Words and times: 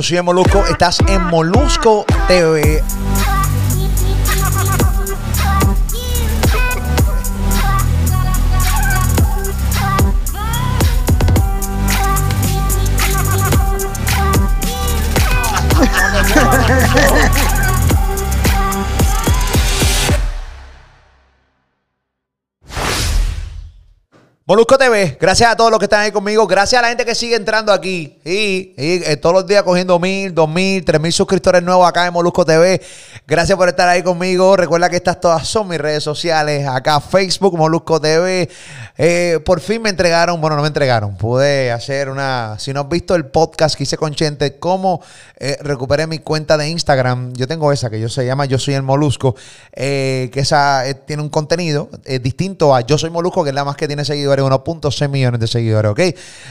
Yo 0.00 0.04
soy 0.04 0.16
el 0.16 0.22
Molusco, 0.22 0.64
estás 0.64 0.98
en 1.08 1.26
Molusco 1.26 2.06
TV. 2.26 2.82
Molusco 24.50 24.76
TV, 24.76 25.16
gracias 25.20 25.52
a 25.52 25.54
todos 25.54 25.70
los 25.70 25.78
que 25.78 25.84
están 25.84 26.00
ahí 26.00 26.10
conmigo, 26.10 26.44
gracias 26.44 26.80
a 26.80 26.82
la 26.82 26.88
gente 26.88 27.04
que 27.04 27.14
sigue 27.14 27.36
entrando 27.36 27.72
aquí 27.72 28.18
y, 28.24 28.74
eh, 28.76 29.16
todos 29.22 29.32
los 29.32 29.46
días 29.46 29.62
cogiendo 29.62 29.96
mil, 30.00 30.34
dos 30.34 30.48
mil, 30.48 30.84
tres 30.84 31.00
mil 31.00 31.12
suscriptores 31.12 31.62
nuevos 31.62 31.86
acá 31.86 32.04
en 32.04 32.12
Molusco 32.12 32.44
TV. 32.44 32.82
Gracias 33.28 33.56
por 33.56 33.68
estar 33.68 33.88
ahí 33.88 34.02
conmigo. 34.02 34.56
Recuerda 34.56 34.90
que 34.90 34.96
estas 34.96 35.20
todas 35.20 35.46
son 35.46 35.68
mis 35.68 35.78
redes 35.78 36.02
sociales, 36.02 36.66
acá 36.66 37.00
Facebook, 37.00 37.56
Molusco 37.56 38.00
TV. 38.00 38.48
Eh, 38.98 39.38
por 39.44 39.60
fin 39.60 39.82
me 39.82 39.88
entregaron, 39.88 40.40
bueno, 40.40 40.56
no 40.56 40.62
me 40.62 40.68
entregaron, 40.68 41.16
pude 41.16 41.70
hacer 41.70 42.08
una, 42.08 42.56
si 42.58 42.72
no 42.72 42.80
has 42.80 42.88
visto 42.88 43.14
el 43.14 43.26
podcast 43.26 43.76
que 43.76 43.84
hice 43.84 43.96
con 43.96 44.14
Chente, 44.16 44.58
cómo 44.58 45.00
eh, 45.36 45.58
recuperé 45.60 46.08
mi 46.08 46.18
cuenta 46.18 46.58
de 46.58 46.68
Instagram, 46.68 47.34
yo 47.34 47.46
tengo 47.46 47.70
esa 47.70 47.88
que 47.88 48.00
yo 48.00 48.08
se 48.08 48.26
llama 48.26 48.46
Yo 48.46 48.58
Soy 48.58 48.74
el 48.74 48.82
Molusco, 48.82 49.36
que 49.72 50.30
esa 50.34 50.82
tiene 51.06 51.22
un 51.22 51.28
contenido 51.28 51.88
distinto 52.20 52.74
a 52.74 52.80
Yo 52.80 52.98
Soy 52.98 53.10
Molusco, 53.10 53.44
que 53.44 53.50
es 53.50 53.54
la 53.54 53.64
más 53.64 53.76
que 53.76 53.86
tiene 53.86 54.04
seguidores 54.04 54.39
1.6 54.42 55.08
millones 55.08 55.40
de 55.40 55.46
seguidores, 55.46 55.92
¿ok? 55.92 56.00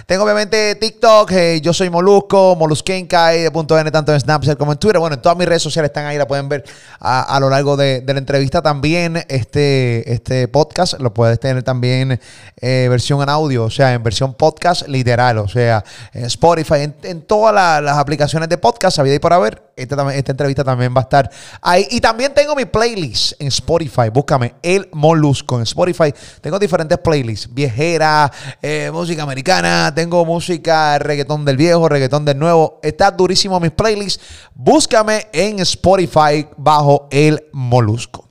Tengo 0.05 0.23
obviamente 0.23 0.75
TikTok, 0.75 1.31
eh, 1.31 1.61
yo 1.61 1.73
soy 1.73 1.89
Molusco, 1.89 2.55
Moluskenkai, 2.55 3.41
de 3.41 3.51
punto 3.51 3.77
N, 3.77 3.89
tanto 3.91 4.13
en 4.13 4.19
Snapchat 4.19 4.57
como 4.57 4.71
en 4.71 4.77
Twitter. 4.77 4.99
Bueno, 4.99 5.15
en 5.15 5.21
todas 5.21 5.37
mis 5.37 5.47
redes 5.47 5.61
sociales 5.61 5.89
están 5.89 6.05
ahí, 6.05 6.17
la 6.17 6.27
pueden 6.27 6.49
ver 6.49 6.63
a, 6.99 7.37
lo 7.39 7.49
largo 7.49 7.77
de, 7.77 8.03
la 8.05 8.17
entrevista 8.17 8.61
también. 8.61 9.23
Este, 9.27 10.11
este 10.11 10.47
podcast 10.47 10.99
lo 10.99 11.13
puedes 11.13 11.39
tener 11.39 11.63
también 11.63 12.19
eh, 12.57 12.87
versión 12.89 13.21
en 13.21 13.29
audio, 13.29 13.65
o 13.65 13.69
sea, 13.69 13.93
en 13.93 14.03
versión 14.03 14.33
podcast 14.33 14.87
literal, 14.87 15.37
o 15.37 15.47
sea, 15.47 15.83
en 16.13 16.25
Spotify, 16.25 16.91
en, 17.03 17.21
todas 17.21 17.53
las 17.83 17.97
aplicaciones 17.97 18.49
de 18.49 18.57
podcast, 18.57 18.99
había 18.99 19.15
y 19.15 19.19
por 19.19 19.33
haber. 19.33 19.69
Esta, 19.75 20.13
esta 20.13 20.31
entrevista 20.31 20.63
también 20.63 20.93
va 20.93 20.99
a 20.99 21.03
estar 21.03 21.29
ahí. 21.61 21.87
Y 21.91 22.01
también 22.01 22.33
tengo 22.33 22.53
mi 22.53 22.65
playlist 22.65 23.39
en 23.39 23.47
Spotify. 23.47 24.09
Búscame 24.11 24.55
El 24.61 24.89
Molusco 24.91 25.55
en 25.55 25.63
Spotify. 25.63 26.13
Tengo 26.41 26.59
diferentes 26.59 26.97
playlists. 26.97 27.49
Eh, 27.81 28.89
música 28.91 29.23
americana. 29.23 29.93
Tengo 29.95 30.25
música 30.25 30.99
reggaetón 30.99 31.45
del 31.45 31.55
viejo, 31.55 31.87
reggaetón 31.87 32.25
del 32.25 32.37
nuevo. 32.37 32.79
Está 32.83 33.09
durísimo 33.09 33.57
mis 33.59 33.71
playlists. 33.71 34.21
Búscame 34.53 35.27
en 35.31 35.59
Spotify 35.59 36.45
bajo 36.57 37.07
El 37.09 37.41
Molusco. 37.53 38.27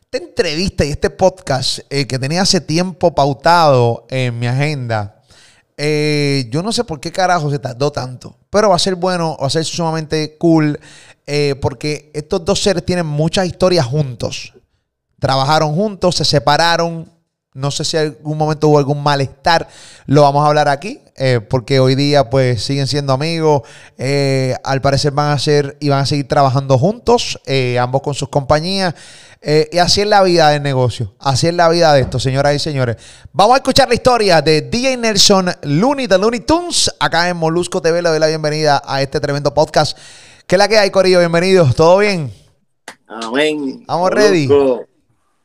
Esta 0.00 0.16
entrevista 0.24 0.82
y 0.84 0.92
este 0.92 1.10
podcast 1.10 1.80
eh, 1.90 2.06
que 2.06 2.18
tenía 2.18 2.42
hace 2.42 2.62
tiempo 2.62 3.14
pautado 3.14 4.06
en 4.08 4.38
mi 4.38 4.46
agenda 4.46 5.18
eh, 5.76 6.48
yo 6.50 6.62
no 6.62 6.70
sé 6.70 6.84
por 6.84 7.00
qué 7.00 7.10
carajo 7.10 7.50
se 7.50 7.58
tardó 7.58 7.90
tanto, 7.90 8.36
pero 8.50 8.68
va 8.68 8.76
a 8.76 8.78
ser 8.78 8.94
bueno, 8.94 9.36
va 9.40 9.46
a 9.46 9.50
ser 9.50 9.64
sumamente 9.64 10.36
cool, 10.38 10.78
porque 11.60 12.10
estos 12.14 12.44
dos 12.44 12.62
seres 12.62 12.84
tienen 12.84 13.06
muchas 13.06 13.46
historias 13.46 13.86
juntos. 13.86 14.52
Trabajaron 15.18 15.74
juntos, 15.74 16.16
se 16.16 16.24
separaron. 16.26 17.10
No 17.54 17.70
sé 17.70 17.84
si 17.84 17.96
en 17.96 18.04
algún 18.04 18.38
momento 18.38 18.68
hubo 18.68 18.78
algún 18.78 19.02
malestar, 19.02 19.68
lo 20.06 20.22
vamos 20.22 20.44
a 20.44 20.48
hablar 20.48 20.68
aquí, 20.68 21.00
eh, 21.16 21.40
porque 21.40 21.80
hoy 21.80 21.94
día 21.94 22.30
pues 22.30 22.62
siguen 22.62 22.86
siendo 22.86 23.12
amigos. 23.12 23.62
al 24.64 24.80
parecer 24.80 25.12
van 25.12 25.30
a 25.30 25.38
ser 25.38 25.76
y 25.80 25.88
van 25.88 26.00
a 26.00 26.06
seguir 26.06 26.26
trabajando 26.26 26.78
juntos, 26.78 27.38
ambos 27.78 28.02
con 28.02 28.14
sus 28.14 28.28
compañías. 28.28 28.94
Eh, 29.44 29.68
y 29.72 29.78
así 29.78 30.00
es 30.00 30.06
la 30.06 30.22
vida 30.22 30.50
del 30.50 30.62
negocio. 30.62 31.14
Así 31.18 31.48
es 31.48 31.54
la 31.54 31.68
vida 31.68 31.92
de 31.92 32.02
esto, 32.02 32.20
señoras 32.20 32.54
y 32.54 32.60
señores. 32.60 32.96
Vamos 33.32 33.54
a 33.54 33.56
escuchar 33.56 33.88
la 33.88 33.94
historia 33.94 34.40
de 34.40 34.62
DJ 34.62 34.96
Nelson 34.96 35.50
Looney 35.62 36.06
de 36.06 36.16
Looney 36.16 36.40
Tunes. 36.40 36.94
Acá 37.00 37.28
en 37.28 37.36
Molusco 37.36 37.82
TV 37.82 38.02
le 38.02 38.08
doy 38.08 38.20
la 38.20 38.28
bienvenida 38.28 38.80
a 38.84 39.02
este 39.02 39.18
tremendo 39.18 39.52
podcast. 39.52 39.98
¿Qué 40.46 40.54
es 40.54 40.58
la 40.58 40.68
que 40.68 40.78
hay, 40.78 40.90
Corillo? 40.90 41.18
Bienvenidos. 41.18 41.74
¿Todo 41.74 41.98
bien? 41.98 42.32
Amén. 43.08 43.82
Vamos 43.86 44.10
ready. 44.10 44.48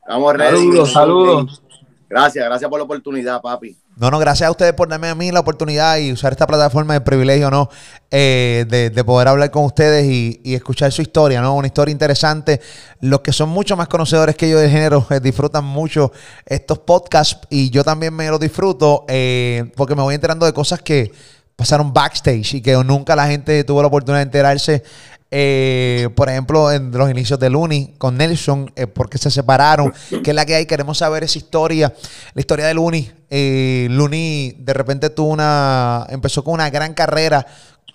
Vamos 0.06 0.34
ready. 0.34 0.58
Saludos, 0.58 0.92
saludos. 0.92 1.62
Gracias, 2.08 2.44
gracias 2.44 2.70
por 2.70 2.78
la 2.80 2.84
oportunidad, 2.84 3.40
papi. 3.42 3.76
No, 3.96 4.10
no, 4.10 4.18
gracias 4.18 4.46
a 4.46 4.50
ustedes 4.50 4.72
por 4.72 4.88
darme 4.88 5.08
a 5.08 5.14
mí 5.14 5.30
la 5.32 5.40
oportunidad 5.40 5.98
y 5.98 6.12
usar 6.12 6.32
esta 6.32 6.46
plataforma 6.46 6.94
de 6.94 7.00
privilegio, 7.00 7.50
¿no? 7.50 7.68
Eh, 8.10 8.64
de, 8.68 9.04
poder 9.04 9.28
hablar 9.28 9.50
con 9.50 9.64
ustedes 9.64 10.06
y, 10.06 10.54
escuchar 10.54 10.90
su 10.92 11.02
historia, 11.02 11.42
¿no? 11.42 11.54
Una 11.54 11.66
historia 11.66 11.92
interesante. 11.92 12.60
Los 13.00 13.20
que 13.20 13.32
son 13.32 13.48
mucho 13.50 13.76
más 13.76 13.88
conocedores 13.88 14.36
que 14.36 14.48
yo 14.48 14.58
del 14.58 14.70
género 14.70 15.06
eh, 15.10 15.20
disfrutan 15.20 15.64
mucho 15.64 16.12
estos 16.46 16.78
podcasts 16.78 17.40
y 17.50 17.70
yo 17.70 17.84
también 17.84 18.14
me 18.14 18.30
los 18.30 18.40
disfruto 18.40 19.04
eh, 19.08 19.70
porque 19.76 19.94
me 19.94 20.02
voy 20.02 20.14
enterando 20.14 20.46
de 20.46 20.52
cosas 20.52 20.80
que 20.80 21.12
pasaron 21.56 21.92
backstage 21.92 22.54
y 22.54 22.62
que 22.62 22.72
nunca 22.84 23.16
la 23.16 23.26
gente 23.26 23.64
tuvo 23.64 23.82
la 23.82 23.88
oportunidad 23.88 24.20
de 24.20 24.22
enterarse 24.22 24.84
eh, 25.30 26.08
por 26.14 26.30
ejemplo, 26.30 26.72
en 26.72 26.90
los 26.90 27.10
inicios 27.10 27.38
de 27.38 27.50
Looney 27.50 27.94
con 27.98 28.16
Nelson, 28.16 28.72
eh, 28.76 28.86
porque 28.86 29.18
se 29.18 29.30
separaron, 29.30 29.92
que 30.24 30.30
es 30.30 30.34
la 30.34 30.46
que 30.46 30.54
hay, 30.54 30.66
queremos 30.66 30.98
saber 30.98 31.22
esa 31.22 31.38
historia, 31.38 31.94
la 32.34 32.40
historia 32.40 32.66
de 32.66 32.74
Looney. 32.74 33.12
Eh, 33.30 33.88
de 34.58 34.72
repente 34.72 35.10
tuvo 35.10 35.28
una, 35.28 36.06
empezó 36.08 36.42
con 36.42 36.54
una 36.54 36.70
gran 36.70 36.94
carrera 36.94 37.46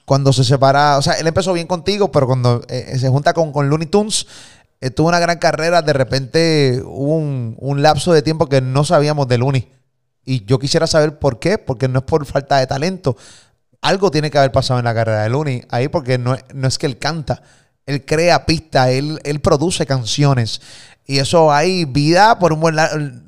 cuando 0.06 0.32
se 0.32 0.44
separa, 0.44 0.98
o 0.98 1.02
sea, 1.02 1.14
él 1.14 1.26
empezó 1.26 1.54
bien 1.54 1.66
contigo, 1.66 2.12
pero 2.12 2.28
cuando 2.28 2.62
eh, 2.68 2.98
se 3.00 3.10
junta 3.10 3.34
con, 3.34 3.52
con 3.52 3.68
Looney 3.68 3.88
Tunes, 3.88 4.28
tuvo 4.96 5.08
una 5.08 5.20
gran 5.20 5.40
carrera, 5.40 5.82
de 5.82 5.94
repente 5.94 6.82
hubo 6.86 7.16
un, 7.16 7.56
un, 7.58 7.82
lapso 7.82 8.12
de 8.12 8.22
tiempo 8.22 8.48
que 8.48 8.60
no 8.60 8.84
sabíamos 8.84 9.28
de 9.30 9.38
Looney. 9.38 9.72
Y 10.26 10.46
yo 10.46 10.60
quisiera 10.60 10.88
saber 10.88 11.20
por 11.20 11.40
qué, 11.40 11.58
porque 11.58 11.88
no 11.88 12.00
es 12.00 12.06
por 12.06 12.26
falta 12.26 12.58
de 12.58 12.68
talento, 12.68 13.16
algo 13.84 14.10
tiene 14.10 14.32
que 14.32 14.38
haber 14.38 14.52
pasado 14.52 14.80
en 14.80 14.86
la 14.86 14.94
carrera 14.94 15.24
de 15.24 15.30
Looney 15.30 15.62
ahí 15.70 15.90
porque 15.90 16.18
no, 16.18 16.36
es 16.36 16.78
que 16.78 16.86
él 16.86 16.98
canta, 16.98 17.44
él 17.86 18.06
crea 18.06 18.46
pistas, 18.46 18.90
él, 18.90 19.20
él 19.24 19.42
produce 19.42 19.86
canciones. 19.86 20.62
Y 21.06 21.20
eso 21.20 21.52
hay 21.52 21.84
vida 21.84 22.40
por 22.40 22.54
un 22.54 22.62
buen, 22.62 22.78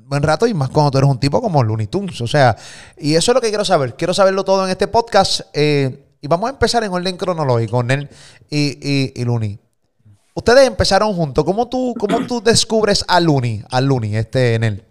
buen, 0.07 0.23
rato 0.23 0.47
y 0.47 0.53
más 0.53 0.69
cuando 0.69 0.91
tú 0.91 0.97
eres 0.97 1.09
un 1.09 1.19
tipo 1.19 1.41
como 1.41 1.61
Looney 1.61 1.87
Tunes. 1.87 2.21
O 2.21 2.27
sea, 2.27 2.55
y 2.97 3.15
eso 3.15 3.31
es 3.31 3.35
lo 3.35 3.41
que 3.41 3.49
quiero 3.49 3.65
saber. 3.65 3.95
Quiero 3.95 4.13
saberlo 4.13 4.45
todo 4.45 4.63
en 4.63 4.71
este 4.71 4.87
podcast. 4.87 5.41
Eh, 5.53 6.05
y 6.21 6.27
vamos 6.29 6.47
a 6.47 6.53
empezar 6.53 6.85
en 6.85 6.93
orden 6.93 7.17
cronológico, 7.17 7.83
Nel 7.83 8.09
y, 8.49 9.11
y, 9.13 9.25
Looney. 9.25 9.59
Ustedes 10.33 10.65
empezaron 10.65 11.13
juntos. 11.13 11.43
¿Cómo 11.43 11.67
tú, 11.67 11.93
cómo 11.99 12.25
tú 12.25 12.41
descubres 12.41 13.03
a 13.09 13.19
Looney, 13.19 13.61
a 13.69 13.81
Looney, 13.81 14.15
este 14.15 14.57
Nel? 14.57 14.85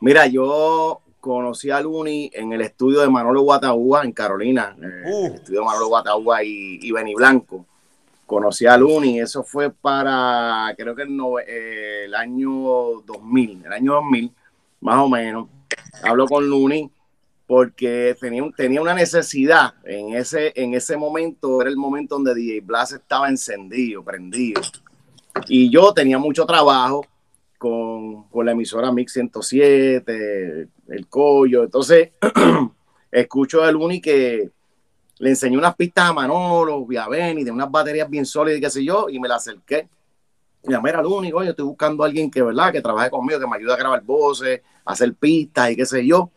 Mira, 0.00 0.26
yo 0.28 1.03
conocí 1.24 1.70
a 1.70 1.80
Luni 1.80 2.30
en 2.34 2.52
el 2.52 2.60
estudio 2.60 3.00
de 3.00 3.08
Manolo 3.08 3.40
Guataúba 3.40 4.04
en 4.04 4.12
Carolina, 4.12 4.76
el 4.78 5.10
uh. 5.10 5.34
estudio 5.34 5.60
de 5.60 5.64
Manolo 5.64 5.88
Guataúba 5.88 6.44
y, 6.44 6.78
y 6.82 6.92
Beni 6.92 7.14
Blanco. 7.14 7.64
Conocí 8.26 8.66
a 8.66 8.76
Luni, 8.76 9.20
eso 9.20 9.42
fue 9.42 9.70
para, 9.70 10.74
creo 10.76 10.94
que 10.94 11.00
el, 11.00 11.18
eh, 11.48 12.02
el, 12.04 12.14
año 12.14 12.50
2000, 13.06 13.62
el 13.64 13.72
año 13.72 13.94
2000, 13.94 14.32
más 14.82 14.98
o 14.98 15.08
menos. 15.08 15.48
Hablo 16.02 16.26
con 16.26 16.46
Luni 16.46 16.90
porque 17.46 18.14
tenía, 18.20 18.42
tenía 18.54 18.82
una 18.82 18.92
necesidad 18.92 19.72
en 19.84 20.12
ese, 20.12 20.52
en 20.54 20.74
ese 20.74 20.94
momento, 20.98 21.62
era 21.62 21.70
el 21.70 21.78
momento 21.78 22.16
donde 22.16 22.34
DJ 22.34 22.60
Blas 22.60 22.92
estaba 22.92 23.30
encendido, 23.30 24.04
prendido. 24.04 24.60
Y 25.48 25.70
yo 25.70 25.94
tenía 25.94 26.18
mucho 26.18 26.44
trabajo 26.44 27.06
con, 27.64 28.28
con 28.28 28.44
la 28.44 28.52
emisora 28.52 28.92
Mix 28.92 29.14
107, 29.14 30.68
el 30.88 31.08
Collo. 31.08 31.64
Entonces, 31.64 32.10
escucho 33.10 33.62
a 33.62 33.72
Luni 33.72 34.02
que 34.02 34.50
le 35.18 35.30
enseñó 35.30 35.58
unas 35.58 35.74
pistas 35.74 36.10
a 36.10 36.12
Manolo, 36.12 36.86
a 37.00 37.08
Benny, 37.08 37.42
de 37.42 37.50
unas 37.50 37.70
baterías 37.70 38.10
bien 38.10 38.26
sólidas 38.26 38.58
y 38.58 38.60
qué 38.60 38.68
sé 38.68 38.84
yo, 38.84 39.08
y 39.08 39.18
me 39.18 39.28
la 39.28 39.36
acerqué. 39.36 39.88
Y 40.62 40.74
a 40.74 40.80
mira, 40.82 41.00
Luni, 41.00 41.30
yo 41.30 41.40
estoy 41.40 41.64
buscando 41.64 42.02
a 42.02 42.06
alguien 42.06 42.30
que, 42.30 42.42
¿verdad? 42.42 42.70
Que 42.70 42.82
trabaje 42.82 43.08
conmigo, 43.08 43.40
que 43.40 43.46
me 43.46 43.56
ayude 43.56 43.72
a 43.72 43.76
grabar 43.76 44.02
voces, 44.02 44.60
a 44.84 44.92
hacer 44.92 45.14
pistas 45.14 45.70
y 45.70 45.76
qué 45.76 45.86
sé 45.86 46.06
yo. 46.06 46.30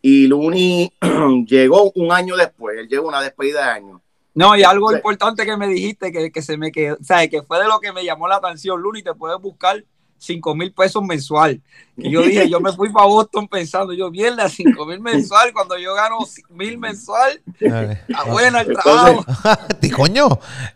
Y 0.00 0.28
Luni 0.28 0.92
llegó 1.48 1.90
un 1.96 2.12
año 2.12 2.36
después, 2.36 2.78
él 2.78 2.86
llegó 2.86 3.08
una 3.08 3.20
despedida 3.20 3.64
de 3.64 3.70
año. 3.72 4.00
No, 4.34 4.56
y 4.56 4.62
algo 4.62 4.92
importante 4.92 5.44
que 5.44 5.56
me 5.56 5.66
dijiste, 5.66 6.12
que, 6.12 6.30
que 6.30 6.42
se 6.42 6.56
me 6.56 6.70
quedó, 6.70 6.94
o 6.94 7.02
sea, 7.02 7.26
que 7.26 7.42
fue 7.42 7.58
de 7.60 7.66
lo 7.66 7.80
que 7.80 7.92
me 7.92 8.04
llamó 8.04 8.28
la 8.28 8.36
atención, 8.36 8.80
Luni, 8.80 9.02
te 9.02 9.14
puedes 9.14 9.40
buscar 9.40 9.84
5 10.20 10.54
mil 10.54 10.72
pesos 10.72 11.02
mensual. 11.02 11.60
Y 11.96 12.10
yo 12.10 12.22
dije, 12.22 12.48
yo 12.48 12.60
me 12.60 12.72
fui 12.72 12.90
para 12.90 13.06
Boston 13.06 13.48
pensando, 13.48 13.94
yo 13.94 14.10
bien 14.10 14.36
las 14.36 14.52
5 14.52 14.86
mil 14.86 15.00
mensual, 15.00 15.52
cuando 15.52 15.78
yo 15.78 15.94
gano 15.94 16.18
mil 16.50 16.78
mensual, 16.78 17.40
está 17.58 18.24
buena 18.30 18.60
el 18.60 18.74
trabajo. 18.74 19.24
coño, 19.96 20.28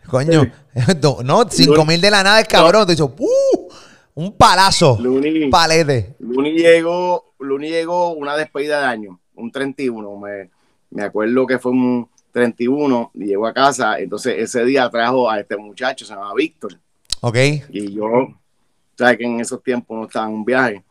coño, 0.09 0.51
no, 1.23 1.45
5 1.47 1.85
mil 1.85 2.01
de 2.01 2.11
la 2.11 2.23
nada 2.23 2.41
es 2.41 2.47
cabrón. 2.47 2.87
Te 2.87 2.93
dice, 2.93 3.03
¡uh! 3.03 3.69
Un 4.15 4.35
palazo. 4.35 4.97
Luni, 4.99 5.49
palete. 5.49 6.15
Luni 6.19 6.53
llegó, 6.53 7.33
Luni 7.39 7.69
llegó 7.69 8.13
una 8.13 8.35
despedida 8.35 8.79
de 8.79 8.85
año, 8.87 9.19
un 9.35 9.51
31. 9.51 10.17
Me, 10.17 10.49
me 10.89 11.03
acuerdo 11.03 11.45
que 11.45 11.59
fue 11.59 11.71
un 11.71 12.09
31 12.31 13.11
y 13.13 13.25
llegó 13.25 13.45
a 13.45 13.53
casa. 13.53 13.99
Entonces 13.99 14.35
ese 14.39 14.65
día 14.65 14.89
trajo 14.89 15.29
a 15.29 15.39
este 15.39 15.55
muchacho, 15.55 16.03
se 16.03 16.13
llama 16.13 16.33
Víctor. 16.33 16.79
Ok. 17.21 17.37
Y 17.69 17.93
yo, 17.93 18.29
sabes 18.97 19.17
que 19.17 19.25
en 19.25 19.39
esos 19.39 19.61
tiempos 19.63 19.97
no 19.97 20.05
estaba 20.05 20.27
en 20.27 20.33
un 20.33 20.45
viaje. 20.45 20.83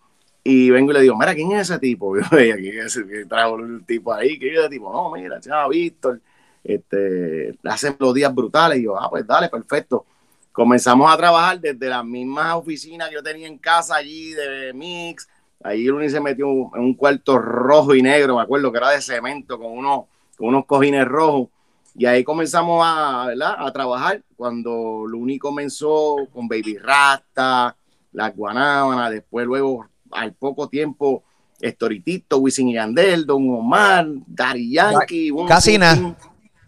Y 0.42 0.70
vengo 0.70 0.90
y 0.90 0.94
le 0.94 1.00
digo, 1.00 1.16
mira, 1.16 1.34
¿quién 1.34 1.52
es 1.52 1.70
ese 1.70 1.78
tipo? 1.78 2.16
Yo 2.18 2.22
es 2.36 2.86
ese 2.86 3.06
que 3.06 3.24
trajo 3.24 3.56
el 3.56 3.84
tipo 3.86 4.12
ahí, 4.12 4.38
¿quién 4.38 4.54
es 4.54 4.60
ese 4.60 4.68
tipo? 4.68 4.92
No, 4.92 5.10
mira, 5.10 5.40
llama 5.40 5.68
Víctor, 5.68 6.20
este, 6.62 7.58
hacen 7.64 7.96
los 7.98 8.12
días 8.14 8.34
brutales. 8.34 8.78
Y 8.78 8.84
yo, 8.84 8.98
ah, 8.98 9.08
pues 9.08 9.26
dale, 9.26 9.48
perfecto. 9.48 10.04
Comenzamos 10.52 11.12
a 11.12 11.16
trabajar 11.16 11.60
desde 11.60 11.88
las 11.88 12.04
mismas 12.04 12.54
oficinas 12.54 13.08
que 13.08 13.14
yo 13.14 13.22
tenía 13.22 13.48
en 13.48 13.58
casa 13.58 13.96
allí 13.96 14.32
de 14.32 14.72
Mix. 14.72 15.28
Allí 15.62 15.84
Luni 15.86 16.10
se 16.10 16.20
metió 16.20 16.46
en 16.46 16.80
un 16.80 16.94
cuarto 16.94 17.38
rojo 17.38 17.94
y 17.94 18.02
negro, 18.02 18.36
me 18.36 18.42
acuerdo 18.42 18.70
que 18.70 18.78
era 18.78 18.90
de 18.90 19.00
cemento 19.00 19.58
con 19.58 19.72
unos, 19.72 20.04
con 20.36 20.48
unos 20.48 20.66
cojines 20.66 21.06
rojos. 21.06 21.48
Y 21.96 22.06
ahí 22.06 22.22
comenzamos 22.22 22.84
a, 22.84 23.26
¿verdad? 23.28 23.54
a 23.58 23.72
trabajar. 23.72 24.22
Cuando 24.36 25.06
Luni 25.06 25.38
comenzó 25.38 26.16
con 26.32 26.48
Baby 26.48 26.76
Rasta, 26.76 27.76
las 28.14 28.34
guanábanas, 28.34 29.10
después 29.10 29.44
luego 29.44 29.86
al 30.10 30.32
poco 30.32 30.68
tiempo 30.68 31.24
Estoritito, 31.60 32.38
Wisin 32.38 32.68
y 32.68 32.74
Yandel, 32.74 33.26
Don 33.26 33.48
Omar, 33.50 34.06
Daddy 34.26 34.72
Yankee. 34.72 35.30
Casi 35.46 35.78
nada. 35.78 36.16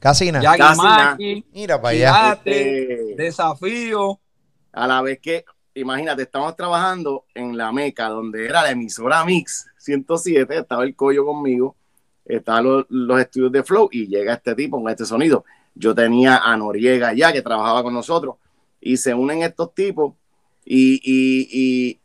Casi 0.00 0.31
nada. 0.31 0.56
Casi 0.56 0.82
nada. 0.82 1.16
Mira 1.52 1.81
para 1.81 1.94
allá. 1.94 2.32
Este, 2.32 3.14
desafío. 3.16 4.20
A 4.72 4.87
la 4.87 5.02
vez 5.02 5.19
que, 5.20 5.44
imagínate, 5.75 6.22
estamos 6.22 6.54
trabajando 6.56 7.25
en 7.34 7.56
la 7.56 7.72
Meca, 7.72 8.08
donde 8.08 8.44
era 8.44 8.62
la 8.62 8.70
emisora 8.70 9.25
Mix 9.25 9.66
107, 9.78 10.58
estaba 10.58 10.84
el 10.84 10.94
collo 10.94 11.25
conmigo, 11.25 11.76
estaban 12.25 12.64
los, 12.64 12.87
los 12.88 13.20
estudios 13.20 13.52
de 13.52 13.62
Flow 13.62 13.88
y 13.90 14.06
llega 14.06 14.34
este 14.34 14.54
tipo 14.54 14.81
con 14.81 14.90
este 14.90 15.06
sonido. 15.06 15.44
Yo 15.75 15.94
tenía 15.94 16.38
a 16.38 16.56
Noriega 16.56 17.12
ya 17.12 17.32
que 17.32 17.43
trabajaba 17.43 17.82
con 17.82 17.94
nosotros 17.94 18.37
y 18.81 18.96
se 18.96 19.14
unen 19.14 19.43
estos 19.43 19.75
tipos 19.75 20.14
y, 20.66 21.00
y, 21.02 21.48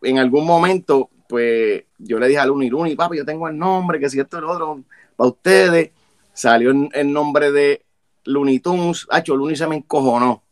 y 0.01 0.09
en 0.09 0.19
algún 0.19 0.45
momento 0.45 1.09
pues 1.31 1.85
yo 1.97 2.19
le 2.19 2.27
dije 2.27 2.39
a 2.39 2.45
Luni, 2.45 2.69
Luni, 2.69 2.93
papi, 2.93 3.15
yo 3.15 3.25
tengo 3.25 3.47
el 3.47 3.57
nombre, 3.57 4.01
que 4.01 4.09
si 4.09 4.19
esto 4.19 4.35
es 4.35 4.43
lo 4.43 4.51
otro, 4.51 4.83
para 5.15 5.29
ustedes, 5.29 5.91
salió 6.33 6.71
el 6.91 7.13
nombre 7.13 7.53
de 7.53 7.85
Looney 8.25 8.59
Tunes, 8.59 9.07
Hacho, 9.09 9.37
Luni 9.37 9.55
se 9.55 9.65
me 9.65 9.77
encojonó. 9.77 10.43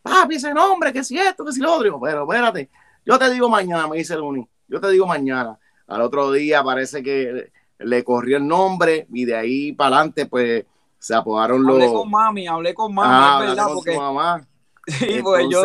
Papi, 0.00 0.36
ese 0.36 0.54
nombre, 0.54 0.90
que 0.90 1.04
si 1.04 1.18
esto, 1.18 1.44
que 1.44 1.52
si 1.52 1.60
lo 1.60 1.74
otro, 1.74 2.00
pero 2.00 2.22
espérate, 2.22 2.70
yo 3.04 3.18
te 3.18 3.28
digo 3.28 3.50
mañana, 3.50 3.86
me 3.86 3.98
dice 3.98 4.16
Luni, 4.16 4.48
yo 4.68 4.80
te 4.80 4.88
digo 4.88 5.06
mañana. 5.06 5.58
Al 5.86 6.00
otro 6.00 6.32
día 6.32 6.64
parece 6.64 7.02
que 7.02 7.52
le 7.78 8.02
corrió 8.02 8.38
el 8.38 8.48
nombre 8.48 9.06
y 9.12 9.26
de 9.26 9.36
ahí 9.36 9.72
para 9.72 9.96
adelante, 9.96 10.24
pues 10.24 10.64
se 10.98 11.14
apodaron 11.14 11.62
los. 11.62 11.74
Hablé 11.74 11.92
con 11.92 12.10
mami, 12.10 12.46
hablé 12.46 12.72
con 12.72 12.94
mami, 12.94 13.10
ah, 13.12 13.38
es 13.42 13.48
verdad, 13.50 13.66
porque. 13.74 13.96
Mamá. 13.98 14.46
Sí, 14.84 15.20
pues 15.22 15.46
yo 15.48 15.62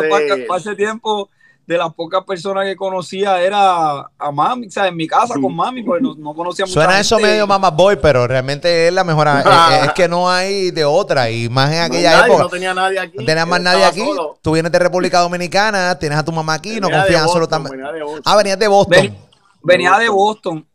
hace 0.54 0.76
tiempo 0.76 1.28
de 1.68 1.76
las 1.76 1.92
pocas 1.92 2.24
personas 2.24 2.64
que 2.64 2.74
conocía 2.74 3.42
era 3.42 4.10
a 4.18 4.32
mami, 4.32 4.68
o 4.68 4.70
sea, 4.70 4.88
en 4.88 4.96
mi 4.96 5.06
casa 5.06 5.34
con 5.34 5.54
mami, 5.54 5.82
porque 5.82 6.02
no, 6.02 6.14
no 6.14 6.32
conocía 6.32 6.64
mucha 6.64 6.72
Suena 6.72 6.98
eso 6.98 7.18
medio 7.18 7.46
mamá 7.46 7.70
boy, 7.70 7.96
pero 8.00 8.26
realmente 8.26 8.88
es 8.88 8.92
la 8.94 9.04
mejor. 9.04 9.28
es, 9.28 9.92
que 9.92 10.08
no 10.08 10.30
hay 10.30 10.70
de 10.70 10.86
otra. 10.86 11.30
Y 11.30 11.50
más 11.50 11.70
en 11.70 11.80
aquella 11.80 12.24
época. 12.24 12.44
No 12.44 12.48
tenía 12.48 12.72
nadie 12.72 12.98
aquí. 12.98 13.18
No 13.18 13.24
tenía 13.26 13.44
más 13.44 13.60
nadie 13.60 13.84
aquí. 13.84 14.02
Tú 14.40 14.52
vienes 14.52 14.72
de 14.72 14.78
República 14.78 15.20
Dominicana, 15.20 15.98
tienes 15.98 16.18
a 16.18 16.24
tu 16.24 16.32
mamá 16.32 16.54
aquí, 16.54 16.80
no 16.80 16.88
confías 16.88 17.20
absolutamente. 17.20 17.76
Ah, 18.24 18.34
venías 18.34 18.58
de 18.58 18.66
Boston. 18.66 19.14
venía 19.62 19.98
de 19.98 20.08
Boston. 20.08 20.66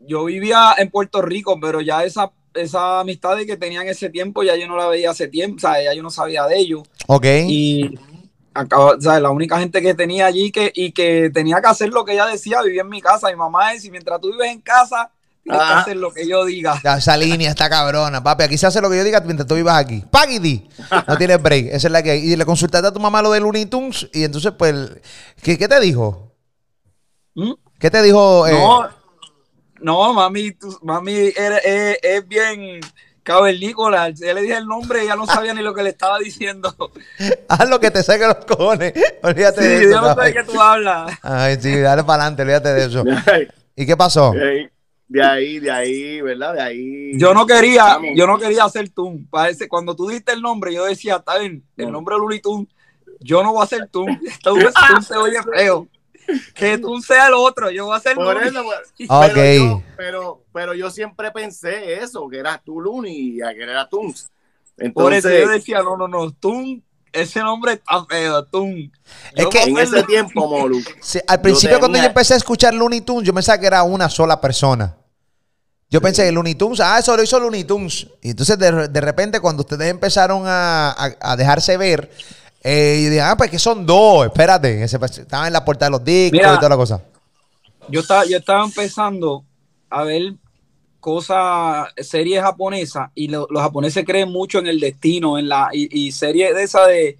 Yo 0.00 0.24
vivía 0.24 0.76
en 0.78 0.90
Puerto 0.90 1.20
Rico, 1.20 1.58
pero 1.60 1.82
ya 1.82 2.04
esa 2.04 2.32
esa 2.54 3.00
amistad 3.00 3.36
que 3.46 3.56
tenía 3.58 3.82
en 3.82 3.88
ese 3.88 4.08
tiempo 4.08 4.42
ya 4.42 4.56
yo 4.56 4.66
no 4.66 4.76
la 4.76 4.86
veía 4.88 5.10
hace 5.10 5.28
tiempo, 5.28 5.56
o 5.56 5.60
sea, 5.60 5.82
ya 5.82 5.92
yo 5.92 6.02
no 6.02 6.10
sabía 6.10 6.46
de 6.46 6.58
ellos. 6.58 6.82
Ok. 7.06 7.26
Y 7.46 7.98
acaba, 8.58 8.92
o 8.92 9.00
sea, 9.00 9.20
la 9.20 9.30
única 9.30 9.58
gente 9.58 9.80
que 9.80 9.94
tenía 9.94 10.26
allí 10.26 10.50
que, 10.50 10.72
y 10.74 10.92
que 10.92 11.30
tenía 11.32 11.60
que 11.60 11.68
hacer 11.68 11.90
lo 11.90 12.04
que 12.04 12.12
ella 12.12 12.26
decía, 12.26 12.62
vivía 12.62 12.82
en 12.82 12.88
mi 12.88 13.00
casa. 13.00 13.28
Mi 13.28 13.36
mamá 13.36 13.72
es, 13.72 13.84
y 13.84 13.90
mientras 13.90 14.20
tú 14.20 14.32
vives 14.32 14.50
en 14.50 14.60
casa, 14.60 15.10
tienes 15.42 15.60
que 15.60 15.72
hacer 15.72 15.96
lo 15.96 16.12
que 16.12 16.28
yo 16.28 16.44
diga. 16.44 16.80
esa 16.96 17.16
línea 17.16 17.50
está 17.50 17.68
cabrona, 17.70 18.22
papi. 18.22 18.44
Aquí 18.44 18.58
se 18.58 18.66
hace 18.66 18.80
lo 18.80 18.90
que 18.90 18.96
yo 18.96 19.04
diga 19.04 19.20
mientras 19.20 19.46
tú 19.46 19.54
vivas 19.54 19.76
aquí. 19.78 20.02
Pagidi. 20.10 20.68
No 21.06 21.16
tienes 21.16 21.42
break. 21.42 21.66
Esa 21.66 21.88
es 21.88 21.92
la 21.92 22.02
que 22.02 22.10
hay. 22.10 22.32
Y 22.32 22.36
le 22.36 22.44
consultaste 22.44 22.88
a 22.88 22.92
tu 22.92 23.00
mamá 23.00 23.22
lo 23.22 23.30
de 23.30 23.40
Looney 23.40 23.66
Tunes 23.66 24.08
y 24.12 24.24
entonces, 24.24 24.52
pues, 24.58 24.74
¿qué, 25.42 25.56
qué 25.56 25.68
te 25.68 25.80
dijo? 25.80 26.32
¿Mm? 27.34 27.52
¿Qué 27.78 27.90
te 27.90 28.02
dijo? 28.02 28.46
Eh? 28.46 28.52
No, 28.52 28.88
no, 29.80 30.12
mami, 30.12 30.56
mami 30.82 31.14
es, 31.14 31.98
es 32.02 32.28
bien 32.28 32.80
cavernícola. 33.28 34.08
Ya 34.08 34.32
le 34.32 34.40
dije 34.40 34.56
el 34.56 34.66
nombre 34.66 35.04
y 35.04 35.06
ya 35.06 35.14
no 35.14 35.26
sabía 35.26 35.52
ni 35.52 35.60
lo 35.60 35.74
que 35.74 35.82
le 35.82 35.90
estaba 35.90 36.18
diciendo. 36.18 36.74
Haz 37.48 37.68
lo 37.68 37.78
que 37.78 37.90
te 37.90 38.02
saque 38.02 38.26
los 38.26 38.44
cojones. 38.46 38.94
Olvídate 39.22 39.60
sí, 39.60 39.68
de 39.68 39.76
eso. 39.76 39.90
Yo 39.90 40.00
no 40.00 40.14
sé 40.14 40.20
de 40.22 40.32
qué 40.32 40.44
tú 40.44 40.58
hablas. 40.58 41.18
Ay, 41.22 41.58
sí, 41.60 41.78
dale 41.78 42.04
para 42.04 42.22
adelante, 42.22 42.42
olvídate 42.42 42.72
de 42.72 42.86
eso. 42.86 43.04
¿Y 43.76 43.84
qué 43.84 43.96
pasó? 43.96 44.32
De 44.32 45.22
ahí, 45.22 45.58
de 45.58 45.70
ahí, 45.70 46.20
¿verdad? 46.22 46.54
De 46.54 46.62
ahí. 46.62 47.18
Yo 47.18 47.34
no 47.34 47.46
quería, 47.46 47.98
yo 48.14 48.26
no 48.26 48.38
quería 48.38 48.64
hacer 48.64 48.88
Toon. 48.88 49.26
Parece, 49.28 49.68
cuando 49.68 49.94
tú 49.94 50.08
diste 50.08 50.32
el 50.32 50.40
nombre, 50.40 50.72
yo 50.72 50.86
decía, 50.86 51.16
está 51.16 51.38
bien, 51.38 51.62
el 51.76 51.92
nombre 51.92 52.14
de 52.14 52.20
Luli 52.20 52.40
Toon, 52.40 52.66
yo 53.20 53.42
no 53.42 53.52
voy 53.52 53.60
a 53.60 53.64
hacer 53.64 53.88
Toon. 53.88 54.18
Toon 54.42 54.72
se 55.02 55.16
oye 55.16 55.38
feo 55.54 55.86
que 56.54 56.78
tú 56.78 57.00
seas 57.00 57.28
el 57.28 57.34
otro, 57.34 57.70
yo 57.70 57.86
voy 57.86 57.96
a 57.96 58.00
ser 58.00 58.14
Por 58.14 58.42
eso, 58.42 58.64
pues, 58.64 59.08
pero, 59.34 59.82
pero, 59.96 60.44
pero, 60.52 60.74
yo 60.74 60.90
siempre 60.90 61.30
pensé 61.30 62.02
eso, 62.02 62.28
que 62.28 62.38
eras 62.38 62.60
tú 62.64 62.80
Luni 62.80 63.10
y 63.10 63.38
que 63.38 63.62
era 63.62 63.88
Tunes. 63.88 64.30
Entonces, 64.76 64.92
Por 64.92 65.12
eso 65.12 65.28
yo 65.30 65.48
decía, 65.48 65.82
no, 65.82 65.96
no, 65.96 66.06
no, 66.06 66.30
Tun, 66.30 66.82
ese 67.12 67.40
nombre 67.40 67.72
está 67.72 68.04
feo, 68.04 68.44
Tun. 68.44 68.92
Es 69.34 69.46
que 69.46 69.62
en 69.62 69.78
ese 69.78 70.02
tiempo, 70.04 70.46
Molu. 70.46 70.80
al 71.26 71.40
principio 71.40 71.78
cuando 71.78 71.98
yo 71.98 72.04
empecé 72.04 72.34
a 72.34 72.36
escuchar 72.36 72.74
Looney 72.74 73.00
Tunes, 73.00 73.26
yo 73.26 73.34
pensaba 73.34 73.58
que 73.58 73.66
era 73.66 73.82
una 73.82 74.08
sola 74.08 74.40
persona. 74.40 74.96
Yo 75.90 76.02
pensé 76.02 76.24
que 76.24 76.32
Looney 76.32 76.54
Tunes, 76.54 76.80
ah, 76.80 76.98
eso 76.98 77.16
lo 77.16 77.22
hizo 77.22 77.40
Looney 77.40 77.64
Tunes. 77.64 78.06
Y 78.22 78.30
entonces 78.30 78.58
de, 78.58 78.88
de 78.88 79.00
repente 79.00 79.40
cuando 79.40 79.62
ustedes 79.62 79.90
empezaron 79.90 80.42
a, 80.46 80.90
a, 80.90 81.16
a 81.20 81.36
dejarse 81.36 81.78
ver, 81.78 82.10
eh, 82.62 82.96
y 83.00 83.04
dije, 83.04 83.20
ah, 83.20 83.36
pues 83.36 83.50
que 83.50 83.58
son 83.58 83.86
dos, 83.86 84.26
espérate. 84.26 84.82
Ese, 84.82 84.98
pues, 84.98 85.18
estaba 85.18 85.46
en 85.46 85.52
la 85.52 85.64
puerta 85.64 85.86
de 85.86 85.90
los 85.92 86.04
discos 86.04 86.40
y 86.40 86.56
toda 86.56 86.68
la 86.68 86.76
cosa. 86.76 87.02
Yo 87.88 88.00
estaba, 88.00 88.26
yo 88.26 88.38
estaba 88.38 88.64
empezando 88.64 89.44
a 89.88 90.02
ver 90.02 90.34
cosas, 91.00 91.88
series 91.96 92.42
japonesas, 92.42 93.10
y 93.14 93.28
los 93.28 93.46
japoneses 93.54 94.04
creen 94.04 94.30
mucho 94.30 94.58
en 94.58 94.66
el 94.66 94.80
destino, 94.80 95.38
en 95.38 95.48
la, 95.48 95.70
y, 95.72 96.12
series 96.12 96.54
de 96.54 96.62
esa 96.64 96.86
de, 96.86 97.16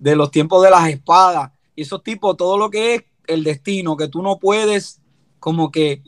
los 0.00 0.30
tiempos 0.30 0.62
de 0.62 0.70
las 0.70 0.88
espadas, 0.88 1.50
y 1.74 1.82
esos 1.82 2.02
tipos, 2.02 2.36
todo 2.36 2.56
lo 2.56 2.70
que 2.70 2.94
es 2.94 3.04
el 3.26 3.44
destino, 3.44 3.96
que 3.96 4.08
tú 4.08 4.22
no 4.22 4.38
puedes, 4.38 5.00
como 5.40 5.70
que 5.70 6.02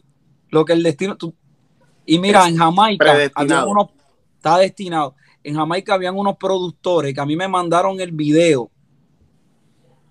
lo 0.51 0.65
que 0.65 0.73
el 0.73 0.83
destino, 0.83 1.17
tú, 1.17 1.35
y 2.07 2.19
mira, 2.19 2.49
en 2.49 2.57
Jamaica 2.57 3.31
había 3.35 3.65
uno, 3.67 3.91
está 4.39 4.57
destinado 4.59 5.15
en 5.45 5.55
Jamaica 5.55 5.95
habían 5.95 6.17
unos 6.17 6.37
productores 6.37 7.15
que 7.15 7.21
a 7.21 7.27
mí 7.27 7.37
me 7.37 7.49
mandaron 7.49 8.01
el 8.01 8.13
video. 8.13 8.71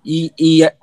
Y, 0.03 0.31
y 0.37 0.63
eh, 0.63 0.73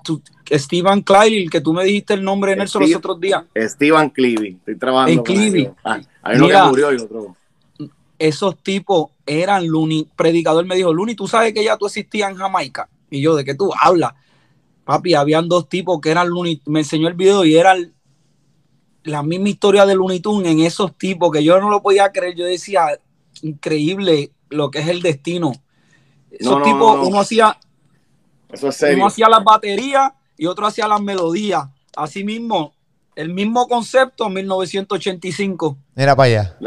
Steven 0.50 1.00
Clyde, 1.00 1.48
que 1.48 1.60
tú 1.60 1.72
me 1.72 1.84
dijiste 1.84 2.14
el 2.14 2.22
nombre 2.22 2.52
en 2.52 2.60
él 2.60 2.68
los 2.72 2.94
otros 2.94 3.18
días. 3.18 3.44
Steven 3.56 4.10
Cleary, 4.10 4.56
estoy 4.58 4.76
trabajando. 4.76 5.12
En 5.12 5.22
Cleary. 5.22 5.70
Ah, 5.82 6.00
hay 6.22 6.36
uno 6.36 6.48
que 6.48 6.62
murió 6.68 6.92
y 6.92 6.96
otro. 6.96 7.36
Esos 8.18 8.58
tipos 8.62 9.08
eran 9.26 9.66
Looney. 9.66 10.08
Predicador 10.14 10.64
me 10.66 10.76
dijo, 10.76 10.92
Looney, 10.92 11.14
tú 11.14 11.26
sabes 11.26 11.52
que 11.54 11.64
ya 11.64 11.76
tú 11.78 11.86
existías 11.86 12.30
en 12.30 12.36
Jamaica. 12.36 12.88
Y 13.10 13.22
yo, 13.22 13.34
¿de 13.34 13.44
qué 13.44 13.54
tú 13.54 13.70
hablas? 13.80 14.12
Papi, 14.84 15.14
habían 15.14 15.48
dos 15.48 15.68
tipos 15.68 16.00
que 16.00 16.10
eran 16.10 16.28
Looney. 16.28 16.60
Me 16.66 16.80
enseñó 16.80 17.08
el 17.08 17.14
video 17.14 17.44
y 17.44 17.56
era 17.56 17.74
la 19.04 19.22
misma 19.22 19.48
historia 19.48 19.86
de 19.86 19.94
Looney 19.94 20.20
Tunes 20.20 20.52
en 20.52 20.60
esos 20.60 20.96
tipos 20.96 21.30
que 21.30 21.42
yo 21.42 21.58
no 21.60 21.70
lo 21.70 21.82
podía 21.82 22.12
creer. 22.12 22.34
Yo 22.34 22.44
decía, 22.44 22.98
increíble 23.44 24.32
lo 24.48 24.70
que 24.70 24.80
es 24.80 24.88
el 24.88 25.02
destino. 25.02 25.52
Esos 26.30 26.62
tipos, 26.62 27.06
uno 27.06 27.20
hacía 27.20 27.56
uno 28.94 29.06
hacía 29.06 29.28
las 29.28 29.44
baterías 29.44 30.12
y 30.36 30.46
otro 30.46 30.66
hacía 30.66 30.88
las 30.88 31.00
melodías. 31.00 31.64
Así 31.96 32.24
mismo, 32.24 32.74
el 33.14 33.32
mismo 33.32 33.68
concepto 33.68 34.26
en 34.26 34.34
1985. 34.34 35.76
Era 35.94 36.16
para 36.16 36.26
allá. 36.26 36.58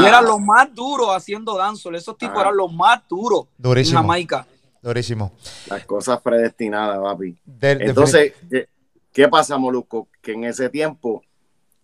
Y 0.00 0.04
eran 0.04 0.24
los 0.24 0.40
más 0.40 0.72
duros 0.74 1.08
haciendo 1.14 1.56
danzol. 1.56 1.96
Esos 1.96 2.16
tipos 2.16 2.40
eran 2.40 2.56
los 2.56 2.72
más 2.72 3.02
duros 3.08 3.46
Durísimo. 3.58 3.98
en 3.98 4.02
Jamaica. 4.04 4.46
Durísimo. 4.80 5.32
Las 5.68 5.84
cosas 5.84 6.20
predestinadas, 6.20 6.98
papi. 7.00 7.36
Entonces, 7.60 8.34
¿qué, 8.50 8.68
¿qué 9.12 9.28
pasa, 9.28 9.56
Molusco? 9.58 10.08
Que 10.20 10.32
en 10.32 10.44
ese 10.44 10.68
tiempo 10.68 11.22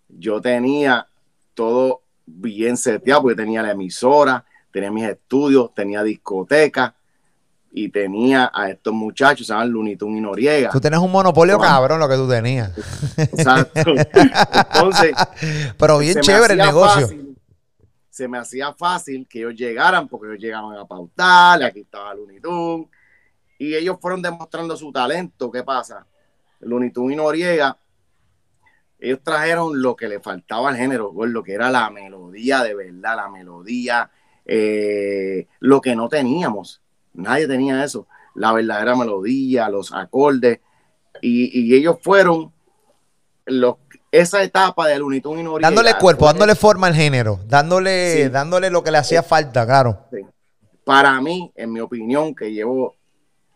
yo 0.08 0.40
tenía 0.40 1.06
todo 1.54 2.02
bien 2.28 2.76
seteado, 2.76 3.22
porque 3.22 3.36
tenía 3.36 3.62
la 3.62 3.72
emisora, 3.72 4.44
tenía 4.70 4.90
mis 4.90 5.04
estudios, 5.04 5.74
tenía 5.74 6.02
discoteca 6.02 6.94
y 7.70 7.88
tenía 7.90 8.50
a 8.52 8.70
estos 8.70 8.94
muchachos, 8.94 9.46
se 9.46 9.52
llaman 9.52 9.70
Lunitun 9.70 10.16
y 10.16 10.20
Noriega. 10.20 10.70
Tú 10.70 10.80
tienes 10.80 11.00
un 11.00 11.10
monopolio 11.10 11.58
cabrón 11.58 12.00
lo 12.00 12.08
que 12.08 12.16
tú 12.16 12.28
tenías. 12.28 12.72
Exacto. 13.16 13.94
Entonces, 13.94 15.12
pero 15.78 15.98
bien 15.98 16.20
chévere 16.20 16.54
el 16.54 16.58
negocio. 16.58 17.08
se 18.10 18.28
me 18.28 18.38
hacía 18.38 18.72
fácil 18.72 19.26
que 19.28 19.40
ellos 19.40 19.54
llegaran 19.54 20.08
porque 20.08 20.28
ellos 20.28 20.40
llegaban 20.40 20.76
a 20.76 20.84
pautar, 20.84 21.62
aquí 21.62 21.80
estaba 21.80 22.14
Tunes, 22.14 22.88
y 23.58 23.74
ellos 23.74 23.98
fueron 24.00 24.22
demostrando 24.22 24.76
su 24.76 24.92
talento. 24.92 25.50
¿Qué 25.50 25.62
pasa? 25.62 26.06
Tunes 26.60 26.92
y 26.94 27.16
Noriega, 27.16 27.76
ellos 29.00 29.20
trajeron 29.22 29.80
lo 29.80 29.94
que 29.94 30.08
le 30.08 30.20
faltaba 30.20 30.68
al 30.68 30.76
género, 30.76 31.12
lo 31.14 31.42
que 31.42 31.52
era 31.52 31.70
la 31.70 31.88
melodía 31.90 32.62
de 32.62 32.74
verdad, 32.74 33.16
la 33.16 33.28
melodía, 33.28 34.10
eh, 34.44 35.46
lo 35.60 35.80
que 35.80 35.94
no 35.94 36.08
teníamos. 36.08 36.80
Nadie 37.14 37.46
tenía 37.46 37.84
eso, 37.84 38.06
la 38.34 38.52
verdadera 38.52 38.96
melodía, 38.96 39.68
los 39.68 39.92
acordes, 39.92 40.60
y, 41.20 41.74
ellos 41.74 41.96
fueron 42.02 42.52
los 43.46 43.76
esa 44.10 44.42
etapa 44.42 44.86
de 44.86 44.98
Looney 44.98 45.20
Tunes 45.20 45.40
y 45.40 45.44
Noriega. 45.44 45.68
Dándole 45.68 45.94
cuerpo, 45.98 46.26
dándole 46.26 46.54
forma 46.54 46.86
al 46.86 46.94
género, 46.94 47.40
dándole, 47.46 48.30
dándole 48.30 48.70
lo 48.70 48.82
que 48.82 48.90
le 48.90 48.98
hacía 48.98 49.22
falta, 49.22 49.66
claro. 49.66 50.06
Para 50.84 51.20
mí, 51.20 51.52
en 51.54 51.72
mi 51.72 51.80
opinión, 51.80 52.34
que 52.34 52.52
llevo 52.52 52.94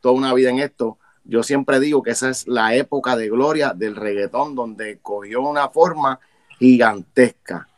toda 0.03 0.15
una 0.15 0.35
vida 0.35 0.51
en 0.51 0.59
esto, 0.59 0.99
yo 1.25 1.43
siempre 1.43 1.81
digo 1.81 2.03
que 2.03 2.11
esa 2.11 2.31
es 2.31 2.47
la 2.49 2.75
época 2.75 3.17
de 3.17 3.29
gloria 3.29 3.73
del 3.75 3.97
reggaetón, 3.97 4.55
donde 4.55 4.99
cogió 5.01 5.43
una 5.43 5.69
forma 5.69 6.19
gigantesca. 6.59 7.69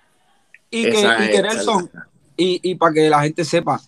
Y 0.70 0.84
que, 0.84 1.00
y 1.00 1.42
Nelson, 1.42 1.90
y, 2.36 2.60
y 2.62 2.74
para 2.74 2.92
que 2.94 3.08
la 3.08 3.22
gente 3.22 3.44
sepa, 3.44 3.80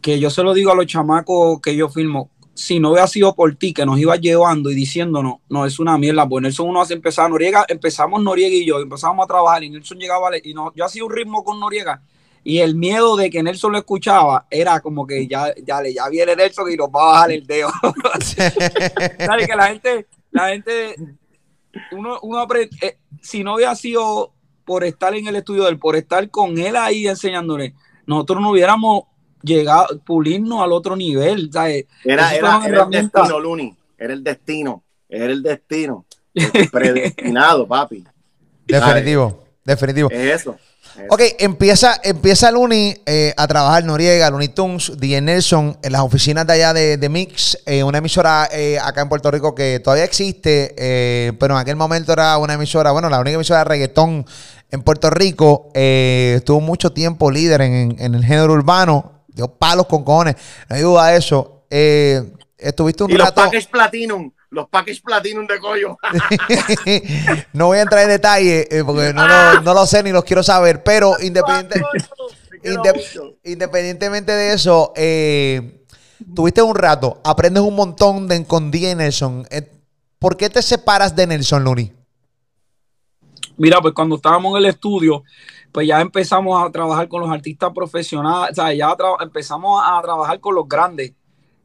que 0.00 0.18
yo 0.18 0.30
se 0.30 0.42
lo 0.42 0.54
digo 0.54 0.72
a 0.72 0.74
los 0.74 0.86
chamacos 0.86 1.60
que 1.60 1.76
yo 1.76 1.88
filmo, 1.88 2.30
si 2.54 2.80
no 2.80 2.90
hubiera 2.90 3.06
sido 3.06 3.34
por 3.34 3.54
ti 3.54 3.72
que 3.72 3.86
nos 3.86 3.98
iba 3.98 4.16
llevando 4.16 4.70
y 4.70 4.74
diciéndonos, 4.74 5.36
no, 5.48 5.66
es 5.66 5.78
una 5.78 5.96
mierda, 5.98 6.28
pues 6.28 6.42
Nelson 6.42 6.68
uno 6.68 6.82
hace 6.82 6.94
empezar, 6.94 7.30
Noriega, 7.30 7.64
empezamos 7.68 8.22
Noriega 8.22 8.54
y 8.54 8.64
yo, 8.64 8.80
empezamos 8.80 9.24
a 9.24 9.26
trabajar 9.26 9.64
y 9.64 9.70
Nelson 9.70 9.98
llegaba 9.98 10.30
y 10.42 10.54
no, 10.54 10.72
yo 10.74 10.84
hacía 10.84 11.04
un 11.04 11.12
ritmo 11.12 11.44
con 11.44 11.60
Noriega 11.60 12.02
y 12.44 12.58
el 12.58 12.74
miedo 12.74 13.16
de 13.16 13.30
que 13.30 13.42
Nelson 13.42 13.72
lo 13.72 13.78
escuchaba 13.78 14.46
era 14.50 14.80
como 14.80 15.06
que 15.06 15.26
ya, 15.26 15.54
ya, 15.64 15.80
ya 15.88 16.08
viene 16.08 16.34
Nelson 16.34 16.70
y 16.70 16.76
nos 16.76 16.88
va 16.88 17.02
a 17.02 17.12
bajar 17.12 17.32
el 17.32 17.46
dedo. 17.46 17.70
que 19.46 19.56
la 19.56 19.66
gente, 19.68 20.06
la 20.30 20.48
gente, 20.48 20.96
uno, 21.92 22.18
uno 22.22 22.40
aprende, 22.40 22.76
eh, 22.80 22.98
si 23.20 23.44
no 23.44 23.54
hubiera 23.54 23.74
sido 23.76 24.32
por 24.64 24.84
estar 24.84 25.14
en 25.14 25.26
el 25.26 25.36
estudio 25.36 25.64
del 25.64 25.78
por 25.78 25.96
estar 25.96 26.28
con 26.30 26.58
él 26.58 26.76
ahí 26.76 27.06
enseñándole, 27.06 27.74
nosotros 28.06 28.40
no 28.40 28.50
hubiéramos 28.50 29.04
llegado, 29.42 30.00
pulirnos 30.00 30.62
al 30.62 30.72
otro 30.72 30.96
nivel. 30.96 31.50
Era, 32.04 32.34
era, 32.34 32.60
el 32.66 32.90
destino, 32.90 33.40
Luni. 33.40 33.76
Era 33.96 34.12
el 34.12 34.24
destino. 34.24 34.82
Era 35.08 35.26
el 35.26 35.42
destino. 35.42 36.04
predestinado, 36.72 37.66
papi. 37.68 38.04
Definitivo. 38.66 39.44
Definitivo. 39.64 40.10
Es 40.10 40.40
eso. 40.40 40.56
Ok, 41.08 41.22
empieza, 41.38 42.00
empieza 42.02 42.50
Luni 42.50 42.94
eh, 43.06 43.32
a 43.36 43.46
trabajar 43.46 43.84
Noriega, 43.84 44.28
Looney 44.30 44.48
Tunes, 44.48 44.92
DJ 44.98 45.20
Nelson, 45.22 45.78
en 45.82 45.92
las 45.92 46.02
oficinas 46.02 46.46
de 46.46 46.52
allá 46.52 46.72
de, 46.72 47.08
Mix, 47.08 47.58
eh, 47.66 47.82
una 47.82 47.98
emisora 47.98 48.48
eh, 48.52 48.78
acá 48.78 49.02
en 49.02 49.08
Puerto 49.08 49.30
Rico 49.30 49.54
que 49.54 49.80
todavía 49.80 50.04
existe, 50.04 50.74
pero 51.38 51.54
en 51.54 51.60
aquel 51.60 51.76
momento 51.76 52.12
era 52.12 52.36
una 52.38 52.54
emisora, 52.54 52.92
bueno, 52.92 53.08
la 53.08 53.20
única 53.20 53.34
emisora 53.34 53.60
de 53.60 53.64
reggaetón 53.64 54.26
en 54.70 54.82
Puerto 54.82 55.10
Rico. 55.10 55.70
estuvo 55.74 56.60
mucho 56.60 56.92
tiempo 56.92 57.30
líder 57.30 57.62
en, 57.62 57.96
el 57.98 58.24
género 58.24 58.52
urbano, 58.52 59.24
dio 59.28 59.48
palos 59.48 59.86
con 59.86 60.04
cojones, 60.04 60.36
no 60.68 60.76
hay 60.76 60.82
duda 60.82 61.06
de 61.08 61.18
eso. 61.18 61.64
estuviste 62.58 63.04
un 63.04 63.10
y 63.10 63.16
rato... 63.16 63.40
los 63.40 63.50
package 63.50 63.68
platinum 63.68 64.30
los 64.52 64.68
package 64.68 65.02
platinum 65.02 65.46
de 65.46 65.58
Coyo. 65.58 65.96
no 67.54 67.66
voy 67.68 67.78
a 67.78 67.82
entrar 67.82 68.02
en 68.02 68.08
detalle 68.10 68.68
eh, 68.70 68.84
porque 68.84 69.12
no 69.14 69.74
lo, 69.74 69.86
sé 69.86 70.02
ni 70.02 70.12
los 70.12 70.24
quiero 70.24 70.42
saber, 70.42 70.84
pero 70.84 71.16
independiente, 71.20 71.82
independientemente 73.44 74.30
de 74.30 74.52
eso, 74.52 74.92
eh, 74.94 75.84
tuviste 76.34 76.60
un 76.60 76.74
rato, 76.74 77.20
aprendes 77.24 77.62
un 77.62 77.74
montón 77.74 78.28
de, 78.28 78.44
con 78.44 78.70
Nelson. 78.70 79.46
Eh, 79.50 79.70
¿Por 80.18 80.36
qué 80.36 80.50
te 80.50 80.60
separas 80.60 81.16
de 81.16 81.26
Nelson 81.26 81.64
Looney? 81.64 81.92
Mira, 83.56 83.80
pues 83.80 83.94
cuando 83.94 84.16
estábamos 84.16 84.52
en 84.52 84.64
el 84.64 84.70
estudio, 84.70 85.24
pues 85.72 85.86
ya 85.86 85.98
empezamos 86.00 86.62
a 86.62 86.70
trabajar 86.70 87.08
con 87.08 87.22
los 87.22 87.30
artistas 87.30 87.72
profesionales, 87.74 88.50
o 88.52 88.54
sea, 88.54 88.74
ya 88.74 88.94
empezamos 89.20 89.82
a 89.82 90.00
trabajar 90.02 90.38
con 90.40 90.54
los 90.54 90.68
grandes 90.68 91.14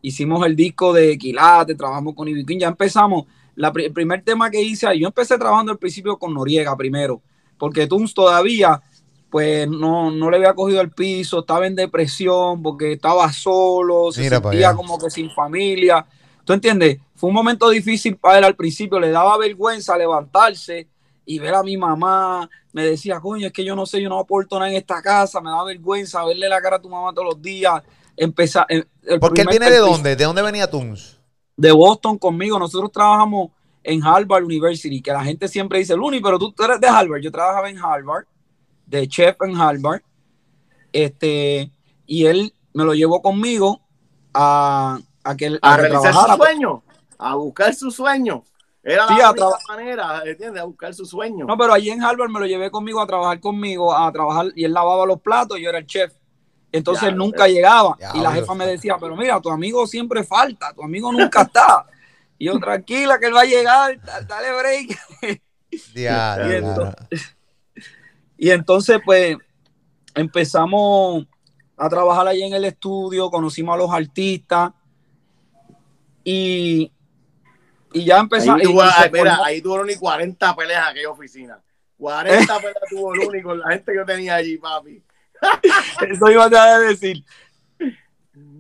hicimos 0.01 0.46
el 0.46 0.56
disco 0.56 0.94
de 0.94 1.18
Quilate, 1.18 1.75
trabajamos 1.75 2.16
con 2.16 2.27
Ibiquín, 2.27 2.60
ya 2.60 2.68
empezamos. 2.68 3.25
el 3.56 3.94
primer 3.94 4.24
tema 4.24 4.50
que 4.50 4.62
hice, 4.62 4.88
yo 4.98 5.08
empecé 5.08 5.38
trabajando 5.38 5.72
al 5.72 5.77
principio 5.77 6.18
con 6.18 6.34
Noriega 6.34 6.75
primero, 6.75 7.22
porque 7.58 7.88
Tunes 7.88 8.13
todavía, 8.13 8.82
pues 9.30 9.68
no, 9.68 10.12
no 10.12 10.30
le 10.30 10.38
había 10.38 10.54
cogido 10.54 10.82
el 10.82 10.92
piso, 10.92 11.39
estaba 11.39 11.68
en 11.68 11.75
depresión, 11.75 12.62
porque 12.62 12.94
estaba 12.94 13.32
solo, 13.34 14.12
se 14.12 14.30
sentía 14.30 14.74
como 14.74 14.98
que 14.98 15.10
sin 15.10 15.30
familia. 15.32 16.06
¿Tú 16.46 16.54
entiendes? 16.54 17.00
Fue 17.16 17.30
un 17.30 17.36
momento 17.36 17.70
difícil 17.70 18.16
para 18.16 18.38
él 18.38 18.44
al 18.44 18.56
principio, 18.56 19.00
le 19.00 19.10
daba 19.10 19.38
vergüenza 19.38 19.98
levantarse 19.98 20.88
y 21.25 21.39
ver 21.39 21.56
a 21.56 21.63
mi 21.63 21.75
mamá. 21.75 22.50
Me 22.72 22.84
decía, 22.84 23.20
coño, 23.20 23.48
es 23.48 23.54
que 23.54 23.66
yo 23.66 23.75
no 23.75 23.86
sé, 23.86 24.01
yo 24.01 24.08
no 24.08 24.20
aporto 24.20 24.58
nada 24.58 24.72
en 24.72 24.77
esta 24.77 25.01
casa, 25.01 25.42
me 25.42 25.50
da 25.50 25.63
vergüenza 25.63 26.24
verle 26.24 26.48
la 26.48 26.62
cara 26.62 26.77
a 26.77 26.82
tu 26.82 26.89
mamá 26.89 27.12
todos 27.12 27.34
los 27.34 27.42
días 27.42 27.82
empezar. 28.18 28.66
¿Por 29.20 29.40
él 29.40 29.48
viene 29.50 29.70
de 29.70 29.78
dónde? 29.78 30.16
¿De 30.16 30.26
dónde 30.26 30.42
venía 30.42 30.70
Tunes? 30.70 31.20
De 31.56 31.72
Boston 31.72 32.18
conmigo. 32.18 32.60
Nosotros 32.60 32.92
trabajamos 32.92 33.52
en 33.84 34.06
Harvard 34.06 34.44
University, 34.44 35.02
que 35.02 35.12
la 35.12 35.24
gente 35.24 35.48
siempre 35.48 35.80
dice, 35.80 35.96
Luni, 35.96 36.20
pero 36.20 36.38
tú, 36.38 36.54
eres 36.64 36.82
de 36.82 36.88
Harvard. 36.88 37.22
Yo 37.22 37.32
trabajaba 37.32 37.70
en 37.70 37.78
Harvard, 37.78 38.26
de 38.86 39.08
chef 39.08 39.38
en 39.42 39.56
Harvard. 39.56 40.02
Este, 40.92 41.72
y 42.06 42.26
él 42.26 42.54
me 42.74 42.84
lo 42.84 42.94
llevó 42.94 43.22
conmigo 43.22 43.82
a, 44.34 45.00
a 45.24 45.36
que 45.36 45.58
a, 45.62 45.78
realizar 45.78 46.14
su 46.14 46.36
sueño, 46.36 46.84
a 47.18 47.36
buscar 47.36 47.74
su 47.74 47.92
sueño. 47.92 48.44
Era 48.84 49.06
la 49.06 49.32
única 49.32 49.58
manera, 49.68 50.22
¿entiendes? 50.26 50.62
A 50.62 50.66
buscar 50.66 50.94
su 50.94 51.06
sueño. 51.06 51.46
No, 51.46 51.58
pero 51.58 51.74
allí 51.74 51.90
en 51.90 52.02
Harvard 52.02 52.30
me 52.30 52.40
lo 52.40 52.46
llevé 52.46 52.72
conmigo 52.72 53.02
a 53.02 53.08
trabajar 53.08 53.40
conmigo, 53.42 53.94
a 53.94 54.10
trabajar, 54.14 54.48
y 54.56 54.64
él 54.64 54.72
lavaba 54.72 55.06
los 55.06 55.20
platos, 55.20 55.60
y 55.60 55.64
yo 55.64 55.70
era 55.70 55.80
el 55.80 55.86
chef. 55.86 56.14
Entonces 56.72 57.16
nunca 57.16 57.48
llegaba. 57.48 57.98
y 58.14 58.20
la 58.20 58.32
jefa 58.32 58.54
me 58.54 58.66
decía, 58.66 58.98
pero 59.00 59.16
mira, 59.16 59.40
tu 59.42 59.50
amigo 59.50 59.88
siempre 59.88 60.24
falta, 60.24 60.74
tu 60.74 60.84
amigo 60.84 61.12
nunca 61.12 61.44
está. 61.44 61.86
Y 62.38 62.46
yo, 62.46 62.60
tranquila, 62.60 63.20
que 63.20 63.28
él 63.28 63.36
va 63.36 63.42
a 63.42 63.46
llegar, 63.46 64.00
dale 64.28 64.54
break. 64.54 65.00
y, 68.38 68.50
entonces, 68.52 69.00
pues, 69.04 69.38
empezamos 70.14 71.26
a 71.76 71.90
trabajar 71.90 72.28
allí 72.28 72.44
en 72.44 72.54
el 72.54 72.66
estudio, 72.66 73.30
conocimos 73.30 73.74
a 73.74 73.78
los 73.78 73.92
artistas 73.92 74.72
y, 76.24 76.92
y 77.94 78.06
ya 78.06 78.20
empezamos. 78.20 78.62
Ahí, 79.44 79.62
tuvo, 79.62 79.84
ni 79.84 79.96
40 79.96 80.56
peleas 80.56 80.84
en 80.84 80.92
aquella 80.92 81.10
oficina. 81.10 81.62
40 81.98 82.58
peleas 82.60 82.84
tuvo 82.90 83.16
Luni 83.16 83.42
con 83.42 83.60
la 83.60 83.70
gente 83.70 83.92
que 83.92 83.98
yo 83.98 84.06
tenía 84.06 84.36
allí, 84.36 84.58
papi. 84.58 85.02
Eso 86.10 86.32
iba 86.32 86.46
a 86.46 86.79
decir. 86.79 87.24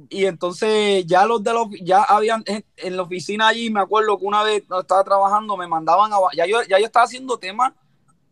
Y 0.09 0.25
entonces 0.25 1.05
ya 1.05 1.25
los 1.25 1.43
de 1.43 1.53
los, 1.53 1.67
ya 1.81 2.03
habían 2.03 2.43
en, 2.45 2.95
la 2.95 3.03
oficina 3.03 3.49
allí, 3.49 3.69
me 3.69 3.81
acuerdo 3.81 4.17
que 4.17 4.25
una 4.25 4.41
vez 4.43 4.63
estaba 4.63 5.03
trabajando, 5.03 5.57
me 5.57 5.67
mandaban 5.67 6.13
a, 6.13 6.17
ya 6.33 6.45
yo, 6.45 6.63
ya 6.63 6.79
yo 6.79 6.85
estaba 6.85 7.05
haciendo 7.05 7.37
temas 7.37 7.73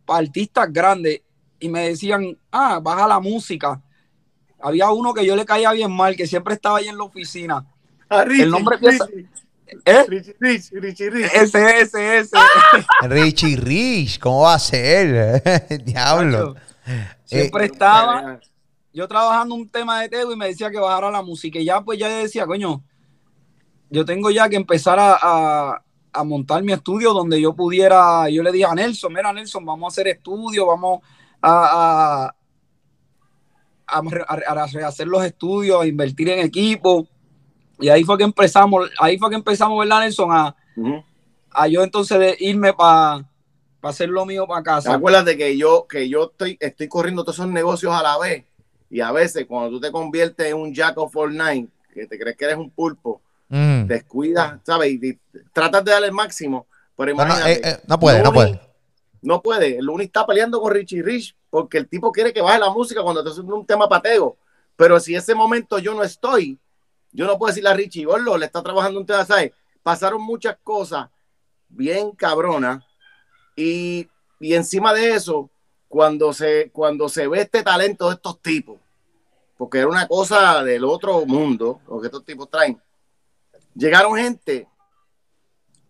para 0.05 0.19
artistas 0.19 0.71
grandes 0.71 1.21
y 1.59 1.67
me 1.67 1.89
decían, 1.89 2.37
ah, 2.51 2.79
baja 2.81 3.07
la 3.07 3.19
música. 3.19 3.81
Había 4.61 4.89
uno 4.91 5.13
que 5.13 5.25
yo 5.25 5.35
le 5.35 5.45
caía 5.45 5.71
bien 5.73 5.91
mal, 5.91 6.15
que 6.15 6.27
siempre 6.27 6.53
estaba 6.53 6.77
ahí 6.77 6.87
en 6.87 6.97
la 6.97 7.03
oficina. 7.03 7.65
el 8.09 8.49
nombre 8.49 8.75
empieza, 8.75 9.05
¿Eh? 9.85 10.05
Richie 10.07 10.35
Rich, 10.39 10.71
Richie 10.71 11.09
Rich. 11.09 11.31
Ese, 11.33 11.81
ese, 11.81 12.17
ese. 12.19 12.37
Richie 13.01 13.57
Rich, 13.57 14.19
¿cómo 14.19 14.41
va 14.41 14.55
a 14.55 14.59
ser? 14.59 15.41
Diablo. 15.83 16.55
Siempre 17.25 17.65
estaba 17.65 18.39
yo 18.95 19.09
trabajando 19.09 19.55
un 19.55 19.67
tema 19.67 19.99
de 19.99 20.07
Tego 20.07 20.31
y 20.31 20.37
me 20.37 20.47
decía 20.47 20.71
que 20.71 20.79
bajara 20.79 21.11
la 21.11 21.21
música. 21.21 21.59
Y 21.59 21.65
ya 21.65 21.81
pues 21.81 21.99
ya 21.99 22.07
decía, 22.07 22.45
coño, 22.45 22.81
yo 23.89 24.05
tengo 24.05 24.31
ya 24.31 24.47
que 24.47 24.55
empezar 24.55 24.97
a, 24.99 25.81
montar 26.23 26.63
mi 26.63 26.71
estudio 26.71 27.11
donde 27.11 27.41
yo 27.41 27.53
pudiera, 27.53 28.29
yo 28.29 28.41
le 28.41 28.53
dije 28.53 28.63
a 28.63 28.73
Nelson, 28.73 29.11
mira 29.11 29.33
Nelson, 29.33 29.65
vamos 29.65 29.83
a 29.83 29.91
hacer 29.93 30.07
estudio, 30.07 30.65
vamos 30.65 31.01
a, 31.41 32.31
a, 33.85 34.01
a, 34.01 34.63
hacer 34.87 35.07
los 35.07 35.25
estudios, 35.25 35.81
a 35.81 35.85
invertir 35.85 36.29
en 36.29 36.39
equipo. 36.45 37.05
Y 37.81 37.89
ahí 37.89 38.05
fue 38.05 38.17
que 38.17 38.23
empezamos, 38.23 38.89
ahí 38.97 39.17
fue 39.17 39.29
que 39.29 39.35
empezamos, 39.35 39.77
¿verdad, 39.77 39.99
Nelson? 39.99 40.31
A, 40.31 40.55
a 41.51 41.67
yo 41.67 41.83
entonces 41.83 42.17
de 42.17 42.37
irme 42.39 42.71
para 42.71 43.25
para 43.85 43.91
hacer 43.91 44.09
lo 44.09 44.25
mío 44.25 44.47
para 44.47 44.63
casa. 44.63 44.95
Acuérdate 44.95 45.37
que 45.37 45.55
yo, 45.55 45.85
que 45.87 46.09
yo 46.09 46.31
estoy, 46.31 46.57
estoy 46.59 46.87
corriendo 46.87 47.23
todos 47.23 47.35
esos 47.35 47.51
negocios 47.51 47.93
a 47.93 48.01
la 48.01 48.17
vez. 48.17 48.43
Y 48.89 48.99
a 48.99 49.11
veces 49.11 49.45
cuando 49.45 49.69
tú 49.69 49.79
te 49.79 49.91
conviertes 49.91 50.47
en 50.47 50.57
un 50.57 50.73
jack 50.73 50.97
of 50.97 51.15
all 51.15 51.29
nine, 51.29 51.67
que 51.93 52.07
te 52.07 52.17
crees 52.17 52.35
que 52.35 52.45
eres 52.45 52.57
un 52.57 52.71
pulpo, 52.71 53.21
mm. 53.47 53.85
descuidas, 53.85 54.59
¿sabes? 54.63 54.91
Y, 54.91 55.19
tratas 55.53 55.85
de 55.85 55.91
darle 55.91 56.07
el 56.07 56.13
máximo. 56.13 56.65
Pero 56.97 57.11
imagínate, 57.11 57.41
no, 57.41 57.47
eh, 57.47 57.61
eh, 57.63 57.79
no, 57.85 57.99
puede, 57.99 58.23
no 58.23 58.33
puede. 58.33 58.59
No 59.21 59.43
puede. 59.43 59.77
El 59.77 59.85
Luni 59.85 60.05
está 60.05 60.25
peleando 60.25 60.59
con 60.59 60.73
Richie 60.73 61.03
Rich 61.03 61.35
porque 61.51 61.77
el 61.77 61.87
tipo 61.87 62.11
quiere 62.11 62.33
que 62.33 62.41
baje 62.41 62.57
la 62.57 62.71
música 62.71 63.03
cuando 63.03 63.23
te 63.23 63.29
haciendo 63.29 63.55
un 63.55 63.67
tema 63.67 63.87
pateo. 63.87 64.35
Pero 64.75 64.99
si 64.99 65.13
ese 65.13 65.35
momento 65.35 65.77
yo 65.77 65.93
no 65.93 66.01
estoy, 66.01 66.57
yo 67.11 67.27
no 67.27 67.37
puedo 67.37 67.51
decirle 67.51 67.69
a 67.69 67.75
Richie, 67.75 68.05
Gorlo, 68.05 68.35
le 68.35 68.47
está 68.47 68.63
trabajando 68.63 68.99
un 68.99 69.05
tema, 69.05 69.23
¿sabes? 69.25 69.51
Pasaron 69.83 70.23
muchas 70.23 70.57
cosas 70.63 71.07
bien 71.69 72.13
cabronas 72.13 72.83
y, 73.55 74.07
y 74.39 74.53
encima 74.53 74.93
de 74.93 75.13
eso, 75.13 75.49
cuando 75.87 76.33
se, 76.33 76.69
cuando 76.71 77.07
se 77.09 77.27
ve 77.27 77.41
este 77.41 77.63
talento 77.63 78.09
de 78.09 78.15
estos 78.15 78.41
tipos, 78.41 78.79
porque 79.57 79.79
era 79.79 79.87
una 79.87 80.07
cosa 80.07 80.63
del 80.63 80.83
otro 80.83 81.25
mundo, 81.25 81.79
lo 81.87 82.01
que 82.01 82.07
estos 82.07 82.25
tipos 82.25 82.49
traen, 82.49 82.81
llegaron 83.73 84.15
gente 84.17 84.67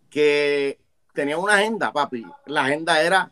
que 0.08 0.78
tenía 1.12 1.36
una 1.38 1.54
agenda, 1.54 1.92
papi. 1.92 2.24
La 2.46 2.64
agenda 2.64 3.00
era 3.02 3.30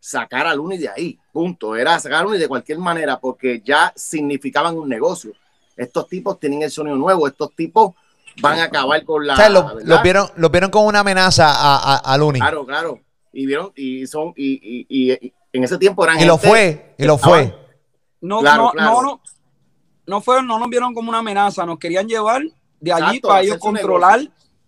sacar 0.00 0.46
a 0.46 0.54
Luni 0.54 0.78
de 0.78 0.88
ahí, 0.88 1.18
punto. 1.32 1.76
Era 1.76 1.98
sacar 1.98 2.20
a 2.20 2.22
Luni 2.22 2.38
de 2.38 2.48
cualquier 2.48 2.78
manera, 2.78 3.18
porque 3.20 3.60
ya 3.64 3.92
significaban 3.94 4.78
un 4.78 4.88
negocio. 4.88 5.32
Estos 5.76 6.08
tipos 6.08 6.40
tienen 6.40 6.62
el 6.62 6.70
sonido 6.70 6.96
nuevo, 6.96 7.26
estos 7.26 7.54
tipos 7.54 7.94
van 8.40 8.58
a 8.60 8.64
acabar 8.64 9.04
con 9.04 9.26
la. 9.26 9.34
O 9.34 9.36
sea, 9.36 9.50
lo, 9.50 9.78
lo 9.82 10.02
vieron, 10.02 10.30
lo 10.36 10.48
vieron 10.48 10.70
como 10.70 10.86
una 10.86 11.00
amenaza 11.00 11.52
a, 11.52 11.76
a, 11.76 11.96
a 11.98 12.16
Luni. 12.16 12.38
Claro, 12.38 12.64
claro. 12.64 13.00
Y 13.38 13.44
vieron, 13.44 13.70
y 13.76 14.06
son, 14.06 14.32
y, 14.34 14.86
y, 14.88 15.10
y, 15.10 15.32
en 15.52 15.64
ese 15.64 15.76
tiempo 15.76 16.02
eran. 16.04 16.18
Y 16.18 16.24
lo 16.24 16.38
fue, 16.38 16.94
y 16.96 17.04
lo 17.04 17.18
fue. 17.18 17.54
No, 18.22 18.40
claro, 18.40 18.64
no, 18.64 18.70
claro. 18.70 18.92
no, 18.92 19.02
no, 19.02 19.20
no 20.06 20.20
fue, 20.22 20.42
no 20.42 20.58
nos 20.58 20.70
vieron 20.70 20.94
como 20.94 21.10
una 21.10 21.18
amenaza, 21.18 21.66
nos 21.66 21.78
querían 21.78 22.08
llevar 22.08 22.42
de 22.80 22.92
allí 22.92 23.02
Exacto, 23.04 23.28
para 23.28 23.42
ellos 23.42 23.58
controlar 23.58 24.20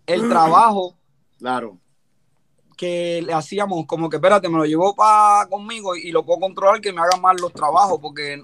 el 0.05 0.29
trabajo. 0.29 0.95
Claro 1.39 1.79
que 2.79 3.21
le 3.21 3.33
hacíamos 3.33 3.85
como 3.85 4.09
que 4.09 4.15
espérate, 4.15 4.47
me 4.47 4.57
lo 4.57 4.63
llevó 4.63 4.95
para 4.95 5.49
conmigo 5.49 5.97
y, 5.97 6.13
lo 6.13 6.23
puedo 6.23 6.39
controlar 6.39 6.79
que 6.79 6.93
me 6.93 7.01
hagan 7.01 7.19
mal 7.19 7.35
los 7.35 7.51
trabajos 7.51 7.99
porque 8.01 8.41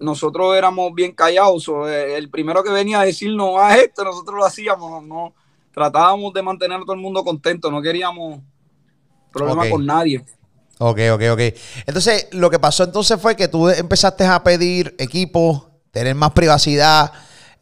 nosotros 0.00 0.56
éramos 0.56 0.94
bien 0.94 1.12
callados. 1.12 1.68
O 1.68 1.86
eh, 1.86 2.16
el 2.16 2.30
primero 2.30 2.64
que 2.64 2.70
venía 2.70 3.00
a 3.00 3.04
decirnos 3.04 3.58
a 3.58 3.76
esto, 3.76 4.02
nosotros 4.02 4.38
lo 4.38 4.46
hacíamos, 4.46 5.04
no 5.04 5.34
tratábamos 5.70 6.32
de 6.32 6.42
mantener 6.42 6.78
a 6.78 6.80
todo 6.80 6.94
el 6.94 7.02
mundo 7.02 7.22
contento, 7.22 7.70
no 7.70 7.82
queríamos 7.82 8.40
problemas 9.34 9.64
okay. 9.64 9.70
con 9.72 9.86
nadie. 9.86 10.24
Ok, 10.78 10.98
ok, 11.12 11.22
ok. 11.32 11.40
Entonces, 11.86 12.28
lo 12.32 12.50
que 12.50 12.58
pasó 12.58 12.84
entonces 12.84 13.20
fue 13.20 13.36
que 13.36 13.48
tú 13.48 13.68
empezaste 13.68 14.24
a 14.24 14.42
pedir 14.42 14.94
equipo, 14.98 15.70
tener 15.90 16.14
más 16.14 16.32
privacidad, 16.32 17.12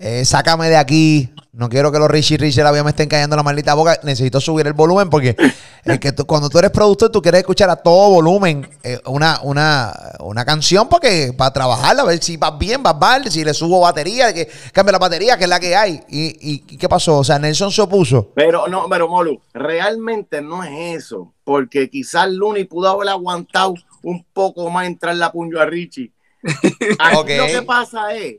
eh, 0.02 0.25
sácame 0.25 0.68
de 0.68 0.76
aquí, 0.76 1.30
no 1.52 1.68
quiero 1.68 1.92
que 1.92 1.99
los 2.00 2.11
Richie 2.11 2.37
Richie 2.37 2.64
la 2.64 2.73
me 2.73 2.90
estén 2.90 3.09
cayendo 3.09 3.37
la 3.37 3.44
maldita 3.44 3.75
boca. 3.75 4.00
Necesito 4.02 4.40
subir 4.40 4.66
el 4.66 4.73
volumen 4.73 5.09
porque 5.09 5.37
es 5.85 5.99
que 6.00 6.11
tú, 6.11 6.26
cuando 6.26 6.49
tú 6.49 6.59
eres 6.59 6.73
productor, 6.73 7.12
tú 7.12 7.23
quieres 7.23 7.42
escuchar 7.42 7.71
a 7.71 7.76
todo 7.76 8.11
volumen 8.11 8.68
eh, 8.82 8.99
una, 9.06 9.38
una, 9.42 9.92
una 10.21 10.44
canción 10.44 10.88
porque 10.88 11.32
para 11.37 11.52
trabajarla, 11.52 12.02
a 12.02 12.06
ver 12.06 12.21
si 12.21 12.37
vas 12.37 12.59
bien, 12.59 12.82
vas 12.82 12.99
mal, 12.99 13.30
si 13.30 13.44
le 13.44 13.54
subo 13.54 13.78
batería, 13.78 14.35
que 14.35 14.49
cambie 14.73 14.90
la 14.90 14.99
batería, 14.99 15.38
que 15.38 15.44
es 15.44 15.50
la 15.50 15.61
que 15.61 15.76
hay. 15.76 16.00
¿Y, 16.09 16.64
y 16.73 16.76
qué 16.78 16.88
pasó? 16.88 17.18
O 17.18 17.25
sea, 17.25 17.38
Nelson 17.38 17.71
se 17.71 17.82
opuso. 17.82 18.32
Pero 18.35 18.66
no, 18.66 18.88
pero 18.88 19.09
Molu, 19.09 19.40
realmente 19.54 20.42
no 20.42 20.64
es 20.64 21.04
eso. 21.04 21.32
Porque 21.44 21.88
quizás 21.88 22.28
Looney 22.28 22.64
pudo 22.64 22.88
haber 22.88 23.09
aguantado 23.09 23.75
un 24.02 24.25
poco 24.32 24.68
más 24.68 24.88
entrar 24.88 25.14
la 25.14 25.30
puño 25.30 25.61
a 25.61 25.66
Richie. 25.66 26.11
Aquí 26.99 27.16
okay. 27.16 27.37
Lo 27.37 27.47
que 27.47 27.62
pasa 27.62 28.12
es 28.14 28.37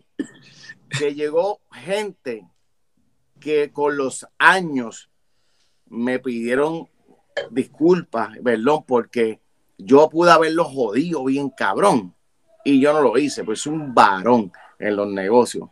que 0.98 1.14
llegó 1.14 1.62
gente 1.72 2.48
que 3.40 3.72
con 3.72 3.98
los 3.98 4.28
años 4.38 5.10
me 5.88 6.20
pidieron 6.20 6.90
disculpas, 7.52 8.38
perdón, 8.44 8.86
porque 8.88 9.42
yo 9.78 10.10
pude 10.10 10.32
haberlo 10.32 10.66
jodido 10.66 11.26
bien 11.26 11.50
cabrón 11.50 12.16
y 12.64 12.80
yo 12.80 12.94
no 12.94 13.02
lo 13.02 13.18
hice, 13.18 13.44
pues 13.44 13.66
un 13.66 13.94
varón 13.94 14.52
en 14.80 14.96
los 14.96 15.08
negocios. 15.08 15.70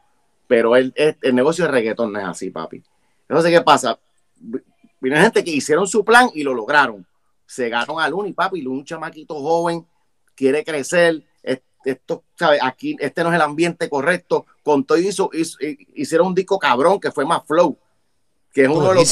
Pero 0.47 0.75
el, 0.75 0.91
el, 0.95 1.17
el, 1.21 1.35
negocio 1.35 1.65
de 1.65 1.71
reggaetón 1.71 2.11
no 2.11 2.19
es 2.19 2.25
así, 2.25 2.49
papi. 2.49 2.83
Entonces, 3.27 3.51
¿qué 3.51 3.61
pasa? 3.61 3.97
Vino 4.99 5.15
gente 5.15 5.43
que 5.43 5.51
hicieron 5.51 5.87
su 5.87 6.03
plan 6.03 6.29
y 6.33 6.43
lo 6.43 6.53
lograron. 6.53 7.07
Se 7.45 7.69
ganaron 7.69 8.01
a 8.01 8.09
Luni, 8.09 8.33
papi. 8.33 8.65
Un 8.65 8.83
chamaquito 8.83 9.35
joven 9.35 9.87
quiere 10.35 10.65
crecer. 10.65 11.23
Esto, 11.83 12.23
¿sabes? 12.35 12.59
Aquí, 12.63 12.95
este 12.99 13.23
no 13.23 13.29
es 13.29 13.35
el 13.35 13.41
ambiente 13.41 13.89
correcto. 13.89 14.45
Con 14.63 14.83
todo 14.83 14.97
hizo, 14.97 15.29
hizo, 15.33 15.57
hicieron 15.95 16.27
un 16.27 16.35
disco 16.35 16.59
cabrón 16.59 16.99
que 16.99 17.11
fue 17.11 17.25
más 17.25 17.45
flow. 17.45 17.77
Que 18.53 18.63
es 18.63 18.69
uno 18.69 18.89
de 18.89 18.95
los 18.95 19.07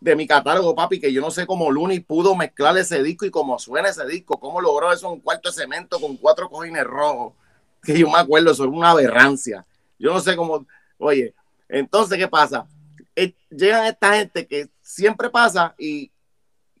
de 0.00 0.14
mi 0.14 0.26
catálogo, 0.26 0.74
papi, 0.74 1.00
que 1.00 1.12
yo 1.12 1.20
no 1.20 1.30
sé 1.30 1.46
cómo 1.46 1.70
Luni 1.70 2.00
pudo 2.00 2.36
mezclar 2.36 2.76
ese 2.76 3.02
disco 3.02 3.26
y 3.26 3.30
cómo 3.30 3.58
suena 3.58 3.88
ese 3.88 4.06
disco, 4.06 4.38
cómo 4.38 4.60
logró 4.60 4.92
eso 4.92 5.08
en 5.08 5.14
un 5.14 5.20
cuarto 5.20 5.48
de 5.48 5.54
cemento 5.54 6.00
con 6.00 6.16
cuatro 6.16 6.48
cojines 6.48 6.84
rojos, 6.84 7.34
que 7.82 7.98
yo 7.98 8.08
me 8.08 8.18
acuerdo, 8.18 8.52
eso 8.52 8.64
es 8.64 8.70
una 8.70 8.90
aberrancia. 8.90 9.66
Yo 9.98 10.12
no 10.12 10.20
sé 10.20 10.36
cómo, 10.36 10.64
oye, 10.98 11.34
entonces, 11.68 12.16
¿qué 12.16 12.28
pasa? 12.28 12.66
Eh, 13.16 13.34
llegan 13.50 13.86
esta 13.86 14.14
gente 14.14 14.46
que 14.46 14.68
siempre 14.80 15.28
pasa 15.30 15.74
y 15.76 16.12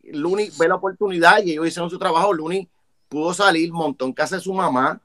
Luni 0.04 0.50
ve 0.58 0.68
la 0.68 0.76
oportunidad 0.76 1.42
y 1.42 1.52
ellos 1.52 1.66
hicieron 1.66 1.90
su 1.90 1.98
trabajo, 1.98 2.32
Luni 2.32 2.68
pudo 3.08 3.34
salir, 3.34 3.72
montó 3.72 4.04
en 4.04 4.12
casa 4.12 4.36
de 4.36 4.42
su 4.42 4.52
mamá, 4.52 5.00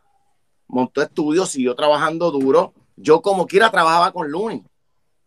montó 0.67 1.01
estudios, 1.01 1.49
siguió 1.49 1.75
trabajando 1.75 2.31
duro. 2.31 2.73
Yo 2.95 3.21
como 3.21 3.47
quiera 3.47 3.71
trabajaba 3.71 4.11
con 4.11 4.29
Luni 4.29 4.63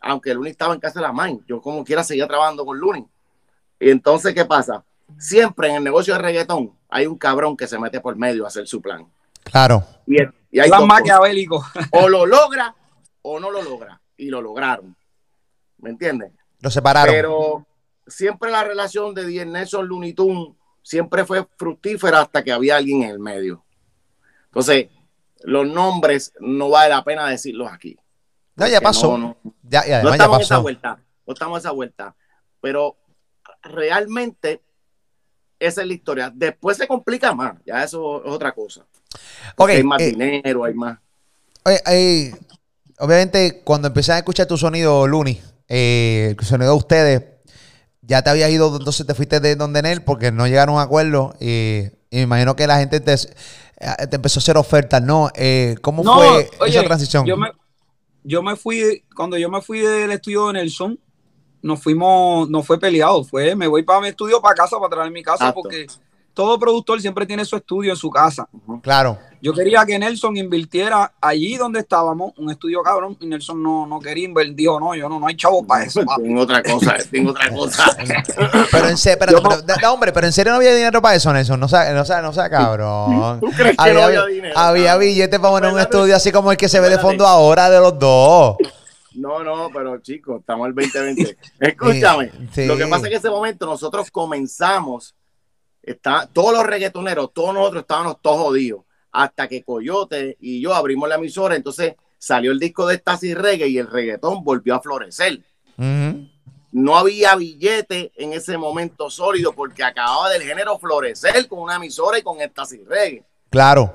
aunque 0.07 0.35
Luni 0.35 0.51
estaba 0.51 0.75
en 0.75 0.81
casa 0.81 1.01
de 1.01 1.07
la 1.07 1.13
MAN, 1.13 1.45
yo 1.47 1.61
como 1.61 1.85
quiera 1.85 2.05
seguía 2.05 2.27
trabajando 2.27 2.65
con 2.65 2.79
Luni. 2.79 3.07
Y 3.79 3.91
entonces, 3.91 4.35
¿qué 4.35 4.45
pasa? 4.45 4.85
Siempre 5.19 5.69
en 5.69 5.77
el 5.77 5.85
negocio 5.85 6.15
de 6.15 6.21
reggaetón 6.21 6.73
hay 6.89 7.07
un 7.07 7.19
cabrón 7.19 7.57
que 7.57 7.67
se 7.67 7.79
mete 7.79 8.01
por 8.01 8.17
medio 8.17 8.45
a 8.45 8.49
hacer 8.49 8.67
su 8.67 8.81
plan. 8.81 9.07
Claro. 9.45 9.85
Y, 10.07 10.17
y 10.51 10.61
hay 10.61 10.69
plan 10.69 10.87
maquiavélico. 10.87 11.65
O 11.93 12.09
lo 12.09 12.27
logra 12.27 12.75
o 13.23 13.39
no 13.39 13.51
lo 13.51 13.63
logra. 13.63 14.01
Y 14.17 14.31
lo 14.31 14.41
lograron. 14.41 14.97
¿Me 15.79 15.91
entiendes? 15.91 16.33
Lo 16.61 16.71
separaron. 16.71 17.15
Pero 17.15 17.67
siempre 18.07 18.51
la 18.51 18.65
relación 18.65 19.15
de 19.15 19.27
Diez 19.27 19.47
Nelson 19.47 19.87
Looney 19.87 20.15
Tunes 20.15 20.56
siempre 20.87 21.25
fue 21.25 21.45
fructífera 21.57 22.21
hasta 22.21 22.45
que 22.45 22.53
había 22.53 22.77
alguien 22.77 23.03
en 23.03 23.11
el 23.11 23.19
medio. 23.19 23.65
Entonces, 24.45 24.87
los 25.43 25.67
nombres 25.67 26.33
no 26.39 26.71
vale 26.71 26.91
la 26.91 27.03
pena 27.03 27.29
decirlos 27.29 27.73
aquí. 27.73 27.99
No, 28.55 28.69
ya 28.69 28.81
pasó. 28.81 29.19
No, 29.19 29.37
no. 29.43 29.53
Ya, 29.65 29.85
ya, 29.85 30.05
no 30.05 30.13
estamos 30.13 30.39
ya 30.39 30.45
esa 30.45 30.59
vuelta. 30.59 31.01
No 31.27 31.33
estamos 31.33 31.59
esa 31.59 31.73
vuelta. 31.73 32.15
Pero 32.61 32.97
realmente 33.63 34.63
esa 35.59 35.83
es 35.83 35.89
la 35.89 35.93
historia. 35.93 36.33
Después 36.33 36.77
se 36.77 36.87
complica 36.87 37.35
más. 37.35 37.55
Ya 37.67 37.83
eso 37.83 38.25
es 38.25 38.31
otra 38.31 38.53
cosa. 38.53 38.87
Okay, 39.57 39.79
hay 39.79 39.83
más 39.83 40.01
eh, 40.01 40.13
dinero, 40.13 40.63
hay 40.63 40.75
más. 40.75 41.01
Oye, 41.65 41.83
eh, 41.89 42.35
obviamente, 43.01 43.63
cuando 43.65 43.89
empecé 43.89 44.13
a 44.13 44.19
escuchar 44.19 44.47
tu 44.47 44.57
sonido, 44.57 45.05
Luni, 45.09 45.43
eh, 45.67 46.37
el 46.39 46.45
sonido 46.47 46.71
de 46.71 46.79
ustedes, 46.79 47.25
ya 48.07 48.23
te 48.23 48.31
habías 48.31 48.51
ido, 48.51 48.75
entonces 48.77 49.07
te 49.07 49.15
fuiste 49.15 49.41
de 49.41 49.57
donde 49.57 49.81
en 49.81 49.87
él 49.87 50.03
porque 50.03 50.31
no 50.33 50.47
llegaron 50.47 50.75
a 50.75 50.79
un 50.79 50.85
acuerdo. 50.85 51.35
Y, 51.41 51.85
y, 52.11 52.17
me 52.17 52.23
imagino 52.23 52.57
que 52.57 52.67
la 52.67 52.79
gente 52.79 53.01
te, 53.01 53.17
te 53.17 54.17
empezó 54.17 54.39
a 54.39 54.43
hacer 54.43 54.57
ofertas, 54.57 55.03
¿no? 55.03 55.31
Eh, 55.35 55.77
¿Cómo 55.83 56.03
no, 56.05 56.15
fue 56.15 56.49
oye, 56.61 56.79
esa 56.79 56.85
transición? 56.85 57.27
Yo 57.27 57.37
me, 57.37 57.51
yo 58.23 58.43
me 58.43 58.57
fui, 58.57 59.05
cuando 59.15 59.37
yo 59.37 59.51
me 59.51 59.61
fui 59.61 59.81
del 59.81 60.13
estudio 60.13 60.49
de 60.49 60.55
Nelson, 60.55 60.99
nos 61.63 61.83
fuimos, 61.83 62.49
no 62.49 62.63
fue 62.63 62.79
peleado, 62.79 63.25
fue, 63.25 63.57
me 63.57 63.67
voy 63.67 63.83
para 63.83 64.01
mi 64.01 64.09
estudio, 64.09 64.41
para 64.41 64.55
casa, 64.55 64.79
para 64.79 64.91
traer 64.91 65.11
mi 65.11 65.23
casa, 65.23 65.49
Exacto. 65.49 65.63
porque 65.63 65.87
todo 66.37 66.59
productor 66.59 67.01
siempre 67.01 67.25
tiene 67.25 67.47
su 67.47 67.57
estudio 67.57 67.93
en 67.93 67.97
su 67.97 68.11
casa. 68.11 68.47
Claro. 68.83 69.19
Yo 69.41 69.55
quería 69.55 69.87
que 69.87 69.99
Nelson 69.99 70.37
invirtiera 70.37 71.15
allí 71.19 71.57
donde 71.57 71.81
estábamos, 71.81 72.35
un 72.37 72.51
estudio 72.51 72.83
cabrón, 72.83 73.17
y 73.21 73.27
Nelson 73.27 73.63
no, 73.63 73.87
no 73.87 73.99
quería 74.01 74.27
invertir, 74.27 74.55
dijo, 74.55 74.79
no, 74.79 74.95
yo 74.95 75.09
no, 75.09 75.19
no 75.19 75.27
hay 75.27 75.35
chavo 75.35 75.67
para 75.67 75.85
eso. 75.85 76.03
Tengo 76.23 76.43
otra 76.43 76.63
cosa, 76.63 76.97
tengo 77.11 77.31
otra 77.31 77.49
cosa. 77.49 77.97
pero 78.71 78.89
en 78.89 78.99
serio, 78.99 79.19
pero, 79.19 79.43
pero, 79.43 79.63
no, 79.81 79.93
hombre, 79.95 80.13
pero 80.13 80.27
en 80.27 80.33
serio 80.35 80.53
no 80.53 80.59
había 80.59 80.75
dinero 80.75 81.01
para 81.01 81.15
eso, 81.15 81.33
Nelson, 81.33 81.59
no 81.59 81.69
sea, 81.69 81.91
no 81.95 82.05
sea, 82.05 82.21
no 82.21 82.35
sea 82.35 82.51
cabrón. 82.51 83.41
¿Tú 83.41 83.51
crees 83.57 83.75
que 83.75 83.83
había, 83.83 83.95
no 83.95 84.03
había 84.03 84.27
dinero? 84.27 84.59
Había 84.59 84.97
billetes 84.99 85.41
para 85.41 85.53
poner 85.53 85.73
un 85.73 85.81
estudio 85.81 86.15
así 86.15 86.33
como 86.33 86.53
el 86.53 86.59
que 86.59 86.69
se 86.69 86.81
ve 86.81 86.91
de 86.91 86.99
fondo 86.99 87.27
ahora 87.27 87.71
de 87.71 87.81
los 87.81 87.99
dos. 87.99 88.57
No, 89.15 89.43
no, 89.43 89.71
pero 89.73 89.99
chicos, 90.03 90.41
estamos 90.41 90.67
en 90.67 90.79
el 90.79 90.85
2020. 90.93 91.39
Escúchame, 91.61 92.31
sí. 92.53 92.67
lo 92.67 92.77
que 92.77 92.87
pasa 92.89 92.97
es 92.97 93.03
que 93.05 93.15
en 93.15 93.19
ese 93.21 93.31
momento 93.31 93.65
nosotros 93.65 94.11
comenzamos 94.11 95.15
Está, 95.87 96.29
todos 96.33 96.53
los 96.53 96.67
reggaetoneros, 96.67 97.33
todos 97.33 97.55
nosotros 97.55 97.83
estábamos 97.83 98.21
todos 98.21 98.39
jodidos. 98.39 98.81
Hasta 99.13 99.47
que 99.47 99.63
Coyote 99.63 100.37
y 100.41 100.61
yo 100.61 100.75
abrimos 100.75 101.09
la 101.09 101.15
emisora, 101.15 101.55
entonces 101.55 101.95
salió 102.19 102.51
el 102.51 102.59
disco 102.59 102.89
de 102.89 102.97
Stasi 102.97 103.35
Reggae 103.35 103.69
y 103.69 103.79
el 103.79 103.87
reggaetón 103.87 104.43
volvió 104.43 104.75
a 104.75 104.81
florecer. 104.81 105.41
Uh 105.79 105.83
-huh. 105.83 106.31
No 106.73 106.97
había 106.97 107.37
billete 107.37 108.13
en 108.17 108.33
ese 108.33 108.59
momento 108.59 109.09
sólido 109.09 109.53
porque 109.53 109.85
acababa 109.85 110.29
del 110.29 110.43
género 110.43 110.77
florecer 110.79 111.47
con 111.47 111.61
una 111.61 111.77
emisora 111.77 112.19
y 112.19 112.23
con 112.23 112.41
Stasi 112.41 112.83
Reggae. 112.85 113.25
Claro. 113.49 113.95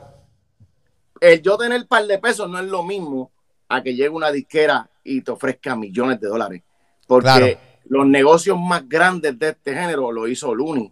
El 1.19 1.41
yo 1.41 1.57
tener 1.57 1.85
par 1.87 2.07
de 2.07 2.17
pesos 2.17 2.49
no 2.49 2.57
es 2.57 2.65
lo 2.65 2.83
mismo 2.83 3.31
a 3.67 3.83
que 3.83 3.93
llegue 3.93 4.09
una 4.09 4.31
disquera 4.31 4.89
y 5.03 5.21
te 5.21 5.31
ofrezca 5.31 5.75
millones 5.75 6.21
de 6.21 6.27
dólares. 6.27 6.63
Porque 7.05 7.25
claro. 7.25 7.59
los 7.89 8.07
negocios 8.07 8.57
más 8.57 8.87
grandes 8.87 9.37
de 9.37 9.49
este 9.49 9.73
género 9.73 10.09
lo 10.11 10.27
hizo 10.27 10.55
Looney 10.55 10.91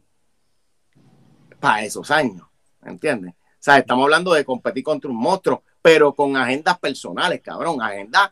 para 1.60 1.84
esos 1.84 2.10
años, 2.12 2.48
¿entiendes? 2.84 3.34
O 3.34 3.62
sea, 3.62 3.78
estamos 3.78 4.04
hablando 4.04 4.34
de 4.34 4.45
competir 4.45 4.84
contra 4.84 5.10
un 5.10 5.17
monstruo, 5.17 5.63
pero 5.82 6.13
con 6.13 6.38
agendas 6.38 6.80
personales, 6.80 7.41
cabrón, 7.41 7.82
agendas 7.82 8.32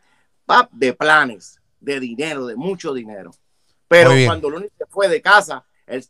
de 0.72 0.94
planes, 0.94 1.60
de 1.80 2.00
dinero, 2.00 2.46
de 2.46 2.56
mucho 2.56 2.94
dinero. 2.94 3.30
Pero 3.86 4.10
cuando 4.26 4.50
Luni 4.50 4.68
se 4.76 4.86
fue 4.86 5.08
de 5.08 5.20
casa, 5.20 5.64
él 5.86 6.04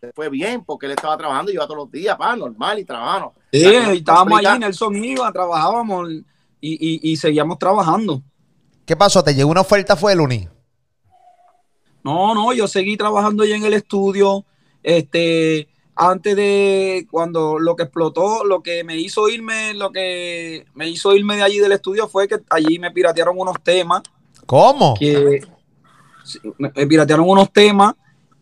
se 0.00 0.12
fue 0.12 0.28
bien 0.28 0.64
porque 0.64 0.86
él 0.86 0.92
estaba 0.92 1.16
trabajando 1.16 1.50
y 1.50 1.54
iba 1.54 1.66
todos 1.66 1.78
los 1.78 1.90
días, 1.90 2.16
pa, 2.16 2.36
normal 2.36 2.78
y 2.78 2.84
trabajando. 2.84 3.34
Sí, 3.52 3.64
estábamos 3.64 4.38
allí, 4.38 4.58
Nelson 4.58 5.04
iba, 5.04 5.32
trabajábamos 5.32 6.10
y, 6.10 6.22
y, 6.60 7.12
y, 7.12 7.16
seguíamos 7.16 7.58
trabajando. 7.58 8.22
¿Qué 8.84 8.96
pasó? 8.96 9.22
¿Te 9.22 9.34
llegó 9.34 9.50
una 9.50 9.60
oferta 9.60 9.96
fue 9.96 10.12
el 10.12 10.18
Luni? 10.18 10.48
No, 12.04 12.34
no, 12.34 12.52
yo 12.52 12.66
seguí 12.68 12.96
trabajando 12.96 13.42
allí 13.42 13.52
en 13.52 13.64
el 13.64 13.74
estudio. 13.74 14.44
Este, 14.82 15.68
antes 16.00 16.36
de 16.36 17.08
cuando 17.10 17.58
lo 17.58 17.74
que 17.74 17.82
explotó, 17.82 18.44
lo 18.44 18.62
que 18.62 18.84
me 18.84 18.96
hizo 18.96 19.28
irme, 19.28 19.74
lo 19.74 19.90
que 19.90 20.64
me 20.74 20.88
hizo 20.88 21.14
irme 21.16 21.36
de 21.36 21.42
allí 21.42 21.58
del 21.58 21.72
estudio 21.72 22.06
fue 22.06 22.28
que 22.28 22.38
allí 22.50 22.78
me 22.78 22.92
piratearon 22.92 23.34
unos 23.36 23.60
temas. 23.64 24.02
¿Cómo? 24.46 24.94
Que 24.94 25.42
me 26.56 26.86
piratearon 26.86 27.28
unos 27.28 27.52
temas 27.52 27.94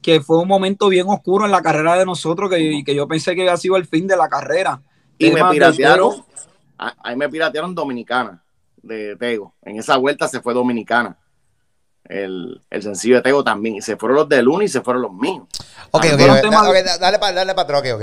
que 0.03 0.21
fue 0.21 0.39
un 0.39 0.49
momento 0.49 0.89
bien 0.89 1.07
oscuro 1.09 1.47
en 1.47 1.51
la 1.51 1.63
carrera 1.63 1.97
de 1.97 2.05
nosotros 2.05 2.51
que, 2.51 2.83
que 2.85 2.95
yo 2.95 3.09
pensé 3.09 3.35
que 3.35 3.41
había 3.41 3.57
sido 3.57 3.77
el 3.77 3.87
fin 3.87 4.07
de 4.07 4.19
la 4.19 4.29
carrera. 4.29 4.83
Y 5.17 5.31
me 5.31 5.43
piratearon, 5.51 6.13
ahí 6.77 7.17
me 7.17 7.31
piratearon 7.31 7.75
Dominicana 7.75 8.45
de 8.83 9.17
Tego. 9.17 9.55
En 9.63 9.79
esa 9.79 9.97
vuelta 9.97 10.29
se 10.29 10.43
fue 10.43 10.53
Dominicana 10.53 11.19
el, 12.09 12.61
sencillo 12.83 13.17
de 13.17 13.23
Tego 13.23 13.45
también. 13.45 13.77
Y 13.77 13.83
se 13.83 13.97
fueron 13.97 14.17
los 14.17 14.29
de 14.29 14.43
Luna 14.43 14.65
y 14.65 14.69
se 14.69 14.81
fueron 14.81 15.03
los 15.03 15.13
míos. 15.13 15.45
Ok, 15.91 16.05
ok, 16.13 16.19
dale 17.01 17.19
para 17.19 17.33
dale 17.33 17.53
atrás, 17.53 17.81
ok, 17.81 17.87
ok. 17.95 18.03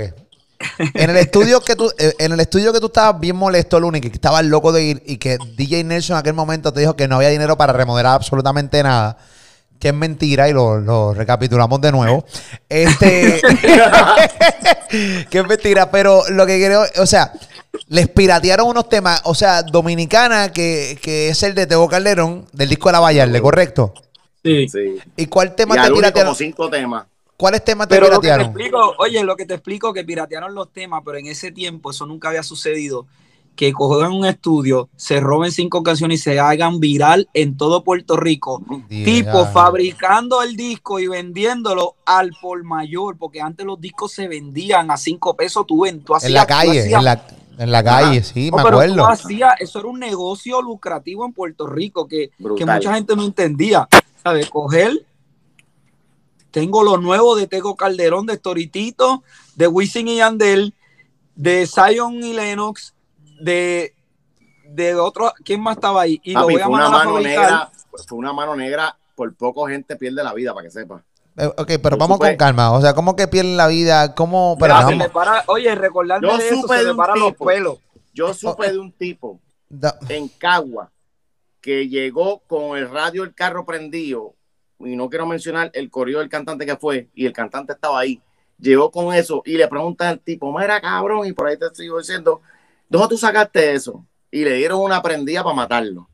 En 0.94 1.10
el 1.10 1.16
estudio 1.16 1.60
que 1.60 1.76
tú, 1.76 1.90
eh, 1.98 2.14
en 2.18 2.32
el 2.32 2.40
estudio 2.40 2.72
que 2.72 2.80
tú 2.80 2.86
estabas 2.86 3.20
bien 3.20 3.36
molesto, 3.36 3.78
Luni, 3.80 4.00
que 4.00 4.08
estabas 4.08 4.44
loco 4.44 4.72
de 4.72 4.82
ir 4.84 5.02
y 5.06 5.18
que 5.18 5.38
DJ 5.56 5.84
Nelson 5.84 6.14
en 6.14 6.20
aquel 6.20 6.34
momento 6.34 6.72
te 6.72 6.80
dijo 6.80 6.96
que 6.96 7.08
no 7.08 7.16
había 7.16 7.28
dinero 7.28 7.56
para 7.56 7.72
remodelar 7.72 8.14
absolutamente 8.14 8.82
nada. 8.82 9.18
Que 9.78 9.88
es 9.88 9.94
mentira, 9.94 10.48
y 10.48 10.52
lo, 10.52 11.12
recapitulamos 11.14 11.80
de 11.80 11.92
nuevo. 11.92 12.24
Este. 12.68 13.40
que 15.30 15.38
es 15.38 15.46
mentira, 15.46 15.90
pero 15.90 16.22
lo 16.30 16.46
que 16.46 16.56
quiero, 16.58 16.84
o 16.98 17.06
sea, 17.06 17.32
les 17.88 18.08
piratearon 18.08 18.68
unos 18.68 18.88
temas, 18.88 19.20
o 19.24 19.34
sea, 19.34 19.62
Dominicana, 19.62 20.52
que, 20.52 20.98
es 21.04 21.42
el 21.42 21.54
de 21.54 21.66
Teo 21.66 21.86
Calderón, 21.88 22.46
del 22.52 22.68
disco 22.68 22.88
de 22.88 22.92
la 22.92 23.00
Vallarle, 23.00 23.40
¿correcto? 23.40 23.94
Sí. 24.42 24.66
¿Y 25.16 25.26
cuál 25.26 25.54
tema 25.54 25.74
te 25.74 25.90
piratearon? 25.90 26.32
Como 26.32 26.34
cinco 26.34 26.70
temas. 26.70 27.06
¿Cuáles 27.36 27.64
temas 27.64 27.88
te 27.88 27.96
piratearon? 27.96 28.46
Lo 28.46 28.52
que 28.52 28.58
te 28.58 28.64
explico, 28.64 28.94
oye, 28.98 29.24
lo 29.24 29.36
que 29.36 29.46
te 29.46 29.54
explico 29.54 29.92
que 29.92 30.04
piratearon 30.04 30.54
los 30.54 30.72
temas, 30.72 31.02
pero 31.04 31.18
en 31.18 31.26
ese 31.26 31.50
tiempo 31.50 31.90
eso 31.90 32.06
nunca 32.06 32.28
había 32.28 32.42
sucedido. 32.42 33.06
Que 33.56 33.72
cojan 33.72 34.12
un 34.12 34.24
estudio, 34.24 34.88
se 34.96 35.20
roben 35.20 35.52
cinco 35.52 35.82
canciones 35.82 36.20
y 36.20 36.22
se 36.24 36.40
hagan 36.40 36.80
viral 36.80 37.28
en 37.34 37.56
todo 37.56 37.84
Puerto 37.84 38.16
Rico. 38.16 38.62
tipo 38.88 39.46
fabricando 39.46 40.42
el 40.42 40.56
disco 40.56 40.98
y 40.98 41.06
vendiéndolo 41.06 41.94
al 42.04 42.32
por 42.42 42.64
mayor, 42.64 43.16
porque 43.16 43.40
antes 43.40 43.64
los 43.64 43.80
discos 43.80 44.12
se 44.12 44.26
vendían 44.26 44.90
a 44.90 44.96
cinco 44.96 45.36
pesos. 45.36 45.66
Tú, 45.66 45.86
en, 45.86 46.02
en 46.22 46.32
la 46.32 46.46
calle, 46.46 46.92
en 46.92 47.04
la 47.04 47.24
en 47.58 47.70
la 47.70 47.84
calle, 47.84 48.22
sí, 48.22 48.50
me 48.52 48.60
acuerdo. 48.60 49.06
eso 49.60 49.78
era 49.78 49.88
un 49.88 50.00
negocio 50.00 50.60
lucrativo 50.60 51.24
en 51.24 51.32
Puerto 51.32 51.66
Rico 51.66 52.08
que, 52.08 52.30
mucha 52.38 52.94
gente 52.94 53.14
no 53.16 53.24
entendía. 53.24 53.88
¿Sabes? 54.22 54.48
Coger. 54.50 55.04
Tengo 56.50 56.82
lo 56.82 56.98
nuevo 56.98 57.36
de 57.36 57.46
Tego 57.46 57.76
Calderón, 57.76 58.26
de 58.26 58.38
Toritito, 58.38 59.22
de 59.56 59.66
Wisin 59.66 60.08
y 60.08 60.16
Yandel, 60.16 60.74
de 61.34 61.66
Zion 61.66 62.22
y 62.22 62.32
Lennox, 62.32 62.94
de, 63.40 63.94
de 64.68 64.94
otro. 64.94 65.32
¿Quién 65.44 65.60
más 65.60 65.76
estaba 65.76 66.02
ahí? 66.02 66.20
Y 66.24 66.32
lo 66.32 66.44
voy 66.44 66.60
a 66.60 66.66
fue 66.66 66.74
una 66.74 66.90
mano 66.90 67.20
negra, 67.20 67.70
fue 68.06 68.18
una 68.18 68.32
mano 68.32 68.56
negra, 68.56 68.96
por 69.14 69.34
poco 69.34 69.66
gente 69.66 69.96
pierde 69.96 70.22
la 70.22 70.34
vida, 70.34 70.52
para 70.54 70.66
que 70.66 70.70
sepa. 70.70 71.02
Eh, 71.36 71.46
ok, 71.46 71.72
pero 71.82 71.96
vamos 71.96 72.18
con 72.18 72.36
calma. 72.36 72.72
O 72.72 72.80
sea, 72.80 72.94
¿cómo 72.94 73.16
que 73.16 73.26
pierden 73.26 73.56
la 73.56 73.66
vida? 73.66 74.14
¿Cómo? 74.14 74.56
Pero 74.58 74.76
oye, 75.46 75.74
recordarme 75.74 76.36
de 76.38 76.48
eso, 76.48 76.68
se 76.68 76.84
me 76.84 76.94
paran 76.94 77.18
los 77.18 77.34
pelos. 77.34 77.78
Yo 78.12 78.32
supe 78.32 78.70
de 78.70 78.78
un 78.78 78.92
tipo 78.92 79.40
en 80.08 80.28
Cagua 80.28 80.90
que 81.60 81.88
llegó 81.88 82.40
con 82.46 82.76
el 82.76 82.90
radio 82.90 83.22
del 83.22 83.34
carro 83.34 83.64
prendido, 83.64 84.34
y 84.78 84.96
no 84.96 85.08
quiero 85.08 85.26
mencionar 85.26 85.70
el 85.72 85.90
corrido 85.90 86.20
del 86.20 86.28
cantante 86.28 86.66
que 86.66 86.76
fue, 86.76 87.08
y 87.14 87.26
el 87.26 87.32
cantante 87.32 87.72
estaba 87.72 87.98
ahí. 87.98 88.20
Llegó 88.58 88.90
con 88.90 89.12
eso 89.14 89.42
y 89.44 89.56
le 89.56 89.66
pregunta 89.66 90.08
al 90.08 90.20
tipo, 90.20 90.56
mira 90.56 90.80
cabrón, 90.80 91.26
y 91.26 91.32
por 91.32 91.48
ahí 91.48 91.56
te 91.56 91.66
sigo 91.74 91.98
diciendo, 91.98 92.42
¿dónde 92.88 93.08
tú 93.08 93.18
sacaste 93.18 93.74
eso? 93.74 94.06
Y 94.30 94.44
le 94.44 94.54
dieron 94.54 94.80
una 94.80 95.02
prendida 95.02 95.42
para 95.42 95.54
matarlo. 95.54 96.08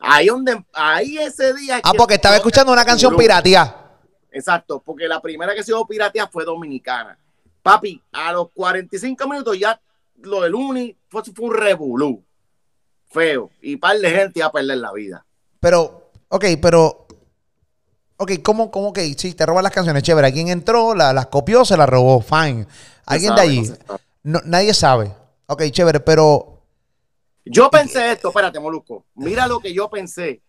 Ahí 0.00 0.26
donde, 0.26 0.64
ahí 0.72 1.18
ese 1.18 1.54
día. 1.54 1.80
Ah, 1.82 1.92
porque 1.96 2.14
estaba 2.14 2.36
escuchando 2.36 2.72
una 2.72 2.84
canción 2.84 3.16
piratía. 3.16 3.84
Exacto, 4.30 4.82
porque 4.84 5.06
la 5.06 5.22
primera 5.22 5.54
que 5.54 5.62
se 5.62 5.70
dio 5.70 5.86
piratea 5.86 6.26
fue 6.26 6.44
dominicana. 6.44 7.16
Papi, 7.62 8.02
a 8.12 8.32
los 8.32 8.48
45 8.52 9.28
minutos 9.28 9.58
ya 9.58 9.80
lo 10.16 10.42
del 10.42 10.54
Uni 10.54 10.96
fue, 11.08 11.22
un 11.38 11.54
revolú. 11.54 12.24
Feo. 13.10 13.50
Y 13.62 13.76
par 13.76 13.96
de 13.98 14.10
gente 14.10 14.40
iba 14.40 14.48
a 14.48 14.52
perder 14.52 14.78
la 14.78 14.92
vida. 14.92 15.24
Pero, 15.60 16.10
ok, 16.28 16.44
pero. 16.60 17.06
Ok, 18.16 18.32
¿cómo, 18.42 18.70
cómo 18.70 18.92
que 18.92 19.14
sí, 19.14 19.34
te 19.34 19.46
roban 19.46 19.64
las 19.64 19.72
canciones? 19.72 20.02
Chévere. 20.02 20.26
¿Alguien 20.26 20.48
entró, 20.48 20.94
las 20.94 21.26
copió, 21.26 21.64
se 21.64 21.76
las 21.76 21.88
robó? 21.88 22.20
Fine. 22.20 22.66
¿Alguien 23.06 23.34
de 23.34 23.40
allí? 23.40 23.72
nadie 24.22 24.74
sabe. 24.74 25.12
Ok, 25.46 25.62
chévere, 25.70 26.00
pero. 26.00 26.62
Yo 27.44 27.70
pensé 27.70 28.12
esto, 28.12 28.28
espérate, 28.28 28.58
Molusco. 28.58 29.04
Mira 29.14 29.46
lo 29.46 29.60
que 29.60 29.72
yo 29.74 29.90
pensé. 29.90 30.42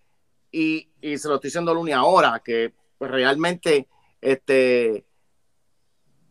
Y, 0.52 0.90
y 1.02 1.18
se 1.18 1.28
lo 1.28 1.36
estoy 1.36 1.50
diciendo 1.50 1.72
a 1.72 1.74
Luni 1.74 1.92
ahora, 1.92 2.42
que 2.44 2.74
pues 2.98 3.12
realmente 3.12 3.90
este, 4.22 5.06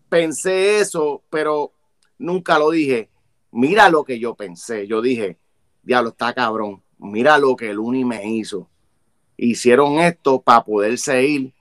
pensé 0.09 0.81
eso, 0.81 1.22
pero 1.29 1.72
nunca 2.18 2.59
lo 2.59 2.70
dije. 2.70 3.11
Mira 3.50 3.88
lo 3.90 4.05
que 4.05 4.18
yo 4.18 4.35
pensé. 4.35 4.87
Yo 4.87 5.03
dije, 5.03 5.38
diablo, 5.83 6.11
está 6.11 6.33
cabrón. 6.33 6.83
Mira 6.98 7.37
lo 7.38 7.55
que 7.57 7.70
el 7.70 7.79
Uni 7.79 8.05
me 8.05 8.27
hizo. 8.27 8.68
Hicieron 9.37 9.98
esto 10.00 10.40
para 10.40 10.64
poder 10.64 10.98
seguir 10.98 11.53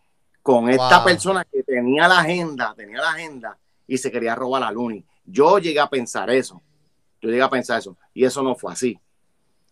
con 0.42 0.70
esta 0.70 1.04
persona 1.04 1.46
que 1.46 1.64
tenía 1.64 2.08
la 2.08 2.20
agenda, 2.20 2.74
tenía 2.76 3.00
la 3.00 3.12
agenda 3.12 3.58
y 3.88 3.98
se 3.98 4.12
quería 4.12 4.36
robar 4.36 4.64
a 4.64 4.72
Luni. 4.72 5.06
Yo 5.26 5.58
llegué 5.60 5.80
a 5.80 5.90
pensar 5.90 6.30
eso. 6.30 6.62
Yo 7.24 7.30
llegué 7.30 7.42
a 7.42 7.50
pensar 7.50 7.80
eso. 7.80 7.96
Y 8.14 8.26
eso 8.26 8.44
no 8.44 8.54
fue 8.54 8.74
así. 8.74 9.00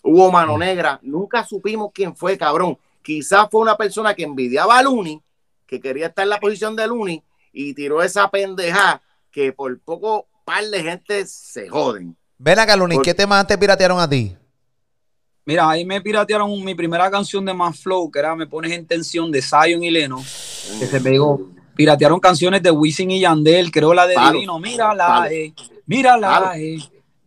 Hubo 0.02 0.32
mano 0.32 0.56
mm. 0.56 0.60
negra. 0.60 1.00
Nunca 1.04 1.44
supimos 1.44 1.92
quién 1.94 2.16
fue, 2.16 2.38
cabrón. 2.38 2.78
Quizás 3.04 3.50
fue 3.52 3.62
una 3.62 3.76
persona 3.76 4.14
que 4.14 4.24
envidiaba 4.24 4.80
a 4.80 4.84
Luni, 4.84 5.22
que 5.68 5.82
quería 5.82 6.08
estar 6.08 6.24
en 6.24 6.30
la 6.30 6.40
posición 6.40 6.78
de 6.78 6.88
Luni 6.88 7.22
y 7.52 7.74
tiró 7.74 8.02
esa 8.02 8.30
pendeja 8.32 9.02
que 9.32 9.52
por 9.52 9.78
poco 9.82 10.28
par 10.46 10.64
de 10.64 10.82
gente 10.82 11.26
se 11.26 11.68
joden. 11.68 12.16
Ven 12.38 12.58
acá, 12.58 12.78
Luni, 12.78 13.02
¿qué 13.02 13.14
temas 13.14 13.46
te 13.46 13.58
piratearon 13.58 14.00
a 14.00 14.10
ti? 14.10 14.36
Mira, 15.44 15.70
ahí 15.70 15.84
me 15.84 16.00
piratearon 16.00 16.64
mi 16.64 16.74
primera 16.74 17.12
canción 17.12 17.44
de 17.44 17.54
Más 17.54 17.78
Flow, 17.80 18.10
que 18.10 18.20
era 18.20 18.34
Me 18.34 18.48
Pones 18.48 18.72
en 18.72 18.86
Tensión 18.86 19.30
de 19.30 19.42
Zion 19.42 19.84
y 19.84 19.92
Leno, 19.92 20.18
que 20.80 20.86
se 20.86 21.02
pegó. 21.02 21.50
Piratearon 21.76 22.20
canciones 22.20 22.64
de 22.64 22.72
Wisin 22.72 23.12
y 23.12 23.20
Yandel, 23.20 23.72
creo 23.72 23.94
la 23.94 24.08
de 24.08 24.16
Divino, 24.16 24.60
mírala, 24.60 25.28
eh, 25.32 25.54
mírala, 25.86 26.54
eh. 26.58 26.78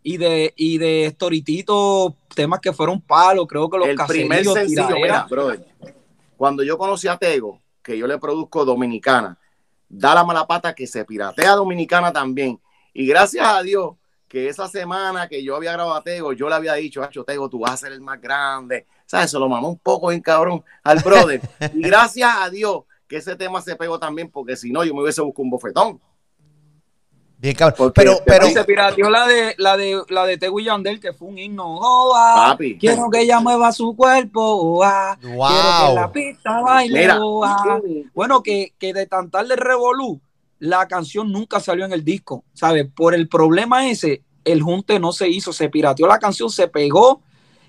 Y 0.07 0.19
de, 0.19 0.53
y 0.55 0.77
de 0.77 1.11
Storitito, 1.15 2.15
temas 2.35 2.61
que 2.61 2.75
fueron 2.75 3.01
palos, 3.01 3.47
creo 3.49 3.71
que 3.71 3.79
los 3.79 3.89
El 3.89 3.97
primer 4.07 4.45
sencillo, 4.45 4.97
era, 5.03 5.25
brother, 5.25 5.67
cuando 6.37 6.63
yo 6.63 6.77
conocí 6.77 7.09
a 7.09 7.17
Tego, 7.17 7.59
que 7.83 7.97
yo 7.97 8.07
le 8.07 8.19
produzco 8.19 8.67
dominicana, 8.67 9.39
da 9.89 10.15
la 10.15 10.23
mala 10.23 10.47
pata 10.47 10.75
que 10.75 10.87
se 10.87 11.07
piratea 11.07 11.53
dominicana 11.53 12.13
también. 12.13 12.61
Y 12.93 13.07
gracias 13.07 13.47
a 13.47 13.63
Dios 13.63 13.95
que 14.29 14.49
esa 14.49 14.69
semana 14.69 15.27
que 15.27 15.43
yo 15.43 15.57
había 15.57 15.73
grabado 15.73 15.95
a 15.95 16.03
Tego, 16.03 16.35
yo 16.35 16.51
le 16.51 16.55
había 16.55 16.75
dicho, 16.75 17.03
Hacho 17.03 17.25
Tego, 17.25 17.49
tú 17.49 17.61
vas 17.61 17.73
a 17.73 17.77
ser 17.79 17.93
el 17.93 18.03
más 18.03 18.21
grande. 18.21 18.87
¿Sabes? 19.07 19.31
Se 19.31 19.39
lo 19.39 19.49
mamó 19.49 19.71
un 19.71 19.79
poco 19.79 20.13
en 20.13 20.21
cabrón 20.21 20.63
al 20.83 20.99
brother. 20.99 21.41
y 21.75 21.81
gracias 21.81 22.31
a 22.37 22.51
Dios 22.51 22.83
que 23.09 23.17
ese 23.17 23.37
tema 23.37 23.63
se 23.63 23.75
pegó 23.75 23.99
también, 23.99 24.31
porque 24.31 24.55
si 24.55 24.71
no, 24.71 24.85
yo 24.85 24.95
me 24.95 25.03
hubiese 25.03 25.23
buscado 25.23 25.45
un 25.45 25.51
bofetón 25.51 26.01
pero, 27.95 28.21
pero 28.25 28.49
se 28.49 28.65
pirateó 28.65 29.11
la 29.11 29.27
de 29.27 29.55
la 29.59 29.77
de 29.77 30.03
la 30.09 30.25
de 30.25 30.39
Yandel, 30.65 30.99
que 30.99 31.13
fue 31.13 31.29
un 31.29 31.39
himno. 31.39 31.65
Oh, 31.67 32.15
ah, 32.17 32.57
quiero 32.81 33.11
que 33.11 33.21
ella 33.21 33.41
mueva 33.41 33.71
su 33.73 33.95
cuerpo. 33.95 34.41
Oh, 34.41 34.83
ah, 34.83 35.17
quiero 35.21 35.89
que 35.89 35.95
la 35.95 36.13
pista 36.13 36.61
baile. 36.63 37.09
Oh, 37.21 37.45
ah. 37.45 37.81
Bueno, 38.15 38.43
que, 38.43 38.73
que 38.79 38.95
de 38.95 39.07
tan 39.07 39.31
tarde 39.31 39.57
revolú, 39.57 40.21
la 40.59 40.89
canción 40.89 41.31
nunca 41.31 41.61
salió 41.61 41.85
en 41.85 41.93
el 41.93 42.05
disco. 42.05 42.45
¿Sabes? 42.55 42.87
Por 42.95 43.15
el 43.15 43.29
problema 43.29 43.89
ese, 43.89 44.23
el 44.45 44.63
junte 44.63 44.99
no 44.99 45.13
se 45.13 45.29
hizo. 45.29 45.53
Se 45.53 45.69
pirateó 45.69 46.07
la 46.07 46.19
canción, 46.19 46.49
se 46.49 46.69
pegó. 46.69 47.21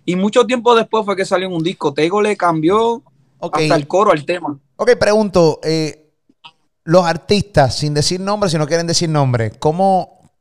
Y 0.06 0.16
mucho 0.16 0.46
tiempo 0.46 0.76
después 0.76 1.04
fue 1.04 1.16
que 1.16 1.26
salió 1.26 1.48
en 1.48 1.54
un 1.54 1.64
disco. 1.64 1.94
Tego 1.94 2.22
le 2.22 2.38
cambió 2.38 3.02
hasta 3.42 3.76
el 3.76 3.88
coro 3.88 4.12
al 4.12 4.24
tema. 4.24 4.58
Ok, 4.78 4.92
pregunto. 4.98 5.60
Eh, 5.64 6.05
los 6.86 7.06
artistas, 7.06 7.76
sin 7.76 7.94
decir 7.94 8.22
nombre, 8.22 8.50
si 8.50 8.58
no 8.58 8.68
quieren 8.68 8.88
decir 8.88 9.10
nombre, 9.10 9.52
¿cómo, 9.52 10.32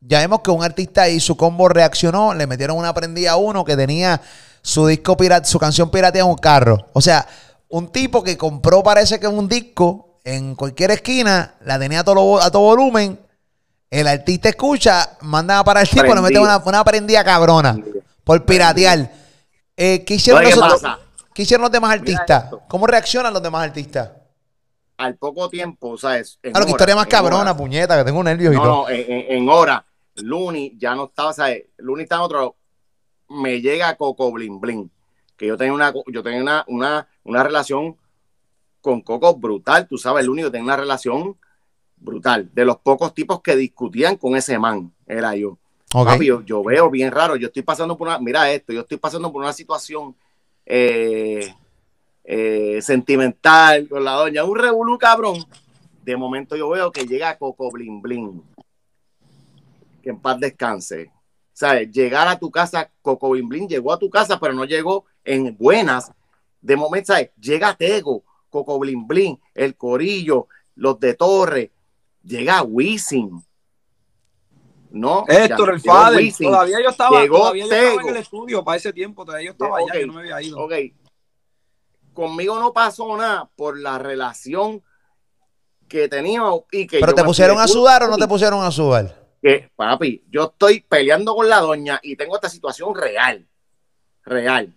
ya 0.00 0.20
vemos 0.20 0.40
que 0.40 0.50
un 0.50 0.64
artista 0.64 1.08
y 1.08 1.20
su 1.20 1.36
combo 1.36 1.68
reaccionó, 1.68 2.32
le 2.32 2.46
metieron 2.46 2.78
una 2.78 2.94
prendida 2.94 3.32
a 3.32 3.36
uno 3.36 3.64
que 3.64 3.76
tenía 3.76 4.20
su 4.62 4.86
disco 4.86 5.16
pirata, 5.16 5.46
su 5.46 5.58
canción 5.58 5.90
pirateada 5.90 6.26
en 6.26 6.30
un 6.30 6.38
carro. 6.38 6.86
O 6.92 7.00
sea, 7.00 7.26
un 7.68 7.88
tipo 7.88 8.22
que 8.22 8.36
compró 8.36 8.82
parece 8.82 9.18
que 9.18 9.26
un 9.26 9.48
disco 9.48 10.20
en 10.24 10.54
cualquier 10.54 10.92
esquina, 10.92 11.54
la 11.64 11.78
tenía 11.78 12.00
a 12.00 12.04
todo, 12.04 12.40
a 12.40 12.50
todo 12.50 12.62
volumen, 12.62 13.18
el 13.90 14.06
artista 14.06 14.48
escucha, 14.48 15.16
manda 15.22 15.64
para 15.64 15.80
el 15.80 15.88
tipo, 15.88 16.14
le 16.14 16.20
mete 16.20 16.38
una, 16.38 16.58
una 16.58 16.84
prendida 16.84 17.24
cabrona 17.24 17.76
por 18.22 18.44
piratear. 18.44 19.10
Eh, 19.76 20.04
¿qué, 20.04 20.14
hicieron 20.14 20.44
los, 20.44 20.82
¿Qué 21.34 21.42
hicieron 21.42 21.62
los 21.62 21.72
demás 21.72 21.92
artistas? 21.92 22.44
¿Cómo 22.68 22.86
reaccionan 22.86 23.32
los 23.32 23.42
demás 23.42 23.64
artistas? 23.64 24.10
Al 25.00 25.16
poco 25.16 25.48
tiempo, 25.48 25.96
¿sabes? 25.96 26.38
Claro, 26.42 26.66
que 26.66 26.72
historia 26.72 26.94
más 26.94 27.06
cabrona, 27.06 27.56
puñeta, 27.56 27.96
que 27.96 28.04
tengo 28.04 28.22
nervios 28.22 28.54
y 28.54 28.56
todo. 28.56 28.66
No, 28.66 28.88
en, 28.90 29.24
en, 29.28 29.48
hora. 29.48 29.84
Luni 30.16 30.76
ya 30.76 30.94
no 30.94 31.04
estaba, 31.04 31.32
¿sabes? 31.32 31.64
Luni 31.78 32.02
está 32.02 32.16
en 32.16 32.20
otro. 32.20 32.56
Me 33.30 33.62
llega 33.62 33.96
Coco 33.96 34.30
Blin 34.30 34.60
Blin. 34.60 34.90
Que 35.36 35.46
yo 35.46 35.56
tenía 35.56 35.72
una, 35.72 35.94
yo 36.06 36.22
tenía 36.22 36.42
una, 36.42 36.64
una, 36.68 37.08
una 37.24 37.42
relación 37.42 37.96
con 38.82 39.00
Coco 39.00 39.34
brutal. 39.36 39.88
Tú 39.88 39.96
sabes, 39.96 40.24
el 40.24 40.30
único 40.30 40.50
tenía 40.50 40.64
una 40.64 40.76
relación 40.76 41.36
brutal. 41.96 42.50
De 42.52 42.64
los 42.64 42.78
pocos 42.78 43.14
tipos 43.14 43.40
que 43.40 43.56
discutían 43.56 44.16
con 44.16 44.36
ese 44.36 44.58
man, 44.58 44.92
era 45.06 45.34
yo. 45.34 45.58
yo, 46.44 46.62
veo 46.62 46.90
bien 46.90 47.10
raro. 47.10 47.36
Yo 47.36 47.46
estoy 47.46 47.62
pasando 47.62 47.96
por 47.96 48.08
una, 48.08 48.18
mira 48.18 48.50
esto, 48.50 48.72
yo 48.72 48.80
estoy 48.80 48.98
pasando 48.98 49.32
por 49.32 49.40
una 49.40 49.52
situación 49.52 50.14
eh, 50.66 51.54
eh, 52.32 52.80
sentimental 52.80 53.88
con 53.88 54.04
la 54.04 54.12
doña. 54.12 54.44
Un 54.44 54.56
revolú 54.56 54.96
cabrón. 54.98 55.44
De 56.04 56.16
momento 56.16 56.54
yo 56.54 56.68
veo 56.68 56.92
que 56.92 57.04
llega 57.04 57.36
Coco 57.36 57.72
Blin 57.72 58.00
Blin. 58.00 58.40
Que 60.00 60.10
en 60.10 60.20
paz 60.20 60.38
descanse. 60.38 61.10
¿Sabes? 61.52 61.90
Llegar 61.90 62.28
a 62.28 62.38
tu 62.38 62.48
casa, 62.48 62.88
Coco 63.02 63.30
Blin 63.30 63.48
Blin 63.48 63.68
llegó 63.68 63.92
a 63.92 63.98
tu 63.98 64.08
casa, 64.08 64.38
pero 64.38 64.54
no 64.54 64.64
llegó 64.64 65.06
en 65.24 65.56
buenas. 65.58 66.12
De 66.60 66.76
momento, 66.76 67.08
¿sabes? 67.08 67.30
Llega 67.40 67.74
Tego, 67.74 68.22
Coco 68.48 68.78
Blin 68.78 69.08
Blin, 69.08 69.36
el 69.52 69.74
Corillo, 69.74 70.46
los 70.76 71.00
de 71.00 71.14
Torre, 71.14 71.72
llega 72.22 72.62
Wisin. 72.62 73.42
No, 74.92 75.24
Héctor, 75.26 75.74
el 75.74 75.80
Fader. 75.80 76.32
Todavía 76.38 76.80
yo 76.80 76.90
estaba, 76.90 77.26
todavía 77.26 77.66
yo 77.66 77.72
estaba 77.72 78.02
en 78.02 78.08
el 78.08 78.16
estudio 78.16 78.62
para 78.62 78.76
ese 78.76 78.92
tiempo, 78.92 79.24
todavía 79.24 79.46
yo 79.46 79.52
estaba 79.52 79.78
allá, 79.78 80.00
yo 80.00 80.06
no 80.06 80.12
me 80.12 80.20
había 80.20 80.42
ido. 80.42 80.58
Ok. 80.58 80.72
Conmigo 82.20 82.60
no 82.60 82.74
pasó 82.74 83.16
nada 83.16 83.48
por 83.56 83.78
la 83.78 83.98
relación 83.98 84.82
que 85.88 86.06
teníamos 86.06 86.64
y 86.70 86.86
que 86.86 87.00
¿Pero 87.00 87.14
te 87.14 87.24
pusieron 87.24 87.58
a 87.58 87.66
sudar 87.66 88.02
o 88.02 88.08
no 88.08 88.18
te 88.18 88.28
pusieron 88.28 88.62
a 88.62 88.70
sudar? 88.70 89.16
Que, 89.40 89.70
papi, 89.74 90.26
yo 90.28 90.52
estoy 90.52 90.80
peleando 90.80 91.34
con 91.34 91.48
la 91.48 91.60
doña 91.60 91.98
y 92.02 92.16
tengo 92.16 92.34
esta 92.34 92.50
situación 92.50 92.94
real. 92.94 93.48
Real. 94.22 94.70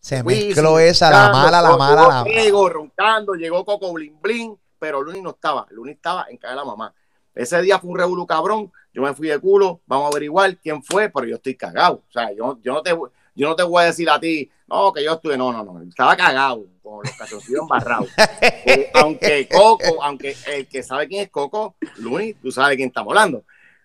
Se 0.00 0.22
mezcló 0.22 0.78
esa, 0.78 1.08
la 1.08 1.32
mala, 1.32 1.62
la 1.62 1.78
mala, 1.78 2.02
la 2.02 2.08
mala. 2.08 2.24
Llegó 2.24 2.68
roncando, 2.68 3.32
llegó 3.32 3.64
Coco 3.64 3.90
Blin 3.94 4.20
Blin 4.20 4.54
pero 4.78 5.00
Luni 5.00 5.22
no 5.22 5.30
estaba. 5.30 5.66
Luni 5.70 5.92
estaba 5.92 6.26
en 6.28 6.36
casa 6.36 6.50
de 6.50 6.56
la 6.56 6.64
mamá. 6.66 6.94
Ese 7.34 7.62
día 7.62 7.78
fue 7.78 7.88
un 7.88 7.96
revuelo 7.96 8.26
cabrón. 8.26 8.70
Yo 8.92 9.00
me 9.00 9.14
fui 9.14 9.28
de 9.28 9.38
culo. 9.38 9.80
Vamos 9.86 10.04
a 10.04 10.08
averiguar 10.08 10.58
quién 10.58 10.82
fue, 10.82 11.08
pero 11.08 11.26
yo 11.26 11.36
estoy 11.36 11.54
cagado. 11.54 12.02
O 12.06 12.12
sea, 12.12 12.30
yo, 12.34 12.58
yo, 12.62 12.74
no 12.74 12.82
te, 12.82 12.94
yo 13.38 13.48
no 13.48 13.54
te 13.54 13.62
voy 13.62 13.84
a 13.84 13.86
decir 13.86 14.10
a 14.10 14.18
ti, 14.18 14.50
no, 14.66 14.92
que 14.92 15.02
yo 15.04 15.14
estuve. 15.14 15.38
No, 15.38 15.52
no, 15.52 15.62
no. 15.62 15.80
Estaba 15.82 16.16
cagado 16.16 16.66
con 16.82 17.04
los 17.04 17.12
calzoncillos 17.16 17.62
embarrados. 17.62 18.08
Eh, 18.40 18.90
aunque 18.94 19.48
Coco, 19.48 20.02
aunque 20.02 20.36
el 20.46 20.68
que 20.68 20.82
sabe 20.82 21.08
quién 21.08 21.22
es 21.22 21.30
Coco, 21.30 21.76
Luni, 21.96 22.34
tú 22.34 22.52
sabes 22.52 22.76
quién 22.76 22.88
estamos 22.88 23.12
hablando. 23.12 23.44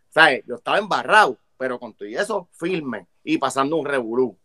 ¿Sabes? 0.09 0.43
Yo 0.45 0.55
estaba 0.55 0.77
embarrado, 0.77 1.37
pero 1.57 1.79
con 1.79 1.93
todo 1.93 2.09
eso, 2.09 2.49
firme 2.51 3.07
y 3.23 3.37
pasando 3.37 3.77
un 3.77 3.85
revolú. 3.85 4.37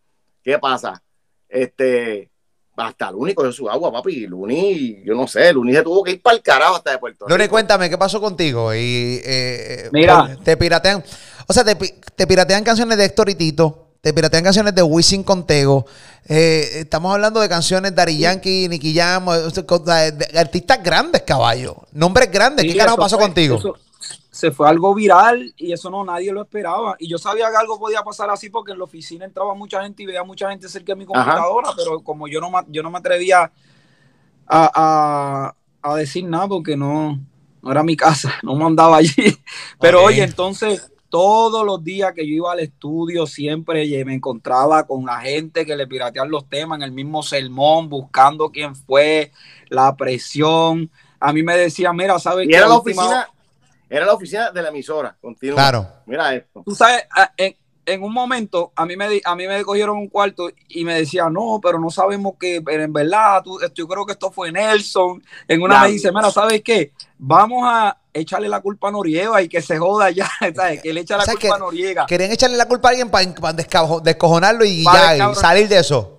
¿Qué 0.42 0.58
pasa? 0.58 1.02
Este, 1.48 2.30
hasta 2.76 3.10
Luni 3.10 3.34
cogió 3.34 3.50
su 3.50 3.68
agua, 3.68 3.90
papi. 3.90 4.26
Luni, 4.26 5.02
yo 5.04 5.14
no 5.14 5.26
sé, 5.26 5.52
Luni 5.52 5.72
se 5.72 5.82
tuvo 5.82 6.04
que 6.04 6.12
ir 6.12 6.22
para 6.22 6.36
el 6.36 6.42
carajo 6.42 6.76
hasta 6.76 6.92
de 6.92 6.98
Puerto 6.98 7.26
Rico. 7.26 7.36
Luni, 7.36 7.48
cuéntame, 7.48 7.90
¿qué 7.90 7.98
pasó 7.98 8.20
contigo? 8.20 8.72
Y, 8.74 9.20
eh, 9.24 9.88
Mira. 9.92 10.36
Te 10.44 10.56
piratean, 10.56 11.02
o 11.46 11.52
sea, 11.52 11.64
te, 11.64 11.74
te, 11.74 12.26
piratean 12.26 12.62
canciones 12.62 12.96
de 12.96 13.06
Héctor 13.06 13.30
y 13.30 13.34
Tito, 13.34 13.87
te 14.00 14.12
piratean 14.12 14.44
canciones 14.44 14.74
de 14.74 14.82
Wisin 14.82 15.22
Contego. 15.22 15.86
Eh, 16.26 16.80
estamos 16.80 17.12
hablando 17.12 17.40
de 17.40 17.48
canciones 17.48 17.94
de 17.94 18.02
Ari 18.02 18.18
Yankee, 18.18 18.68
Nicky 18.68 18.94
Jam, 18.94 19.28
artistas 19.28 20.82
grandes, 20.82 21.22
caballo. 21.22 21.82
Nombres 21.92 22.30
grandes. 22.30 22.64
¿Qué 22.64 22.76
carajo 22.76 22.96
pasó 22.96 23.18
contigo? 23.18 23.58
se 24.38 24.52
fue 24.52 24.68
algo 24.68 24.94
viral 24.94 25.52
y 25.56 25.72
eso 25.72 25.90
no 25.90 26.04
nadie 26.04 26.32
lo 26.32 26.42
esperaba. 26.42 26.94
Y 27.00 27.08
yo 27.08 27.18
sabía 27.18 27.50
que 27.50 27.56
algo 27.56 27.76
podía 27.76 28.02
pasar 28.04 28.30
así 28.30 28.50
porque 28.50 28.70
en 28.70 28.78
la 28.78 28.84
oficina 28.84 29.24
entraba 29.24 29.52
mucha 29.52 29.82
gente 29.82 30.04
y 30.04 30.06
veía 30.06 30.22
mucha 30.22 30.48
gente 30.48 30.68
cerca 30.68 30.92
de 30.92 30.96
mi 30.96 31.06
computadora, 31.06 31.70
pero 31.76 31.98
como 32.04 32.28
yo 32.28 32.40
no, 32.40 32.48
yo 32.68 32.84
no 32.84 32.90
me 32.92 32.98
atrevía 32.98 33.50
a, 34.46 35.52
decir 35.96 36.24
nada 36.24 36.46
porque 36.46 36.76
no, 36.76 37.18
no 37.62 37.72
era 37.72 37.82
mi 37.82 37.96
casa, 37.96 38.32
no 38.44 38.54
mandaba 38.54 38.98
allí. 38.98 39.36
Pero 39.80 40.04
oye, 40.04 40.22
entonces 40.22 40.88
todos 41.08 41.64
los 41.64 41.82
días 41.82 42.12
que 42.14 42.26
yo 42.26 42.34
iba 42.34 42.52
al 42.52 42.60
estudio 42.60 43.26
siempre 43.26 43.86
me 44.04 44.14
encontraba 44.14 44.86
con 44.86 45.06
la 45.06 45.20
gente 45.20 45.64
que 45.64 45.76
le 45.76 45.86
piratean 45.86 46.30
los 46.30 46.48
temas 46.48 46.78
en 46.78 46.82
el 46.82 46.92
mismo 46.92 47.22
sermón, 47.22 47.88
buscando 47.88 48.50
quién 48.50 48.74
fue, 48.74 49.32
la 49.68 49.96
presión. 49.96 50.90
A 51.20 51.32
mí 51.32 51.42
me 51.42 51.56
decía, 51.56 51.92
mira, 51.92 52.18
¿sabes 52.18 52.46
qué? 52.48 52.56
Era 52.56 52.68
la 52.68 52.76
oficina 52.76 53.28
era 53.90 54.04
la 54.04 54.14
oficina 54.14 54.50
de 54.50 54.62
la 54.62 54.68
emisora. 54.68 55.16
Claro. 55.40 55.86
Mira 56.06 56.34
esto. 56.34 56.62
Tú 56.64 56.74
sabes, 56.74 57.04
en, 57.36 58.02
un 58.02 58.12
momento 58.12 58.72
a 58.76 58.84
mí, 58.84 58.96
me, 58.96 59.20
a 59.24 59.34
mí 59.34 59.46
me 59.46 59.64
cogieron 59.64 59.96
un 59.96 60.08
cuarto 60.08 60.50
y 60.68 60.84
me 60.84 60.94
decía, 60.94 61.30
no, 61.30 61.58
pero 61.62 61.80
no 61.80 61.88
sabemos 61.88 62.34
que, 62.38 62.60
pero 62.60 62.82
en 62.82 62.92
verdad, 62.92 63.42
yo 63.74 63.88
creo 63.88 64.04
que 64.04 64.12
esto 64.12 64.30
fue 64.30 64.52
Nelson. 64.52 65.22
En 65.46 65.62
una 65.62 65.82
me 65.82 65.92
dice, 65.92 66.12
mira, 66.12 66.30
¿sabes 66.30 66.62
qué? 66.62 66.92
Vamos 67.16 67.62
a 67.66 67.96
echarle 68.20 68.48
la 68.48 68.60
culpa 68.60 68.88
a 68.88 68.90
Noriega 68.90 69.40
y 69.42 69.48
que 69.48 69.62
se 69.62 69.78
joda 69.78 70.10
ya, 70.10 70.28
¿sabes? 70.54 70.82
Que 70.82 70.92
le 70.92 71.00
echa 71.00 71.16
la 71.16 71.24
culpa 71.26 71.54
a 71.54 71.58
Noriega. 71.58 72.06
Querían 72.06 72.32
echarle 72.32 72.56
la 72.56 72.66
culpa 72.66 72.88
a 72.88 72.90
alguien 72.90 73.10
para, 73.10 73.24
descojonarlo 74.02 74.64
y 74.64 74.84
ya, 74.84 75.30
y 75.30 75.34
salir 75.34 75.68
de 75.68 75.78
eso 75.78 76.18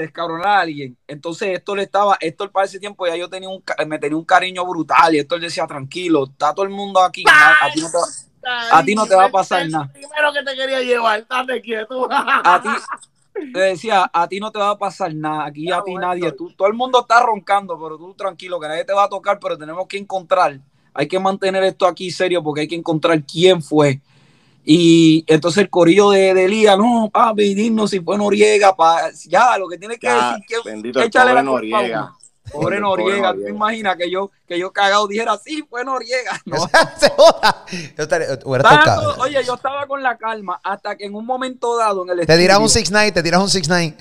descabronar 0.00 0.48
a 0.48 0.60
alguien. 0.60 0.96
Entonces 1.06 1.50
esto 1.50 1.76
le 1.76 1.84
estaba, 1.84 2.16
esto 2.20 2.50
para 2.50 2.66
ese 2.66 2.80
tiempo 2.80 3.06
ya 3.06 3.16
yo 3.16 3.28
tenía 3.28 3.48
un, 3.48 3.62
me 3.86 3.98
tenía 3.98 4.16
un 4.16 4.24
cariño 4.24 4.66
brutal 4.66 5.14
y 5.14 5.18
esto 5.18 5.36
él 5.36 5.42
decía, 5.42 5.66
tranquilo, 5.66 6.24
está 6.24 6.54
todo 6.54 6.64
el 6.64 6.72
mundo 6.72 7.00
aquí, 7.00 7.24
a 7.28 7.70
ti 7.72 7.80
no 7.80 7.90
te 7.90 7.96
va, 7.96 8.78
a, 8.78 8.84
ti 8.84 8.94
no 8.94 9.06
te 9.06 9.14
va 9.14 9.26
a 9.26 9.30
pasar 9.30 9.68
nada. 9.68 9.90
Primero 9.92 10.32
que 10.32 10.42
te 10.42 10.56
quería 10.56 10.80
llevar, 10.80 11.20
estate 11.20 11.60
quieto. 11.60 12.08
A 12.10 12.60
ti, 12.62 12.68
te 13.52 13.60
decía, 13.60 14.10
a 14.12 14.28
ti 14.28 14.40
no 14.40 14.50
te 14.50 14.58
va 14.58 14.70
a 14.70 14.78
pasar 14.78 15.14
nada, 15.14 15.46
aquí 15.46 15.70
a 15.70 15.82
ti 15.82 15.94
nadie, 15.94 16.32
tú, 16.32 16.50
todo 16.52 16.68
el 16.68 16.74
mundo 16.74 17.00
está 17.00 17.22
roncando, 17.22 17.80
pero 17.80 17.96
tú 17.96 18.14
tranquilo, 18.14 18.58
que 18.58 18.68
nadie 18.68 18.84
te 18.84 18.92
va 18.92 19.04
a 19.04 19.08
tocar, 19.08 19.38
pero 19.38 19.56
tenemos 19.56 19.86
que 19.86 19.98
encontrar, 19.98 20.60
hay 20.94 21.08
que 21.08 21.18
mantener 21.18 21.64
esto 21.64 21.86
aquí 21.86 22.10
serio 22.10 22.42
porque 22.42 22.62
hay 22.62 22.68
que 22.68 22.76
encontrar 22.76 23.22
quién 23.24 23.62
fue 23.62 24.00
y 24.64 25.24
entonces 25.26 25.62
el 25.62 25.70
corillo 25.70 26.10
de, 26.10 26.34
de 26.34 26.44
Elías, 26.44 26.76
no, 26.76 27.08
papi, 27.12 27.54
dinos 27.54 27.90
si 27.90 28.00
fue 28.00 28.18
Noriega, 28.18 28.76
pa, 28.76 29.10
ya, 29.26 29.56
lo 29.58 29.68
que 29.68 29.78
tiene 29.78 29.98
que 29.98 30.08
decir 30.08 30.44
que 30.46 30.56
bendito 30.64 31.00
échale 31.00 31.34
la 31.34 31.42
Noriega. 31.42 32.14
Pobre 32.52 32.80
Noriega, 32.80 33.32
¿tú 33.32 33.46
imaginas 33.46 33.96
que 33.96 34.10
yo, 34.10 34.30
que 34.46 34.58
yo 34.58 34.72
cagado 34.72 35.06
dijera, 35.06 35.38
sí, 35.38 35.64
fue 35.68 35.84
Noriega? 35.84 36.40
No. 36.46 36.58
oye, 39.18 39.44
yo 39.44 39.54
estaba 39.54 39.86
con 39.86 40.02
la 40.02 40.18
calma 40.18 40.60
hasta 40.62 40.96
que 40.96 41.04
en 41.04 41.14
un 41.14 41.24
momento 41.24 41.76
dado 41.76 42.02
en 42.04 42.18
el 42.18 42.26
Te 42.26 42.36
dirás 42.36 42.58
un 42.58 42.66
6-9, 42.66 43.12
te 43.12 43.22
dirás 43.22 43.40
un 43.40 43.48
6-9. 43.48 43.94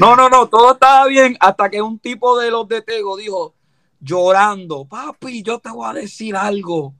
No, 0.00 0.16
no, 0.16 0.28
no, 0.28 0.48
todo 0.48 0.72
estaba 0.72 1.06
bien 1.06 1.36
hasta 1.40 1.70
que 1.70 1.80
un 1.80 1.98
tipo 1.98 2.38
de 2.38 2.50
los 2.50 2.66
de 2.68 2.82
Tego 2.82 3.16
dijo, 3.16 3.54
llorando, 4.00 4.84
papi, 4.86 5.42
yo 5.42 5.58
te 5.58 5.70
voy 5.70 5.88
a 5.88 5.92
decir 5.92 6.36
algo. 6.36 6.94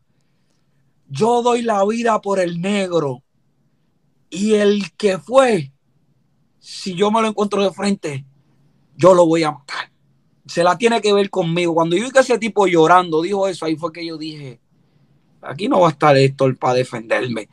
Yo 1.09 1.43
doy 1.43 1.63
la 1.63 1.85
vida 1.85 2.21
por 2.21 2.39
el 2.39 2.61
negro. 2.61 3.23
Y 4.31 4.55
el 4.55 4.93
que 4.93 5.19
fue, 5.19 5.73
si 6.59 6.95
yo 6.95 7.11
me 7.11 7.23
lo 7.23 7.29
encuentro 7.29 7.63
de 7.63 7.73
frente, 7.73 8.27
yo 8.97 9.15
lo 9.15 9.27
voy 9.27 9.43
a 9.43 9.53
matar. 9.53 9.91
Se 10.47 10.63
la 10.63 10.77
tiene 10.77 11.01
que 11.01 11.13
ver 11.13 11.31
conmigo. 11.31 11.75
Cuando 11.75 11.97
yo 11.97 12.05
vi 12.05 12.11
que 12.11 12.21
ese 12.21 12.39
tipo 12.39 12.67
llorando 12.67 13.23
dijo 13.23 13.49
eso, 13.49 13.65
ahí 13.65 13.77
fue 13.77 13.93
que 13.93 14.05
yo 14.05 14.19
dije, 14.19 14.61
aquí 15.41 15.69
no 15.69 15.81
va 15.81 15.89
a 15.89 15.93
estar 15.93 16.17
esto 16.17 16.47
para 16.59 16.75
defenderme. 16.75 17.49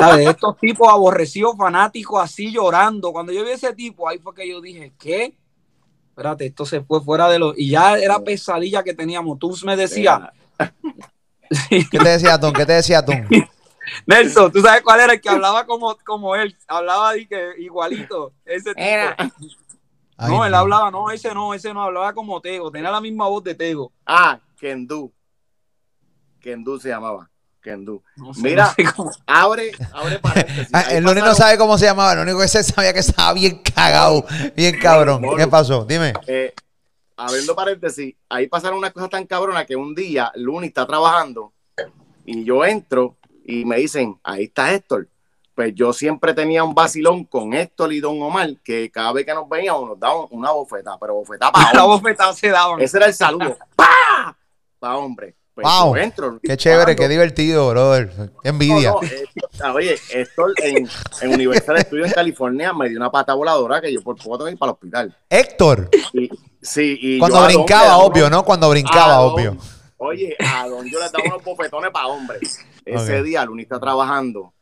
¿Sabes? 0.00 0.26
Estos 0.30 0.58
tipos 0.58 0.88
aborrecidos, 0.88 1.56
fanáticos, 1.56 2.20
así 2.22 2.50
llorando. 2.50 3.12
Cuando 3.12 3.32
yo 3.32 3.44
vi 3.44 3.50
ese 3.50 3.72
tipo, 3.74 4.08
ahí 4.08 4.18
fue 4.18 4.34
que 4.34 4.48
yo 4.48 4.60
dije, 4.60 4.92
¿qué? 4.98 5.36
espérate, 6.20 6.46
esto 6.46 6.66
se 6.66 6.82
fue 6.82 7.00
fuera 7.00 7.28
de 7.28 7.38
lo. 7.38 7.54
Y 7.56 7.70
ya 7.70 7.96
era 7.96 8.20
pesadilla 8.20 8.82
que 8.82 8.92
teníamos. 8.92 9.38
Tú 9.38 9.56
me 9.64 9.74
decías. 9.74 10.20
¿Qué 11.70 11.98
te 11.98 12.08
decía 12.08 12.38
Tom? 12.38 12.52
¿Qué 12.52 12.66
te 12.66 12.74
decía 12.74 13.04
Tom? 13.04 13.16
Nelson, 14.06 14.52
¿tú 14.52 14.60
sabes 14.60 14.82
cuál 14.82 15.00
era 15.00 15.14
el 15.14 15.20
que 15.20 15.30
hablaba 15.30 15.64
como, 15.64 15.96
como 16.04 16.36
él? 16.36 16.54
Hablaba 16.68 17.14
de 17.14 17.26
que 17.26 17.52
igualito. 17.58 18.34
Ese 18.44 18.74
tipo. 18.74 19.30
no, 20.28 20.44
él 20.44 20.54
hablaba, 20.54 20.90
no, 20.90 21.10
ese 21.10 21.32
no, 21.32 21.54
ese 21.54 21.72
no, 21.72 21.82
hablaba 21.82 22.12
como 22.12 22.40
Tego, 22.40 22.70
tenía 22.70 22.90
la 22.90 23.00
misma 23.00 23.26
voz 23.26 23.42
de 23.42 23.54
Tego. 23.54 23.90
Ah, 24.04 24.38
Kendu. 24.58 25.10
Kendú 26.38 26.78
se 26.78 26.90
llamaba. 26.90 27.30
Mira, 28.36 28.74
abre, 29.26 29.72
abre 29.92 30.18
paréntesis. 30.18 30.68
Ah, 30.72 30.86
el 30.90 31.06
único 31.06 31.26
no 31.26 31.34
sabe 31.34 31.58
cómo 31.58 31.76
se 31.78 31.86
llamaba, 31.86 32.14
lo 32.14 32.22
único 32.22 32.40
que 32.40 32.48
se 32.48 32.62
sabía 32.62 32.92
que 32.92 33.00
estaba 33.00 33.32
bien 33.32 33.60
cagado, 33.62 34.24
bien 34.56 34.78
cabrón. 34.78 35.22
¿Qué 35.36 35.46
pasó? 35.46 35.84
Dime. 35.84 36.12
Eh, 36.26 36.54
abriendo 37.16 37.54
paréntesis, 37.54 38.14
ahí 38.28 38.46
pasaron 38.46 38.78
unas 38.78 38.92
cosas 38.92 39.10
tan 39.10 39.26
cabronas 39.26 39.66
que 39.66 39.76
un 39.76 39.94
día 39.94 40.32
Luni 40.34 40.68
está 40.68 40.86
trabajando 40.86 41.52
y 42.24 42.44
yo 42.44 42.64
entro 42.64 43.16
y 43.44 43.64
me 43.64 43.76
dicen, 43.76 44.18
ahí 44.22 44.44
está 44.44 44.72
Héctor. 44.72 45.08
Pues 45.54 45.74
yo 45.74 45.92
siempre 45.92 46.32
tenía 46.32 46.64
un 46.64 46.74
vacilón 46.74 47.24
con 47.24 47.52
Héctor 47.52 47.92
y 47.92 48.00
Don 48.00 48.22
Omar, 48.22 48.48
que 48.64 48.90
cada 48.90 49.12
vez 49.12 49.26
que 49.26 49.34
nos 49.34 49.48
veíamos 49.48 49.88
nos 49.88 50.00
daban 50.00 50.26
una 50.30 50.52
bofeta, 50.52 50.96
pero 50.98 51.14
bofeta 51.14 51.52
para 51.52 51.72
La 51.74 51.82
bofeta 51.82 52.32
se 52.32 52.48
daban. 52.48 52.80
Ese 52.80 52.96
era 52.96 53.06
el 53.06 53.14
saludo. 53.14 53.58
¡Pah! 53.76 54.36
Para 54.78 54.96
hombre. 54.96 55.36
Pues 55.60 55.74
wow. 55.74 55.96
Entro, 55.96 56.40
qué 56.42 56.56
chévere, 56.56 56.96
qué 56.96 57.08
divertido, 57.08 57.68
brother. 57.70 58.10
Qué 58.42 58.48
envidia. 58.48 58.94
Eh, 59.02 59.26
oye, 59.74 59.98
Héctor 60.12 60.54
en, 60.62 60.88
en 61.22 61.34
Universal 61.34 61.80
Studios 61.80 62.08
en 62.08 62.12
California 62.14 62.72
me 62.72 62.88
dio 62.88 62.98
una 62.98 63.10
pata 63.10 63.34
voladora 63.34 63.80
que 63.80 63.92
yo 63.92 64.02
por 64.02 64.16
poco 64.16 64.38
tengo 64.38 64.46
que 64.46 64.52
ir 64.52 64.58
para 64.58 64.70
el 64.70 64.74
hospital. 64.74 65.16
Héctor. 65.28 65.90
sí, 66.62 66.98
y 67.00 67.18
Cuando 67.18 67.44
brincaba, 67.44 67.98
obvio, 67.98 68.30
¿no? 68.30 68.44
Cuando 68.44 68.70
brincaba, 68.70 69.20
obvio. 69.20 69.56
Oye, 69.98 70.34
a 70.38 70.66
don 70.66 70.86
yo 70.88 70.98
le 70.98 71.10
daba 71.10 71.24
unos 71.26 71.44
bofetones 71.44 71.90
para 71.90 72.06
hombres. 72.06 72.58
Ese 72.86 73.22
día 73.22 73.44
Luni 73.44 73.62
está 73.62 73.78
trabajando 73.78 74.54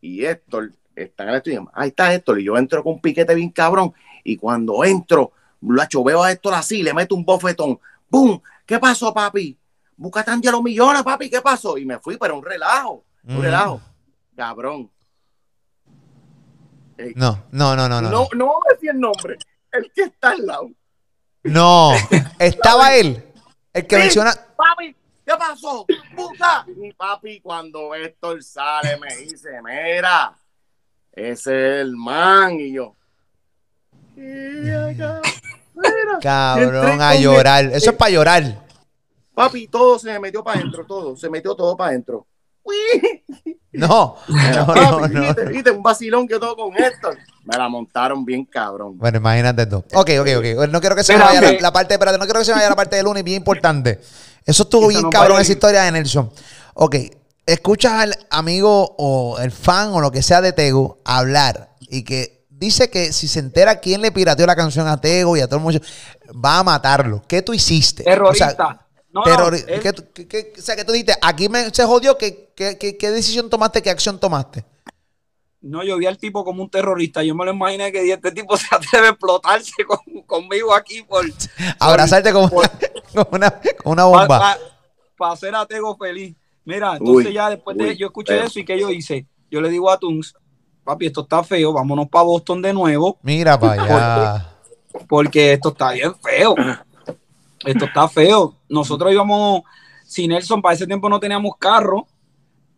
y 0.00 0.24
Héctor 0.24 0.72
está 0.94 1.24
en 1.24 1.28
el 1.28 1.36
estudio. 1.36 1.70
Ahí 1.74 1.88
está 1.88 2.14
Héctor. 2.14 2.40
Y 2.40 2.44
yo 2.44 2.56
entro 2.56 2.82
con 2.82 2.94
un 2.94 3.00
piquete 3.00 3.34
bien 3.34 3.50
cabrón. 3.50 3.92
Y 4.24 4.38
cuando 4.38 4.82
entro, 4.84 5.32
lo 5.60 6.04
veo 6.04 6.22
a 6.22 6.32
Héctor 6.32 6.54
así, 6.54 6.82
le 6.82 6.94
meto 6.94 7.14
un 7.14 7.24
bofetón. 7.24 7.78
¡Bum! 8.08 8.40
¿Qué 8.64 8.78
pasó, 8.78 9.12
papi? 9.12 9.58
Busca 9.96 10.24
ya 10.40 10.50
los 10.50 10.62
millones, 10.62 11.02
papi. 11.02 11.30
¿Qué 11.30 11.40
pasó? 11.40 11.78
Y 11.78 11.86
me 11.86 11.98
fui, 11.98 12.16
pero 12.18 12.36
un 12.36 12.44
relajo. 12.44 13.04
Un 13.24 13.38
mm. 13.38 13.40
relajo. 13.40 13.80
Cabrón. 14.36 14.90
no, 17.14 17.44
no, 17.50 17.76
no, 17.76 17.88
no, 17.88 18.00
no. 18.02 18.10
No, 18.10 18.28
no 18.34 18.52
a 18.58 18.74
decir 18.74 18.90
el 18.90 19.00
nombre. 19.00 19.38
El 19.72 19.90
que 19.92 20.02
está 20.02 20.30
al 20.30 20.46
lado. 20.46 20.70
No, 21.44 21.92
estaba 22.38 22.94
él. 22.96 23.24
El 23.72 23.86
que 23.86 23.96
menciona. 23.96 24.34
Papi, 24.34 24.94
¿qué 25.24 25.32
pasó? 25.38 25.86
¡Puta! 26.14 26.64
Mi 26.76 26.92
papi, 26.92 27.40
cuando 27.40 27.94
Héctor 27.94 28.42
sale, 28.42 28.98
me 28.98 29.14
dice: 29.16 29.60
Mira, 29.62 30.34
ese 31.12 31.30
es 31.30 31.80
el 31.82 31.96
man. 31.96 32.58
Y 32.60 32.72
yo. 32.72 32.94
Cabrón, 36.22 37.00
a 37.00 37.14
llorar. 37.14 37.66
Eso 37.66 37.90
es 37.90 37.96
para 37.96 38.10
llorar. 38.10 38.65
Papi, 39.36 39.68
todo 39.68 39.98
se 39.98 40.10
me 40.10 40.18
metió 40.18 40.42
para 40.42 40.58
adentro, 40.58 40.86
todo. 40.86 41.14
Se 41.14 41.28
metió 41.28 41.54
todo 41.54 41.76
para 41.76 41.90
adentro. 41.90 42.26
No, 43.70 44.16
no, 44.28 45.06
no, 45.08 45.34
¿viste, 45.50 45.70
un 45.70 45.82
vacilón 45.82 46.26
que 46.26 46.38
todo 46.38 46.56
con 46.56 46.74
Héctor. 46.74 47.18
Me 47.44 47.54
la 47.58 47.68
montaron 47.68 48.24
bien 48.24 48.46
cabrón. 48.46 48.96
Bueno, 48.96 49.18
imagínate 49.18 49.64
esto. 49.64 49.84
Ok, 49.92 50.10
ok, 50.20 50.28
ok. 50.38 50.68
No 50.70 50.80
quiero 50.80 50.96
que 50.96 51.04
se 51.04 51.12
me 51.12 51.22
vaya 51.22 51.52
la, 51.60 51.70
parte, 51.70 51.92
espérate, 51.92 52.16
no 52.16 52.24
quiero 52.24 52.40
que 52.40 52.46
se 52.46 52.52
me 52.52 52.56
vaya 52.56 52.70
la 52.70 52.76
parte 52.76 52.96
del 52.96 53.04
lunes, 53.04 53.22
bien 53.22 53.36
importante. 53.36 54.00
Eso 54.42 54.62
estuvo 54.62 54.88
bien 54.88 55.10
cabrón, 55.10 55.38
esa 55.38 55.52
historia 55.52 55.82
de 55.82 55.92
Nelson. 55.92 56.32
Ok, 56.72 56.96
escuchas 57.44 57.92
al 57.92 58.18
amigo 58.30 58.94
o 58.96 59.38
el 59.38 59.52
fan 59.52 59.90
o 59.90 60.00
lo 60.00 60.10
que 60.10 60.22
sea 60.22 60.40
de 60.40 60.54
Tego 60.54 60.96
hablar 61.04 61.76
y 61.80 62.04
que 62.04 62.46
dice 62.48 62.88
que 62.88 63.12
si 63.12 63.28
se 63.28 63.40
entera 63.40 63.80
quién 63.80 64.00
le 64.00 64.12
pirateó 64.12 64.46
la 64.46 64.56
canción 64.56 64.88
a 64.88 64.98
Tego 64.98 65.36
y 65.36 65.40
a 65.40 65.46
todo 65.46 65.58
el 65.58 65.62
mundo, 65.62 65.80
va 66.42 66.60
a 66.60 66.62
matarlo. 66.62 67.22
¿Qué 67.28 67.42
tú 67.42 67.52
hiciste? 67.52 68.02
Terrorista. 68.02 68.85
No, 69.16 69.22
o 69.22 69.50
sea, 70.60 70.76
que 70.76 70.84
tú 70.84 70.92
dices, 70.92 71.16
aquí 71.22 71.48
me, 71.48 71.70
se 71.70 71.84
jodió, 71.84 72.18
¿qué, 72.18 72.52
qué, 72.54 73.10
decisión 73.10 73.48
tomaste, 73.48 73.80
qué 73.80 73.88
acción 73.88 74.20
tomaste? 74.20 74.62
No, 75.62 75.82
yo 75.82 75.96
vi 75.96 76.04
al 76.04 76.18
tipo 76.18 76.44
como 76.44 76.62
un 76.62 76.68
terrorista. 76.68 77.22
Yo 77.22 77.34
me 77.34 77.46
lo 77.46 77.52
imaginé 77.52 77.90
que 77.90 78.12
este 78.12 78.30
tipo 78.30 78.56
se 78.58 78.66
atreve 78.70 79.06
a 79.06 79.10
explotarse 79.10 79.72
conmigo 80.26 80.74
aquí 80.74 81.02
por. 81.02 81.24
Abrazarte 81.80 82.30
como, 82.34 82.50
una, 83.30 83.60
una, 83.84 84.04
bomba. 84.04 84.58
Para 85.16 85.32
hacer 85.32 85.54
a 85.54 85.64
Tego 85.64 85.96
feliz. 85.96 86.36
Mira, 86.66 86.98
entonces 86.98 87.32
ya 87.32 87.48
después 87.48 87.74
de 87.78 87.96
yo 87.96 88.08
escuché 88.08 88.44
eso 88.44 88.58
y 88.58 88.66
que 88.66 88.78
yo 88.78 88.90
hice, 88.90 89.26
yo 89.50 89.62
le 89.62 89.70
digo 89.70 89.90
a 89.90 89.98
Tunes, 89.98 90.34
papi, 90.84 91.06
esto 91.06 91.22
está 91.22 91.42
feo, 91.42 91.72
vámonos 91.72 92.08
para 92.08 92.24
Boston 92.24 92.60
de 92.60 92.74
nuevo. 92.74 93.18
Mira 93.22 93.58
para 93.58 93.82
allá. 93.82 94.56
porque 95.08 95.54
esto 95.54 95.70
está 95.70 95.92
bien 95.92 96.14
feo 96.16 96.54
esto 97.66 97.84
está 97.84 98.08
feo. 98.08 98.54
Nosotros 98.68 99.12
íbamos, 99.12 99.62
si 100.04 100.26
Nelson 100.28 100.62
para 100.62 100.74
ese 100.74 100.86
tiempo 100.86 101.08
no 101.08 101.20
teníamos 101.20 101.56
carro, 101.58 102.06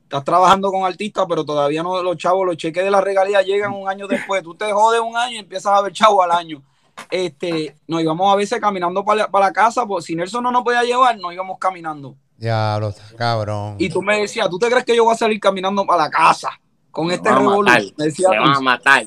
estás 0.02 0.24
trabajando 0.24 0.72
con 0.72 0.84
artistas, 0.84 1.26
pero 1.28 1.44
todavía 1.44 1.82
no 1.82 2.02
los 2.02 2.16
chavos, 2.16 2.46
los 2.46 2.56
cheques 2.56 2.82
de 2.82 2.90
la 2.90 3.00
regalía 3.00 3.42
llegan 3.42 3.72
un 3.72 3.88
año 3.88 4.08
después. 4.08 4.42
Tú 4.42 4.54
te 4.54 4.72
jodes 4.72 5.00
un 5.00 5.16
año 5.16 5.36
y 5.36 5.38
empiezas 5.38 5.72
a 5.72 5.82
ver 5.82 5.92
chavo 5.92 6.22
al 6.22 6.32
año. 6.32 6.62
Este, 7.10 7.76
nos 7.86 8.00
íbamos 8.00 8.32
a 8.32 8.36
veces 8.36 8.60
caminando 8.60 9.04
para, 9.04 9.28
la 9.30 9.52
casa, 9.52 9.86
pues 9.86 10.06
si 10.06 10.16
Nelson 10.16 10.42
no 10.42 10.50
nos 10.50 10.64
podía 10.64 10.82
llevar, 10.82 11.16
nos 11.18 11.32
íbamos 11.32 11.58
caminando. 11.58 12.16
Ya, 12.38 12.80
cabrón. 13.16 13.76
Y 13.78 13.88
tú 13.88 14.00
me 14.00 14.20
decías, 14.20 14.48
¿tú 14.48 14.58
te 14.58 14.68
crees 14.68 14.84
que 14.84 14.96
yo 14.96 15.04
voy 15.04 15.12
a 15.12 15.16
salir 15.16 15.38
caminando 15.38 15.84
para 15.84 16.04
la 16.04 16.10
casa 16.10 16.50
con 16.90 17.10
este 17.10 17.30
revolución? 17.30 17.92
Me 17.96 18.06
decía, 18.06 18.28
a 18.42 18.60
matar. 18.60 19.04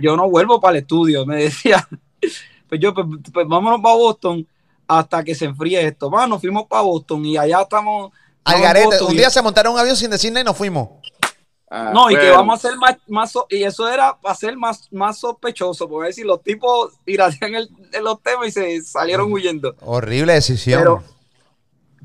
Yo 0.00 0.16
no 0.16 0.30
vuelvo 0.30 0.60
para 0.60 0.78
el 0.78 0.82
estudio, 0.82 1.26
me 1.26 1.36
decía. 1.36 1.86
Pues 2.66 2.80
yo, 2.80 2.94
pues, 2.94 3.06
pues 3.32 3.46
vámonos 3.46 3.82
para 3.82 3.94
Boston 3.94 4.48
hasta 4.86 5.24
que 5.24 5.34
se 5.34 5.46
enfríe 5.46 5.86
esto. 5.86 6.10
Bueno, 6.10 6.28
nos 6.28 6.40
fuimos 6.40 6.66
para 6.66 6.82
Boston 6.82 7.24
y 7.24 7.36
allá 7.36 7.62
estamos. 7.62 8.12
Al 8.44 8.60
garete. 8.60 9.02
Un 9.02 9.16
día 9.16 9.30
se 9.30 9.42
montaron 9.42 9.72
un 9.72 9.78
avión 9.78 9.96
sin 9.96 10.10
decirle 10.10 10.40
y 10.40 10.44
nos 10.44 10.56
fuimos. 10.56 10.88
Ah, 11.70 11.90
no, 11.92 12.10
y 12.10 12.14
que 12.14 12.30
vamos 12.30 12.52
a 12.52 12.68
hacer 12.68 12.78
más, 12.78 12.96
más 13.08 13.32
y 13.50 13.64
eso 13.64 13.88
era 13.90 14.16
para 14.20 14.34
ser 14.34 14.56
más, 14.56 14.86
más 14.92 15.18
sospechoso, 15.18 15.88
porque 15.88 16.08
decir, 16.08 16.26
los 16.26 16.42
tipos 16.42 16.92
tirarían 17.04 17.54
el, 17.54 17.70
los 18.00 18.22
temas 18.22 18.48
y 18.48 18.52
se 18.52 18.82
salieron 18.82 19.32
huyendo. 19.32 19.74
Horrible 19.80 20.34
decisión. 20.34 20.80
Pero, 20.80 21.02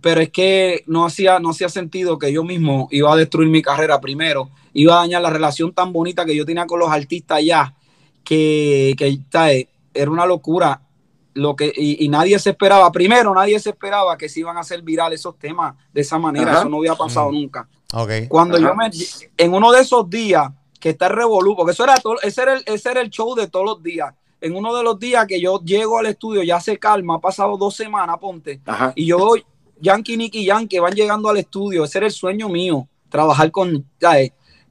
pero 0.01 0.21
es 0.21 0.29
que 0.29 0.83
no 0.87 1.05
hacía, 1.05 1.39
no 1.39 1.51
hacía 1.51 1.69
sentido 1.69 2.17
que 2.17 2.31
yo 2.31 2.43
mismo 2.43 2.87
iba 2.89 3.13
a 3.13 3.17
destruir 3.17 3.49
mi 3.49 3.61
carrera 3.61 4.01
primero, 4.01 4.49
iba 4.73 4.95
a 4.95 5.01
dañar 5.01 5.21
la 5.21 5.29
relación 5.29 5.73
tan 5.73 5.93
bonita 5.93 6.25
que 6.25 6.35
yo 6.35 6.45
tenía 6.45 6.65
con 6.65 6.79
los 6.79 6.89
artistas 6.89 7.37
allá, 7.37 7.75
que, 8.23 8.95
que 8.97 9.19
era 9.93 10.09
una 10.09 10.25
locura 10.25 10.81
lo 11.39 11.55
que, 11.55 11.71
y, 11.75 12.07
nadie 12.09 12.37
se 12.39 12.51
esperaba, 12.51 12.91
primero 12.91 13.33
nadie 13.33 13.59
se 13.59 13.69
esperaba 13.69 14.17
que 14.17 14.29
se 14.29 14.41
iban 14.41 14.57
a 14.57 14.61
hacer 14.61 14.81
viral 14.81 15.13
esos 15.13 15.37
temas 15.37 15.75
de 15.93 16.01
esa 16.01 16.17
manera, 16.17 16.59
eso 16.59 16.69
no 16.69 16.77
había 16.77 16.95
pasado 16.95 17.31
mm. 17.31 17.35
nunca. 17.35 17.67
Cuando 18.27 18.57
yo 18.57 18.75
me, 18.75 18.89
en 19.37 19.53
uno 19.53 19.71
de 19.71 19.81
esos 19.81 20.09
días 20.09 20.51
que 20.79 20.89
está 20.89 21.07
el 21.07 21.13
revolú, 21.13 21.55
porque 21.55 21.71
eso 21.71 21.83
era 21.83 21.95
todo, 21.97 22.21
ese 22.21 22.41
era 22.41 22.53
el, 22.53 22.63
ese 22.65 22.91
era 22.91 23.01
el 23.01 23.09
show 23.09 23.35
de 23.35 23.47
todos 23.47 23.65
los 23.65 23.83
días. 23.83 24.13
En 24.41 24.55
uno 24.55 24.73
de 24.75 24.83
los 24.83 24.97
días 24.99 25.25
que 25.27 25.41
yo 25.41 25.59
llego 25.63 25.97
al 25.97 26.05
estudio, 26.05 26.43
ya 26.43 26.59
se 26.61 26.77
calma, 26.77 27.15
ha 27.15 27.19
pasado 27.19 27.57
dos 27.57 27.75
semanas, 27.75 28.17
ponte, 28.19 28.61
y 28.95 29.05
yo 29.05 29.33
Yankee, 29.81 30.17
Nicky 30.17 30.45
Yankee 30.45 30.79
van 30.79 30.93
llegando 30.93 31.29
al 31.29 31.37
estudio, 31.37 31.83
ese 31.83 31.97
era 31.99 32.07
el 32.07 32.13
sueño 32.13 32.47
mío, 32.47 32.87
trabajar 33.09 33.51
con, 33.51 33.85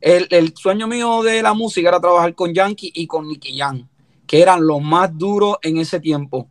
el, 0.00 0.28
el, 0.30 0.54
sueño 0.56 0.86
mío 0.86 1.22
de 1.22 1.42
la 1.42 1.54
música 1.54 1.88
era 1.88 2.00
trabajar 2.00 2.34
con 2.34 2.54
Yankee 2.54 2.92
y 2.94 3.06
con 3.06 3.26
Nicky 3.26 3.56
Yankee 3.56 3.86
que 4.28 4.42
eran 4.42 4.64
los 4.64 4.80
más 4.80 5.16
duros 5.16 5.56
en 5.62 5.78
ese 5.78 5.98
tiempo. 5.98 6.46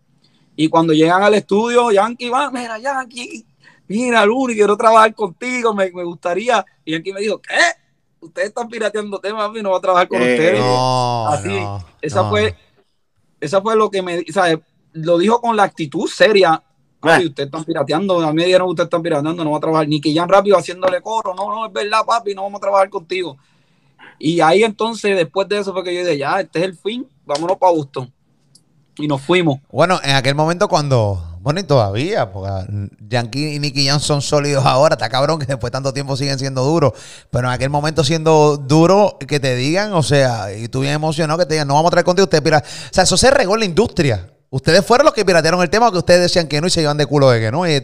Y 0.59 0.69
cuando 0.69 0.91
llegan 0.91 1.21
al 1.21 1.35
estudio, 1.35 1.91
Yankee 1.91 2.29
va, 2.29 2.49
mira, 2.49 2.79
Yankee, 2.79 3.45
mira, 3.87 4.25
Luni, 4.25 4.55
quiero 4.55 4.75
trabajar 4.75 5.13
contigo, 5.13 5.71
me, 5.75 5.87
gustaría. 5.91 6.65
Y 6.83 6.93
Yankee 6.93 7.13
me 7.13 7.21
dijo, 7.21 7.39
¿qué? 7.39 7.59
Ustedes 8.19 8.47
están 8.47 8.67
pirateando 8.67 9.19
temas 9.19 9.51
y 9.55 9.61
no 9.61 9.69
va 9.69 9.77
a 9.77 9.81
trabajar 9.81 10.07
con 10.07 10.19
eh, 10.19 10.33
ustedes. 10.33 10.63
Así, 11.29 11.85
esa 12.01 12.27
fue, 12.27 12.55
esa 13.39 13.61
fue 13.61 13.75
lo 13.75 13.91
que 13.91 14.01
me, 14.01 14.23
¿sabes? 14.33 14.57
Lo 14.93 15.19
dijo 15.19 15.39
con 15.39 15.55
la 15.55 15.61
actitud 15.61 16.07
seria. 16.09 16.61
Papi, 16.99 17.27
ustedes 17.27 17.47
están 17.47 17.63
pirateando, 17.63 18.19
a 18.19 18.31
mí 18.31 18.37
me 18.37 18.45
dijeron 18.45 18.67
ustedes 18.67 18.87
están 18.87 19.03
pirateando, 19.03 19.43
no 19.43 19.51
va 19.51 19.57
a 19.57 19.61
trabajar. 19.61 19.87
Ni 19.87 20.01
que 20.01 20.11
Jan 20.11 20.27
rápido 20.27 20.57
haciéndole 20.57 20.99
coro, 21.01 21.35
no, 21.35 21.53
no, 21.53 21.67
es 21.67 21.71
verdad, 21.71 22.03
papi, 22.03 22.33
no 22.33 22.41
vamos 22.41 22.57
a 22.57 22.61
trabajar 22.61 22.89
contigo. 22.89 23.37
Y 24.17 24.41
ahí 24.41 24.63
entonces, 24.63 25.15
después 25.15 25.47
de 25.47 25.59
eso, 25.59 25.71
fue 25.71 25.83
que 25.83 25.93
yo 25.93 25.99
dije, 26.01 26.17
ya, 26.17 26.39
este 26.39 26.57
es 26.57 26.65
el 26.65 26.75
fin, 26.75 27.07
vámonos 27.27 27.57
para 27.57 27.73
Boston. 27.73 28.11
Y 28.97 29.07
nos 29.07 29.21
fuimos. 29.21 29.59
Bueno, 29.71 29.99
en 30.03 30.15
aquel 30.15 30.35
momento 30.35 30.67
cuando, 30.67 31.37
bueno, 31.41 31.59
y 31.59 31.63
todavía, 31.63 32.31
porque 32.31 32.49
Yankee 33.07 33.55
y 33.55 33.59
Nicky 33.59 33.87
Jam 33.87 33.99
son 33.99 34.21
sólidos 34.21 34.65
ahora, 34.65 34.95
está 34.95 35.09
cabrón 35.09 35.39
que 35.39 35.45
después 35.45 35.71
de 35.71 35.75
tanto 35.75 35.93
tiempo 35.93 36.17
siguen 36.17 36.39
siendo 36.39 36.63
duros, 36.63 36.93
pero 37.29 37.47
en 37.47 37.53
aquel 37.53 37.69
momento 37.69 38.03
siendo 38.03 38.57
duro, 38.57 39.17
que 39.27 39.39
te 39.39 39.55
digan, 39.55 39.93
o 39.93 40.03
sea, 40.03 40.53
y 40.53 40.67
tú 40.67 40.81
bien 40.81 40.93
emocionado 40.93 41.39
que 41.39 41.45
te 41.45 41.53
digan, 41.53 41.67
no 41.67 41.75
vamos 41.75 41.89
a 41.89 41.91
traer 41.91 42.05
contigo, 42.05 42.23
usted 42.25 42.41
pira. 42.41 42.57
O 42.59 42.93
sea, 42.93 43.03
eso 43.03 43.17
se 43.17 43.31
regó 43.31 43.53
en 43.53 43.59
la 43.61 43.65
industria. 43.65 44.27
Ustedes 44.49 44.85
fueron 44.85 45.03
los 45.05 45.13
que 45.13 45.25
piratearon 45.25 45.61
el 45.61 45.69
tema 45.69 45.91
que 45.91 45.97
ustedes 45.97 46.21
decían 46.21 46.47
que 46.47 46.61
no 46.61 46.67
y 46.67 46.69
se 46.69 46.81
iban 46.81 46.95
de 46.95 47.05
culo 47.05 47.29
de 47.29 47.41
que 47.41 47.51
no. 47.51 47.67
Y, 47.67 47.73
era, 47.73 47.81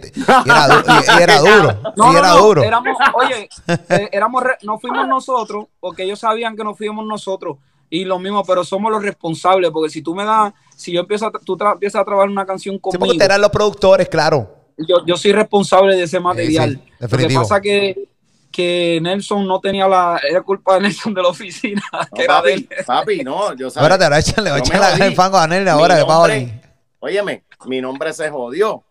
duro. 1.39 1.77
y 1.95 2.15
era 2.15 2.31
duro. 2.31 2.63
Éramos, 2.63 2.97
oye, 3.15 3.49
eh, 3.89 4.09
éramos 4.13 4.43
no 4.61 4.79
fuimos 4.79 5.05
nosotros, 5.07 5.65
porque 5.81 6.03
ellos 6.03 6.19
sabían 6.19 6.55
que 6.55 6.63
no 6.63 6.73
fuimos 6.73 7.05
nosotros. 7.05 7.57
Y 7.95 8.05
lo 8.05 8.17
mismo, 8.17 8.43
pero 8.43 8.63
somos 8.63 8.91
los 8.91 9.03
responsables, 9.03 9.69
porque 9.69 9.87
si 9.91 10.01
tú 10.01 10.15
me 10.15 10.25
das, 10.25 10.51
si 10.75 10.91
yo 10.93 11.01
empiezo 11.01 11.27
a, 11.27 11.31
tú 11.31 11.55
empiezas 11.73 12.01
a 12.01 12.03
trabajar 12.03 12.27
una 12.27 12.43
canción 12.43 12.79
conmigo. 12.79 13.13
Sí, 13.13 13.19
eran 13.21 13.39
los 13.39 13.51
productores, 13.51 14.09
claro. 14.09 14.49
yo, 14.77 15.05
yo 15.05 15.15
soy 15.15 15.31
responsable 15.31 15.95
de 15.95 16.01
ese 16.01 16.19
material. 16.19 16.81
sí, 16.99 17.05
Lo 17.07 17.17
que 17.19 17.29
pasa 17.35 17.61
que, 17.61 18.09
que 18.51 18.97
Nelson 18.99 19.45
no 19.45 19.59
tenía 19.59 19.87
la. 19.87 20.19
Era 20.27 20.41
culpa 20.41 20.73
de 20.73 20.81
Nelson 20.81 21.13
de 21.13 21.21
la 21.21 21.27
oficina. 21.27 21.83
No, 21.93 21.99
que 22.15 22.23
era 22.23 22.41
de 22.41 22.51
papi, 22.61 22.67
él. 22.71 22.85
papi, 22.85 23.23
no, 23.23 23.55
yo 23.55 23.69
sabes. 23.69 23.83
Espérate, 23.85 24.03
ahora 24.05 24.19
échale, 24.19 24.51
me 24.53 24.57
échale 24.57 25.05
el 25.05 25.13
fango 25.15 25.37
a 25.37 25.47
Nelly 25.47 25.63
Mi 25.65 25.69
ahora 25.69 25.93
que 25.93 25.99
nombre- 26.01 26.15
Paoli. 26.15 26.53
Óyeme, 26.99 27.43
mi 27.67 27.79
nombre 27.79 28.11
se 28.13 28.27
jodió. 28.31 28.83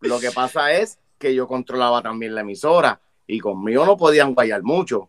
Lo 0.00 0.20
que 0.20 0.30
pasa 0.30 0.72
es 0.72 1.00
que 1.18 1.34
yo 1.34 1.48
controlaba 1.48 2.02
también 2.02 2.36
la 2.36 2.42
emisora 2.42 3.00
y 3.26 3.40
conmigo 3.40 3.84
no 3.84 3.96
podían 3.96 4.32
guayar 4.32 4.62
mucho. 4.62 5.08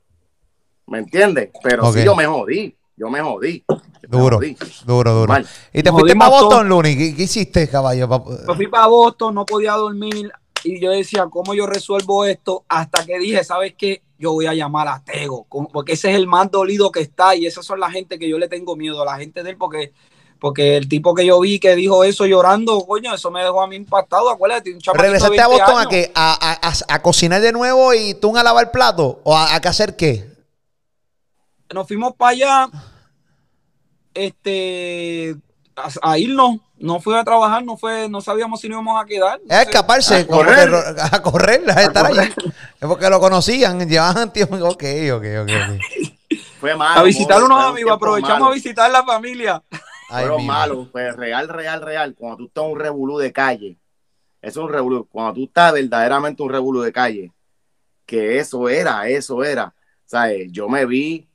¿Me 0.88 0.98
entiendes? 0.98 1.52
Pero 1.62 1.90
Ok. 1.90 1.96
sí 1.98 2.04
yo 2.04 2.16
me 2.16 2.26
jodí. 2.26 2.76
Yo 2.98 3.10
me 3.10 3.22
jodí. 3.22 3.64
Me 3.68 3.78
Duro, 4.08 4.38
jodí. 4.38 4.56
duro, 4.86 5.14
duro. 5.14 5.28
Mal. 5.34 5.48
¿Y 5.74 5.84
te 5.84 5.92
Nos 5.92 6.00
fuiste 6.00 6.18
para 6.18 6.30
Boston. 6.32 6.70
Looney? 6.70 6.98
¿Qué, 6.98 7.16
qué 7.16 7.24
hiciste, 7.24 7.68
caballo? 7.70 8.08
Me 8.48 8.56
fui 8.56 8.68
para 8.68 8.88
Boston, 8.88 9.36
no 9.36 9.46
podía 9.46 9.74
dormir. 9.74 10.32
Y 10.64 10.80
yo 10.80 10.92
decía, 10.92 11.28
¿cómo 11.30 11.54
yo 11.54 11.68
resuelvo 11.68 12.26
esto? 12.26 12.64
Hasta 12.70 13.06
que 13.06 13.20
dije, 13.20 13.44
¿sabes 13.44 13.74
qué? 13.78 14.02
Yo 14.18 14.32
voy 14.32 14.46
a 14.48 14.54
llamar 14.54 14.88
a 14.88 15.04
Tego, 15.04 15.46
porque 15.74 15.94
ese 15.94 16.10
es 16.10 16.16
el 16.16 16.26
más 16.26 16.50
dolido 16.50 16.90
que 16.92 17.02
está. 17.02 17.36
Y 17.36 17.46
esas 17.46 17.66
son 17.66 17.80
la 17.80 17.92
gente 17.92 18.18
que 18.18 18.30
yo 18.30 18.38
le 18.40 18.48
tengo 18.48 18.76
miedo, 18.76 19.02
a 19.02 19.06
la 19.06 19.18
gente 19.18 19.44
de 19.44 19.52
él, 19.52 19.58
porque, 19.58 19.92
porque 20.40 20.78
el 20.78 20.88
tipo 20.88 21.14
que 21.14 21.26
yo 21.26 21.40
vi 21.42 21.60
que 21.60 21.76
dijo 21.76 22.04
eso 22.04 22.26
llorando, 22.26 22.80
coño, 22.88 23.14
eso 23.14 23.30
me 23.30 23.44
dejó 23.44 23.62
a 23.62 23.68
mí 23.68 23.76
impactado. 23.76 24.30
Acuérdate, 24.30 24.74
un 24.74 24.80
¿Regresaste 24.94 25.40
a 25.42 25.48
20 25.48 25.64
Boston 25.64 25.82
a 25.82 25.90
qué? 25.90 26.12
¿A, 26.16 26.34
a- 26.34 26.70
a- 26.70 26.96
a 26.96 27.02
cocinar 27.02 27.42
de 27.42 27.52
nuevo 27.52 27.94
y 27.94 28.14
tú 28.16 28.36
a 28.38 28.42
lavar 28.44 28.72
plato? 28.72 29.20
¿O 29.24 29.36
a, 29.36 29.54
a 29.54 29.60
qué 29.62 29.68
hacer 29.68 29.96
qué? 29.96 30.35
Nos 31.76 31.88
fuimos 31.88 32.16
para 32.16 32.32
allá 32.32 32.70
este 34.14 35.36
a, 35.76 35.90
a 36.12 36.18
irnos 36.18 36.58
no 36.78 37.00
fui 37.02 37.16
a 37.16 37.24
trabajar 37.24 37.64
no 37.64 37.78
fue 37.78 38.08
no 38.10 38.22
sabíamos 38.22 38.62
si 38.62 38.70
nos 38.70 38.76
íbamos 38.78 39.02
a 39.02 39.06
quedar 39.06 39.40
no 39.46 39.56
escaparse, 39.56 40.16
A 40.16 40.24
que 40.24 40.28
correr. 40.28 40.70
ro- 40.70 40.84
a 41.12 41.22
correr, 41.22 41.62
a 41.70 41.82
estar 41.84 42.08
correr. 42.08 42.22
allí. 42.38 42.54
Es 42.80 42.88
porque 42.88 43.10
lo 43.10 43.20
conocían, 43.20 43.88
llevaban 43.88 44.32
tiempo. 44.32 44.56
Ok, 44.58 44.84
ok, 45.14 45.26
ok. 45.44 45.52
Fue 46.60 46.76
malo. 46.76 47.02
a 47.02 47.04
visitar 47.04 47.38
amor, 47.38 47.46
unos 47.46 47.58
fue 47.58 47.66
un 47.68 47.72
amigos 47.74 47.94
aprovechamos 47.94 48.40
malo. 48.40 48.52
a 48.52 48.54
visitar 48.56 48.92
la 48.92 49.04
familia 49.04 49.62
Ay, 50.10 50.26
Fueron 50.26 50.46
malos, 50.46 50.88
pues 50.92 51.16
real, 51.16 51.48
real, 51.50 51.82
real. 51.82 52.16
Cuando 52.16 52.38
tú 52.38 52.46
estás 52.46 52.64
en 52.64 52.72
un 52.72 52.80
revolú 52.80 53.18
de 53.18 53.32
calle, 53.34 53.78
eso 54.42 54.60
es 54.62 54.66
un 54.68 54.72
revolú. 54.72 55.08
Cuando 55.10 55.34
tú 55.34 55.44
estás 55.46 55.74
verdaderamente 55.74 56.44
un 56.44 56.50
revolú 56.52 56.82
de 56.82 56.92
calle, 56.94 57.32
que 58.06 58.38
eso 58.40 58.70
era, 58.70 59.08
eso 59.10 59.44
era. 59.44 59.74
¿Sabes? 60.06 60.52
Yo 60.52 60.70
me 60.70 60.86
vi 60.86 61.28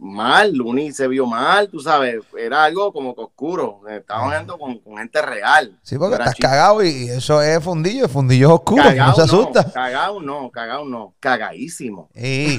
mal, 0.00 0.52
Luni 0.52 0.92
se 0.92 1.06
vio 1.06 1.26
mal, 1.26 1.68
tú 1.68 1.78
sabes, 1.80 2.16
era 2.36 2.64
algo 2.64 2.92
como 2.92 3.14
que 3.14 3.20
oscuro. 3.20 3.82
Estábamos 3.88 4.30
viendo 4.32 4.58
con, 4.58 4.78
con 4.78 4.96
gente 4.96 5.20
real. 5.22 5.78
Sí, 5.82 5.98
porque 5.98 6.14
estás 6.14 6.34
cagado 6.36 6.82
y 6.82 7.08
eso 7.10 7.40
es 7.42 7.62
fundillo, 7.62 8.04
el 8.04 8.10
fundillo 8.10 8.46
es 8.48 8.52
oscuro, 8.54 8.82
Cagao 8.82 9.08
no 9.08 9.14
se 9.14 9.22
asusta. 9.22 9.70
cagao 9.72 10.20
no, 10.22 10.50
cagao 10.50 10.84
no, 10.84 11.14
cagadísimo. 11.20 12.08
Sí, 12.14 12.58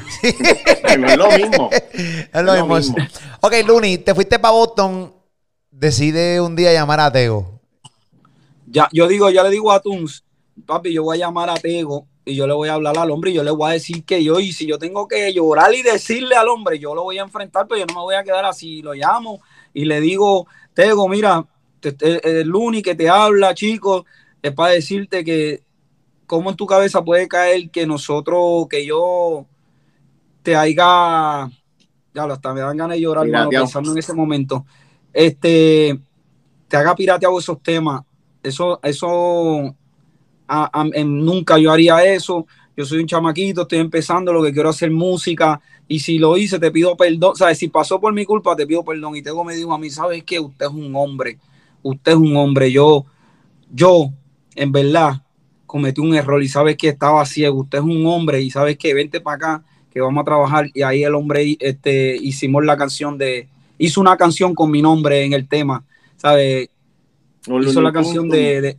no 0.99 1.07
es 1.07 1.17
lo 1.17 1.27
mismo. 1.31 1.69
es 1.93 2.29
lo 2.33 2.43
lo 2.43 2.65
mismo. 2.65 2.75
mismo. 2.75 2.95
Ok, 3.41 3.53
Looney, 3.65 3.97
te 3.97 4.13
fuiste 4.13 4.37
para 4.39 4.53
Boston, 4.53 5.13
decide 5.71 6.39
un 6.41 6.55
día 6.55 6.71
llamar 6.73 6.99
a 6.99 7.11
Tego. 7.11 7.59
ya 8.67 8.87
yo 8.91 9.07
digo 9.07 9.29
ya 9.29 9.43
le 9.43 9.49
digo 9.49 9.71
a 9.71 9.81
Tuns 9.81 10.23
papi 10.65 10.93
yo 10.93 11.03
voy 11.03 11.17
a 11.17 11.25
llamar 11.25 11.49
a 11.49 11.55
Tego 11.55 12.07
y 12.25 12.35
yo 12.35 12.45
le 12.47 12.53
voy 12.53 12.69
a 12.69 12.75
hablar 12.75 12.97
al 12.97 13.09
hombre 13.11 13.31
y 13.31 13.33
yo 13.33 13.43
le 13.43 13.51
voy 13.51 13.69
a 13.69 13.73
decir 13.73 14.03
que 14.03 14.23
yo 14.23 14.39
y 14.39 14.51
si 14.51 14.67
yo 14.67 14.77
tengo 14.77 15.07
que 15.07 15.33
llorar 15.33 15.73
y 15.73 15.81
decirle 15.81 16.35
al 16.35 16.47
hombre 16.49 16.77
yo 16.77 16.93
lo 16.93 17.03
voy 17.03 17.17
a 17.17 17.23
enfrentar 17.23 17.67
pero 17.67 17.79
yo 17.79 17.85
no 17.87 17.95
me 17.95 18.01
voy 18.01 18.15
a 18.15 18.23
quedar 18.23 18.45
así. 18.45 18.81
Lo 18.81 18.93
llamo 18.93 19.41
y 19.73 19.85
le 19.85 19.99
digo 19.99 20.47
Tego 20.73 21.07
mira 21.07 21.45
el 21.81 22.47
Luni 22.47 22.81
que 22.81 22.95
te 22.95 23.09
habla 23.09 23.55
chico 23.55 24.05
es 24.41 24.53
para 24.53 24.73
decirte 24.73 25.23
que 25.23 25.63
cómo 26.27 26.51
en 26.51 26.55
tu 26.55 26.65
cabeza 26.65 27.03
puede 27.03 27.27
caer 27.27 27.69
que 27.71 27.87
nosotros 27.87 28.67
que 28.69 28.85
yo 28.85 29.45
te 30.43 30.55
haya 30.55 31.49
ya 32.13 32.27
lo 32.27 32.33
hasta 32.33 32.53
me 32.53 32.61
dan 32.61 32.77
ganas 32.77 32.97
de 32.97 33.01
llorar 33.01 33.27
mano, 33.27 33.49
pensando 33.49 33.91
en 33.91 33.97
ese 33.97 34.13
momento. 34.13 34.65
Este 35.13 35.99
te 36.67 36.77
haga 36.77 36.95
pirateado 36.95 37.37
esos 37.39 37.61
temas. 37.61 38.03
Eso, 38.43 38.79
eso, 38.83 39.75
a- 40.53 40.81
a- 40.81 40.89
en- 40.93 41.23
nunca 41.23 41.57
yo 41.57 41.71
haría 41.71 42.03
eso. 42.03 42.45
Yo 42.75 42.85
soy 42.85 42.99
un 42.99 43.07
chamaquito, 43.07 43.61
estoy 43.63 43.79
empezando, 43.79 44.33
lo 44.33 44.41
que 44.43 44.51
quiero 44.53 44.69
hacer 44.69 44.91
música. 44.91 45.59
Y 45.87 45.99
si 45.99 46.17
lo 46.17 46.37
hice, 46.37 46.57
te 46.59 46.71
pido 46.71 46.95
perdón. 46.97 47.35
¿Sabes? 47.35 47.57
Si 47.57 47.67
pasó 47.67 47.99
por 47.99 48.13
mi 48.13 48.25
culpa, 48.25 48.55
te 48.55 48.65
pido 48.65 48.83
perdón. 48.83 49.15
Y 49.15 49.21
Tego 49.21 49.43
me 49.43 49.55
dijo 49.55 49.73
a 49.73 49.77
mí, 49.77 49.89
¿sabes 49.89 50.23
qué? 50.23 50.39
Usted 50.39 50.65
es 50.65 50.71
un 50.71 50.95
hombre. 50.95 51.37
Usted 51.83 52.11
es 52.13 52.17
un 52.17 52.35
hombre. 52.35 52.71
Yo, 52.71 53.05
yo, 53.73 54.11
en 54.55 54.71
verdad, 54.71 55.21
cometí 55.65 56.01
un 56.01 56.15
error 56.15 56.41
y 56.43 56.47
sabes 56.47 56.75
que 56.77 56.89
estaba 56.89 57.25
ciego. 57.25 57.61
Usted 57.61 57.79
es 57.79 57.83
un 57.83 58.05
hombre 58.05 58.41
y 58.41 58.49
sabes 58.51 58.77
que 58.77 58.93
vente 58.93 59.21
para 59.21 59.35
acá, 59.35 59.63
que 59.91 59.99
vamos 60.01 60.21
a 60.21 60.25
trabajar. 60.25 60.67
Y 60.73 60.81
ahí 60.81 61.03
el 61.03 61.15
hombre, 61.15 61.57
este, 61.59 62.15
hicimos 62.15 62.63
la 62.65 62.77
canción 62.77 63.17
de, 63.17 63.47
hizo 63.77 63.99
una 64.01 64.15
canción 64.17 64.53
con 64.55 64.71
mi 64.71 64.81
nombre 64.81 65.23
en 65.23 65.33
el 65.33 65.47
tema. 65.47 65.83
¿Sabes? 66.17 66.69
Hizo 67.71 67.81
la 67.81 67.91
canción 67.93 68.29
de- 68.61 68.77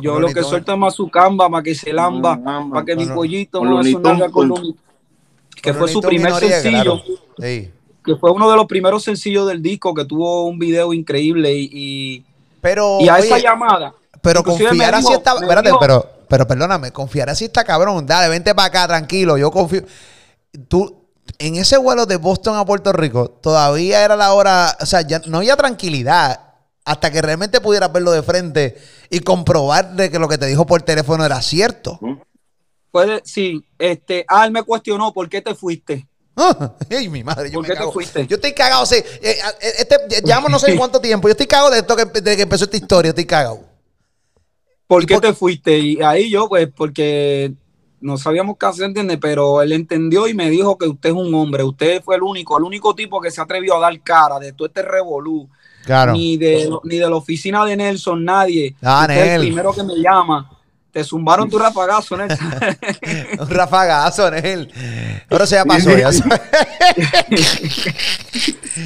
yo 0.00 0.18
lo 0.20 0.28
que 0.28 0.42
suelto 0.42 0.72
es 0.72 0.78
más 0.78 0.94
su 0.94 1.08
camba 1.10 1.48
para 1.48 1.62
que 1.62 1.74
se 1.74 1.92
lamba, 1.92 2.38
para 2.70 2.84
que 2.84 2.96
mi 2.96 3.06
pollito 3.06 3.64
no 3.64 3.80
Looney- 3.82 4.74
que 5.62 5.72
fue 5.74 5.88
su 5.88 6.00
primer 6.00 6.32
sencillo, 6.34 7.00
que 8.04 8.16
fue 8.16 8.30
uno 8.32 8.50
de 8.50 8.56
los 8.56 8.66
primeros 8.66 9.02
sencillos 9.02 9.46
del 9.48 9.62
disco, 9.62 9.94
que 9.94 10.04
tuvo 10.04 10.44
un 10.46 10.58
video 10.58 10.92
increíble 10.92 11.54
y, 11.54 11.70
y, 11.72 12.24
Pero, 12.60 12.98
y 13.00 13.08
a 13.08 13.18
esa 13.18 13.38
llamada. 13.38 13.94
pero 14.20 14.42
confiar 14.42 14.94
así 14.94 15.12
está. 15.12 15.34
Espérate, 15.34 15.68
dijo- 15.68 15.78
pero, 15.80 16.06
pero 16.28 16.46
perdóname, 16.46 16.90
confiar 16.92 17.30
así 17.30 17.44
está 17.46 17.64
cabrón. 17.64 18.04
Dale, 18.06 18.28
vente 18.28 18.54
para 18.54 18.68
acá, 18.68 18.86
tranquilo. 18.88 19.38
Yo 19.38 19.50
confío. 19.50 19.82
Tú, 20.68 20.94
en 21.38 21.56
ese 21.56 21.78
vuelo 21.78 22.04
de 22.04 22.16
Boston 22.16 22.56
a 22.58 22.64
Puerto 22.66 22.92
Rico, 22.92 23.28
todavía 23.30 24.04
era 24.04 24.16
la 24.16 24.34
hora. 24.34 24.76
O 24.80 24.86
sea, 24.86 25.00
ya 25.00 25.22
no 25.26 25.38
había 25.38 25.56
tranquilidad 25.56 26.40
hasta 26.84 27.10
que 27.10 27.22
realmente 27.22 27.60
pudieras 27.60 27.92
verlo 27.92 28.12
de 28.12 28.22
frente 28.22 28.76
y 29.10 29.20
comprobar 29.20 29.94
de 29.94 30.10
que 30.10 30.18
lo 30.18 30.28
que 30.28 30.38
te 30.38 30.46
dijo 30.46 30.66
por 30.66 30.82
teléfono 30.82 31.24
era 31.24 31.40
cierto. 31.42 31.98
Puede, 32.90 33.22
sí, 33.24 33.64
este, 33.78 34.24
ah, 34.28 34.44
él 34.46 34.52
me 34.52 34.62
cuestionó 34.62 35.12
por 35.12 35.28
qué 35.28 35.40
te 35.40 35.54
fuiste. 35.54 36.06
Ah, 36.36 36.72
Ay, 36.90 37.08
mi 37.08 37.24
madre, 37.24 37.48
yo 37.50 37.54
¿Por 37.54 37.68
me 37.68 37.74
qué 37.74 37.80
te 37.80 37.90
fuiste? 37.90 38.26
Yo 38.26 38.36
estoy 38.36 38.52
cagado. 38.52 38.84
sí. 38.86 38.96
Eh, 38.96 39.04
eh, 39.22 39.72
este, 39.78 40.20
llevamos 40.22 40.50
no 40.50 40.58
sé 40.58 40.76
cuánto 40.76 41.00
tiempo. 41.00 41.28
Yo 41.28 41.32
estoy 41.32 41.46
cagado 41.46 41.70
de 41.70 41.78
esto 41.78 41.96
que, 41.96 42.04
desde 42.04 42.36
que 42.36 42.42
empezó 42.42 42.64
esta 42.64 42.76
historia. 42.76 43.08
Estoy 43.10 43.24
cagado. 43.24 43.60
¿Por 44.86 45.02
¿Y 45.02 45.06
qué 45.06 45.14
por- 45.14 45.22
te 45.22 45.32
fuiste? 45.32 45.78
Y 45.78 46.02
ahí 46.02 46.30
yo, 46.30 46.48
pues, 46.48 46.68
porque 46.74 47.52
no 48.00 48.18
sabíamos 48.18 48.56
qué 48.58 48.66
hacer, 48.66 48.84
¿entiendes? 48.84 49.18
Pero 49.20 49.62
él 49.62 49.72
entendió 49.72 50.28
y 50.28 50.34
me 50.34 50.50
dijo 50.50 50.76
que 50.76 50.86
usted 50.86 51.10
es 51.10 51.14
un 51.14 51.32
hombre, 51.34 51.64
usted 51.64 52.02
fue 52.02 52.16
el 52.16 52.22
único, 52.22 52.58
el 52.58 52.64
único 52.64 52.94
tipo 52.94 53.20
que 53.20 53.30
se 53.30 53.40
atrevió 53.40 53.76
a 53.76 53.80
dar 53.80 54.00
cara 54.02 54.38
de 54.38 54.52
todo 54.52 54.66
este 54.68 54.82
revolú. 54.82 55.48
Claro. 55.84 56.12
Ni, 56.12 56.36
de, 56.36 56.70
ni 56.84 56.96
de 56.96 57.08
la 57.08 57.16
oficina 57.16 57.64
de 57.64 57.76
Nelson, 57.76 58.24
nadie. 58.24 58.74
Ah, 58.82 59.06
es 59.10 59.18
el 59.18 59.40
primero 59.42 59.72
que 59.72 59.82
me 59.82 59.94
llama. 59.96 60.50
Te 60.90 61.02
zumbaron 61.02 61.50
tu 61.50 61.58
rafagazo, 61.58 62.16
Nelson. 62.16 62.52
Un 63.40 63.50
rafagazo 63.50 64.28
él. 64.28 64.72
Ahora 65.28 65.46
se 65.46 65.56
ya 65.56 65.64
pasó. 65.64 65.90
Ya. 65.96 66.08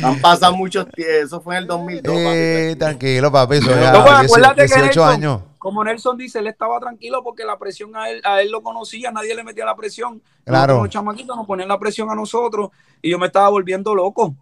Han 0.02 0.20
pasado 0.20 0.54
muchos 0.56 0.86
tiempos. 0.90 1.14
Eso 1.24 1.40
fue 1.40 1.56
en 1.56 1.62
el 1.62 1.66
2002. 1.68 2.14
papi. 2.14 2.26
Eh, 2.26 2.76
tranquilo, 2.78 3.32
papi. 3.32 3.56
Eso 3.56 3.70
ya, 3.70 3.92
No, 3.92 4.04
pues, 4.04 4.20
18, 4.20 4.24
acuérdate 4.24 4.56
que 4.62 4.66
18 4.66 4.84
Nelson, 4.84 5.08
años. 5.08 5.40
como 5.58 5.84
Nelson 5.84 6.16
dice, 6.16 6.38
él 6.38 6.46
estaba 6.46 6.78
tranquilo 6.80 7.22
porque 7.22 7.44
la 7.44 7.58
presión 7.58 7.94
a 7.96 8.08
él, 8.10 8.20
a 8.24 8.40
él 8.40 8.50
lo 8.50 8.62
conocía, 8.62 9.10
nadie 9.10 9.34
le 9.34 9.44
metía 9.44 9.64
la 9.64 9.76
presión. 9.76 10.22
Claro. 10.44 10.74
Nosotros, 10.74 10.84
Los 10.84 10.92
chamaquitos 10.92 11.36
nos 11.36 11.46
ponían 11.46 11.68
la 11.68 11.78
presión 11.78 12.10
a 12.10 12.14
nosotros 12.14 12.70
y 13.02 13.10
yo 13.10 13.18
me 13.18 13.26
estaba 13.26 13.48
volviendo 13.48 13.94
loco. 13.94 14.34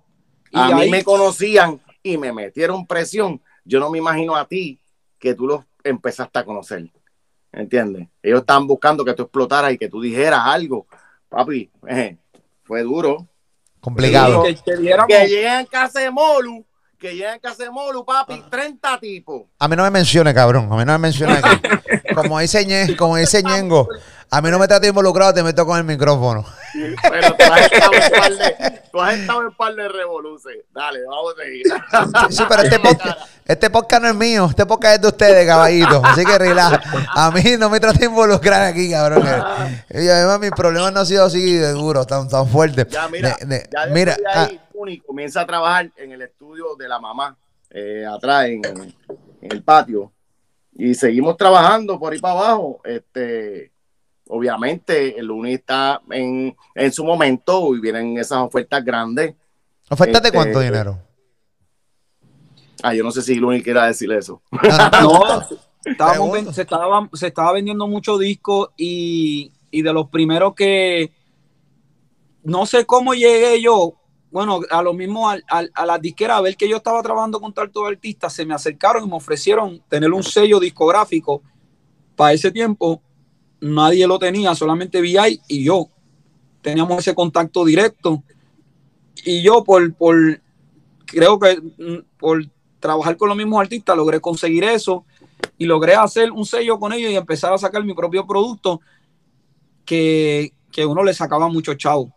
Y 0.52 0.58
A 0.58 0.66
mí 0.68 0.82
ahí, 0.82 0.90
me 0.90 1.04
conocían 1.04 1.80
y 2.12 2.18
me 2.18 2.32
metieron 2.32 2.86
presión. 2.86 3.40
Yo 3.64 3.80
no 3.80 3.90
me 3.90 3.98
imagino 3.98 4.36
a 4.36 4.46
ti 4.46 4.80
que 5.18 5.34
tú 5.34 5.46
los 5.46 5.64
empezaste 5.82 6.38
a 6.38 6.44
conocer. 6.44 6.90
¿Entiendes? 7.52 8.08
Ellos 8.22 8.40
estaban 8.40 8.66
buscando 8.66 9.04
que 9.04 9.14
tú 9.14 9.22
explotaras 9.24 9.72
y 9.72 9.78
que 9.78 9.88
tú 9.88 10.00
dijeras 10.00 10.40
algo. 10.44 10.86
Papi, 11.28 11.70
eh, 11.88 12.16
fue 12.64 12.82
duro. 12.82 13.26
Complicado. 13.80 14.42
que, 14.42 14.54
que 14.56 14.76
diéramos- 14.76 15.06
Que 15.08 15.26
lleguen 15.28 15.52
a 15.52 15.64
casa 15.64 16.00
de 16.00 16.10
Molu, 16.10 16.64
que 16.98 17.12
lleguen 17.12 17.30
a 17.34 17.38
casa 17.38 17.64
de 17.64 17.70
Molu, 17.70 18.04
papi, 18.04 18.42
30 18.50 18.98
tipos. 19.00 19.42
A 19.58 19.68
mí 19.68 19.76
no 19.76 19.82
me 19.84 19.90
mencione, 19.90 20.34
cabrón. 20.34 20.68
A 20.70 20.76
mí 20.76 20.84
no 20.84 20.92
me 20.92 20.98
mencione. 20.98 21.36
Como 22.14 22.38
dice, 22.40 22.66
Ñe- 22.66 22.96
como 22.96 23.16
dice 23.16 23.42
Ñengo, 23.42 23.88
a 24.30 24.40
mí 24.42 24.50
no 24.50 24.58
me 24.58 24.66
trate 24.68 24.88
involucrado, 24.88 25.32
te 25.34 25.42
meto 25.42 25.64
con 25.66 25.78
el 25.78 25.84
micrófono. 25.84 26.44
Pero 27.10 27.34
tú 27.36 27.44
has 27.52 27.60
estado 27.72 27.92
en 27.94 28.10
par 28.10 28.32
de, 28.36 28.80
tú 28.92 29.00
has 29.00 29.14
estado 29.18 29.42
en 29.42 29.52
par 29.54 29.74
de 29.74 29.88
revoluciones. 29.88 30.62
Dale, 30.74 31.00
vamos 31.04 31.34
a 31.38 31.42
seguir. 31.42 31.62
Sí, 32.30 32.42
pero 32.48 32.62
este 32.62 32.78
podcast, 32.78 33.18
este 33.46 33.70
podcast 33.70 34.02
no 34.02 34.08
es 34.08 34.14
mío, 34.14 34.46
este 34.50 34.66
podcast 34.66 34.94
es 34.96 35.00
de 35.02 35.08
ustedes, 35.08 35.46
caballito. 35.46 36.02
Así 36.04 36.24
que 36.24 36.38
relaja. 36.38 36.80
A 37.14 37.30
mí 37.30 37.42
no 37.58 37.70
me 37.70 37.80
trate 37.80 38.00
de 38.00 38.04
involucrar 38.06 38.62
aquí, 38.62 38.90
cabrón. 38.90 39.24
Y 39.90 40.08
además 40.08 40.40
mis 40.40 40.50
problemas 40.50 40.92
no 40.92 41.00
han 41.00 41.06
sido 41.06 41.24
así 41.24 41.54
de 41.54 41.70
duros, 41.72 42.06
tan, 42.06 42.28
tan 42.28 42.46
fuertes. 42.48 42.88
Ya, 42.88 43.08
mira, 43.08 43.36
De- 43.40 43.46
de- 43.46 43.68
ya 43.72 43.86
mira, 43.86 44.16
ahí, 44.34 44.60
Uni 44.74 44.98
comienza 45.00 45.40
a 45.42 45.46
trabajar 45.46 45.90
en 45.96 46.12
el 46.12 46.20
estudio 46.22 46.74
de 46.78 46.88
la 46.88 46.98
mamá, 46.98 47.36
eh, 47.70 48.04
atrás 48.06 48.46
en, 48.46 48.62
en 48.66 49.52
el 49.52 49.62
patio. 49.62 50.12
y 50.74 50.94
seguimos 50.94 51.36
trabajando 51.38 51.98
por 51.98 52.12
ahí 52.12 52.18
para 52.18 52.34
abajo. 52.34 52.80
Este, 52.84 53.72
obviamente, 54.28 55.18
el 55.18 55.30
Uni 55.30 55.54
está 55.54 56.00
en, 56.10 56.56
en 56.74 56.92
su 56.92 57.04
momento 57.04 57.74
y 57.74 57.80
vienen 57.80 58.18
esas 58.18 58.38
ofertas 58.38 58.84
grandes. 58.84 59.34
¿Ofertas 59.88 60.22
de 60.22 60.32
cuánto 60.32 60.60
este, 60.60 60.72
dinero? 60.72 60.98
Ah, 62.82 62.94
yo 62.94 63.04
no 63.04 63.10
sé 63.10 63.22
si 63.22 63.34
el 63.34 63.44
Uni 63.44 63.62
quiera 63.62 63.86
decir 63.86 64.10
eso. 64.12 64.42
no, 65.02 65.42
se, 66.52 66.62
estaba, 66.62 67.08
se 67.12 67.26
estaba 67.28 67.52
vendiendo 67.52 67.86
mucho 67.86 68.18
disco 68.18 68.72
y, 68.76 69.52
y 69.70 69.82
de 69.82 69.92
los 69.92 70.08
primeros 70.08 70.54
que 70.54 71.12
no 72.42 72.66
sé 72.66 72.86
cómo 72.86 73.14
llegué 73.14 73.60
yo, 73.60 73.94
bueno, 74.30 74.60
a 74.70 74.82
lo 74.82 74.92
mismo 74.92 75.28
a 75.28 75.86
la 75.86 75.98
disquera, 75.98 76.36
a 76.36 76.40
ver 76.40 76.56
que 76.56 76.68
yo 76.68 76.76
estaba 76.76 77.02
trabajando 77.02 77.40
con 77.40 77.52
tantos 77.52 77.86
artistas, 77.86 78.32
se 78.32 78.44
me 78.44 78.54
acercaron 78.54 79.04
y 79.04 79.08
me 79.08 79.16
ofrecieron 79.16 79.82
tener 79.88 80.12
un 80.12 80.22
sello 80.22 80.60
discográfico. 80.60 81.42
Para 82.14 82.32
ese 82.32 82.50
tiempo, 82.50 83.02
nadie 83.60 84.06
lo 84.06 84.18
tenía, 84.18 84.54
solamente 84.54 85.00
VI 85.00 85.40
y 85.48 85.64
yo. 85.64 85.88
Teníamos 86.62 86.98
ese 86.98 87.14
contacto 87.14 87.64
directo. 87.64 88.22
Y 89.24 89.42
yo, 89.42 89.64
por, 89.64 89.94
por 89.94 90.40
creo 91.06 91.38
que 91.38 91.56
mm, 91.56 92.18
por 92.18 92.44
trabajar 92.80 93.16
con 93.16 93.28
los 93.28 93.36
mismos 93.36 93.60
artistas, 93.60 93.96
logré 93.96 94.20
conseguir 94.20 94.64
eso 94.64 95.04
y 95.58 95.64
logré 95.64 95.94
hacer 95.94 96.30
un 96.30 96.44
sello 96.44 96.78
con 96.78 96.92
ellos 96.92 97.10
y 97.10 97.16
empezar 97.16 97.52
a 97.52 97.58
sacar 97.58 97.82
mi 97.84 97.94
propio 97.94 98.26
producto 98.26 98.80
que, 99.84 100.52
que 100.70 100.84
uno 100.84 101.02
le 101.02 101.14
sacaba 101.14 101.48
mucho 101.48 101.74
chavo. 101.74 102.12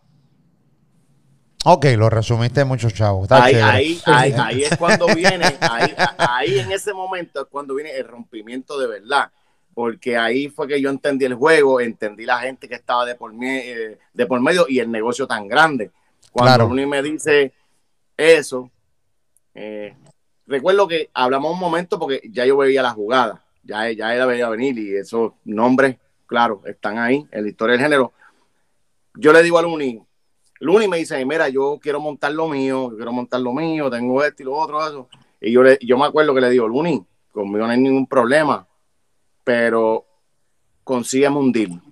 Ok, 1.64 1.86
lo 1.96 2.08
resumiste 2.08 2.64
mucho, 2.64 2.90
chavo. 2.90 3.26
ahí, 3.28 3.54
ahí, 3.54 4.00
ahí, 4.06 4.62
es 4.62 4.76
cuando 4.78 5.06
viene, 5.14 5.44
ahí, 5.60 6.58
en 6.58 6.72
ese 6.72 6.94
momento 6.94 7.42
es 7.42 7.46
cuando 7.50 7.74
viene 7.74 7.94
el 7.96 8.08
rompimiento 8.08 8.78
de 8.78 8.86
verdad. 8.86 9.30
Porque 9.80 10.14
ahí 10.14 10.50
fue 10.50 10.68
que 10.68 10.78
yo 10.78 10.90
entendí 10.90 11.24
el 11.24 11.32
juego, 11.32 11.80
entendí 11.80 12.26
la 12.26 12.40
gente 12.40 12.68
que 12.68 12.74
estaba 12.74 13.06
de 13.06 13.14
por, 13.14 13.32
eh, 13.42 13.96
de 14.12 14.26
por 14.26 14.38
medio 14.38 14.66
y 14.68 14.78
el 14.78 14.90
negocio 14.90 15.26
tan 15.26 15.48
grande. 15.48 15.90
Cuando 16.30 16.66
uno 16.66 16.86
me 16.86 17.02
dice 17.02 17.54
eso, 18.14 18.70
eh, 19.54 19.96
recuerdo 20.46 20.86
que 20.86 21.08
hablamos 21.14 21.54
un 21.54 21.58
momento 21.58 21.98
porque 21.98 22.20
ya 22.30 22.44
yo 22.44 22.58
veía 22.58 22.82
la 22.82 22.90
jugada, 22.90 23.42
ya, 23.62 23.90
ya 23.90 24.14
era 24.14 24.26
veía 24.26 24.50
venir 24.50 24.78
y 24.78 24.94
esos 24.96 25.32
nombres, 25.44 25.96
claro, 26.26 26.60
están 26.66 26.98
ahí 26.98 27.26
en 27.30 27.42
la 27.42 27.48
historia 27.48 27.72
del 27.72 27.82
género. 27.82 28.12
Yo 29.14 29.32
le 29.32 29.42
digo 29.42 29.56
a 29.56 29.62
Luni, 29.62 29.98
Luni 30.58 30.88
me 30.88 30.98
dice, 30.98 31.24
mira, 31.24 31.48
yo 31.48 31.78
quiero 31.80 32.00
montar 32.00 32.32
lo 32.32 32.48
mío, 32.48 32.90
yo 32.90 32.96
quiero 32.96 33.12
montar 33.14 33.40
lo 33.40 33.54
mío, 33.54 33.88
tengo 33.88 34.22
esto 34.22 34.42
y 34.42 34.44
lo 34.44 34.56
otro, 34.56 34.86
eso. 34.86 35.08
Y 35.40 35.50
yo, 35.52 35.62
le, 35.62 35.78
yo 35.80 35.96
me 35.96 36.04
acuerdo 36.04 36.34
que 36.34 36.42
le 36.42 36.50
digo, 36.50 36.68
Luni, 36.68 37.02
conmigo 37.32 37.64
no 37.64 37.72
hay 37.72 37.80
ningún 37.80 38.06
problema, 38.06 38.66
pero 39.50 40.06
consígueme 40.84 41.36
un 41.36 41.50
deal. 41.50 41.82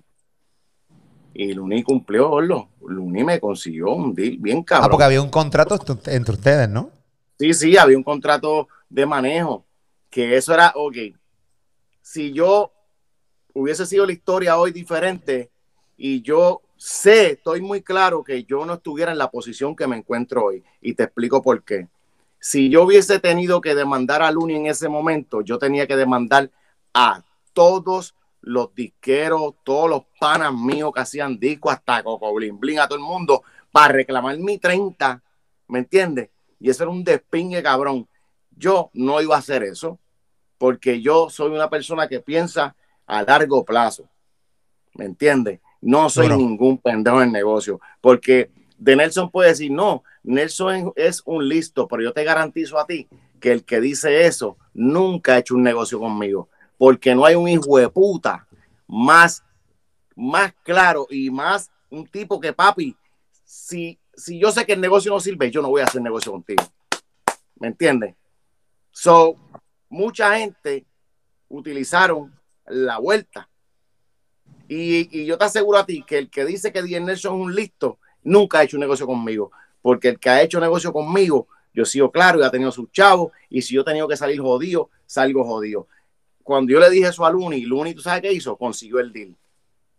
Y 1.33 1.51
Luni 1.51 1.83
cumplió, 1.83 2.31
Orlo. 2.31 2.69
Luni 2.87 3.25
me 3.25 3.37
consiguió 3.37 3.91
un 3.91 4.15
deal 4.15 4.37
bien 4.37 4.63
cabrón. 4.63 4.85
Ah, 4.85 4.89
porque 4.89 5.03
había 5.03 5.21
un 5.21 5.29
contrato 5.29 5.77
entre 6.05 6.35
ustedes, 6.35 6.69
¿no? 6.69 6.89
Sí, 7.37 7.53
sí, 7.53 7.75
había 7.75 7.97
un 7.97 8.03
contrato 8.03 8.69
de 8.89 9.05
manejo, 9.05 9.65
que 10.09 10.37
eso 10.37 10.53
era, 10.53 10.71
ok, 10.73 10.95
si 12.01 12.31
yo 12.31 12.71
hubiese 13.53 13.85
sido 13.85 14.05
la 14.05 14.13
historia 14.13 14.57
hoy 14.57 14.71
diferente 14.71 15.51
y 15.97 16.21
yo 16.21 16.61
sé, 16.77 17.31
estoy 17.31 17.59
muy 17.59 17.81
claro 17.81 18.23
que 18.23 18.45
yo 18.45 18.65
no 18.65 18.75
estuviera 18.75 19.11
en 19.11 19.17
la 19.17 19.29
posición 19.29 19.75
que 19.75 19.85
me 19.85 19.97
encuentro 19.97 20.45
hoy 20.45 20.63
y 20.79 20.93
te 20.93 21.03
explico 21.03 21.41
por 21.41 21.61
qué. 21.65 21.89
Si 22.39 22.69
yo 22.69 22.83
hubiese 22.85 23.19
tenido 23.19 23.59
que 23.59 23.75
demandar 23.75 24.21
a 24.21 24.31
Luni 24.31 24.55
en 24.55 24.67
ese 24.67 24.87
momento, 24.87 25.41
yo 25.41 25.59
tenía 25.59 25.87
que 25.87 25.97
demandar 25.97 26.49
a 26.93 27.21
todos 27.59 28.15
los 28.39 28.73
disqueros, 28.73 29.55
todos 29.65 29.89
los 29.89 30.03
panas 30.17 30.53
míos 30.53 30.93
que 30.95 31.01
hacían 31.01 31.37
discos, 31.37 31.73
hasta 31.73 32.01
Coco 32.03 32.33
Blin 32.33 32.57
Blin, 32.57 32.79
a 32.79 32.87
todo 32.87 32.97
el 32.97 33.03
mundo, 33.03 33.43
para 33.69 33.95
reclamar 33.95 34.37
mi 34.37 34.57
30, 34.57 35.21
¿me 35.67 35.79
entiendes? 35.79 36.29
Y 36.57 36.69
eso 36.69 36.83
era 36.83 36.91
un 36.91 37.03
despingue 37.03 37.61
cabrón. 37.61 38.07
Yo 38.55 38.91
no 38.93 39.21
iba 39.21 39.35
a 39.35 39.39
hacer 39.39 39.63
eso, 39.63 39.99
porque 40.57 41.01
yo 41.01 41.29
soy 41.29 41.51
una 41.51 41.69
persona 41.69 42.07
que 42.07 42.21
piensa 42.21 42.77
a 43.05 43.23
largo 43.23 43.65
plazo, 43.65 44.07
¿me 44.93 45.03
entiendes? 45.03 45.59
No 45.81 46.09
soy 46.09 46.29
ningún 46.29 46.77
pendejo 46.77 47.21
en 47.21 47.33
negocio, 47.33 47.81
porque 47.99 48.51
de 48.77 48.95
Nelson 48.95 49.31
puede 49.31 49.49
decir, 49.49 49.69
no, 49.69 50.05
Nelson 50.23 50.93
es 50.95 51.21
un 51.25 51.45
listo, 51.45 51.89
pero 51.89 52.03
yo 52.03 52.13
te 52.13 52.23
garantizo 52.23 52.79
a 52.79 52.87
ti 52.87 53.09
que 53.41 53.51
el 53.51 53.65
que 53.65 53.81
dice 53.81 54.25
eso 54.25 54.55
nunca 54.73 55.33
ha 55.33 55.39
hecho 55.39 55.55
un 55.55 55.63
negocio 55.63 55.99
conmigo, 55.99 56.47
porque 56.79 57.13
no 57.13 57.25
hay 57.25 57.35
un 57.35 57.47
hijo 57.47 57.77
de 57.77 57.89
puta 57.89 58.47
más, 58.87 59.43
más 60.15 60.53
claro 60.63 61.05
y 61.09 61.29
más 61.29 61.69
un 61.89 62.07
tipo 62.07 62.39
que 62.39 62.53
papi, 62.53 62.95
si, 63.43 63.99
si 64.15 64.39
yo 64.39 64.49
sé 64.51 64.65
que 64.65 64.73
el 64.73 64.81
negocio 64.81 65.11
no 65.11 65.19
sirve, 65.19 65.51
yo 65.51 65.61
no 65.61 65.69
voy 65.69 65.81
a 65.81 65.85
hacer 65.85 66.01
negocio 66.01 66.31
contigo. 66.31 66.63
¿Me 67.59 67.67
entiendes? 67.67 68.15
So, 68.91 69.35
mucha 69.89 70.37
gente 70.37 70.85
utilizaron 71.49 72.33
la 72.65 72.97
vuelta 72.97 73.49
y, 74.69 75.25
yo 75.25 75.37
te 75.37 75.45
aseguro 75.45 75.79
a 75.79 75.85
ti 75.85 76.03
que 76.03 76.17
el 76.17 76.29
que 76.29 76.45
dice 76.45 76.71
que 76.71 76.81
D. 76.81 76.97
Nelson 77.01 77.35
es 77.35 77.41
un 77.41 77.55
listo, 77.55 77.99
nunca 78.23 78.59
ha 78.59 78.63
hecho 78.63 78.77
un 78.77 78.81
negocio 78.81 79.05
conmigo. 79.05 79.51
Porque 79.81 80.09
el 80.09 80.19
que 80.19 80.29
ha 80.29 80.41
hecho 80.41 80.61
negocio 80.61 80.93
conmigo, 80.93 81.47
yo 81.73 81.83
he 81.83 81.85
sido 81.85 82.09
claro 82.09 82.39
y 82.39 82.43
ha 82.43 82.51
tenido 82.51 82.71
sus 82.71 82.89
chavos. 82.91 83.33
Y 83.49 83.63
si 83.63 83.73
yo 83.73 83.81
he 83.81 83.85
tenido 83.85 84.07
que 84.07 84.15
salir 84.15 84.39
jodido, 84.39 84.89
salgo 85.05 85.43
jodido. 85.43 85.87
Cuando 86.49 86.73
yo 86.73 86.79
le 86.79 86.89
dije 86.89 87.07
eso 87.07 87.23
a 87.27 87.29
Luni, 87.29 87.61
Luni, 87.61 87.93
¿tú 87.93 88.01
sabes 88.01 88.23
qué 88.23 88.33
hizo? 88.33 88.57
Consiguió 88.57 88.99
el 88.99 89.13
deal. 89.13 89.37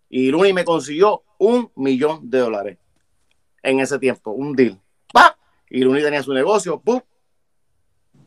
Y 0.08 0.32
Luni 0.32 0.52
me 0.52 0.64
consiguió 0.64 1.22
un 1.38 1.70
millón 1.76 2.28
de 2.28 2.40
dólares 2.40 2.78
en 3.62 3.78
ese 3.78 4.00
tiempo, 4.00 4.32
un 4.32 4.56
deal. 4.56 4.76
¡Pap! 5.12 5.36
Y 5.68 5.84
Luni 5.84 6.02
tenía 6.02 6.24
su 6.24 6.34
negocio, 6.34 6.80
¡pum! 6.80 7.00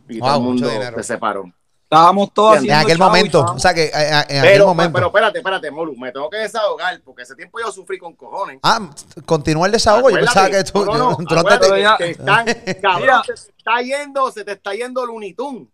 Y 0.07 0.21
todo 0.21 0.38
el 0.38 0.41
mundo 0.41 0.69
se 0.69 1.03
separó. 1.03 1.51
Estábamos 1.84 2.34
todos 2.34 2.63
En 2.63 2.71
aquel 2.71 2.97
momento, 2.97 3.41
o 3.41 3.59
sea 3.59 3.74
que 3.74 3.88
eh, 3.88 3.91
eh, 3.93 4.26
en, 4.30 4.39
aquel 4.39 4.63
momento. 4.63 4.93
Pero 4.93 5.07
espérate, 5.07 5.39
espérate, 5.39 5.69
Molu, 5.69 5.93
me 5.97 6.13
tengo 6.13 6.30
que 6.30 6.38
desahogar 6.38 7.01
porque 7.01 7.24
ese 7.24 7.36
tiempo 7.36 7.59
yo 7.59 7.74
sufrí 7.74 7.97
con 7.97 8.15
cojones. 8.15 8.57
Ah, 8.63 8.89
continúa 9.26 9.65
el 9.65 9.74
desahogo. 9.74 10.09
Yo 10.09 10.15
pensaba 10.15 10.49
que 10.49 10.63
tú. 10.63 10.86
No, 10.86 10.95
no, 10.95 11.17
tú 11.17 11.26
te... 11.26 12.11
están, 12.11 12.45
cabrón, 12.82 13.21
se 13.26 13.34
te 13.34 13.51
está 13.57 13.82
yendo, 13.82 14.32
se 14.32 14.45
te 14.45 14.53
está 14.53 14.74
yendo 14.74 15.03
el 15.03 15.09
Unitún 15.09 15.69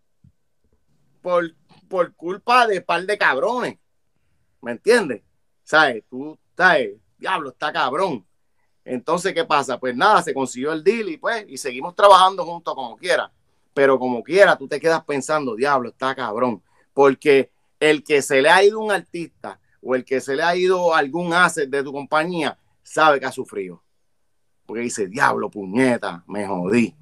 por, 1.22 1.44
por 1.90 2.14
culpa 2.14 2.66
de 2.66 2.80
par 2.80 3.04
de 3.04 3.18
cabrones. 3.18 3.78
¿Me 4.62 4.72
entiendes? 4.72 5.20
¿Sabes? 5.62 6.04
Tú, 6.08 6.38
¿sabes? 6.56 6.92
Diablo, 7.18 7.50
está 7.50 7.70
cabrón. 7.70 8.26
Entonces, 8.82 9.34
¿qué 9.34 9.44
pasa? 9.44 9.78
Pues 9.78 9.94
nada, 9.94 10.22
se 10.22 10.32
consiguió 10.32 10.72
el 10.72 10.82
deal 10.82 11.10
y 11.10 11.18
pues, 11.18 11.44
y 11.46 11.58
seguimos 11.58 11.94
trabajando 11.94 12.46
juntos 12.46 12.74
como 12.74 12.96
quiera 12.96 13.30
pero 13.74 13.98
como 13.98 14.22
quiera, 14.22 14.56
tú 14.56 14.68
te 14.68 14.80
quedas 14.80 15.04
pensando, 15.04 15.54
diablo, 15.54 15.90
está 15.90 16.14
cabrón, 16.14 16.62
porque 16.92 17.50
el 17.78 18.04
que 18.04 18.22
se 18.22 18.42
le 18.42 18.50
ha 18.50 18.62
ido 18.62 18.80
un 18.80 18.92
artista 18.92 19.60
o 19.80 19.94
el 19.94 20.04
que 20.04 20.20
se 20.20 20.36
le 20.36 20.42
ha 20.42 20.54
ido 20.56 20.94
algún 20.94 21.32
asset 21.32 21.70
de 21.70 21.82
tu 21.82 21.92
compañía, 21.92 22.58
sabe 22.82 23.20
que 23.20 23.26
ha 23.26 23.32
sufrido. 23.32 23.82
Porque 24.66 24.82
dice, 24.82 25.06
diablo, 25.06 25.50
puñeta, 25.50 26.22
me 26.26 26.46
jodí. 26.46 26.94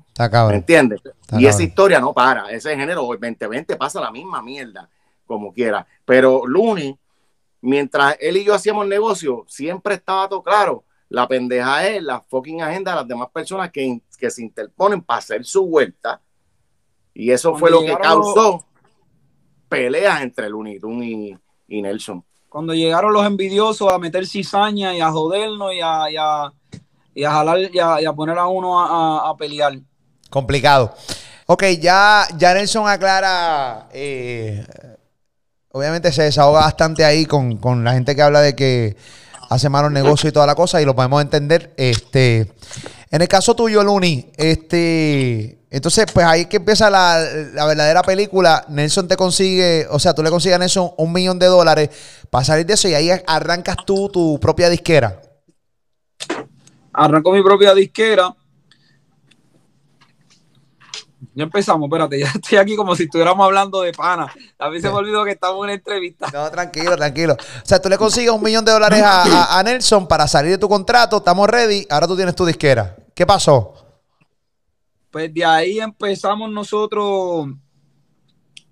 ¿Me 0.49 0.57
entiendes? 0.57 1.01
y 1.33 1.47
esa 1.47 1.63
historia 1.63 2.01
no 2.01 2.13
para. 2.13 2.51
Ese 2.51 2.77
género 2.77 3.03
2020 3.03 3.77
pasa 3.77 4.01
la 4.01 4.11
misma 4.11 4.43
mierda, 4.43 4.89
como 5.27 5.53
quiera. 5.53 5.87
Pero 6.05 6.47
Luni, 6.47 6.99
mientras 7.61 8.17
él 8.21 8.39
y 8.39 8.45
yo 8.45 8.55
hacíamos 8.55 8.87
negocio, 8.87 9.45
siempre 9.49 9.95
estaba 9.95 10.29
todo 10.29 10.43
claro. 10.43 10.85
La 11.09 11.27
pendeja 11.27 11.87
es 11.87 12.03
la 12.03 12.21
fucking 12.21 12.63
agenda 12.63 12.93
de 12.93 12.97
las 12.97 13.09
demás 13.09 13.29
personas 13.33 13.71
que, 13.71 14.01
que 14.19 14.31
se 14.31 14.43
interponen 14.43 15.01
para 15.01 15.19
hacer 15.19 15.45
su 15.45 15.67
vuelta 15.67 16.21
y 17.19 17.33
eso 17.33 17.57
fue 17.57 17.69
lo 17.69 17.81
que 17.81 17.97
causó 17.97 18.65
peleas 19.69 20.23
entre 20.23 20.49
Looney 20.49 20.79
y, 21.03 21.37
y, 21.67 21.83
Nelson. 21.83 22.25
Cuando 22.49 22.75
llegaron 22.75 23.13
los 23.13 23.27
envidiosos 23.27 23.93
a 23.93 23.99
meter 23.99 24.25
cizaña 24.25 24.95
y 24.95 25.01
a 25.01 25.11
jodernos 25.11 25.75
y 25.75 25.81
a, 25.81 26.11
y 26.13 26.17
a, 26.17 26.53
y 27.13 27.25
a 27.25 27.33
jalar 27.33 27.59
y 27.59 27.79
a, 27.81 28.13
poner 28.13 28.39
a 28.39 28.47
uno 28.47 28.81
a, 28.81 29.37
pelear. 29.37 29.81
Complicado. 30.31 30.95
Ok, 31.47 31.65
ya, 31.81 32.27
ya 32.37 32.55
Nelson 32.55 32.89
aclara. 32.89 33.89
Eh, 33.93 34.65
obviamente 35.73 36.13
se 36.13 36.25
desahoga 36.25 36.61
bastante 36.61 37.05
ahí 37.05 37.27
con, 37.27 37.57
con 37.57 37.85
la 37.85 37.93
gente 37.93 38.15
que 38.15 38.23
habla 38.23 38.41
de 38.41 38.55
que 38.55 38.97
hace 39.49 39.69
malos 39.69 39.91
negocios 39.91 40.31
y 40.31 40.33
toda 40.33 40.47
la 40.47 40.55
cosa, 40.55 40.81
y 40.81 40.85
lo 40.85 40.95
podemos 40.95 41.23
entender. 41.23 41.73
Este, 41.77 42.53
en 43.11 43.23
el 43.23 43.29
caso 43.29 43.55
tuyo, 43.55 43.83
Luni, 43.83 44.31
este, 44.37 45.59
entonces, 45.71 46.07
pues 46.13 46.25
ahí 46.25 46.47
que 46.47 46.59
empieza 46.59 46.91
la, 46.91 47.19
verdadera 47.67 48.03
película. 48.03 48.65
Nelson 48.69 49.07
te 49.07 49.17
consigue, 49.17 49.87
o 49.91 49.99
sea, 49.99 50.15
tú 50.15 50.23
le 50.23 50.31
consigues 50.31 50.57
a 50.57 50.59
Nelson 50.59 50.93
un 50.97 51.13
millón 51.13 51.39
de 51.39 51.47
dólares 51.47 51.91
para 52.31 52.45
salir 52.45 52.67
de 52.67 52.75
eso 52.75 52.89
y 52.89 52.95
ahí 52.95 53.11
arrancas 53.27 53.77
tú 53.85 54.09
tu 54.09 54.39
propia 54.41 54.71
disquera. 54.71 55.21
Arranco 56.93 57.33
mi 57.33 57.43
propia 57.43 57.75
disquera. 57.75 58.35
Ya 61.35 61.45
empezamos, 61.45 61.87
espérate, 61.87 62.19
ya 62.19 62.27
estoy 62.35 62.59
aquí 62.59 62.77
como 62.77 62.95
si 62.95 63.05
estuviéramos 63.05 63.45
hablando 63.45 63.81
de 63.81 63.93
pana. 63.93 64.33
A 64.59 64.71
mí 64.71 64.81
se 64.81 64.89
me 64.89 64.95
olvidó 64.95 65.25
que 65.25 65.33
estamos 65.33 65.57
en 65.59 65.65
una 65.65 65.73
entrevista. 65.75 66.29
No, 66.33 66.51
tranquilo, 66.51 66.97
tranquilo. 66.97 67.35
O 67.35 67.67
sea, 67.67 67.81
tú 67.81 67.89
le 67.89 67.99
consigues 67.99 68.31
un 68.31 68.43
millón 68.43 68.65
de 68.65 68.73
dólares 68.73 69.03
a, 69.05 69.63
Nelson 69.65 70.07
para 70.07 70.27
salir 70.29 70.53
de 70.53 70.59
tu 70.59 70.69
contrato, 70.69 71.19
estamos 71.19 71.49
ready, 71.49 71.87
ahora 71.91 72.07
tú 72.07 72.17
tienes 72.17 72.35
tu 72.35 72.45
disquera. 72.45 72.97
¿Qué 73.15 73.27
pasó? 73.27 73.75
Pues 75.11 75.33
de 75.33 75.45
ahí 75.45 75.81
empezamos 75.81 76.51
nosotros 76.51 77.49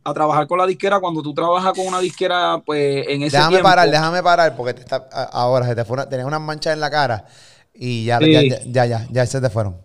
a 0.04 0.14
trabajar 0.14 0.46
con 0.46 0.58
la 0.58 0.66
disquera. 0.66 1.00
Cuando 1.00 1.22
tú 1.22 1.34
trabajas 1.34 1.72
con 1.72 1.86
una 1.86 1.98
disquera, 1.98 2.62
pues 2.64 3.06
en 3.08 3.22
ese 3.22 3.36
Déjame 3.36 3.58
parar, 3.58 3.90
déjame 3.90 4.22
parar, 4.22 4.54
porque 4.56 4.74
te 4.74 4.82
está, 4.82 5.08
ahora 5.32 5.66
se 5.66 5.74
te 5.74 5.84
fue 5.84 6.06
tenías 6.06 6.26
unas 6.26 6.40
manchas 6.40 6.74
en 6.74 6.80
la 6.80 6.90
cara 6.90 7.26
y 7.74 8.04
ya, 8.04 8.18
ya, 8.20 8.42
ya, 8.64 8.86
ya, 8.86 9.06
ya, 9.10 9.26
se 9.26 9.40
te 9.40 9.50
fueron. 9.50 9.76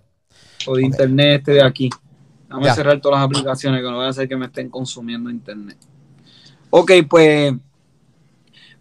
O 0.68 0.76
de 0.76 0.84
internet 0.84 1.40
este 1.40 1.54
de 1.54 1.64
aquí. 1.64 1.90
Déjame 2.52 2.76
cerrar 2.76 3.00
todas 3.00 3.20
las 3.20 3.26
aplicaciones 3.26 3.82
que 3.82 3.90
no 3.90 3.96
voy 3.96 4.06
a 4.06 4.10
hacer 4.10 4.28
que 4.28 4.36
me 4.36 4.48
estén 4.48 4.70
consumiendo 4.70 5.30
internet. 5.30 5.78
Ok, 6.70 6.92
pues, 7.10 7.54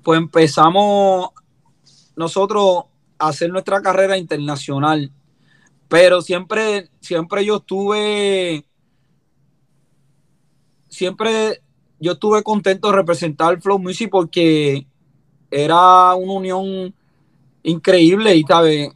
pues 0.02 0.18
empezamos 0.18 1.30
nosotros 2.16 2.84
a 3.18 3.28
hacer 3.28 3.50
nuestra 3.50 3.80
carrera 3.80 4.18
internacional. 4.18 5.12
Pero 5.88 6.20
siempre, 6.20 6.88
siempre 7.00 7.44
yo 7.44 7.56
estuve, 7.56 8.64
siempre 10.88 11.62
yo 12.00 12.12
estuve 12.12 12.42
contento 12.42 12.88
de 12.88 12.96
representar 12.96 13.60
Flow 13.60 13.78
Music 13.78 14.08
porque 14.10 14.86
era 15.50 16.14
una 16.14 16.32
unión 16.32 16.94
increíble 17.62 18.34
y, 18.34 18.42
¿sabes? 18.42 18.90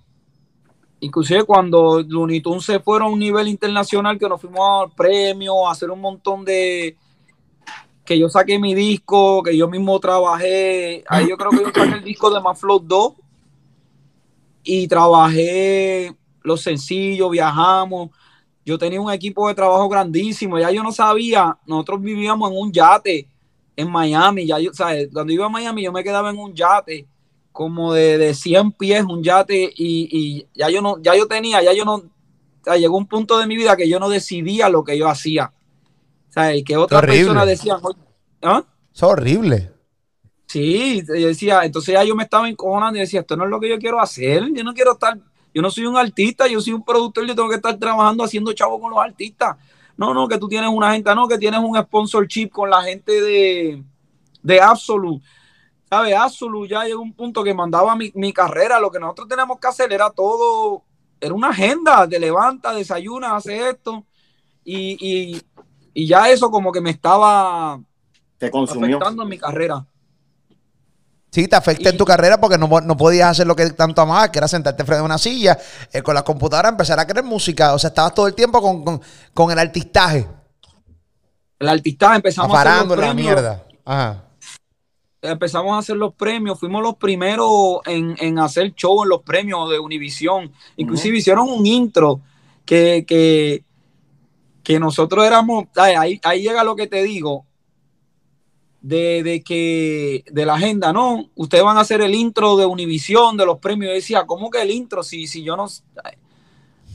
Inclusive 1.00 1.44
cuando 1.44 2.02
Looney 2.02 2.40
Tunes 2.40 2.64
se 2.64 2.80
fueron 2.80 3.08
a 3.08 3.10
un 3.10 3.18
nivel 3.18 3.48
internacional, 3.48 4.18
que 4.18 4.28
nos 4.28 4.40
fuimos 4.40 4.84
al 4.84 4.92
premio, 4.92 5.68
a 5.68 5.72
hacer 5.72 5.90
un 5.90 6.00
montón 6.00 6.44
de... 6.44 6.96
Que 8.04 8.18
yo 8.18 8.28
saqué 8.28 8.58
mi 8.58 8.74
disco, 8.74 9.42
que 9.42 9.56
yo 9.56 9.68
mismo 9.68 9.98
trabajé. 9.98 11.04
Ahí 11.08 11.28
yo 11.28 11.36
creo 11.36 11.50
que 11.50 11.58
yo 11.58 11.66
saqué 11.66 11.94
el 11.94 12.04
disco 12.04 12.30
de 12.30 12.40
Flow 12.54 12.78
2. 12.78 13.12
Y 14.62 14.88
trabajé 14.88 16.14
los 16.42 16.62
sencillos, 16.62 17.30
viajamos. 17.30 18.10
Yo 18.64 18.78
tenía 18.78 19.00
un 19.00 19.12
equipo 19.12 19.48
de 19.48 19.54
trabajo 19.54 19.88
grandísimo. 19.88 20.58
Ya 20.58 20.70
yo 20.70 20.82
no 20.82 20.92
sabía, 20.92 21.58
nosotros 21.66 22.00
vivíamos 22.00 22.50
en 22.50 22.58
un 22.58 22.72
yate 22.72 23.28
en 23.76 23.90
Miami. 23.90 24.46
Ya 24.46 24.58
yo, 24.58 24.72
¿sabes? 24.72 25.08
Cuando 25.12 25.32
iba 25.32 25.46
a 25.46 25.50
Miami, 25.50 25.82
yo 25.82 25.92
me 25.92 26.04
quedaba 26.04 26.30
en 26.30 26.38
un 26.38 26.54
yate 26.54 27.06
como 27.54 27.94
de, 27.94 28.18
de 28.18 28.34
100 28.34 28.72
pies, 28.72 29.04
un 29.04 29.22
yate, 29.22 29.72
y, 29.76 30.44
ya 30.54 30.70
yo 30.70 30.82
no, 30.82 31.00
ya 31.00 31.14
yo 31.14 31.28
tenía, 31.28 31.62
ya 31.62 31.72
yo 31.72 31.84
no, 31.84 32.02
llegó 32.76 32.98
un 32.98 33.06
punto 33.06 33.38
de 33.38 33.46
mi 33.46 33.54
vida 33.54 33.76
que 33.76 33.88
yo 33.88 34.00
no 34.00 34.08
decidía 34.08 34.68
lo 34.68 34.82
que 34.82 34.98
yo 34.98 35.08
hacía. 35.08 35.52
O 36.30 36.32
sea, 36.32 36.52
y 36.56 36.64
que 36.64 36.76
otras 36.76 37.00
personas 37.02 37.46
decían, 37.46 37.78
¿ah? 38.42 38.64
Es 38.92 39.02
horrible. 39.04 39.70
Sí, 40.48 41.04
yo 41.06 41.28
decía, 41.28 41.64
entonces 41.64 41.94
ya 41.94 42.02
yo 42.02 42.16
me 42.16 42.24
estaba 42.24 42.48
encojonando 42.48 42.98
y 42.98 43.02
decía, 43.02 43.20
esto 43.20 43.36
no 43.36 43.44
es 43.44 43.50
lo 43.50 43.60
que 43.60 43.68
yo 43.68 43.78
quiero 43.78 44.00
hacer, 44.00 44.52
yo 44.52 44.64
no 44.64 44.74
quiero 44.74 44.94
estar, 44.94 45.16
yo 45.54 45.62
no 45.62 45.70
soy 45.70 45.86
un 45.86 45.96
artista, 45.96 46.48
yo 46.48 46.60
soy 46.60 46.72
un 46.72 46.84
productor, 46.84 47.24
yo 47.24 47.36
tengo 47.36 47.48
que 47.48 47.54
estar 47.54 47.78
trabajando 47.78 48.24
haciendo 48.24 48.52
chavo 48.52 48.80
con 48.80 48.90
los 48.90 48.98
artistas. 48.98 49.56
No, 49.96 50.12
no, 50.12 50.26
que 50.26 50.38
tú 50.38 50.48
tienes 50.48 50.70
una 50.70 50.92
gente, 50.92 51.14
no, 51.14 51.28
que 51.28 51.38
tienes 51.38 51.60
un 51.60 51.80
sponsorship 51.80 52.48
con 52.48 52.68
la 52.68 52.82
gente 52.82 53.12
de, 53.12 53.84
de 54.42 54.60
Absolute 54.60 55.24
¿sabes? 55.94 56.14
Absolu 56.16 56.66
ya 56.66 56.84
llegó 56.84 57.02
un 57.02 57.12
punto 57.12 57.44
que 57.44 57.54
mandaba 57.54 57.94
mi, 57.96 58.32
carrera. 58.32 58.80
Lo 58.80 58.90
que 58.90 58.98
nosotros 58.98 59.28
tenemos 59.28 59.58
que 59.60 59.68
hacer 59.68 59.92
era 59.92 60.10
todo, 60.10 60.82
era 61.20 61.32
una 61.32 61.50
agenda 61.50 62.06
de 62.06 62.18
levanta, 62.18 62.72
desayuna, 62.72 63.36
hace 63.36 63.70
esto. 63.70 64.04
Y, 64.64 65.40
ya 65.94 66.28
eso 66.28 66.50
como 66.50 66.72
que 66.72 66.80
me 66.80 66.90
estaba 66.90 67.80
te 68.38 68.50
consumió. 68.50 68.96
afectando 68.96 69.22
en 69.22 69.28
mi 69.28 69.38
carrera. 69.38 69.86
Sí, 71.30 71.46
te 71.48 71.56
afecta 71.56 71.90
en 71.90 71.96
tu 71.96 72.04
carrera 72.04 72.40
porque 72.40 72.58
no, 72.58 72.68
podías 72.96 73.30
hacer 73.30 73.46
lo 73.46 73.54
que 73.54 73.70
tanto 73.70 74.02
amabas, 74.02 74.30
que 74.30 74.38
era 74.38 74.48
sentarte 74.48 74.84
frente 74.84 75.00
a 75.00 75.04
una 75.04 75.18
silla, 75.18 75.58
eh, 75.92 76.02
con 76.02 76.14
la 76.14 76.22
computadora 76.22 76.68
empezar 76.68 76.98
a 76.98 77.06
crear 77.06 77.24
música. 77.24 77.74
O 77.74 77.78
sea, 77.78 77.88
estabas 77.88 78.14
todo 78.14 78.26
el 78.26 78.34
tiempo 78.34 78.60
con, 79.32 79.50
el 79.50 79.58
artistaje. 79.58 80.26
El 81.58 81.68
artistaje 81.68 82.16
empezamos 82.16 82.56
a 82.56 82.80
hacer 82.80 82.98
la 82.98 83.14
mierda. 83.14 83.64
Ajá 83.84 84.23
empezamos 85.30 85.74
a 85.74 85.78
hacer 85.78 85.96
los 85.96 86.14
premios, 86.14 86.58
fuimos 86.58 86.82
los 86.82 86.96
primeros 86.96 87.80
en, 87.86 88.38
hacer 88.38 88.74
show 88.74 89.02
en 89.02 89.08
los 89.08 89.22
premios 89.22 89.70
de 89.70 89.78
Univisión. 89.78 90.52
Inclusive 90.76 91.18
hicieron 91.18 91.48
un 91.48 91.66
intro 91.66 92.20
que, 92.64 93.04
que, 93.06 94.78
nosotros 94.78 95.24
éramos, 95.24 95.64
ahí, 95.76 96.20
ahí 96.22 96.42
llega 96.42 96.64
lo 96.64 96.76
que 96.76 96.86
te 96.86 97.02
digo, 97.02 97.46
de, 98.84 99.42
que 99.44 100.24
de 100.30 100.46
la 100.46 100.54
agenda, 100.54 100.92
no, 100.92 101.30
ustedes 101.36 101.64
van 101.64 101.78
a 101.78 101.80
hacer 101.80 102.02
el 102.02 102.14
intro 102.14 102.56
de 102.56 102.66
Univisión, 102.66 103.36
de 103.36 103.46
los 103.46 103.58
premios. 103.58 103.90
Yo 103.90 103.94
decía, 103.94 104.26
¿cómo 104.26 104.50
que 104.50 104.60
el 104.60 104.70
intro? 104.70 105.02
Si, 105.02 105.26
si 105.26 105.42
yo 105.42 105.56
no, 105.56 105.66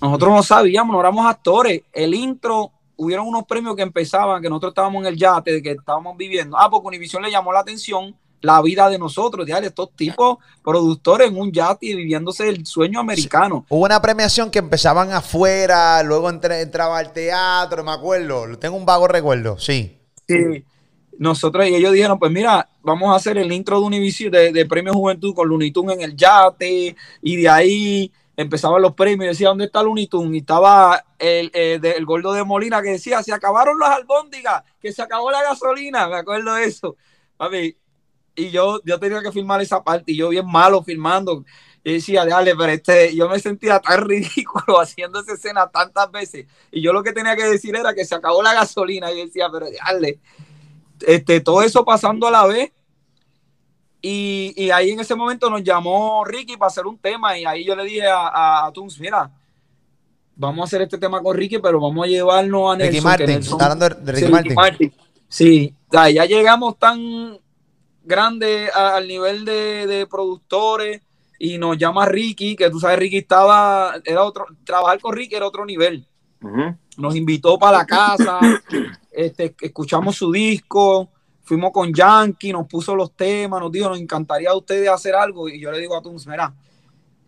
nosotros 0.01 0.33
no 0.33 0.43
sabíamos, 0.43 0.93
no 0.93 0.99
éramos 0.99 1.25
actores. 1.25 1.81
El 1.91 2.13
intro, 2.13 2.71
hubieron 2.99 3.27
unos 3.27 3.45
premios 3.45 3.75
que 3.75 3.81
empezaban, 3.81 4.41
que 4.41 4.49
nosotros 4.49 4.71
estábamos 4.71 5.01
en 5.01 5.07
el 5.07 5.17
yate, 5.17 5.53
de 5.53 5.61
que 5.61 5.71
estábamos 5.71 6.17
viviendo. 6.17 6.57
Ah, 6.59 6.69
porque 6.69 6.89
Univisión 6.89 7.23
le 7.23 7.31
llamó 7.31 7.53
la 7.53 7.61
atención 7.61 8.13
la 8.41 8.61
vida 8.61 8.89
de 8.89 8.99
nosotros, 8.99 9.45
de 9.45 9.53
estos 9.53 9.91
tipos 9.95 10.37
productores 10.63 11.29
en 11.29 11.37
un 11.37 11.51
yate 11.51 11.95
viviéndose 11.95 12.47
el 12.47 12.65
sueño 12.65 12.99
americano. 12.99 13.65
Hubo 13.69 13.85
una 13.85 14.01
premiación 14.01 14.51
que 14.51 14.59
empezaban 14.59 15.11
afuera, 15.11 16.03
luego 16.03 16.29
entraba 16.29 16.99
al 16.99 17.11
teatro, 17.11 17.83
me 17.83 17.91
acuerdo, 17.91 18.57
tengo 18.57 18.77
un 18.77 18.85
vago 18.85 19.07
recuerdo, 19.07 19.57
sí. 19.57 19.97
Sí, 20.27 20.63
nosotros 21.17 21.67
y 21.67 21.75
ellos 21.75 21.91
dijeron, 21.91 22.19
pues 22.19 22.31
mira, 22.31 22.69
vamos 22.81 23.11
a 23.11 23.15
hacer 23.15 23.37
el 23.37 23.51
intro 23.51 23.79
de 23.79 23.85
Univision 23.87 24.31
de, 24.31 24.51
de 24.51 24.65
Premio 24.65 24.93
Juventud 24.93 25.33
con 25.33 25.47
Looney 25.47 25.71
Tunes 25.71 25.97
en 25.97 26.03
el 26.03 26.15
yate, 26.15 26.95
y 27.21 27.35
de 27.37 27.49
ahí 27.49 28.11
empezaban 28.41 28.81
los 28.81 28.93
premios, 28.93 29.25
y 29.25 29.27
decía, 29.29 29.49
¿dónde 29.49 29.65
está 29.65 29.83
Looney 29.83 30.07
Tunes? 30.07 30.33
Y 30.33 30.37
estaba 30.37 31.03
el, 31.17 31.51
el, 31.53 32.05
gordo 32.05 32.31
de 32.31 32.45
Molina 32.45 32.81
que 32.81 32.91
decía, 32.91 33.21
se 33.21 33.33
acabaron 33.33 33.77
las 33.77 33.89
albóndigas, 33.89 34.63
que 34.79 34.93
se 34.93 35.01
acabó 35.01 35.29
la 35.29 35.43
gasolina, 35.43 36.07
me 36.07 36.15
acuerdo 36.15 36.53
de 36.53 36.63
eso. 36.63 36.95
Papi, 37.35 37.77
y 38.35 38.49
yo, 38.49 38.79
yo 38.85 38.97
tenía 38.97 39.21
que 39.21 39.33
filmar 39.33 39.59
esa 39.61 39.83
parte 39.83 40.13
y 40.13 40.17
yo 40.17 40.29
bien 40.29 40.47
malo 40.47 40.81
filmando. 40.81 41.43
Y 41.83 41.93
decía, 41.93 42.25
dale, 42.25 42.55
pero 42.55 42.71
este, 42.71 43.13
yo 43.13 43.27
me 43.27 43.39
sentía 43.39 43.81
tan 43.81 44.01
ridículo 44.07 44.79
haciendo 44.79 45.19
esa 45.19 45.33
escena 45.33 45.69
tantas 45.69 46.09
veces. 46.09 46.45
Y 46.71 46.81
yo 46.81 46.93
lo 46.93 47.03
que 47.03 47.11
tenía 47.11 47.35
que 47.35 47.43
decir 47.43 47.75
era 47.75 47.93
que 47.93 48.05
se 48.05 48.15
acabó 48.15 48.41
la 48.41 48.53
gasolina. 48.53 49.11
Y 49.11 49.25
decía, 49.25 49.49
pero 49.51 49.67
dale, 49.85 50.19
este, 51.05 51.41
todo 51.41 51.61
eso 51.61 51.83
pasando 51.83 52.27
a 52.27 52.31
la 52.31 52.45
vez. 52.45 52.71
Y, 54.01 54.53
y, 54.55 54.71
ahí 54.71 54.91
en 54.91 54.99
ese 55.01 55.13
momento 55.13 55.49
nos 55.49 55.61
llamó 55.61 56.23
Ricky 56.23 56.55
para 56.55 56.67
hacer 56.67 56.85
un 56.85 56.97
tema. 56.97 57.37
Y 57.37 57.45
ahí 57.45 57.65
yo 57.65 57.75
le 57.75 57.83
dije 57.83 58.07
a, 58.07 58.65
a, 58.65 58.71
Tunes, 58.71 58.99
mira, 58.99 59.29
vamos 60.35 60.61
a 60.61 60.63
hacer 60.65 60.81
este 60.83 60.97
tema 60.97 61.21
con 61.21 61.35
Ricky, 61.35 61.59
pero 61.59 61.81
vamos 61.81 62.05
a 62.05 62.07
llevarnos 62.07 62.73
a 62.73 62.77
Nelson. 62.77 62.93
Ricky 62.93 63.03
Martin, 63.03 63.61
hablando 63.61 63.89
de 63.89 64.11
Ricky, 64.11 64.53
Martin. 64.53 64.93
Sí, 65.27 65.75
ya 65.91 66.25
llegamos 66.25 66.79
tan 66.79 67.37
grande 68.03 68.69
al 68.73 69.07
nivel 69.07 69.45
de, 69.45 70.07
productores 70.09 71.01
y 71.37 71.57
nos 71.57 71.77
llama 71.77 72.05
Ricky, 72.05 72.55
que 72.55 72.69
tú 72.69 72.79
sabes, 72.79 72.99
Ricky 72.99 73.17
estaba, 73.17 73.95
era 74.03 74.23
otro, 74.23 74.45
trabajar 74.65 74.99
con 74.99 75.15
Ricky 75.15 75.35
era 75.35 75.45
otro 75.45 75.65
nivel. 75.65 76.07
Nos 76.97 77.15
invitó 77.15 77.59
para 77.59 77.79
la 77.79 77.85
casa, 77.85 78.39
este, 79.11 79.55
escuchamos 79.61 80.15
su 80.15 80.31
disco, 80.31 81.09
fuimos 81.49 81.71
con 81.71 81.93
Yankee, 81.93 82.53
nos 82.53 82.67
puso 82.67 82.95
los 82.95 83.11
temas, 83.11 83.59
nos 83.59 83.71
dijo, 83.71 83.89
nos 83.89 83.99
encantaría 83.99 84.51
a 84.51 84.55
ustedes 84.55 84.87
hacer 84.87 85.15
algo. 85.15 85.49
Y 85.49 85.59
yo 85.59 85.71
le 85.71 85.79
digo 85.79 85.97
a 85.97 86.01
Tunes, 86.01 86.25
mira, 86.27 86.53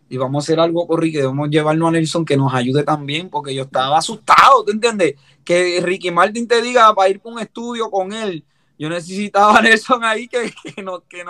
y 0.08 0.16
vamos 0.16 0.42
a 0.42 0.46
hacer 0.46 0.60
algo 0.60 0.86
con 0.86 1.00
Ricky, 1.00 1.18
debemos 1.18 1.50
llevarnos 1.50 1.88
a 1.88 1.92
Nelson 1.92 2.24
que 2.24 2.36
nos 2.36 2.54
ayude 2.54 2.84
también, 2.84 3.28
porque 3.28 3.54
yo 3.54 3.64
estaba 3.64 3.98
asustado, 3.98 4.64
¿te 4.64 4.72
entiendes? 4.72 5.14
Que 5.44 5.80
Ricky 5.82 6.10
Martin 6.10 6.46
te 6.46 6.62
diga 6.62 6.94
para 6.94 7.08
ir 7.08 7.20
con 7.20 7.34
un 7.34 7.40
estudio 7.40 7.90
con 7.90 8.12
él 8.12 8.44
yo 8.82 8.88
necesitaba 8.88 9.58
a 9.58 9.62
Nelson 9.62 10.02
ahí 10.02 10.26
que, 10.26 10.52
que, 10.74 10.82
nos, 10.82 11.02
que, 11.04 11.24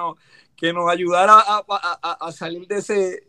que 0.57 0.72
nos 0.72 0.90
ayudara 0.90 1.34
a, 1.38 2.32
salir 2.32 2.66
de 2.66 2.78
ese, 2.78 3.24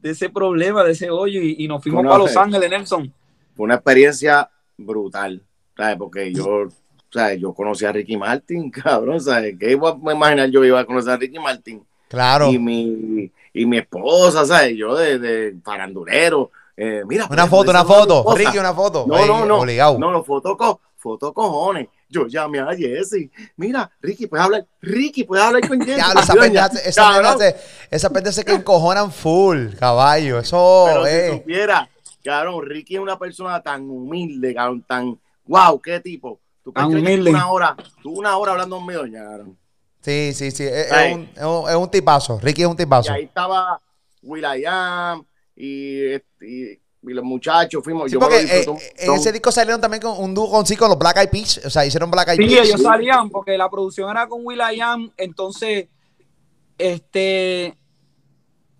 de 0.00 0.10
ese 0.10 0.30
problema, 0.30 0.82
de 0.82 0.92
ese 0.92 1.10
hoyo, 1.10 1.40
y, 1.40 1.68
nos 1.68 1.80
fuimos 1.80 2.04
para 2.04 2.18
Los 2.18 2.36
Ángeles, 2.36 2.68
Nelson. 2.68 3.14
Fue 3.54 3.64
una 3.64 3.74
experiencia 3.74 4.50
brutal, 4.76 5.44
¿sabes? 5.76 5.96
Porque 5.96 6.32
yo, 6.32 6.66
¿sabes? 7.12 7.40
Yo 7.40 7.52
conocí 7.52 7.84
a 7.84 7.92
Ricky 7.92 8.16
Martin, 8.16 8.70
cabrón, 8.72 9.20
¿sabes? 9.20 9.56
¿Qué 9.58 9.72
iba 9.72 9.90
a 9.90 10.12
imaginar 10.12 10.50
yo 10.50 10.64
iba 10.64 10.80
a 10.80 10.84
conocer 10.84 11.12
a 11.12 11.16
Ricky 11.16 11.38
Martin? 11.38 11.82
Claro. 12.08 12.50
Y 12.50 12.58
mi, 12.58 13.30
y 13.52 13.66
mi 13.66 13.78
esposa, 13.78 14.46
¿sabes? 14.46 14.76
Yo 14.76 14.96
de, 14.96 15.18
de 15.18 15.56
farandulero. 15.62 16.50
Eh, 16.76 17.02
mira, 17.06 17.26
una 17.30 17.46
foto, 17.46 17.70
una 17.70 17.84
foto, 17.84 18.24
Ricky, 18.34 18.58
una 18.58 18.72
foto. 18.72 19.04
No, 19.06 19.26
no, 19.26 19.44
no, 19.44 19.64
no, 19.98 20.10
no, 20.10 20.24
foto, 20.24 20.80
foto 20.96 21.32
cojones 21.32 21.88
yo 22.08 22.26
llamé 22.26 22.60
a 22.60 22.74
Jesse. 22.74 23.30
Mira, 23.56 23.90
Ricky, 24.00 24.26
puedes 24.26 24.44
hablar. 24.44 24.66
Ricky, 24.80 25.24
puedes 25.24 25.44
hablar 25.44 25.66
con 25.68 25.80
Jesse. 25.84 26.00
esa 27.90 28.10
pendeja, 28.10 28.44
que 28.44 28.52
encojonan 28.52 29.12
full, 29.12 29.74
caballo. 29.78 30.38
Eso 30.38 30.86
Pero 30.86 31.06
Si 31.06 31.38
supiera, 31.38 31.88
cabrón, 32.24 32.64
Ricky 32.66 32.94
es 32.94 33.00
una 33.00 33.18
persona 33.18 33.62
tan 33.62 33.88
humilde, 33.88 34.54
cabrón, 34.54 34.82
tan 34.82 35.18
wow, 35.46 35.80
qué 35.80 36.00
tipo. 36.00 36.40
Tú 36.72 37.30
una 37.30 37.50
hora, 37.50 37.76
tú 38.02 38.10
una 38.12 38.36
hora 38.36 38.52
hablando 38.52 38.76
conmigo, 38.76 39.06
ya. 39.06 39.38
Sí, 40.00 40.32
sí, 40.34 40.50
sí. 40.50 40.64
Es, 40.64 40.90
un, 41.14 41.28
es, 41.68 41.74
un, 41.74 41.90
tipazo. 41.90 42.38
Ricky 42.40 42.62
es 42.62 42.68
un 42.68 42.76
tipazo. 42.76 43.12
Y 43.12 43.14
ahí 43.14 43.24
estaba 43.24 43.80
Will.i.am 44.22 45.24
y, 45.56 46.14
y, 46.14 46.78
los 47.02 47.24
muchachos 47.24 47.82
fuimos. 47.82 48.10
yo 48.10 48.18
porque 48.18 48.40
eh, 48.40 48.66
en 48.98 49.12
ese 49.14 49.32
disco 49.32 49.50
salieron 49.50 49.80
también 49.80 50.02
con 50.02 50.18
un 50.18 50.34
dúo 50.34 50.50
con 50.50 50.66
sí 50.66 50.76
con 50.76 50.88
los 50.90 50.98
Black 50.98 51.16
Eyed 51.18 51.30
Peas. 51.30 51.60
O 51.64 51.70
sea, 51.70 51.84
hicieron 51.86 52.10
Black 52.10 52.28
Eyed 52.28 52.38
Peas. 52.38 52.50
Sí, 52.50 52.58
ellos 52.58 52.82
salían 52.82 53.30
porque 53.30 53.56
la 53.56 53.68
producción 53.70 54.10
era 54.10 54.28
con 54.28 54.44
Will.i.am. 54.44 55.10
Entonces, 55.16 55.88
este 56.76 57.76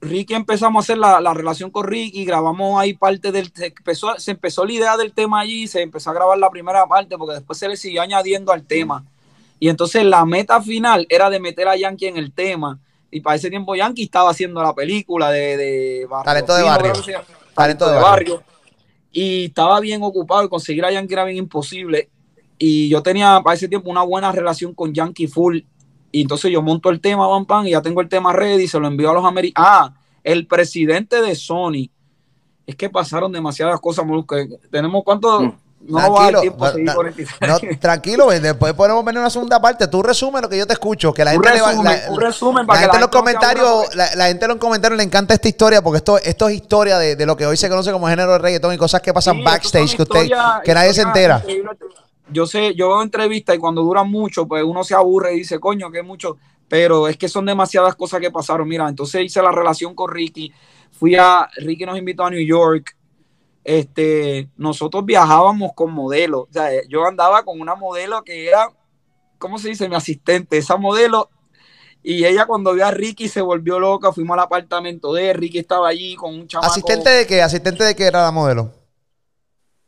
Ricky 0.00 0.34
empezamos 0.34 0.80
a 0.80 0.84
hacer 0.84 0.98
la, 0.98 1.34
relación 1.34 1.70
con 1.70 1.86
Ricky, 1.86 2.24
grabamos 2.24 2.80
ahí 2.80 2.94
parte 2.94 3.32
del, 3.32 3.52
se 3.52 3.66
empezó, 3.66 4.14
se 4.18 4.30
empezó 4.30 4.64
la 4.64 4.72
idea 4.72 4.96
del 4.96 5.12
tema 5.12 5.40
allí, 5.40 5.66
se 5.66 5.82
empezó 5.82 6.10
a 6.10 6.14
grabar 6.14 6.38
la 6.38 6.50
primera 6.50 6.86
parte 6.86 7.18
porque 7.18 7.34
después 7.34 7.58
se 7.58 7.68
le 7.68 7.76
siguió 7.76 8.02
añadiendo 8.02 8.52
al 8.52 8.62
tema. 8.62 9.04
Y 9.58 9.68
entonces 9.68 10.04
la 10.04 10.24
meta 10.24 10.62
final 10.62 11.06
era 11.08 11.28
de 11.30 11.40
meter 11.40 11.66
a 11.66 11.76
Yankee 11.76 12.06
en 12.06 12.16
el 12.16 12.32
tema. 12.32 12.78
Y 13.10 13.20
para 13.20 13.36
ese 13.36 13.50
tiempo 13.50 13.74
Yankee 13.74 14.04
estaba 14.04 14.30
haciendo 14.30 14.62
la 14.62 14.72
película 14.72 15.30
de, 15.30 15.56
de 15.56 16.08
Talento 16.24 16.54
de 16.54 16.62
barrio. 16.62 16.92
Talento 17.54 17.90
de 17.90 17.98
barrio. 17.98 18.42
Y 19.10 19.46
estaba 19.46 19.80
bien 19.80 20.02
ocupado 20.04 20.44
y 20.44 20.48
conseguir 20.48 20.84
a 20.84 20.92
Yankee 20.92 21.14
era 21.14 21.24
bien 21.24 21.38
imposible. 21.38 22.08
Y 22.56 22.88
yo 22.88 23.02
tenía 23.02 23.40
para 23.42 23.56
ese 23.56 23.68
tiempo 23.68 23.90
una 23.90 24.02
buena 24.02 24.30
relación 24.30 24.74
con 24.74 24.94
Yankee 24.94 25.26
Full 25.26 25.60
y 26.10 26.22
entonces 26.22 26.50
yo 26.50 26.62
monto 26.62 26.90
el 26.90 27.00
tema, 27.00 27.28
pam, 27.28 27.44
pam, 27.44 27.66
y 27.66 27.70
ya 27.70 27.82
tengo 27.82 28.00
el 28.00 28.08
tema 28.08 28.32
ready, 28.32 28.66
se 28.66 28.78
lo 28.78 28.86
envío 28.86 29.10
a 29.10 29.14
los 29.14 29.24
americanos. 29.24 29.68
Ah, 29.68 29.92
el 30.24 30.46
presidente 30.46 31.20
de 31.20 31.34
Sony. 31.34 31.90
Es 32.66 32.76
que 32.76 32.90
pasaron 32.90 33.32
demasiadas 33.32 33.80
cosas, 33.80 34.04
Tenemos 34.70 35.02
cuánto. 35.04 35.40
Mm. 35.40 35.52
No 35.80 35.96
tranquilo, 35.96 36.40
tiempo 36.40 36.66
no, 37.46 37.58
tranquilo, 37.80 38.30
después 38.30 38.74
podemos 38.74 39.04
venir 39.04 39.20
una 39.20 39.30
segunda 39.30 39.60
parte. 39.60 39.86
Tú 39.86 40.02
resume 40.02 40.40
lo 40.40 40.48
que 40.48 40.58
yo 40.58 40.66
te 40.66 40.72
escucho, 40.72 41.14
que 41.14 41.24
la 41.24 41.30
gente 41.30 41.48
va, 41.48 41.72
en 41.72 43.00
los 43.00 43.08
comentarios, 43.10 43.94
la, 43.94 44.26
gente 44.26 44.44
en 44.44 44.48
los 44.50 44.58
comentarios 44.58 44.98
le 44.98 45.04
encanta 45.04 45.34
esta 45.34 45.46
historia 45.46 45.80
porque 45.80 45.98
esto, 45.98 46.18
esto 46.18 46.48
es 46.48 46.56
historia 46.56 46.98
de, 46.98 47.24
lo 47.24 47.36
que 47.36 47.46
hoy 47.46 47.56
se 47.56 47.68
conoce 47.68 47.92
como 47.92 48.08
género 48.08 48.32
de 48.32 48.38
reggaetón 48.38 48.74
y 48.74 48.76
cosas 48.76 49.00
que 49.00 49.14
pasan 49.14 49.44
backstage 49.44 49.94
que 49.94 50.02
usted, 50.02 50.28
que 50.64 50.74
nadie 50.74 50.92
se 50.92 51.02
entera 51.02 51.44
yo 52.32 52.46
sé, 52.46 52.74
yo 52.74 52.88
veo 52.88 53.02
entrevistas 53.02 53.56
y 53.56 53.58
cuando 53.58 53.82
duran 53.82 54.10
mucho, 54.10 54.46
pues 54.46 54.62
uno 54.64 54.84
se 54.84 54.94
aburre 54.94 55.34
y 55.34 55.38
dice, 55.38 55.58
coño, 55.58 55.90
que 55.90 56.02
mucho, 56.02 56.36
pero 56.68 57.08
es 57.08 57.16
que 57.16 57.28
son 57.28 57.46
demasiadas 57.46 57.94
cosas 57.94 58.20
que 58.20 58.30
pasaron. 58.30 58.68
Mira, 58.68 58.88
entonces 58.88 59.22
hice 59.22 59.42
la 59.42 59.50
relación 59.50 59.94
con 59.94 60.10
Ricky, 60.10 60.52
fui 60.92 61.16
a, 61.16 61.48
Ricky 61.56 61.86
nos 61.86 61.98
invitó 61.98 62.24
a 62.24 62.30
New 62.30 62.44
York, 62.44 62.96
este, 63.64 64.48
nosotros 64.56 65.04
viajábamos 65.04 65.72
con 65.74 65.92
modelos, 65.92 66.46
o 66.48 66.52
sea, 66.52 66.70
yo 66.88 67.06
andaba 67.06 67.44
con 67.44 67.60
una 67.60 67.74
modelo 67.74 68.22
que 68.22 68.48
era, 68.48 68.70
¿cómo 69.38 69.58
se 69.58 69.68
dice? 69.68 69.88
Mi 69.88 69.94
asistente, 69.94 70.58
esa 70.58 70.76
modelo, 70.76 71.30
y 72.02 72.24
ella 72.24 72.46
cuando 72.46 72.72
vio 72.72 72.86
a 72.86 72.90
Ricky 72.90 73.28
se 73.28 73.40
volvió 73.40 73.78
loca, 73.78 74.12
fuimos 74.12 74.34
al 74.34 74.44
apartamento 74.44 75.12
de 75.12 75.32
Ricky 75.32 75.58
estaba 75.58 75.88
allí 75.88 76.14
con 76.16 76.32
un 76.34 76.46
chamaco. 76.46 76.70
¿Asistente 76.70 77.10
de 77.10 77.26
qué? 77.26 77.42
¿Asistente 77.42 77.84
de 77.84 77.94
qué 77.94 78.04
era 78.04 78.22
la 78.22 78.30
modelo? 78.30 78.77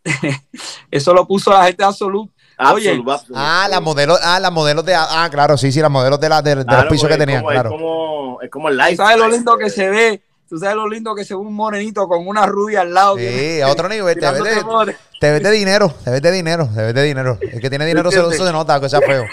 Eso 0.90 1.14
lo 1.14 1.26
puso 1.26 1.50
la 1.50 1.64
gente 1.64 1.82
de 1.82 1.88
Absolute. 1.88 2.32
Oye, 2.72 3.02
ah, 3.34 3.66
la 3.70 3.80
modelo, 3.80 4.16
ah, 4.22 4.38
la 4.38 4.50
modelos 4.50 4.84
de, 4.84 4.94
ah, 4.94 5.28
claro, 5.30 5.56
sí, 5.56 5.72
sí, 5.72 5.80
la 5.80 5.88
modelos 5.88 6.20
de, 6.20 6.28
la, 6.28 6.42
de, 6.42 6.56
los 6.56 6.86
pisos 6.90 7.08
que 7.08 7.16
tenían, 7.16 7.42
claro. 7.42 7.70
Es 7.70 7.76
como, 7.76 8.38
es 8.42 8.50
como 8.50 8.68
el 8.68 8.76
live. 8.76 8.96
¿Sabes 8.96 9.16
lo 9.16 9.28
lindo 9.28 9.56
que 9.56 9.70
se 9.70 9.88
ve? 9.88 10.22
Tú 10.46 10.58
sabes 10.58 10.76
lo 10.76 10.86
lindo 10.86 11.14
que 11.14 11.24
se 11.24 11.34
ve 11.34 11.40
un 11.40 11.54
morenito 11.54 12.06
con 12.06 12.26
una 12.26 12.44
rubia 12.44 12.82
al 12.82 12.92
lado. 12.92 13.16
Sí, 13.16 13.62
a 13.62 13.68
otro 13.68 13.88
nivel. 13.88 14.18
Te 14.18 14.30
ves, 14.30 14.42
de, 14.42 14.96
te 15.20 15.30
ves 15.30 15.42
de 15.42 15.50
dinero, 15.52 15.94
te 16.04 16.10
ves 16.10 16.20
de 16.20 16.32
dinero, 16.32 16.68
te 16.74 16.82
ves 16.82 16.94
de 16.94 17.02
dinero. 17.02 17.38
El 17.40 17.60
que 17.60 17.70
tiene 17.70 17.86
dinero 17.86 18.10
se, 18.10 18.30
se 18.30 18.52
nota, 18.52 18.78
que 18.78 18.90
sea 18.90 19.00
feo. 19.00 19.24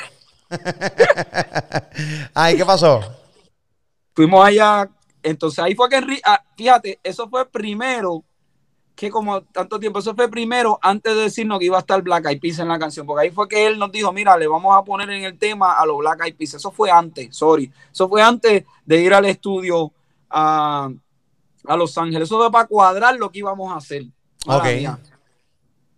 Ay, 2.33 2.55
¿qué 2.55 2.63
pasó? 2.63 3.01
Fuimos 4.13 4.45
allá, 4.45 4.87
entonces 5.21 5.59
ahí 5.59 5.75
fue 5.75 5.89
que, 5.89 6.01
ah, 6.23 6.41
fíjate, 6.55 6.99
eso 7.03 7.27
fue 7.29 7.49
primero 7.49 8.23
que 8.97 9.11
como 9.11 9.43
tanto 9.43 9.79
tiempo, 9.79 9.99
eso 9.99 10.15
fue 10.15 10.27
primero 10.27 10.79
antes 10.81 11.15
de 11.15 11.21
decirnos 11.21 11.59
que 11.59 11.65
iba 11.65 11.77
a 11.77 11.81
estar 11.81 12.01
Black 12.01 12.25
Eyed 12.25 12.39
Peas 12.39 12.57
en 12.57 12.67
la 12.67 12.79
canción, 12.79 13.05
porque 13.05 13.27
ahí 13.27 13.31
fue 13.31 13.47
que 13.47 13.67
él 13.67 13.77
nos 13.77 13.91
dijo, 13.91 14.11
mira, 14.11 14.35
le 14.35 14.47
vamos 14.47 14.75
a 14.75 14.83
poner 14.83 15.07
en 15.11 15.23
el 15.23 15.37
tema 15.37 15.73
a 15.73 15.85
los 15.85 15.99
Black 15.99 16.25
Eyed 16.25 16.35
Peas. 16.35 16.55
Eso 16.55 16.71
fue 16.71 16.89
antes, 16.89 17.37
sorry. 17.37 17.71
Eso 17.91 18.09
fue 18.09 18.23
antes 18.23 18.65
de 18.83 19.01
ir 19.01 19.13
al 19.13 19.25
estudio 19.25 19.93
a, 20.31 20.89
Los 21.63 21.95
Ángeles. 21.95 22.27
Eso 22.27 22.39
fue 22.39 22.51
para 22.51 22.65
cuadrar 22.65 23.15
lo 23.17 23.31
que 23.31 23.37
íbamos 23.37 23.71
a 23.71 23.75
hacer. 23.75 24.03
Okay. 24.47 24.87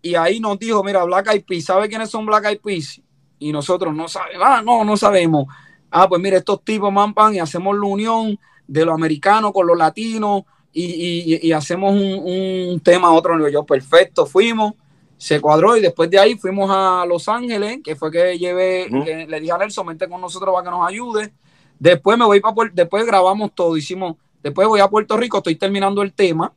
Y 0.02 0.16
ahí 0.16 0.42
nos 0.42 0.60
dijo, 0.60 0.84
mira, 0.84 1.02
Black 1.06 1.32
Eyed 1.32 1.46
Peas, 1.46 1.64
¿sabe 1.64 1.88
quiénes 1.88 2.10
son 2.10 2.26
Black 2.26 2.48
Eyed 2.48 2.60
Peas? 2.60 3.02
Y 3.40 3.54
nosotros 3.54 3.96
no 3.96 4.10
sabemos, 4.10 4.46
ah, 4.46 4.62
no, 4.62 4.84
no 4.84 4.98
sabemos. 4.98 5.46
Ah, 5.90 6.10
pues 6.10 6.22
mira, 6.22 6.38
estos 6.38 6.66
tipos 6.66 6.92
mampan 6.92 7.34
y 7.34 7.40
hacemos 7.40 7.78
la 7.78 7.86
unión 7.86 8.38
de 8.68 8.86
los 8.86 8.94
americanos 8.94 9.54
con 9.54 9.66
los 9.66 9.78
latinos 9.78 10.44
y, 10.72 11.52
hacemos 11.52 11.94
un, 11.94 12.80
tema 12.84 13.10
a 13.10 13.12
otro 13.12 13.38
nivel. 13.38 13.54
Yo, 13.54 13.66
perfecto, 13.66 14.26
fuimos, 14.26 14.74
se 15.18 15.42
cuadró 15.42 15.76
y 15.76 15.82
después 15.82 16.10
de 16.10 16.20
ahí 16.20 16.38
fuimos 16.38 16.70
a 16.72 17.06
Los 17.08 17.28
Ángeles, 17.28 17.80
que 17.84 17.96
fue 17.96 18.12
que 18.12 18.38
llevé, 18.38 18.88
le 18.90 19.40
dije 19.40 19.52
a 19.52 19.58
Nelson, 19.58 19.88
vente 19.88 20.08
con 20.08 20.22
nosotros 20.22 20.54
para 20.54 20.66
que 20.66 20.72
nos 20.72 20.88
ayude. 20.88 21.34
Después 21.78 22.18
me 22.18 22.26
voy 22.26 22.40
para 22.40 22.56
después 22.74 23.06
grabamos 23.06 23.52
todo, 23.56 23.76
hicimos, 23.78 24.18
después 24.44 24.68
voy 24.68 24.80
a 24.80 24.88
Puerto 24.88 25.18
Rico, 25.18 25.38
estoy 25.38 25.56
terminando 25.56 26.02
el 26.02 26.14
tema. 26.14 26.54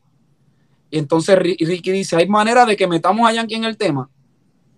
Y 0.91 0.99
entonces 0.99 1.39
Ricky 1.39 1.91
dice, 1.91 2.17
hay 2.17 2.29
manera 2.29 2.67
de 2.67 2.77
que 2.77 2.87
metamos 2.87 3.29
a 3.29 3.33
Yankee 3.33 3.55
en 3.55 3.65
el 3.65 3.77
tema. 3.77 4.11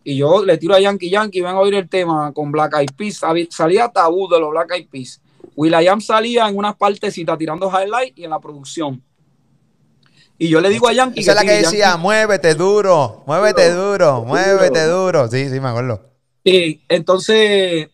Y 0.05 0.18
yo 0.18 0.45
le 0.45 0.59
tiro 0.59 0.74
a 0.74 0.80
Yankee, 0.80 1.09
Yankee, 1.09 1.41
ven 1.41 1.53
a 1.53 1.61
oír 1.61 1.74
el 1.74 1.89
tema 1.89 2.30
con 2.32 2.53
Black 2.53 2.76
Eyed 2.78 2.91
Peas. 2.97 3.20
Salía 3.49 3.89
tabú 3.89 4.28
de 4.28 4.39
los 4.39 4.51
Black 4.51 4.70
Eyed 4.72 4.89
Peas. 4.89 5.20
Will.i.am 5.57 6.01
salía 6.01 6.49
en 6.49 6.57
unas 6.57 6.76
partecitas 6.76 7.39
tirando 7.39 7.70
highlight 7.70 8.18
y 8.18 8.24
en 8.24 8.30
la 8.30 8.39
producción. 8.39 9.03
Y 10.37 10.49
yo 10.49 10.61
le 10.61 10.68
digo 10.68 10.89
a 10.89 10.93
Yankee. 10.93 11.20
Esa 11.20 11.32
es 11.32 11.37
la 11.37 11.43
que 11.45 11.59
decía, 11.59 11.97
muévete 11.97 12.55
duro, 12.55 13.22
muévete 13.26 13.70
duro, 13.72 14.24
muévete 14.24 14.85
duro. 14.87 15.28
Sí, 15.28 15.49
sí, 15.49 15.61
me 15.61 15.68
acuerdo. 15.68 16.11
Sí, 16.45 16.82
entonces 16.89 17.89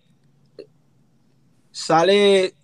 sale, 1.70 2.54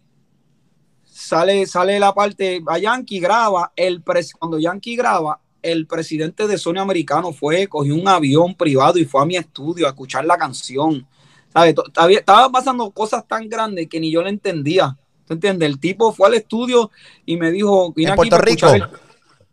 sale, 1.05 1.67
sale 1.67 2.01
la 2.01 2.13
parte, 2.15 2.63
a 2.67 2.79
Yankee 2.79 3.21
graba, 3.21 3.73
el 3.77 4.03
cuando 4.39 4.59
Yankee 4.59 4.97
graba, 4.97 5.41
el 5.63 5.87
presidente 5.87 6.47
de 6.47 6.59
Sony 6.59 6.79
Americano 6.79 7.33
fue, 7.33 7.67
cogió 7.67 7.95
un 7.95 8.09
avión 8.09 8.55
privado 8.55 8.99
y 8.99 9.05
fue 9.05 9.23
a 9.23 9.27
mi 9.27 9.37
estudio 9.37 9.87
a 9.87 9.91
escuchar 9.91 10.25
la 10.25 10.37
canción. 10.37 11.07
¿Sabes? 11.53 11.75
Estaba 12.11 12.51
pasando 12.51 12.91
cosas 12.91 13.27
tan 13.27 13.49
grandes 13.49 13.89
que 13.89 13.99
ni 13.99 14.11
yo 14.11 14.23
le 14.23 14.31
entendía. 14.31 14.97
¿Tú 15.27 15.35
entiendes? 15.35 15.69
El 15.69 15.81
tipo 15.81 16.13
fue 16.13 16.29
al 16.29 16.35
estudio 16.35 16.91
y 17.25 17.37
me 17.37 17.51
dijo, 17.51 17.93
en 17.97 18.15
Puerto 18.15 18.39
Rico. 18.39 18.69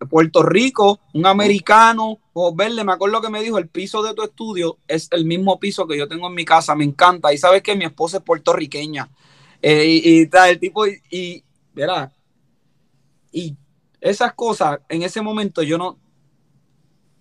Puerto 0.05 0.43
Rico, 0.43 0.99
un 1.13 1.25
americano, 1.25 2.19
o 2.33 2.55
verle, 2.55 2.83
me 2.83 2.93
acuerdo 2.93 3.21
que 3.21 3.29
me 3.29 3.41
dijo, 3.41 3.57
el 3.57 3.67
piso 3.67 4.01
de 4.03 4.13
tu 4.13 4.23
estudio 4.23 4.77
es 4.87 5.07
el 5.11 5.25
mismo 5.25 5.59
piso 5.59 5.87
que 5.87 5.97
yo 5.97 6.07
tengo 6.07 6.27
en 6.27 6.33
mi 6.33 6.45
casa, 6.45 6.75
me 6.75 6.83
encanta. 6.83 7.33
Y 7.33 7.37
sabes 7.37 7.61
que 7.61 7.75
mi 7.75 7.85
esposa 7.85 8.17
es 8.17 8.23
puertorriqueña. 8.23 9.09
Eh, 9.61 10.01
y, 10.03 10.27
tal, 10.27 10.49
el 10.49 10.59
tipo, 10.59 10.85
y, 10.87 11.01
y, 11.09 11.43
y 13.31 13.55
esas 14.01 14.33
cosas, 14.33 14.79
en 14.89 15.03
ese 15.03 15.21
momento 15.21 15.63
yo 15.63 15.77
no, 15.77 15.97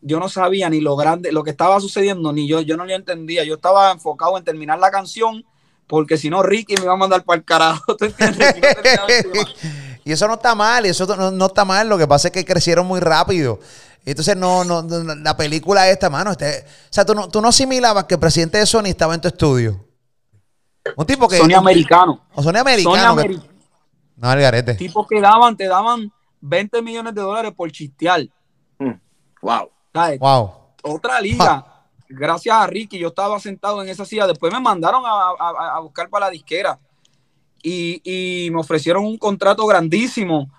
yo 0.01 0.19
no 0.19 0.29
sabía 0.29 0.69
ni 0.69 0.81
lo 0.81 0.97
grande, 0.97 1.31
lo 1.31 1.45
que 1.45 1.51
estaba 1.51 1.81
sucediendo, 1.81 2.33
ni 2.33 2.49
yo, 2.49 2.61
yo 2.61 2.77
no 2.77 2.85
lo 2.85 2.93
entendía. 2.93 3.45
Yo 3.45 3.55
estaba 3.55 3.93
enfocado 3.93 4.37
en 4.37 4.45
terminar 4.45 4.79
la 4.79 4.91
canción, 4.91 5.45
porque 5.87 6.19
si 6.19 6.29
no, 6.29 6.43
Ricky 6.43 6.75
me 6.77 6.83
iba 6.83 6.93
a 6.93 6.97
mandar 6.97 7.25
para 7.25 7.39
el 7.39 7.45
carajo. 7.45 7.97
¿Tú 7.97 8.05
entiendes? 8.07 8.55
Y 10.05 10.13
eso 10.13 10.27
no 10.27 10.35
está 10.35 10.55
mal, 10.55 10.85
eso 10.87 11.07
no, 11.33 11.47
está 11.47 11.65
mal. 11.65 11.89
Lo 11.89 11.97
que 11.97 12.07
pasa 12.07 12.29
es 12.29 12.33
que 12.33 12.45
crecieron 12.45 12.87
muy 12.87 13.01
rápido. 13.01 13.61
Entonces, 14.05 14.37
no, 14.37 14.65
no, 14.65 14.83
la 14.83 15.37
película 15.37 15.89
esta, 15.89 16.11
mano, 16.11 16.33
este, 16.33 16.65
o 16.67 16.93
sea, 16.93 17.05
tú 17.05 17.15
no, 17.15 17.29
tú 17.29 17.41
no 17.41 17.49
asimilabas 17.49 18.05
que 18.05 18.15
el 18.15 18.21
presidente 18.21 18.59
de 18.59 18.67
Sony 18.67 18.87
estaba 18.87 19.15
en 19.15 19.21
tu 19.21 19.29
estudio. 19.29 19.85
Un 20.97 21.07
tipo 21.07 21.29
que. 21.29 21.39
Sony 21.39 21.55
americano. 21.55 22.27
O 22.35 22.43
Sony 22.43 22.57
americano. 22.57 23.23
Sony 23.23 23.41
no, 24.17 24.29
Algarete. 24.29 24.75
Tipos 24.75 25.07
que 25.07 25.21
daban, 25.21 25.57
te 25.57 25.67
daban 25.67 26.13
20 26.41 26.83
millones 26.83 27.15
de 27.15 27.21
dólares 27.21 27.53
por 27.57 27.71
chistear. 27.71 28.23
Mm, 28.79 28.93
wow. 29.41 29.71
Wow. 30.19 30.51
Otra 30.83 31.21
liga. 31.21 31.67
Gracias 32.09 32.55
a 32.55 32.67
Ricky, 32.67 32.99
yo 32.99 33.09
estaba 33.09 33.39
sentado 33.41 33.83
en 33.83 33.89
esa 33.89 34.05
silla. 34.05 34.27
Después 34.27 34.53
me 34.53 34.61
mandaron 34.61 35.03
a 35.07 35.79
buscar 35.81 36.11
para 36.11 36.27
la 36.27 36.31
disquera 36.31 36.79
y, 37.63 38.49
me 38.51 38.61
ofrecieron 38.61 39.05
un 39.05 39.17
contrato 39.19 39.67
grandísimo. 39.67 40.51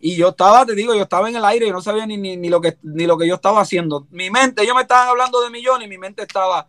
Y 0.00 0.16
yo 0.16 0.28
estaba, 0.28 0.64
te 0.64 0.74
digo, 0.74 0.94
yo 0.94 1.02
estaba 1.02 1.28
en 1.28 1.36
el 1.36 1.44
aire 1.44 1.66
y 1.66 1.70
no 1.72 1.80
sabía 1.80 2.06
ni, 2.06 2.16
ni, 2.16 2.48
lo, 2.48 2.60
que, 2.60 2.76
ni 2.82 3.06
lo 3.06 3.18
que 3.18 3.26
yo 3.26 3.34
estaba 3.34 3.60
haciendo. 3.60 4.06
Mi 4.10 4.30
mente, 4.30 4.62
ellos 4.62 4.76
me 4.76 4.82
estaban 4.82 5.08
hablando 5.08 5.40
de 5.40 5.50
millones 5.50 5.86
y 5.86 5.88
mi 5.88 5.98
mente 5.98 6.22
estaba, 6.22 6.68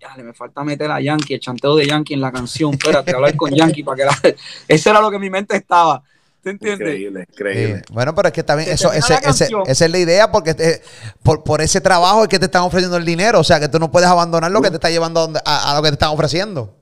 ya, 0.00 0.16
le 0.16 0.22
me 0.22 0.32
falta 0.32 0.62
meter 0.62 0.90
a 0.90 1.00
Yankee, 1.00 1.34
el 1.34 1.40
chanteo 1.40 1.74
de 1.76 1.86
Yankee 1.86 2.14
en 2.14 2.20
la 2.20 2.30
canción. 2.30 2.72
Espérate, 2.74 3.14
hablar 3.14 3.34
con 3.36 3.50
Yankee 3.52 3.82
para 3.82 3.96
que 3.96 4.04
la... 4.04 4.34
Eso 4.68 4.90
era 4.90 5.00
lo 5.00 5.10
que 5.10 5.18
mi 5.18 5.28
mente 5.30 5.56
estaba. 5.56 6.02
¿Te 6.40 6.50
entiendes? 6.50 6.80
Increíble, 6.88 7.26
increíble. 7.32 7.82
Bueno, 7.92 8.14
pero 8.16 8.28
es 8.28 8.34
que 8.34 8.42
también 8.42 8.68
eso, 8.70 8.92
ese- 8.92 9.14
ese- 9.30 9.48
esa 9.66 9.84
es 9.84 9.90
la 9.92 9.98
idea, 9.98 10.32
porque 10.32 10.54
te- 10.54 10.82
por, 11.22 11.44
por 11.44 11.60
ese 11.60 11.80
trabajo 11.80 12.22
es 12.24 12.28
que 12.28 12.40
te 12.40 12.46
están 12.46 12.62
ofreciendo 12.62 12.96
el 12.96 13.04
dinero. 13.04 13.38
O 13.38 13.44
sea, 13.44 13.60
que 13.60 13.68
tú 13.68 13.78
no 13.78 13.92
puedes 13.92 14.08
abandonar 14.08 14.50
lo 14.50 14.60
que 14.60 14.68
te 14.70 14.76
está 14.76 14.90
llevando 14.90 15.20
a, 15.20 15.22
donde- 15.22 15.40
a- 15.44 15.70
a 15.72 15.76
lo 15.76 15.82
que 15.82 15.88
te 15.90 15.94
están 15.94 16.10
ofreciendo. 16.10 16.76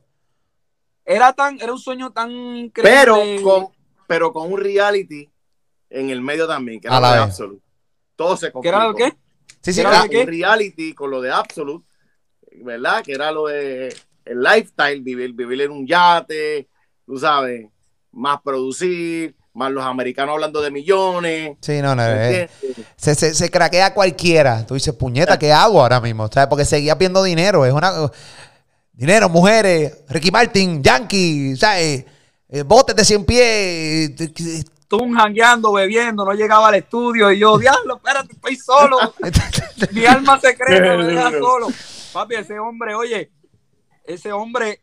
Era 1.11 1.33
tan, 1.33 1.61
era 1.61 1.73
un 1.73 1.79
sueño 1.79 2.13
tan 2.13 2.31
increíble. 2.31 2.99
Pero 3.01 3.17
con, 3.43 3.69
pero 4.07 4.33
con 4.33 4.53
un 4.53 4.61
reality 4.61 5.29
en 5.91 6.11
el 6.11 6.21
medio 6.21 6.47
también, 6.47 6.81
que 6.81 6.89
A 6.89 6.99
era 6.99 7.01
lo 7.01 7.13
de. 7.15 7.19
Absolute. 7.19 7.63
Todo 8.15 8.37
se 8.37 8.53
¿Qué 8.53 8.69
era 8.69 8.79
lo 8.85 8.87
complicó. 8.93 9.11
que? 9.11 9.17
Sí, 9.61 9.73
sí, 9.73 9.81
Era 9.81 10.01
ah, 10.01 10.03
de 10.05 10.09
qué? 10.11 10.21
un 10.21 10.27
reality 10.27 10.95
con 10.95 11.11
lo 11.11 11.21
de 11.21 11.33
Absolute, 11.33 11.85
¿verdad? 12.63 13.03
Que 13.03 13.13
era 13.13 13.33
lo 13.33 13.47
de 13.47 13.95
el 14.25 14.41
lifestyle, 14.41 15.01
vivir, 15.03 15.33
vivir 15.33 15.63
en 15.63 15.73
un 15.73 15.87
yate, 15.87 16.69
tú 17.05 17.19
sabes, 17.19 17.67
más 18.13 18.41
producir, 18.43 19.35
más 19.53 19.73
los 19.73 19.85
americanos 19.85 20.35
hablando 20.35 20.61
de 20.63 20.71
millones. 20.71 21.57
sí, 21.61 21.83
no, 21.83 21.97
no. 21.97 22.03
¿me 22.03 22.43
eh, 22.43 22.51
se, 22.97 23.15
se, 23.15 23.35
se 23.35 23.51
craquea 23.51 23.93
cualquiera. 23.93 24.65
Tú 24.65 24.75
dices, 24.75 24.95
puñeta, 24.95 25.39
¿qué 25.39 25.53
hago 25.53 25.81
ahora 25.81 26.01
mismo? 26.01 26.29
¿Sabes? 26.29 26.49
Porque 26.49 26.65
seguía 26.65 26.95
viendo 26.95 27.23
dinero. 27.23 27.67
Es 27.67 27.73
una. 27.73 27.93
Dinero, 29.01 29.31
mujeres, 29.31 29.97
Ricky 30.11 30.31
Martin, 30.31 30.83
Yankee, 30.83 31.57
¿sabes? 31.57 32.05
Eh, 32.51 32.63
botes 32.65 32.95
de 32.95 33.03
100 33.03 33.25
pies. 33.25 33.41
eh, 34.21 34.63
Tú 34.87 34.99
jangueando, 35.17 35.73
bebiendo, 35.73 36.23
no 36.23 36.35
llegaba 36.35 36.69
al 36.69 36.75
estudio 36.75 37.33
y 37.33 37.39
yo, 37.39 37.57
diablo, 37.59 37.97
espérate, 37.97 38.35
estoy 38.35 38.57
solo. 38.57 38.99
Mi 39.93 40.05
alma 40.05 40.39
secreta 40.39 40.99
me 40.99 41.07
deja 41.07 41.31
solo. 41.31 41.69
Papi, 42.13 42.35
ese 42.35 42.59
hombre, 42.59 42.95
oye, 42.95 43.31
ese 44.05 44.33
hombre 44.33 44.83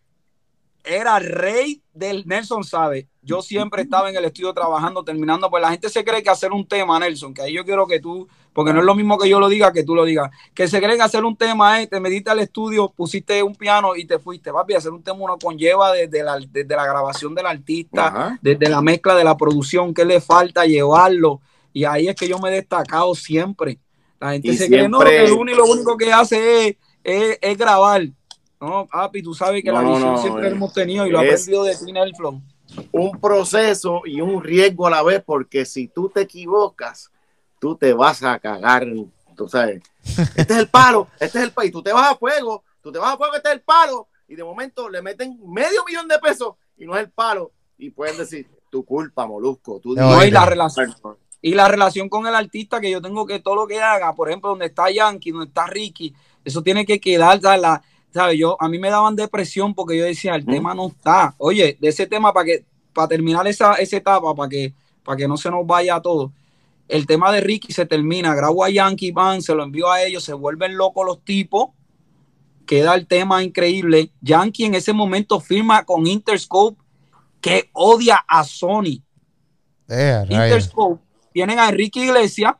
era 0.83 1.19
rey 1.19 1.83
del 1.93 2.25
Nelson 2.25 2.63
sabe. 2.63 3.07
Yo 3.21 3.43
siempre 3.43 3.83
estaba 3.83 4.09
en 4.09 4.15
el 4.15 4.25
estudio 4.25 4.51
trabajando, 4.51 5.03
terminando, 5.03 5.47
pues 5.51 5.61
la 5.61 5.69
gente 5.69 5.89
se 5.89 6.03
cree 6.03 6.23
que 6.23 6.31
hacer 6.31 6.51
un 6.51 6.67
tema, 6.67 6.97
Nelson, 6.97 7.35
que 7.35 7.43
ahí 7.43 7.53
yo 7.53 7.63
quiero 7.63 7.85
que 7.85 7.99
tú, 7.99 8.27
porque 8.57 8.73
no 8.73 8.79
es 8.79 8.85
lo 8.87 8.95
mismo 8.95 9.19
que 9.19 9.29
yo 9.29 9.39
lo 9.39 9.49
diga 9.49 9.71
que 9.71 9.83
tú 9.83 9.93
lo 9.93 10.03
digas, 10.03 10.31
que 10.55 10.67
se 10.67 10.81
cree 10.81 10.95
que 10.95 11.03
hacer 11.03 11.23
un 11.23 11.37
tema 11.37 11.79
es, 11.79 11.91
te 11.91 11.99
metiste 11.99 12.31
al 12.31 12.39
estudio, 12.39 12.89
pusiste 12.89 13.43
un 13.43 13.53
piano 13.53 13.95
y 13.95 14.05
te 14.05 14.17
fuiste, 14.17 14.51
papi, 14.51 14.73
hacer 14.73 14.91
un 14.91 15.03
tema 15.03 15.19
uno 15.21 15.37
conlleva 15.37 15.91
desde 15.91 16.23
la, 16.23 16.39
desde 16.39 16.75
la 16.75 16.83
grabación 16.83 17.35
del 17.35 17.45
artista, 17.45 18.07
Ajá. 18.07 18.39
desde 18.41 18.67
la 18.67 18.81
mezcla 18.81 19.13
de 19.13 19.23
la 19.23 19.37
producción, 19.37 19.93
que 19.93 20.05
le 20.05 20.19
falta 20.21 20.65
llevarlo, 20.65 21.39
y 21.71 21.83
ahí 21.85 22.07
es 22.07 22.15
que 22.15 22.27
yo 22.27 22.39
me 22.39 22.49
he 22.49 22.53
destacado 22.53 23.13
siempre. 23.13 23.77
La 24.19 24.31
gente 24.31 24.47
Y 24.47 24.57
se 24.57 24.67
cree, 24.67 24.89
no, 24.89 25.01
que 25.01 25.25
el 25.25 25.33
único, 25.33 25.59
lo 25.59 25.65
único 25.65 25.95
que 25.95 26.11
hace 26.11 26.69
es, 26.69 26.75
es- 27.03 27.37
es 27.39 27.57
grabar. 27.59 28.07
No, 28.59 28.87
papi, 28.91 29.21
tú 29.21 29.35
sabes 29.35 29.61
que 29.61 29.71
No, 29.71 29.83
la 29.83 29.87
visión 29.87 30.13
no, 30.13 30.17
siempre 30.17 30.47
eh, 30.47 30.49
la 30.49 30.55
hemos 30.55 30.73
tenido 30.73 31.05
y 31.05 31.11
lo 31.11 31.21
he 31.21 31.25
aprendido 31.29 31.63
de 31.63 31.75
ti, 31.75 31.91
Nelson. 31.91 32.43
un 32.91 33.21
proceso 33.21 34.01
y 34.03 34.19
un 34.19 34.43
riesgo 34.43 34.87
a 34.87 34.89
la 34.89 35.03
vez, 35.03 35.21
porque 35.23 35.63
si 35.63 35.87
tú 35.89 36.09
te 36.09 36.21
equivocas, 36.21 37.11
tú 37.59 37.75
te 37.75 37.93
vas 37.93 38.23
a 38.23 38.39
cagar, 38.39 38.85
tú 39.35 39.47
sabes. 39.47 39.81
Este 40.35 40.53
es 40.53 40.59
el 40.59 40.69
palo, 40.69 41.07
este 41.19 41.39
es 41.39 41.43
el 41.45 41.53
y 41.65 41.71
tú 41.71 41.81
te 41.83 41.91
vas 41.93 42.11
a 42.11 42.15
fuego, 42.15 42.63
tú 42.81 42.91
te 42.91 42.99
vas 42.99 43.13
a 43.13 43.17
fuego, 43.17 43.35
este 43.35 43.49
es 43.49 43.55
el 43.55 43.61
palo, 43.61 44.07
y 44.27 44.35
de 44.35 44.43
momento 44.43 44.89
le 44.89 45.01
meten 45.01 45.39
medio 45.45 45.83
millón 45.85 46.07
de 46.07 46.19
pesos 46.19 46.55
y 46.77 46.85
no 46.85 46.95
es 46.95 47.01
el 47.03 47.11
palo, 47.11 47.51
y 47.77 47.89
pueden 47.89 48.17
decir, 48.17 48.47
tu 48.69 48.83
culpa, 48.85 49.25
molusco, 49.25 49.79
tú 49.79 49.95
No, 49.95 50.11
No, 50.11 50.23
y 50.25 50.31
la 50.31 50.45
relación. 50.45 50.95
Y 51.39 51.53
la 51.53 51.67
relación 51.67 52.09
con 52.09 52.25
el 52.25 52.33
artista 52.35 52.81
que 52.81 52.89
yo 52.89 53.01
tengo 53.01 53.25
que 53.25 53.39
todo 53.39 53.55
lo 53.55 53.67
que 53.67 53.79
haga, 53.81 54.13
por 54.15 54.27
ejemplo, 54.27 54.49
donde 54.49 54.65
está 54.65 54.89
Yankee, 54.89 55.31
donde 55.31 55.47
está 55.47 55.67
Ricky, 55.67 56.13
eso 56.43 56.63
tiene 56.63 56.85
que 56.85 56.99
quedar, 56.99 57.39
¿sabes? 57.39 57.61
La, 57.61 57.81
¿sabes? 58.11 58.39
Yo, 58.39 58.57
a 58.59 58.67
mí 58.67 58.79
me 58.79 58.89
daban 58.89 59.15
depresión 59.15 59.75
porque 59.75 59.97
yo 59.97 60.03
decía, 60.03 60.33
el 60.35 60.43
Mm. 60.43 60.49
tema 60.51 60.73
no 60.73 60.87
está. 60.87 61.35
Oye, 61.37 61.77
de 61.79 61.87
ese 61.89 62.07
tema, 62.07 62.33
para 62.33 62.45
que 62.45 62.65
para 62.91 63.07
terminar 63.07 63.45
esa, 63.47 63.75
esa 63.75 63.97
etapa, 63.97 64.33
para 64.33 64.49
que, 64.49 64.73
para 65.03 65.15
que 65.15 65.27
no 65.27 65.37
se 65.37 65.51
nos 65.51 65.65
vaya 65.67 66.01
todo, 66.01 66.31
el 66.87 67.05
tema 67.05 67.31
de 67.31 67.41
Ricky 67.41 67.73
se 67.73 67.85
termina, 67.85 68.33
grabo 68.33 68.63
a 68.63 68.69
Yankee 68.69 69.11
Van, 69.11 69.41
se 69.41 69.53
lo 69.53 69.63
envío 69.63 69.91
a 69.91 70.03
ellos, 70.03 70.23
se 70.23 70.33
vuelven 70.33 70.77
locos 70.77 71.05
los 71.05 71.23
tipos, 71.23 71.69
queda 72.65 72.95
el 72.95 73.07
tema 73.07 73.43
increíble. 73.43 74.11
Yankee 74.21 74.65
en 74.65 74.75
ese 74.75 74.93
momento 74.93 75.39
firma 75.39 75.83
con 75.83 76.07
Interscope, 76.07 76.81
que 77.41 77.69
odia 77.73 78.23
a 78.27 78.43
Sony. 78.43 79.03
rayos. 79.87 80.29
Interscope 80.29 81.01
tienen 81.33 81.59
a 81.59 81.69
Enrique 81.69 81.99
Iglesias 81.99 82.55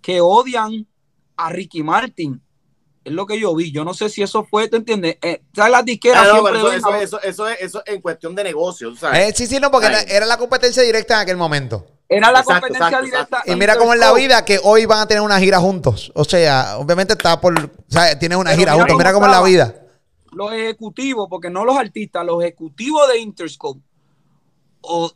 que 0.00 0.20
odian 0.20 0.86
a 1.36 1.50
Ricky 1.50 1.82
Martin. 1.82 2.40
Es 3.02 3.12
lo 3.12 3.26
que 3.26 3.38
yo 3.38 3.54
vi. 3.54 3.70
Yo 3.70 3.84
no 3.84 3.92
sé 3.92 4.08
si 4.08 4.22
eso 4.22 4.44
fue, 4.44 4.68
¿te 4.68 4.76
entiendes? 4.76 5.18
Eh, 5.20 5.42
¿sabes? 5.54 5.72
Las 5.72 5.84
disqueras 5.84 6.26
Ah, 6.26 6.40
no, 6.40 6.48
eso, 6.48 6.72
eso, 6.72 6.94
eso, 6.94 7.22
eso 7.22 7.48
es, 7.48 7.60
eso 7.60 7.82
es 7.84 7.94
en 7.94 8.00
cuestión 8.00 8.34
de 8.34 8.44
negocio, 8.44 8.90
tú 8.90 8.96
sabes. 8.96 9.18
Eh, 9.18 9.32
sí, 9.36 9.46
sí, 9.46 9.58
no, 9.60 9.70
porque 9.70 9.88
era 10.08 10.24
la 10.26 10.38
competencia 10.38 10.82
directa 10.82 11.14
en 11.14 11.20
aquel 11.20 11.36
momento. 11.36 11.86
Era 12.16 12.30
la 12.32 12.40
Exacto, 12.40 12.60
competencia 12.60 12.86
exacto, 12.86 13.04
directa. 13.04 13.22
exacto. 13.38 13.52
Y 13.52 13.56
mira 13.56 13.76
cómo 13.76 13.92
en 13.94 14.00
la 14.00 14.12
vida 14.12 14.44
que 14.44 14.60
hoy 14.62 14.86
van 14.86 15.00
a 15.00 15.06
tener 15.06 15.22
una 15.22 15.38
gira 15.40 15.58
juntos. 15.58 16.12
O 16.14 16.24
sea, 16.24 16.78
obviamente 16.78 17.14
está 17.14 17.40
por. 17.40 17.58
O 17.58 17.70
sea, 17.88 18.18
tienen 18.18 18.38
una 18.38 18.50
Pero 18.50 18.58
gira 18.60 18.72
mira 18.72 18.82
juntos. 18.84 18.92
cómo 18.94 18.98
Mira 18.98 19.12
cómo 19.12 19.26
es 19.26 19.32
la 19.32 19.42
vida. 19.42 19.74
Los 20.32 20.52
ejecutivos, 20.52 21.28
porque 21.30 21.48
no 21.50 21.64
los 21.64 21.76
artistas, 21.76 22.24
los 22.24 22.42
ejecutivos 22.42 23.08
de 23.08 23.18
Interscope 23.18 23.80
o- 24.80 25.12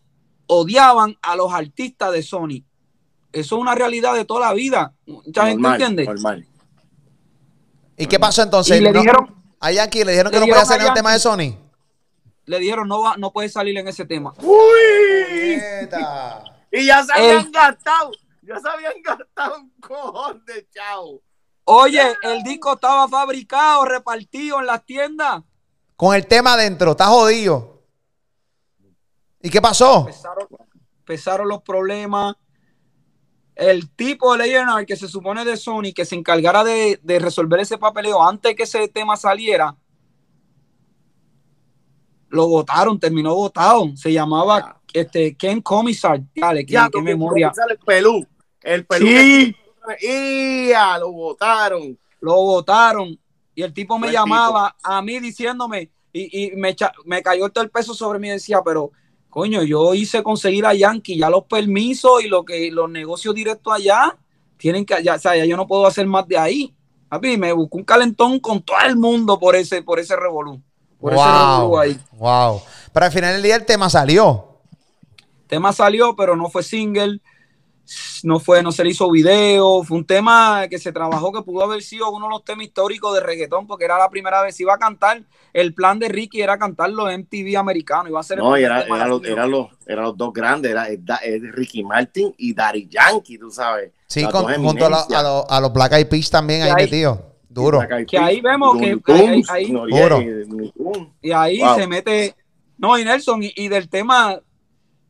odiaban 0.46 1.16
a 1.22 1.36
los 1.36 1.52
artistas 1.52 2.12
de 2.12 2.22
Sony. 2.22 2.62
Eso 3.32 3.56
es 3.56 3.60
una 3.60 3.74
realidad 3.74 4.14
de 4.14 4.24
toda 4.24 4.46
la 4.48 4.54
vida. 4.54 4.94
Mucha 5.06 5.46
gente 5.46 5.68
entiende. 5.68 6.04
normal. 6.04 6.46
¿Y 7.96 8.06
qué 8.06 8.18
pasó 8.18 8.42
entonces? 8.42 8.78
Y 8.78 8.80
le 8.80 8.92
No- 8.92 9.00
dijeron- 9.00 9.34
a 9.60 9.72
Yankee 9.72 10.04
le 10.04 10.12
dijeron 10.12 10.30
que 10.32 10.38
le 10.38 10.46
no 10.46 10.50
podía 10.50 10.62
hacer 10.62 10.80
a 10.80 10.86
el 10.88 10.94
tema 10.94 11.12
de. 11.12 11.18
Sony. 11.18 11.56
Le 12.46 12.58
dijeron, 12.60 12.88
no, 12.88 13.02
va, 13.02 13.16
no 13.18 13.30
puede 13.32 13.48
salir 13.50 13.76
en 13.76 13.88
ese 13.88 14.06
tema. 14.06 14.32
¡Uy! 14.40 15.60
Y 16.70 16.86
ya 16.86 17.02
se 17.02 17.12
habían 17.12 17.46
El- 17.46 17.52
gastado, 17.52 18.10
ya 18.42 18.58
se 18.60 18.68
habían 18.68 19.00
gastado 19.02 19.56
un 19.60 19.70
cojón 19.80 20.44
de 20.44 20.68
chao. 20.70 21.20
Oye, 21.64 22.02
el 22.22 22.42
disco 22.42 22.74
estaba 22.74 23.06
fabricado, 23.08 23.84
repartido 23.84 24.60
en 24.60 24.66
las 24.66 24.84
tiendas. 24.86 25.42
Con 25.96 26.14
el 26.14 26.26
tema 26.26 26.54
adentro, 26.54 26.92
está 26.92 27.06
jodido. 27.06 27.82
¿Y 29.42 29.50
qué 29.50 29.60
pasó? 29.60 30.00
empezaron, 30.00 30.48
empezaron 31.00 31.48
los 31.48 31.62
problemas. 31.62 32.36
El 33.54 33.90
tipo 33.90 34.36
de 34.36 34.46
Leonard 34.46 34.86
que 34.86 34.96
se 34.96 35.08
supone 35.08 35.44
de 35.44 35.56
Sony 35.56 35.92
que 35.94 36.04
se 36.04 36.14
encargara 36.14 36.62
de, 36.64 37.00
de 37.02 37.18
resolver 37.18 37.58
ese 37.60 37.76
papeleo 37.76 38.22
antes 38.22 38.54
que 38.54 38.62
ese 38.62 38.86
tema 38.88 39.16
saliera, 39.16 39.76
lo 42.28 42.46
votaron, 42.48 42.98
terminó 43.00 43.34
votado. 43.34 43.96
Se 43.96 44.12
llamaba 44.12 44.77
este, 44.92 45.36
Ken 45.36 45.60
Comisar. 45.62 46.20
Dale, 46.34 46.64
Ya, 46.66 46.88
memoria. 47.02 47.52
el 47.70 47.78
pelú. 47.78 48.26
El 48.62 48.86
pelú. 48.86 49.06
Sí. 49.06 49.56
Y 50.02 50.68
ya 50.68 50.98
lo 50.98 51.12
votaron. 51.12 51.98
Lo 52.20 52.34
votaron. 52.34 53.18
Y 53.54 53.62
el 53.62 53.72
tipo 53.72 53.98
me 53.98 54.06
Buen 54.08 54.12
llamaba 54.14 54.76
a 54.82 55.02
mí 55.02 55.18
diciéndome, 55.18 55.90
y, 56.12 56.46
y 56.52 56.56
me, 56.56 56.74
me 57.04 57.22
cayó 57.22 57.48
todo 57.50 57.64
el 57.64 57.70
peso 57.70 57.92
sobre 57.94 58.18
mí 58.18 58.28
y 58.28 58.32
decía, 58.32 58.60
pero 58.64 58.92
coño, 59.28 59.62
yo 59.62 59.94
hice 59.94 60.22
conseguir 60.22 60.64
a 60.66 60.74
Yankee 60.74 61.18
ya 61.18 61.28
los 61.30 61.44
permisos 61.44 62.22
y 62.22 62.28
lo 62.28 62.44
que 62.44 62.70
los 62.70 62.88
negocios 62.90 63.34
directos 63.34 63.72
allá 63.72 64.16
tienen 64.56 64.84
que, 64.84 65.02
ya, 65.02 65.14
o 65.14 65.18
sea, 65.18 65.36
ya 65.36 65.44
yo 65.44 65.56
no 65.56 65.66
puedo 65.66 65.86
hacer 65.86 66.06
más 66.06 66.26
de 66.28 66.38
ahí. 66.38 66.74
Papi, 67.08 67.36
me 67.36 67.52
buscó 67.52 67.78
un 67.78 67.84
calentón 67.84 68.38
con 68.40 68.62
todo 68.62 68.76
el 68.86 68.96
mundo 68.96 69.38
por 69.38 69.56
ese, 69.56 69.82
por 69.82 69.98
ese 69.98 70.14
revolú. 70.16 70.60
Por 71.00 71.14
ese 71.14 71.22
revolú 71.24 71.68
Wow. 71.68 71.78
ahí. 71.78 71.98
Wow. 72.12 72.60
Pero 72.92 73.06
al 73.06 73.12
final 73.12 73.32
del 73.34 73.42
día 73.42 73.56
el 73.56 73.64
tema 73.64 73.88
salió. 73.88 74.47
Tema 75.48 75.72
salió, 75.72 76.14
pero 76.14 76.36
no 76.36 76.48
fue 76.50 76.62
single, 76.62 77.20
no 78.22 78.38
fue, 78.38 78.62
no 78.62 78.70
se 78.70 78.84
le 78.84 78.90
hizo 78.90 79.10
video, 79.10 79.82
fue 79.82 79.96
un 79.96 80.04
tema 80.04 80.66
que 80.68 80.78
se 80.78 80.92
trabajó 80.92 81.32
que 81.32 81.40
pudo 81.40 81.64
haber 81.64 81.80
sido 81.82 82.10
uno 82.10 82.26
de 82.26 82.30
los 82.32 82.44
temas 82.44 82.66
históricos 82.66 83.14
de 83.14 83.20
reggaetón, 83.20 83.66
porque 83.66 83.86
era 83.86 83.96
la 83.96 84.10
primera 84.10 84.42
vez, 84.42 84.60
iba 84.60 84.74
a 84.74 84.78
cantar, 84.78 85.22
el 85.54 85.72
plan 85.72 85.98
de 85.98 86.08
Ricky 86.08 86.42
era 86.42 86.58
cantarlo 86.58 87.08
en 87.08 87.20
MTV 87.22 87.56
americano, 87.56 88.08
iba 88.10 88.20
a 88.20 88.22
ser 88.22 88.38
el 88.38 88.44
No, 88.44 88.50
y 88.58 88.60
primer 88.62 88.84
era, 88.84 88.96
era 88.96 89.06
los, 89.08 89.24
eran 89.24 89.50
los, 89.50 89.68
eran 89.86 90.04
los 90.04 90.16
dos 90.18 90.32
grandes, 90.34 90.70
era, 90.70 90.84
es 90.86 91.42
Ricky 91.52 91.82
Martin 91.82 92.34
y 92.36 92.52
Daddy 92.52 92.88
Yankee, 92.88 93.38
tú 93.38 93.50
sabes. 93.50 93.92
Sí, 94.06 94.22
con- 94.26 94.44
junto 94.62 94.84
a, 94.86 94.90
lo- 94.90 95.16
a 95.16 95.22
lo- 95.22 95.50
a 95.50 95.60
los 95.60 95.72
Black 95.72 95.92
Eyed 95.94 96.08
Peas 96.08 96.28
también 96.30 96.62
ahí 96.62 96.68
Y 96.68 96.72
ahí- 96.72 96.84
metido. 96.84 97.24
Duro. 97.50 97.80
Que 98.06 98.18
ahí 98.18 98.40
vemos 98.42 98.76
que- 98.78 99.00
ahí- 99.48 99.72
y 101.22 101.32
ahí 101.32 101.58
Wow. 101.60 101.74
se 101.76 101.86
mete, 101.86 102.34
no, 102.76 102.98
y 102.98 103.04
Nelson, 103.04 103.42
y, 103.42 103.52
y 103.56 103.68
del 103.68 103.88
tema 103.88 104.38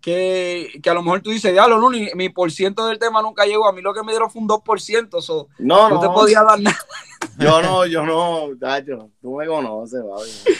que, 0.01 0.81
que 0.83 0.91
a 0.91 0.95
lo 0.95 1.03
mejor 1.03 1.23
tú 1.23 1.31
dices, 1.31 1.53
diablo, 1.53 1.79
Luni, 1.79 2.11
mi 2.15 2.29
por 2.29 2.51
ciento 2.51 2.87
del 2.87 2.99
tema 2.99 3.23
nunca 3.23 3.45
llegó, 3.45 3.69
a 3.69 3.73
mí 3.73 3.83
lo 3.83 3.93
que 3.93 4.03
me 4.03 4.13
dieron 4.13 4.31
fue 4.31 4.43
un 4.43 4.49
2%, 4.49 5.21
so, 5.21 5.49
No, 5.59 5.89
no, 5.89 5.97
no, 5.97 6.01
te 6.01 6.09
podía 6.09 6.43
dar 6.43 6.61
nada. 6.61 6.79
yo 7.39 7.63
no, 7.63 7.87
yo 7.87 8.05
no, 8.05 8.57
Tacho, 8.59 9.11
tú 9.21 9.37
me 9.37 9.47
conoces, 9.47 10.03
baby. 10.03 10.57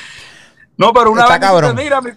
No, 0.77 0.93
pero 0.93 1.11
una 1.11 1.23
Está 1.23 1.61
vez 1.61 1.75
me 1.75 1.83
mira, 1.83 2.01
mi 2.01 2.11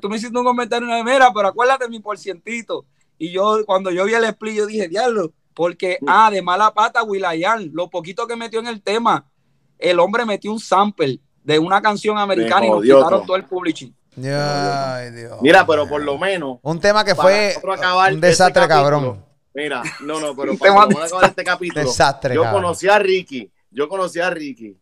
tú 0.00 0.08
me 0.08 0.16
hiciste 0.16 0.36
un 0.36 0.44
comentario 0.44 0.86
una 0.86 0.96
vez, 0.96 1.04
mira, 1.04 1.30
pero 1.34 1.48
acuérdate 1.48 1.88
mi 1.88 2.00
porcientito. 2.00 2.86
Y 3.18 3.30
yo, 3.30 3.64
cuando 3.66 3.90
yo 3.90 4.06
vi 4.06 4.14
el 4.14 4.24
split, 4.24 4.56
yo 4.56 4.66
dije, 4.66 4.88
diablo, 4.88 5.32
porque, 5.52 5.98
ah, 6.06 6.30
de 6.30 6.40
mala 6.40 6.72
pata, 6.72 7.02
Will.i.am, 7.02 7.70
lo 7.74 7.90
poquito 7.90 8.26
que 8.26 8.36
metió 8.36 8.58
en 8.60 8.68
el 8.68 8.82
tema, 8.82 9.26
el 9.78 10.00
hombre 10.00 10.24
metió 10.24 10.50
un 10.50 10.60
sample 10.60 11.20
de 11.44 11.58
una 11.58 11.82
canción 11.82 12.16
americana 12.16 12.66
y 12.66 12.70
nos 12.70 12.82
quitaron 12.82 13.10
todo. 13.10 13.26
todo 13.26 13.36
el 13.36 13.44
publishing. 13.44 13.94
Ay, 14.16 15.10
Dios. 15.12 15.38
Mira, 15.40 15.64
pero 15.66 15.88
por 15.88 16.02
lo 16.02 16.18
menos. 16.18 16.58
Un 16.62 16.80
tema 16.80 17.04
que 17.04 17.14
fue 17.14 17.54
un 18.12 18.20
desastre, 18.20 18.62
este 18.62 18.68
cabrón. 18.74 19.24
Mira, 19.54 19.82
no, 20.00 20.20
no, 20.20 20.36
pero 20.36 20.54
para 20.58 20.72
acabar 20.82 21.24
este 21.24 21.44
capítulo. 21.44 21.86
Desastre, 21.86 22.34
yo 22.34 22.42
cabrón. 22.42 22.62
conocí 22.62 22.88
a 22.88 22.98
Ricky. 22.98 23.50
Yo 23.70 23.88
conocí 23.88 24.20
a 24.20 24.30
Ricky. 24.30 24.76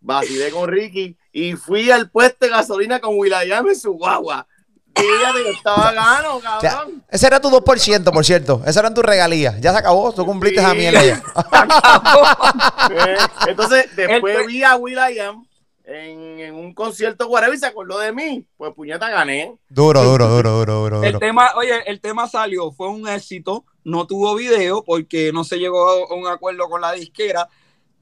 Vacilé 0.00 0.50
con 0.50 0.68
Ricky 0.68 1.16
y 1.32 1.54
fui 1.54 1.90
al 1.90 2.08
puesto 2.10 2.46
de 2.46 2.52
gasolina 2.52 3.00
con 3.00 3.16
Will.i.am 3.18 3.68
en 3.68 3.76
su 3.76 3.92
guagua. 3.94 4.46
Fíjate 4.94 5.42
que 5.44 5.50
estaba 5.50 5.92
gano, 5.92 6.36
O 6.36 6.40
sea, 6.60 6.62
cabrón. 6.70 7.04
ese 7.08 7.26
era 7.26 7.40
tu 7.40 7.50
2%, 7.50 8.12
por 8.12 8.24
cierto. 8.24 8.62
Esa 8.64 8.80
eran 8.80 8.94
tus 8.94 9.04
regalías. 9.04 9.60
Ya 9.60 9.72
se 9.72 9.78
acabó. 9.78 10.12
Tú 10.12 10.24
cumpliste 10.24 10.60
Sí. 10.60 10.64
esa 10.66 10.74
mierda 10.74 11.04
ya. 11.04 11.22
Entonces, 13.48 13.86
después 13.96 14.34
Este- 14.36 14.46
vi 14.46 14.62
a 14.64 14.76
Will.i.am 14.76 15.44
en, 15.88 16.38
en 16.38 16.54
un 16.54 16.74
concierto 16.74 17.28
whatever 17.28 17.54
y 17.54 17.58
se 17.58 17.66
acordó 17.66 17.98
de 17.98 18.12
mí. 18.12 18.44
Pues 18.56 18.74
puñeta 18.74 19.08
gané. 19.08 19.56
Duro, 19.68 20.04
duro, 20.04 20.28
duro, 20.28 20.58
duro, 20.58 20.74
duro. 20.82 21.02
El 21.02 21.12
duro. 21.12 21.18
tema, 21.18 21.50
oye, 21.56 21.72
el 21.86 22.00
tema 22.00 22.28
salió, 22.28 22.70
fue 22.70 22.88
un 22.88 23.08
éxito, 23.08 23.64
no 23.84 24.06
tuvo 24.06 24.34
video 24.34 24.84
porque 24.84 25.32
no 25.32 25.44
se 25.44 25.58
llegó 25.58 25.88
a 25.88 26.14
un 26.14 26.26
acuerdo 26.26 26.68
con 26.68 26.80
la 26.80 26.92
disquera. 26.92 27.48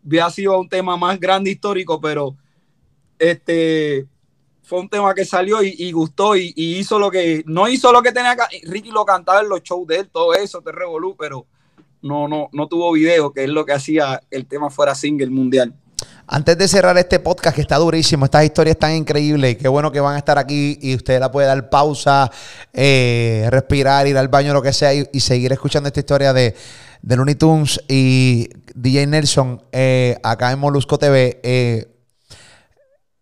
Había 0.05 0.29
sido 0.31 0.59
un 0.59 0.69
tema 0.69 0.97
más 0.97 1.19
grande 1.21 1.51
histórico, 1.51 2.01
pero 2.01 2.37
este 3.19 4.07
fue 4.63 4.81
un 4.81 4.89
tema 4.89 5.15
que 5.15 5.25
salió 5.25 5.63
y, 5.63 5.75
y 5.79 5.93
gustó 5.93 6.35
y, 6.35 6.53
y 6.57 6.79
hizo 6.79 6.99
lo 6.99 7.09
que 7.09 7.45
no 7.47 7.69
hizo 7.69 7.93
lo 7.93 8.03
que 8.03 8.11
tenía 8.11 8.35
que 8.35 8.43
Ricky 8.65 8.91
lo 8.91 9.05
cantaba 9.05 9.41
en 9.41 9.49
los 9.49 9.63
shows 9.63 9.87
de 9.87 9.99
él, 9.99 10.11
todo 10.11 10.35
eso, 10.35 10.61
te 10.61 10.73
revolú, 10.73 11.15
pero 11.17 11.47
no, 12.03 12.27
no, 12.27 12.49
no 12.53 12.67
tuvo 12.67 12.93
video, 12.93 13.33
que 13.33 13.45
es 13.45 13.51
lo 13.51 13.65
que 13.65 13.73
hacía 13.73 14.21
el 14.31 14.47
tema 14.47 14.71
fuera 14.71 14.95
single 14.95 15.31
mundial. 15.31 15.73
Antes 16.29 16.59
de 16.59 16.67
cerrar 16.67 16.99
este 16.99 17.21
podcast 17.21 17.55
que 17.55 17.63
está 17.63 17.77
durísimo, 17.77 18.25
estas 18.25 18.45
historias 18.45 18.75
están 18.75 18.93
increíbles 18.97 19.53
y 19.53 19.55
qué 19.57 19.69
bueno 19.69 19.93
que 19.93 20.01
van 20.01 20.17
a 20.17 20.19
estar 20.19 20.39
aquí 20.39 20.77
y 20.83 20.97
usted 20.97 21.21
la 21.21 21.31
puede 21.31 21.47
dar 21.47 21.71
pausa, 21.71 22.31
eh, 22.73 23.47
respirar, 23.51 24.09
ir 24.09 24.19
al 24.19 24.27
baño, 24.27 24.53
lo 24.53 24.61
que 24.61 24.73
sea 24.73 24.93
y, 24.93 25.21
seguir 25.21 25.53
escuchando 25.53 25.87
esta 25.87 26.01
historia 26.01 26.33
de, 26.33 26.57
de 27.01 27.17
Looney 27.17 27.37
Tunes 27.37 27.81
y 27.87 28.49
DJ 28.75 29.07
Nelson 29.07 29.63
eh, 29.71 30.19
acá 30.23 30.51
en 30.51 30.59
Molusco 30.59 30.99
TV. 30.99 31.41
eh, 31.45 31.93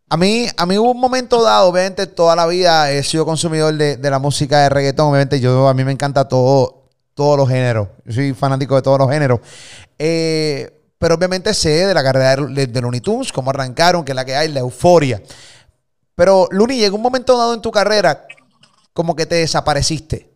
a 0.08 0.16
mí, 0.16 0.46
a 0.56 0.64
mí 0.64 0.78
hubo 0.78 0.92
un 0.92 1.00
momento 1.00 1.42
dado, 1.42 1.68
obviamente 1.68 2.06
toda 2.06 2.36
la 2.36 2.46
vida 2.46 2.90
he 2.92 3.02
sido 3.02 3.24
consumidor 3.24 3.74
de, 3.74 3.98
la 3.98 4.18
música 4.18 4.60
de 4.60 4.68
reggaetón, 4.68 5.08
obviamente 5.08 5.40
yo 5.40 5.66
a 5.66 5.74
mí 5.74 5.82
me 5.82 5.92
encanta 5.92 6.28
todo, 6.28 6.84
todos 7.14 7.36
los 7.36 7.48
géneros, 7.48 7.88
yo 8.04 8.12
soy 8.12 8.32
fanático 8.32 8.76
de 8.76 8.82
todos 8.82 8.98
los 8.98 9.10
géneros. 9.10 9.40
Pero 10.98 11.14
obviamente 11.14 11.52
sé 11.54 11.86
de 11.86 11.94
la 11.94 12.02
carrera 12.02 12.36
de, 12.36 12.66
de, 12.66 12.80
Looney 12.80 13.00
Tunes, 13.00 13.32
cómo 13.32 13.50
arrancaron, 13.50 14.04
que 14.04 14.12
es 14.12 14.16
la 14.16 14.24
que 14.24 14.36
hay, 14.36 14.48
la 14.48 14.60
euforia. 14.60 15.22
Pero 16.14 16.48
Looney, 16.50 16.78
llegó 16.78 16.96
un 16.96 17.02
momento 17.02 17.36
dado 17.36 17.54
en 17.54 17.60
tu 17.60 17.70
carrera 17.70 18.26
como 18.92 19.16
que 19.16 19.26
te 19.26 19.36
desapareciste. 19.36 20.30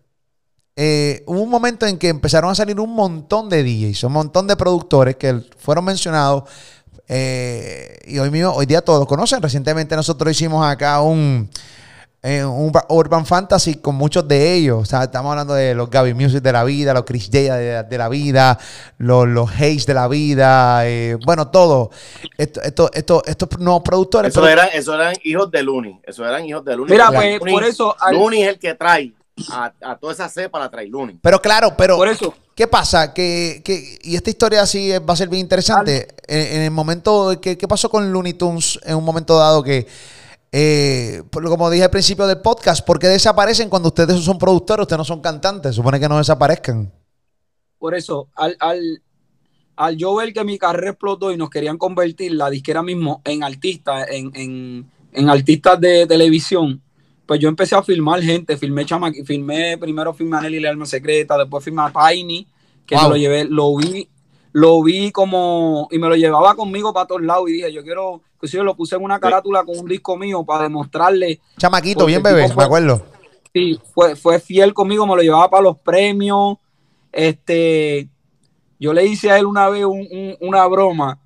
Eh, 0.76 1.24
hubo 1.26 1.42
un 1.42 1.50
momento 1.50 1.86
en 1.86 1.98
que 1.98 2.08
empezaron 2.08 2.50
a 2.50 2.54
salir 2.54 2.78
un 2.78 2.94
montón 2.94 3.48
de 3.48 3.64
DJs, 3.64 4.04
un 4.04 4.12
montón 4.12 4.46
de 4.46 4.56
productores 4.56 5.16
que 5.16 5.42
fueron 5.58 5.84
mencionados 5.84 6.44
eh, 7.08 7.98
y 8.06 8.18
hoy, 8.18 8.30
mismo, 8.30 8.52
hoy 8.52 8.66
día 8.66 8.82
todos 8.82 9.06
conocen. 9.06 9.42
Recientemente 9.42 9.96
nosotros 9.96 10.30
hicimos 10.30 10.64
acá 10.64 11.00
un, 11.00 11.50
eh, 12.22 12.44
un 12.44 12.72
ba- 12.72 12.84
Urban 12.88 13.24
Fantasy 13.24 13.76
con 13.76 13.94
muchos 13.94 14.26
de 14.26 14.54
ellos. 14.54 14.82
O 14.82 14.84
sea, 14.84 15.04
estamos 15.04 15.30
hablando 15.30 15.54
de 15.54 15.74
los 15.74 15.88
Gaby 15.88 16.14
Music 16.14 16.40
de 16.42 16.52
la 16.52 16.64
vida, 16.64 16.92
los 16.92 17.04
Chris 17.04 17.26
J 17.26 17.38
de, 17.56 17.82
de 17.84 17.98
la 17.98 18.08
vida, 18.08 18.58
los, 18.98 19.28
los 19.28 19.50
Hayes 19.52 19.86
de 19.86 19.94
la 19.94 20.08
vida, 20.08 20.86
eh, 20.88 21.16
bueno, 21.24 21.48
todo. 21.48 21.90
Esto, 22.36 22.60
esto, 22.62 22.90
esto- 22.92 23.22
estos 23.26 23.48
nuevos 23.58 23.82
productores. 23.82 24.30
Eso 24.32 24.40
pero- 24.40 24.52
eran, 24.52 24.68
eso 24.74 24.94
eran 24.94 25.14
hijos 25.24 25.50
de 25.50 25.62
Looney. 25.62 26.00
Eso 26.04 26.24
eran 26.26 26.44
hijos 26.44 26.64
de 26.64 26.76
Looney. 26.76 26.92
Mira, 26.92 27.10
pues 27.12 27.40
Looney- 27.40 27.50
por 27.52 27.64
eso, 27.64 27.96
al- 28.00 28.14
Looney 28.14 28.42
es 28.42 28.48
el 28.48 28.58
que 28.58 28.74
trae 28.74 29.12
a, 29.52 29.72
a 29.82 29.96
toda 29.96 30.12
esa 30.12 30.28
cepa, 30.28 30.58
la 30.58 30.68
trae 30.68 30.88
Looney. 30.88 31.18
Pero 31.22 31.40
claro, 31.40 31.74
pero 31.76 31.96
por 31.96 32.08
eso, 32.08 32.34
¿qué 32.56 32.66
pasa? 32.66 33.14
Que, 33.14 33.62
que- 33.64 33.96
y 34.02 34.16
esta 34.16 34.30
historia 34.30 34.62
así 34.62 34.90
es- 34.90 35.00
va 35.00 35.12
a 35.12 35.16
ser 35.16 35.28
bien 35.28 35.40
interesante. 35.42 36.08
En, 36.26 36.56
en 36.56 36.62
el 36.62 36.70
momento, 36.72 37.40
que, 37.40 37.56
¿qué 37.56 37.68
pasó 37.68 37.88
con 37.88 38.12
Looney 38.12 38.32
Tunes 38.34 38.80
en 38.82 38.96
un 38.96 39.04
momento 39.04 39.38
dado 39.38 39.62
que, 39.62 39.86
eh, 40.52 41.22
como 41.30 41.70
dije 41.70 41.84
al 41.84 41.90
principio 41.90 42.26
del 42.26 42.40
podcast, 42.40 42.84
¿por 42.86 42.98
qué 42.98 43.08
desaparecen 43.08 43.68
cuando 43.68 43.88
ustedes 43.88 44.18
son 44.20 44.38
productores, 44.38 44.82
ustedes 44.82 44.98
no 44.98 45.04
son 45.04 45.20
cantantes? 45.20 45.74
Supone 45.74 46.00
que 46.00 46.08
no 46.08 46.18
desaparezcan. 46.18 46.92
por 47.78 47.94
eso, 47.94 48.28
al, 48.34 48.56
al, 48.60 49.02
al 49.76 49.96
yo 49.96 50.14
ver 50.16 50.32
que 50.32 50.44
mi 50.44 50.58
carrera 50.58 50.90
explotó 50.90 51.32
y 51.32 51.36
nos 51.36 51.50
querían 51.50 51.78
convertir 51.78 52.32
la 52.32 52.50
disquera 52.50 52.82
mismo 52.82 53.22
en 53.24 53.44
artistas, 53.44 54.06
en, 54.10 54.32
en, 54.34 54.90
en 55.12 55.30
artistas 55.30 55.80
de 55.80 56.06
televisión, 56.06 56.82
pues 57.26 57.40
yo 57.40 57.48
empecé 57.48 57.74
a 57.76 57.82
filmar 57.82 58.20
gente, 58.22 58.56
filmé 58.56 58.84
chama, 58.86 59.12
filmé, 59.24 59.76
primero 59.78 60.12
filmé 60.14 60.38
a 60.38 60.40
Nelly 60.40 60.60
la 60.60 60.70
alma 60.70 60.86
secreta, 60.86 61.36
después 61.38 61.62
filmé 61.62 61.82
a 61.82 61.92
Tiny, 61.92 62.48
que 62.86 62.96
Wow. 62.96 63.10
lo 63.10 63.16
llevé, 63.16 63.44
lo 63.44 63.76
vi, 63.76 64.08
lo 64.58 64.82
vi 64.82 65.12
como, 65.12 65.88
y 65.90 65.98
me 65.98 66.08
lo 66.08 66.16
llevaba 66.16 66.54
conmigo 66.56 66.92
para 66.92 67.06
todos 67.06 67.22
lados 67.22 67.48
y 67.48 67.52
dije, 67.54 67.72
yo 67.72 67.82
quiero, 67.84 68.20
pues 68.40 68.50
yo 68.50 68.64
lo 68.64 68.74
puse 68.74 68.96
en 68.96 69.04
una 69.04 69.20
carátula 69.20 69.64
con 69.64 69.78
un 69.78 69.86
disco 69.86 70.16
mío 70.16 70.42
para 70.44 70.64
demostrarle 70.64 71.40
Chamaquito, 71.58 72.04
bien 72.06 72.22
bebé, 72.22 72.48
me 72.56 72.62
acuerdo. 72.64 73.02
Sí, 73.54 73.78
fue, 73.94 74.16
fue 74.16 74.40
fiel 74.40 74.74
conmigo, 74.74 75.06
me 75.06 75.16
lo 75.16 75.22
llevaba 75.22 75.48
para 75.48 75.62
los 75.62 75.78
premios. 75.78 76.58
Este, 77.12 78.08
yo 78.78 78.92
le 78.92 79.06
hice 79.06 79.30
a 79.30 79.38
él 79.38 79.46
una 79.46 79.68
vez 79.68 79.84
un- 79.84 80.06
un- 80.10 80.36
una 80.40 80.66
broma. 80.66 81.18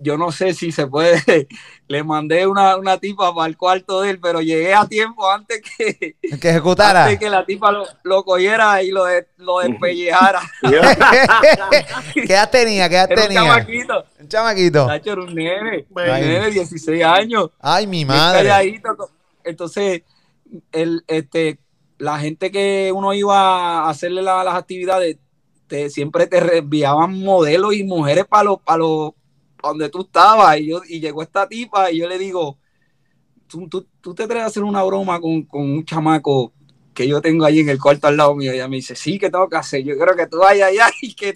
Yo 0.00 0.16
no 0.16 0.30
sé 0.30 0.54
si 0.54 0.70
se 0.70 0.86
puede. 0.86 1.48
Le 1.88 2.04
mandé 2.04 2.46
una, 2.46 2.76
una 2.76 2.98
tipa 2.98 3.34
para 3.34 3.48
el 3.48 3.56
cuarto 3.56 4.00
de 4.02 4.10
él, 4.10 4.20
pero 4.20 4.40
llegué 4.40 4.72
a 4.74 4.86
tiempo 4.86 5.28
antes 5.28 5.60
que, 5.60 6.16
Que 6.40 6.50
ejecutara. 6.50 7.04
antes 7.04 7.18
que 7.18 7.28
la 7.28 7.44
tipa 7.44 7.72
lo, 7.72 7.84
lo 8.04 8.22
cogiera 8.24 8.80
y 8.82 8.90
lo, 8.90 9.06
de- 9.06 9.26
lo 9.38 9.58
despellejara. 9.58 10.40
¿Qué 12.14 12.32
edad 12.32 12.50
tenía? 12.50 12.88
¿Qué 12.88 12.94
edad 12.96 13.10
Era 13.12 13.22
un 13.22 13.28
tenía? 13.28 13.42
chamaquito. 13.42 14.04
Un 14.20 14.28
chamaquito. 14.28 14.86
Tacho, 14.86 15.12
era 15.12 15.22
un 15.22 15.34
nene, 15.34 15.86
un 15.90 16.00
Ay. 16.02 16.22
nene 16.22 16.40
de 16.46 16.50
16 16.52 17.04
años. 17.04 17.50
Ay, 17.60 17.86
mi 17.86 18.04
madre. 18.04 18.48
calladito. 18.48 19.10
Entonces, 19.44 20.02
el, 20.72 21.02
este, 21.06 21.58
la 21.98 22.18
gente 22.18 22.50
que 22.50 22.92
uno 22.94 23.12
iba 23.14 23.80
a 23.86 23.88
hacerle 23.90 24.22
la- 24.22 24.44
las 24.44 24.54
actividades, 24.54 25.16
te, 25.66 25.90
siempre 25.90 26.26
te 26.26 26.58
enviaban 26.58 27.18
modelos 27.22 27.74
y 27.74 27.84
mujeres 27.84 28.24
para 28.26 28.44
los, 28.44 28.60
para 28.60 28.78
los, 28.78 29.12
donde 29.62 29.88
tú 29.88 30.02
estabas. 30.02 30.58
Y, 30.58 30.68
yo, 30.68 30.80
y 30.88 31.00
llegó 31.00 31.22
esta 31.22 31.48
tipa 31.48 31.90
y 31.90 31.98
yo 31.98 32.08
le 32.08 32.18
digo, 32.18 32.58
tú, 33.46 33.68
tú, 33.68 33.86
tú 34.00 34.14
te 34.14 34.24
atreves 34.24 34.44
a 34.44 34.46
hacer 34.46 34.62
una 34.64 34.82
broma 34.82 35.20
con, 35.20 35.42
con 35.44 35.62
un 35.62 35.84
chamaco 35.84 36.52
que 36.94 37.06
yo 37.06 37.20
tengo 37.20 37.44
ahí 37.44 37.60
en 37.60 37.68
el 37.68 37.78
cuarto 37.80 38.06
al 38.08 38.16
lado 38.16 38.34
mío. 38.34 38.52
Y 38.52 38.56
ella 38.56 38.68
me 38.68 38.76
dice, 38.76 38.94
sí, 38.96 39.18
que 39.18 39.30
tengo 39.30 39.48
que 39.48 39.56
hacer. 39.56 39.82
Yo 39.84 39.96
creo 39.98 40.16
que 40.16 40.26
tú 40.26 40.38
vayas 40.38 40.68
allá 40.70 40.88
y 41.02 41.14
que 41.14 41.34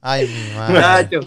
Ay, 0.00 0.26
mi 0.26 0.54
madre. 0.56 1.20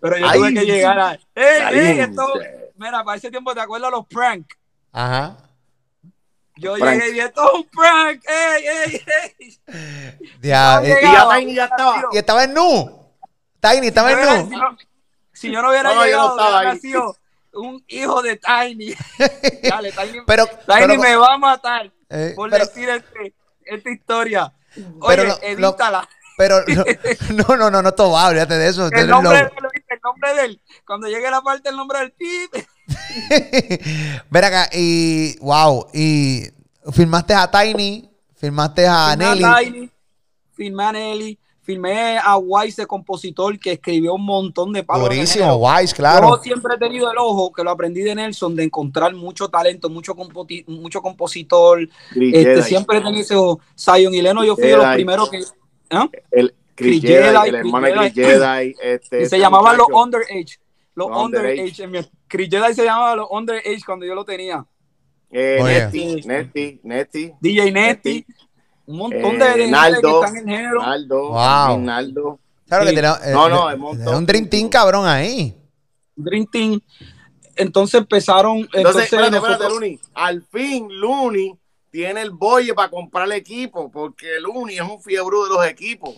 Pero 0.00 0.18
yo 0.18 0.26
Ay, 0.28 0.38
tuve 0.38 0.54
que 0.54 0.64
llegar 0.66 0.98
a. 0.98 1.12
¡Ey, 1.12 1.20
ey! 1.36 1.58
caliente. 1.60 2.02
Esto, 2.02 2.32
mira, 2.76 3.04
para 3.04 3.16
ese 3.18 3.30
tiempo 3.30 3.54
te 3.54 3.60
acuerdas 3.60 3.90
los 3.90 4.06
prank. 4.06 4.46
Ajá. 4.92 5.38
Yo 6.56 6.74
Prank. 6.76 6.92
llegué 6.94 7.08
y 7.08 7.12
dije, 7.14 7.24
esto 7.26 7.42
es 7.42 7.60
un 7.60 7.66
prank. 7.68 8.22
¡Ey, 8.28 8.64
ey, 8.66 9.02
ey! 9.40 9.58
Ya, 10.40 10.80
No 10.80 10.86
eh, 10.86 10.98
Y 11.00 11.04
ya 11.12 11.28
Tiny 11.38 11.54
ya 11.54 11.64
estaba. 11.64 12.02
y 12.12 12.16
estaba 12.16 12.44
en 12.44 12.54
nu. 12.54 13.10
Tiny, 13.60 13.86
estaba 13.88 14.12
en 14.12 14.50
nu. 14.50 14.76
Si 15.44 15.48
no- 15.48 15.54
yo 15.54 15.62
no 15.62 15.68
hubiera 15.70 15.88
No, 15.90 15.94
no, 15.94 16.00
no 16.00 16.06
llegado, 16.06 16.30
estaba 16.30 16.56
hubiera 16.58 16.74
nacido 16.74 17.16
un 17.54 17.84
hijo 17.88 18.22
de 18.22 18.36
Tiny. 18.36 18.94
Dale, 19.68 19.92
Tiny, 19.92 20.18
Pero, 20.26 20.46
Tiny 20.46 20.86
pero- 20.88 21.00
me 21.00 21.16
va 21.16 21.34
a 21.34 21.38
matar 21.38 21.92
eh, 22.10 22.32
por 22.36 22.50
pero- 22.50 22.64
decir 22.66 22.88
este, 22.88 23.34
esta 23.64 23.90
historia. 23.90 24.52
Oye, 25.00 25.16
Pero 25.16 25.24
lo- 25.24 25.38
edítala. 25.42 26.08
Pero 26.36 26.56
no, 27.48 27.56
no, 27.56 27.70
no, 27.70 27.80
no, 27.80 27.88
esto 27.90 28.10
va, 28.10 28.26
olvídate 28.26 28.54
de 28.58 28.68
eso. 28.68 28.88
el, 28.90 29.06
nombre, 29.08 29.36
de 29.36 29.42
él, 29.44 29.50
el 29.88 30.00
nombre 30.02 30.34
de 30.34 30.44
él. 30.46 30.60
Cuando 30.84 31.06
llegue 31.06 31.30
la 31.30 31.40
parte 31.42 31.68
del 31.68 31.76
nombre 31.76 32.00
del 32.00 32.10
pip. 32.12 32.52
Ven 34.30 34.44
acá, 34.44 34.68
y 34.72 35.38
wow, 35.38 35.86
y 35.92 36.42
filmaste 36.92 37.34
a 37.34 37.50
Tiny, 37.50 38.10
filmaste 38.36 38.86
a 38.86 39.10
a 39.12 39.16
Nelly. 39.16 39.44
Tiny, 39.44 39.90
filmé 40.54 40.84
a 40.84 40.92
Nelly, 40.92 41.38
filmé 41.64 42.18
a 42.18 42.36
Wise, 42.36 42.82
el 42.82 42.86
compositor, 42.88 43.58
que 43.58 43.72
escribió 43.72 44.14
un 44.14 44.24
montón 44.24 44.72
de 44.72 44.80
el 44.80 44.86
Durísimo. 44.86 45.56
Wise, 45.56 45.88
Yo 45.92 45.96
claro. 45.96 46.40
siempre 46.42 46.74
he 46.76 46.78
tenido 46.78 47.10
el 47.10 47.18
ojo, 47.18 47.52
que 47.52 47.64
lo 47.64 47.70
aprendí 47.70 48.02
de 48.02 48.14
Nelson, 48.14 48.54
de 48.54 48.64
encontrar 48.64 49.12
mucho 49.14 49.48
talento, 49.48 49.88
mucho, 49.88 50.14
compoti- 50.14 50.64
mucho 50.68 51.00
compositor. 51.02 51.80
Este, 52.14 52.62
siempre 52.62 52.98
he 52.98 53.00
tenido 53.00 53.22
ese 53.22 53.34
ojo. 53.34 53.60
Zion 53.78 54.14
y 54.14 54.22
Leno, 54.22 54.44
yo 54.44 54.54
fui 54.54 54.68
de 54.68 54.76
los 54.76 54.86
primeros 54.94 55.30
que. 55.30 55.42
¿ah? 55.90 56.08
El 56.30 56.54
Chris 56.76 57.00
Chris 57.00 57.02
Jedi, 57.02 57.24
Jedi, 57.36 57.48
el 57.48 57.54
hermano 57.54 57.86
de 57.86 57.92
Chris 57.94 58.14
Jedi. 58.14 58.28
Jedi. 58.28 58.74
Este, 58.82 59.16
Y 59.16 59.18
se 59.20 59.22
este 59.24 59.38
llamaban 59.38 59.76
los 59.76 59.88
muchacho. 59.88 60.02
underage. 60.04 60.58
Los 60.94 61.08
Los 61.10 61.16
underage. 61.24 61.60
underage. 61.60 61.82
en 61.82 61.90
mi- 61.90 62.10
Chris 62.28 62.48
Jedi 62.50 62.74
se 62.74 62.84
llamaba 62.84 63.16
los 63.16 63.28
underage 63.30 63.80
cuando 63.86 64.04
yo 64.06 64.14
lo 64.14 64.24
tenía. 64.24 64.64
Eh, 65.30 65.58
Oye. 65.60 65.72
Netty, 65.80 66.22
Netty, 66.26 66.80
Netty. 66.84 67.32
DJ 67.40 67.72
Netty. 67.72 68.24
Un 68.86 68.96
montón 68.98 69.20
Eh, 69.20 69.38
de, 69.38 69.56
de 69.56 69.68
gente 69.68 70.00
que 70.02 70.10
están 70.10 70.36
en 70.36 70.48
el 70.48 70.56
género. 70.56 70.82
Naldo. 70.82 71.28
Wow. 71.30 71.80
Naldo. 71.80 72.38
Claro 72.68 72.84
que 72.84 72.90
Sí. 72.90 72.94
tenía, 72.96 73.18
eh, 73.24 73.32
No, 73.32 73.48
no, 73.48 73.70
eh, 73.70 73.76
era 74.02 74.16
un 74.16 74.26
Dream 74.26 74.48
Team 74.48 74.68
cabrón 74.68 75.06
ahí. 75.06 75.54
Dream 76.16 76.46
Team. 76.46 76.80
entonces 77.56 78.00
empezaron. 78.00 78.58
Entonces, 78.58 78.78
entonces 78.80 79.04
espérate, 79.04 79.30
nosotros- 79.32 79.52
espérate, 79.54 79.74
Luni. 79.74 80.00
Al 80.14 80.42
fin, 80.42 80.88
Luni 80.90 81.56
tiene 81.90 82.20
el 82.22 82.30
bolle 82.30 82.74
para 82.74 82.90
comprar 82.90 83.26
el 83.26 83.32
equipo, 83.32 83.90
porque 83.90 84.26
Luni 84.40 84.74
es 84.74 84.80
un 84.82 85.00
fiebre 85.00 85.36
de 85.44 85.48
los 85.54 85.64
equipos. 85.66 86.14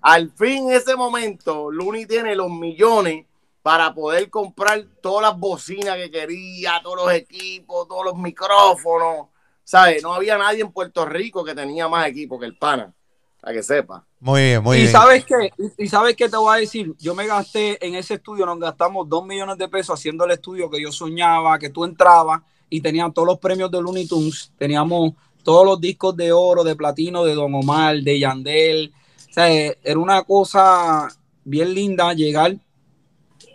Al 0.00 0.30
fin, 0.30 0.70
en 0.70 0.76
ese 0.76 0.94
momento, 0.96 1.70
Luni 1.70 2.06
tiene 2.06 2.36
los 2.36 2.50
millones 2.50 3.26
para 3.62 3.92
poder 3.94 4.28
comprar 4.30 4.84
todas 5.02 5.22
las 5.30 5.38
bocinas 5.40 5.96
que 5.96 6.10
quería, 6.10 6.80
todos 6.82 6.96
los 7.04 7.12
equipos, 7.12 7.88
todos 7.88 8.04
los 8.04 8.16
micrófonos. 8.16 9.28
¿Sabes? 9.64 10.02
No 10.02 10.12
había 10.12 10.36
nadie 10.38 10.60
en 10.60 10.70
Puerto 10.70 11.04
Rico 11.06 11.44
que 11.44 11.54
tenía 11.54 11.88
más 11.88 12.06
equipo 12.06 12.38
que 12.38 12.46
el 12.46 12.56
pana. 12.56 12.94
Para 13.40 13.56
que 13.56 13.62
sepa. 13.62 14.06
Muy 14.20 14.40
bien, 14.40 14.62
muy 14.62 14.76
y 14.78 14.80
bien. 14.80 14.92
sabes 14.92 15.24
qué, 15.26 15.52
y 15.76 15.86
sabes 15.86 16.16
qué 16.16 16.30
te 16.30 16.36
voy 16.38 16.56
a 16.56 16.60
decir, 16.60 16.94
yo 16.98 17.14
me 17.14 17.26
gasté 17.26 17.84
en 17.86 17.94
ese 17.94 18.14
estudio, 18.14 18.46
nos 18.46 18.58
gastamos 18.58 19.06
dos 19.06 19.26
millones 19.26 19.58
de 19.58 19.68
pesos 19.68 19.98
haciendo 19.98 20.24
el 20.24 20.30
estudio 20.30 20.70
que 20.70 20.80
yo 20.80 20.90
soñaba, 20.90 21.58
que 21.58 21.68
tú 21.68 21.84
entrabas 21.84 22.40
y 22.70 22.80
tenían 22.80 23.12
todos 23.12 23.28
los 23.28 23.38
premios 23.38 23.70
de 23.70 23.82
Looney 23.82 24.06
Tunes, 24.06 24.50
teníamos 24.56 25.12
todos 25.42 25.66
los 25.66 25.78
discos 25.78 26.16
de 26.16 26.32
oro, 26.32 26.64
de 26.64 26.74
platino, 26.74 27.22
de 27.22 27.34
Don 27.34 27.54
Omar, 27.54 27.96
de 27.98 28.18
Yandel, 28.18 28.94
o 29.28 29.32
sea, 29.34 29.46
era 29.50 29.98
una 29.98 30.22
cosa 30.22 31.08
bien 31.44 31.74
linda 31.74 32.14
llegar. 32.14 32.56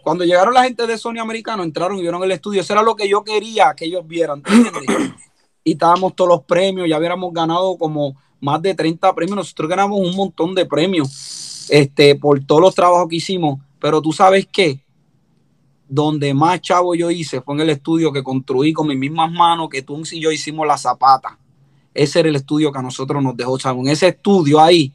Cuando 0.03 0.23
llegaron 0.23 0.53
la 0.53 0.65
gente 0.65 0.85
de 0.85 0.99
Sony 0.99 1.17
Americano, 1.19 1.63
entraron 1.63 1.97
y 1.97 2.01
vieron 2.01 2.23
el 2.23 2.31
estudio, 2.31 2.61
eso 2.61 2.73
era 2.73 2.83
lo 2.83 2.95
que 2.95 3.09
yo 3.09 3.23
quería 3.23 3.73
que 3.75 3.85
ellos 3.85 4.05
vieran. 4.05 4.43
Y 5.63 5.73
estábamos 5.73 6.15
todos 6.15 6.29
los 6.29 6.43
premios, 6.43 6.87
ya 6.87 6.97
hubiéramos 6.97 7.33
ganado 7.33 7.77
como 7.77 8.15
más 8.39 8.61
de 8.61 8.73
30 8.73 9.13
premios, 9.13 9.35
nosotros 9.35 9.69
ganamos 9.69 9.99
un 9.99 10.15
montón 10.15 10.55
de 10.55 10.65
premios 10.65 11.67
este, 11.69 12.15
por 12.15 12.39
todos 12.45 12.61
los 12.61 12.75
trabajos 12.75 13.07
que 13.09 13.17
hicimos, 13.17 13.59
pero 13.79 14.01
tú 14.01 14.11
sabes 14.11 14.47
qué, 14.51 14.83
donde 15.87 16.33
más 16.33 16.61
chavo 16.61 16.95
yo 16.95 17.09
hice 17.11 17.41
fue 17.41 17.55
en 17.55 17.61
el 17.61 17.71
estudio 17.71 18.11
que 18.13 18.23
construí 18.23 18.73
con 18.73 18.87
mis 18.87 18.97
mismas 18.97 19.31
manos, 19.31 19.69
que 19.69 19.81
tú 19.81 20.01
y 20.11 20.19
yo 20.19 20.31
hicimos 20.31 20.65
la 20.67 20.77
zapata. 20.77 21.37
Ese 21.93 22.19
era 22.19 22.29
el 22.29 22.35
estudio 22.35 22.71
que 22.71 22.77
a 22.77 22.83
nosotros 22.83 23.21
nos 23.21 23.35
dejó, 23.35 23.57
chavo. 23.57 23.81
En 23.81 23.89
ese 23.89 24.09
estudio 24.09 24.59
ahí, 24.59 24.93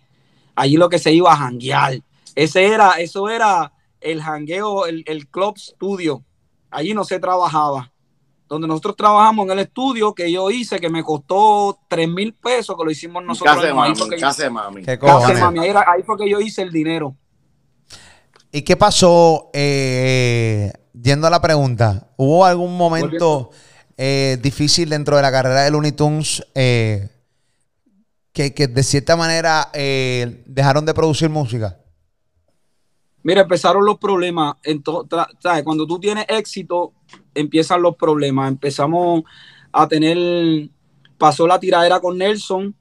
allí 0.55 0.77
lo 0.77 0.89
que 0.89 0.99
se 0.99 1.13
iba 1.13 1.33
a 1.33 1.37
janguear. 1.37 2.01
Ese 2.37 2.65
era, 2.65 2.93
eso 2.93 3.29
era 3.29 3.73
el 4.01 4.23
jangueo, 4.23 4.87
el, 4.87 5.03
el 5.07 5.27
club 5.27 5.59
studio. 5.59 6.23
Allí 6.71 6.95
no 6.95 7.05
se 7.05 7.19
trabajaba 7.19 7.93
donde 8.49 8.69
nosotros 8.69 8.97
trabajamos 8.97 9.47
en 9.47 9.53
el 9.53 9.59
estudio 9.61 10.15
que 10.15 10.31
yo 10.31 10.51
hice, 10.51 10.79
que 10.79 10.89
me 10.91 11.03
costó 11.03 11.79
3 11.89 12.09
mil 12.09 12.35
pesos, 12.35 12.77
que 12.77 12.85
lo 12.85 12.91
hicimos 12.91 13.23
nosotros. 13.25 13.57
Ahí 13.65 13.73
mami, 13.75 13.95
fue 13.97 14.09
que 14.11 14.17
yo- 14.21 14.27
casa 14.27 14.43
de 14.45 14.51
mami. 14.51 14.83
Mami, 15.41 15.59
ahí, 15.61 15.69
era- 15.71 15.85
ahí 15.91 16.03
fue 16.03 16.17
que 16.19 16.29
yo 16.31 16.41
hice 16.41 16.63
el 16.63 16.71
dinero. 16.71 17.17
¿Y 18.53 18.63
qué 18.63 18.77
pasó? 18.77 19.51
eh, 19.53 20.73
yendo 20.93 21.27
a 21.27 21.31
la 21.31 21.41
pregunta, 21.41 22.09
¿hubo 22.17 22.45
algún 22.45 22.77
momento 22.77 23.51
eh, 23.97 24.39
difícil 24.43 24.89
dentro 24.91 25.17
de 25.17 25.23
la 25.23 25.31
carrera 25.33 25.63
de 25.63 25.71
Looney 25.71 25.93
Tunes 25.93 26.45
eh, 26.55 27.09
que, 28.33 28.53
que 28.55 28.67
de 28.69 28.83
cierta 28.83 29.17
manera 29.17 29.71
eh, 29.73 30.43
dejaron 30.47 30.85
de 30.85 30.95
producir 30.95 31.31
música? 31.31 31.79
Mira, 33.25 33.41
empezaron 33.41 33.85
los 33.85 33.99
problemas. 33.99 34.57
En 34.63 34.83
to- 34.83 35.05
tra- 35.07 35.29
¿sabes? 35.41 35.65
Cuando 35.65 35.87
tú 35.87 35.99
tienes 35.99 36.27
éxito, 36.29 36.93
empiezan 37.35 37.83
los 37.83 37.97
problemas. 37.97 38.49
Empezamos 38.51 39.23
a 39.73 39.89
tener, 39.89 40.69
pasó 41.19 41.47
la 41.47 41.59
tiradera 41.59 42.01
con 42.01 42.19
Nelson, 42.19 42.77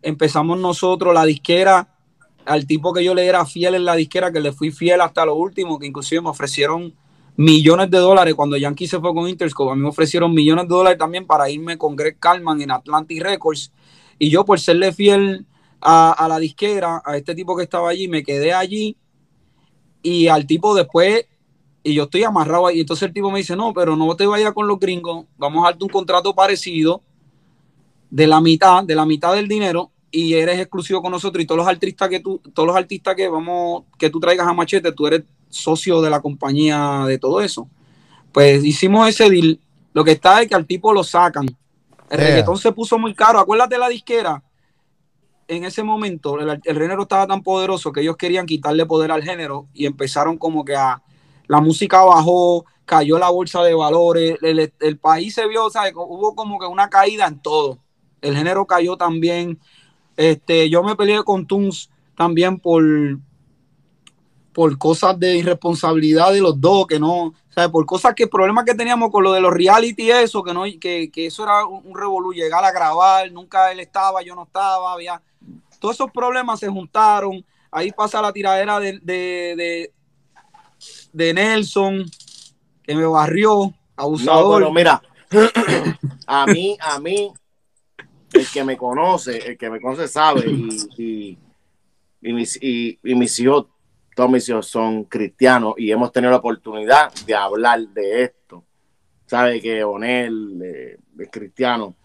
empezamos 0.00 0.58
nosotros, 0.58 1.14
la 1.14 1.24
disquera, 1.24 1.94
al 2.46 2.66
tipo 2.66 2.92
que 2.92 3.04
yo 3.04 3.14
le 3.14 3.26
era 3.26 3.44
fiel 3.44 3.74
en 3.76 3.84
la 3.84 3.94
disquera, 3.94 4.32
que 4.32 4.40
le 4.40 4.50
fui 4.50 4.70
fiel 4.72 5.00
hasta 5.02 5.24
lo 5.26 5.34
último, 5.36 5.78
que 5.78 5.86
inclusive 5.86 6.20
me 6.22 6.30
ofrecieron 6.30 6.94
millones 7.36 7.90
de 7.90 7.98
dólares 7.98 8.34
cuando 8.34 8.56
Yankee 8.56 8.86
se 8.88 8.98
fue 8.98 9.14
con 9.14 9.28
Interscope. 9.28 9.72
A 9.72 9.74
mí 9.74 9.82
me 9.82 9.88
ofrecieron 9.88 10.32
millones 10.34 10.68
de 10.68 10.74
dólares 10.74 10.98
también 10.98 11.26
para 11.26 11.50
irme 11.50 11.76
con 11.76 11.94
Greg 11.96 12.18
Kalman 12.18 12.62
en 12.62 12.70
Atlantic 12.70 13.22
Records. 13.22 13.70
Y 14.18 14.30
yo, 14.30 14.44
por 14.44 14.58
serle 14.58 14.92
fiel 14.92 15.46
a 15.82 16.26
la 16.28 16.38
disquera, 16.38 17.02
a 17.04 17.16
este 17.16 17.34
tipo 17.34 17.56
que 17.56 17.64
estaba 17.64 17.90
allí, 17.90 18.08
me 18.08 18.22
quedé 18.22 18.54
allí 18.54 18.96
y 20.02 20.28
al 20.28 20.46
tipo 20.46 20.74
después, 20.74 21.26
y 21.82 21.94
yo 21.94 22.04
estoy 22.04 22.24
amarrado 22.24 22.66
ahí, 22.66 22.80
entonces 22.80 23.06
el 23.08 23.12
tipo 23.12 23.30
me 23.30 23.38
dice, 23.38 23.56
no, 23.56 23.72
pero 23.72 23.96
no 23.96 24.14
te 24.16 24.26
vayas 24.26 24.52
con 24.52 24.66
los 24.66 24.78
gringos, 24.78 25.26
vamos 25.36 25.64
a 25.64 25.70
darte 25.70 25.84
un 25.84 25.90
contrato 25.90 26.34
parecido 26.34 27.02
de 28.10 28.26
la 28.26 28.40
mitad, 28.40 28.84
de 28.84 28.94
la 28.94 29.06
mitad 29.06 29.34
del 29.34 29.48
dinero, 29.48 29.90
y 30.10 30.34
eres 30.34 30.58
exclusivo 30.60 31.00
con 31.00 31.10
nosotros, 31.10 31.42
y 31.42 31.46
todos 31.46 31.58
los 31.58 31.66
artistas 31.66 32.08
que 32.08 32.20
tú, 32.20 32.40
todos 32.52 32.66
los 32.66 32.76
artistas 32.76 33.14
que 33.14 33.28
vamos, 33.28 33.84
que 33.98 34.10
tú 34.10 34.20
traigas 34.20 34.46
a 34.46 34.52
Machete, 34.52 34.92
tú 34.92 35.06
eres 35.06 35.22
socio 35.48 36.02
de 36.02 36.10
la 36.10 36.20
compañía 36.20 37.04
de 37.06 37.18
todo 37.18 37.40
eso. 37.40 37.68
Pues 38.32 38.64
hicimos 38.64 39.08
ese 39.08 39.28
deal. 39.28 39.58
Lo 39.92 40.04
que 40.04 40.12
está 40.12 40.42
es 40.42 40.48
que 40.48 40.54
al 40.54 40.66
tipo 40.66 40.92
lo 40.92 41.04
sacan. 41.04 41.46
El 42.10 42.18
Yeah. 42.18 42.28
reggaetón 42.28 42.58
se 42.58 42.72
puso 42.72 42.98
muy 42.98 43.14
caro. 43.14 43.38
Acuérdate 43.38 43.78
la 43.78 43.88
disquera. 43.88 44.42
En 45.52 45.64
ese 45.64 45.82
momento, 45.82 46.40
el, 46.40 46.62
género 46.64 47.02
estaba 47.02 47.26
tan 47.26 47.42
poderoso 47.42 47.92
que 47.92 48.00
ellos 48.00 48.16
querían 48.16 48.46
quitarle 48.46 48.86
poder 48.86 49.12
al 49.12 49.22
género 49.22 49.68
y 49.74 49.84
empezaron 49.84 50.38
como 50.38 50.64
que 50.64 50.74
a. 50.74 51.02
La 51.46 51.60
música 51.60 52.02
bajó, 52.02 52.64
cayó 52.86 53.18
la 53.18 53.28
bolsa 53.28 53.62
de 53.62 53.74
valores, 53.74 54.38
el, 54.40 54.72
el 54.80 54.98
país 54.98 55.34
se 55.34 55.46
vio, 55.46 55.68
¿sabes? 55.68 55.92
Hubo 55.94 56.34
como 56.34 56.58
que 56.58 56.64
una 56.64 56.88
caída 56.88 57.26
en 57.26 57.38
todo. 57.38 57.78
El 58.22 58.34
género 58.34 58.64
cayó 58.64 58.96
también. 58.96 59.60
Este, 60.16 60.70
yo 60.70 60.82
me 60.82 60.96
peleé 60.96 61.22
con 61.22 61.46
Tunes 61.46 61.90
también 62.16 62.58
por, 62.58 62.82
por 64.54 64.78
cosas 64.78 65.18
de 65.18 65.36
irresponsabilidad 65.36 66.32
de 66.32 66.40
los 66.40 66.58
dos, 66.58 66.86
que 66.86 66.98
no, 66.98 67.24
o 67.24 67.34
sea, 67.50 67.68
por 67.68 67.84
cosas 67.84 68.14
que, 68.14 68.26
problemas 68.26 68.64
que 68.64 68.74
teníamos 68.74 69.10
con 69.10 69.22
lo 69.22 69.32
de 69.32 69.42
los 69.42 69.52
reality 69.52 70.04
y 70.04 70.10
eso, 70.12 70.42
que 70.42 70.54
no, 70.54 70.62
que, 70.80 71.10
que 71.10 71.26
eso 71.26 71.42
era 71.42 71.66
un, 71.66 71.84
un 71.84 71.94
revolú, 71.94 72.32
llegar 72.32 72.64
a 72.64 72.72
grabar, 72.72 73.30
nunca 73.30 73.70
él 73.70 73.80
estaba, 73.80 74.22
yo 74.22 74.34
no 74.34 74.44
estaba, 74.44 74.94
había, 74.94 75.20
todos 75.82 75.96
esos 75.96 76.12
problemas 76.12 76.60
se 76.60 76.68
juntaron, 76.68 77.44
ahí 77.72 77.90
pasa 77.90 78.22
la 78.22 78.32
tiradera 78.32 78.78
de, 78.78 79.00
de, 79.00 79.54
de, 79.56 79.92
de 81.12 81.34
Nelson, 81.34 82.04
que 82.84 82.94
me 82.94 83.04
barrió, 83.04 83.64
No, 83.66 83.74
abusador. 83.96 84.60
pero 84.60 84.72
mira, 84.72 85.02
a 86.26 86.46
mí, 86.46 86.78
a 86.80 87.00
mí, 87.00 87.32
el 88.32 88.46
que 88.48 88.62
me 88.62 88.76
conoce, 88.76 89.38
el 89.38 89.58
que 89.58 89.68
me 89.68 89.80
conoce 89.80 90.06
sabe, 90.06 90.48
y, 90.48 90.68
y, 90.96 91.38
y 92.22 92.32
mis, 92.32 92.62
y, 92.62 93.00
y 93.02 93.14
mis 93.16 93.36
hijos, 93.40 93.66
todos 94.14 94.30
mis 94.30 94.48
hijos 94.48 94.68
son 94.68 95.02
cristianos 95.04 95.74
y 95.78 95.90
hemos 95.90 96.12
tenido 96.12 96.30
la 96.30 96.36
oportunidad 96.36 97.12
de 97.26 97.34
hablar 97.34 97.80
de 97.88 98.22
esto. 98.22 98.62
Sabe 99.26 99.60
que 99.60 99.82
Onel 99.82 100.60
eh, 100.62 100.98
es 101.18 101.28
cristiano. 101.30 101.96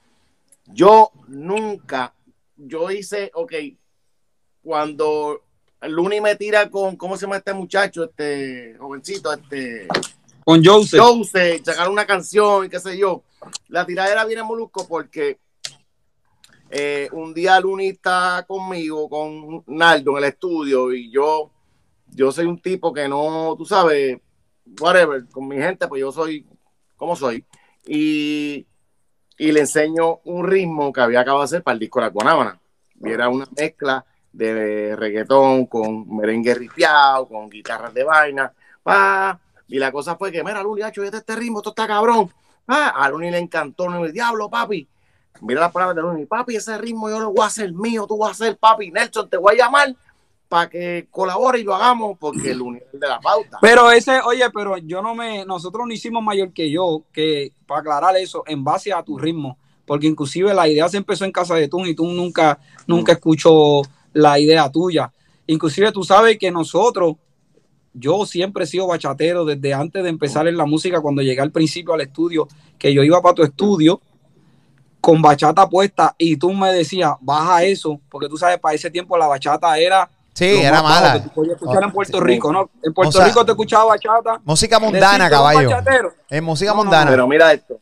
Yo 0.66 1.12
nunca, 1.28 2.14
yo 2.58 2.92
hice, 2.92 3.32
ok, 3.34 3.54
cuando 4.62 5.44
Luni 5.82 6.20
me 6.20 6.36
tira 6.36 6.70
con, 6.70 6.96
¿cómo 6.96 7.16
se 7.16 7.22
llama 7.26 7.38
este 7.38 7.54
muchacho? 7.54 8.04
Este 8.04 8.76
jovencito, 8.78 9.32
este 9.32 9.88
con 10.44 10.64
Joseph. 10.64 11.00
Joseph, 11.00 11.62
sacar 11.66 11.90
una 11.90 12.06
canción 12.06 12.66
y 12.66 12.70
qué 12.70 12.80
sé 12.80 12.98
yo. 12.98 13.24
La 13.68 13.86
tiradera 13.86 14.26
viene 14.26 14.44
molusco 14.44 14.88
porque 14.88 15.40
eh, 16.70 17.10
un 17.12 17.34
día 17.34 17.60
Luni 17.60 17.90
está 17.90 18.46
conmigo, 18.48 19.10
con 19.10 19.64
Naldo 19.68 20.12
en 20.12 20.18
el 20.18 20.30
estudio 20.30 20.94
y 20.94 21.12
yo, 21.12 21.52
yo 22.08 22.32
soy 22.32 22.46
un 22.46 22.60
tipo 22.60 22.94
que 22.94 23.08
no, 23.08 23.56
tú 23.58 23.66
sabes, 23.66 24.20
whatever, 24.80 25.26
con 25.30 25.48
mi 25.48 25.58
gente, 25.58 25.88
pues 25.88 26.00
yo 26.00 26.12
soy 26.12 26.46
como 26.96 27.16
soy. 27.16 27.46
Y, 27.86 28.66
y 29.38 29.52
le 29.52 29.62
enseño 29.62 30.20
un 30.26 30.48
ritmo 30.48 30.92
que 30.92 31.02
había 31.02 31.22
acabado 31.22 31.42
de 31.42 31.46
hacer 31.46 31.64
para 31.64 31.74
el 31.74 31.80
disco 31.80 32.02
La 32.02 32.10
Guanábana. 32.10 32.60
Era 33.04 33.30
una 33.30 33.48
mezcla 33.56 34.04
de 34.34 34.96
reggaetón 34.96 35.68
con 35.68 36.16
merengue 36.16 36.54
ripiado, 36.56 37.28
con 37.28 37.50
guitarras 37.50 37.94
de 37.94 38.04
vaina. 38.04 38.52
Pa, 38.82 39.40
y 39.68 39.78
la 39.78 39.92
cosa 39.92 40.16
fue 40.16 40.32
que, 40.32 40.44
mira, 40.44 40.64
Luni, 40.64 40.82
hacho, 40.82 41.04
este, 41.04 41.18
este 41.18 41.36
ritmo, 41.36 41.60
esto 41.60 41.70
está 41.70 41.88
cabrón. 41.88 42.32
Ah, 42.68 42.94
a 42.96 43.10
Luni 43.10 43.30
le 43.30 43.38
encantó, 43.38 43.90
no, 43.90 44.06
el 44.06 44.12
diablo, 44.12 44.50
papi. 44.50 44.88
Mira 45.42 45.62
las 45.62 45.72
palabras 45.72 45.96
de 45.96 46.02
Luni, 46.02 46.26
papi, 46.26 46.56
ese 46.56 46.78
ritmo 46.78 47.10
yo 47.10 47.20
lo 47.20 47.32
voy 47.32 47.44
a 47.44 47.48
hacer 47.48 47.72
mío, 47.72 48.06
tú 48.08 48.18
vas 48.18 48.30
a 48.30 48.32
hacer, 48.32 48.58
papi. 48.58 48.92
Nelson, 48.92 49.30
te 49.30 49.38
voy 49.38 49.56
a 49.56 49.66
llamar 49.66 49.96
para 50.48 50.70
que 50.70 51.08
colabore 51.12 51.60
y 51.60 51.64
lo 51.64 51.76
hagamos, 51.76 52.18
porque 52.18 52.52
el 52.52 52.60
de 52.60 53.08
la 53.08 53.20
pauta. 53.20 53.58
Pero 53.62 53.92
ese, 53.92 54.20
oye, 54.22 54.46
pero 54.54 54.78
yo 54.78 55.02
no 55.02 55.14
me, 55.14 55.46
nosotros 55.46 55.86
no 55.86 55.94
hicimos 55.94 56.24
mayor 56.24 56.54
que 56.54 56.72
yo, 56.72 57.04
que 57.12 57.52
para 57.66 57.82
aclarar 57.82 58.16
eso, 58.18 58.44
en 58.48 58.64
base 58.64 58.94
a 58.94 59.04
tu 59.04 59.18
ritmo, 59.18 59.58
porque 59.86 60.08
inclusive 60.08 60.54
la 60.54 60.68
idea 60.68 60.88
se 60.88 60.98
empezó 60.98 61.26
en 61.26 61.32
casa 61.32 61.56
de 61.56 61.68
tú 61.68 61.86
y 61.86 61.96
tú 61.96 62.06
nunca, 62.06 62.60
nunca 62.86 63.14
escuchó 63.14 63.82
la 64.14 64.40
idea 64.40 64.72
tuya. 64.72 65.12
Inclusive 65.48 65.92
tú 65.92 66.04
sabes 66.04 66.38
que 66.38 66.50
nosotros, 66.50 67.16
yo 67.94 68.26
siempre 68.26 68.64
he 68.64 68.68
sido 68.68 68.88
bachatero 68.88 69.44
desde 69.44 69.74
antes 69.74 70.04
de 70.04 70.10
empezar 70.10 70.48
en 70.48 70.58
la 70.58 70.66
música, 70.66 71.02
cuando 71.02 71.22
llegué 71.22 71.42
al 71.42 71.52
principio 71.52 71.94
al 71.94 72.02
estudio, 72.02 72.48
que 72.78 72.94
yo 72.94 73.04
iba 73.04 73.22
para 73.22 73.36
tu 73.36 73.44
estudio 73.44 74.02
con 75.02 75.22
bachata 75.22 75.70
puesta 75.70 76.16
y 76.18 76.38
tú 76.38 76.54
me 76.54 76.72
decías, 76.72 77.14
baja 77.22 77.64
eso, 77.64 78.00
porque 78.10 78.28
tú 78.28 78.38
sabes, 78.38 78.60
para 78.60 78.76
ese 78.76 78.92
tiempo 78.92 79.18
la 79.18 79.28
bachata 79.28 79.78
era 79.78 80.10
Sí, 80.38 80.62
era 80.62 80.84
mala. 80.84 81.16
escuchar 81.16 81.84
en 81.84 81.92
Puerto 81.92 82.20
Rico, 82.20 82.54
¿no? 82.54 82.70
En 82.84 82.94
Puerto 82.94 83.24
Rico 83.24 83.44
te 83.44 83.54
escuchaba 83.54 83.86
bachata. 83.86 84.40
Música 84.44 84.80
mundana, 84.80 85.32
caballo. 85.32 85.68
En 86.30 86.44
música 86.44 86.76
mundana. 86.76 87.10
pero 87.10 87.28
mira 87.28 87.52
esto. 87.52 87.82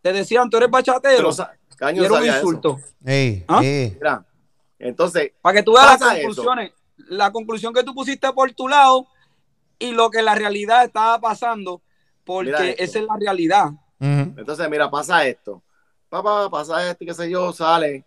Te 0.00 0.14
decían, 0.14 0.48
tú 0.48 0.56
eres 0.56 0.70
bachatero. 0.70 1.30
y 1.92 2.04
era 2.04 2.14
un 2.14 2.24
insulto. 2.24 2.78
Sí, 3.04 3.44
¿Ah? 3.46 3.60
Mira, 3.60 4.24
entonces. 4.78 5.32
Para 5.42 5.56
que 5.58 5.62
tú 5.62 5.74
veas 5.74 6.00
las 6.00 6.14
conclusiones. 6.14 6.72
La 7.08 7.30
conclusión 7.30 7.74
que 7.74 7.84
tú 7.84 7.94
pusiste 7.94 8.32
por 8.32 8.50
tu 8.52 8.66
lado 8.66 9.06
y 9.78 9.90
lo 9.90 10.08
que 10.08 10.22
la 10.22 10.34
realidad 10.34 10.84
estaba 10.84 11.20
pasando, 11.20 11.82
porque 12.24 12.76
esa 12.78 12.98
es 12.98 13.04
la 13.04 13.16
realidad. 13.20 13.72
Entonces, 14.00 14.70
mira, 14.70 14.90
pasa 14.90 15.26
esto. 15.26 15.62
Papá, 16.08 16.48
pasa 16.48 16.90
esto 16.90 17.04
y 17.04 17.06
qué 17.08 17.12
sé 17.12 17.28
yo, 17.28 17.52
sale 17.52 18.06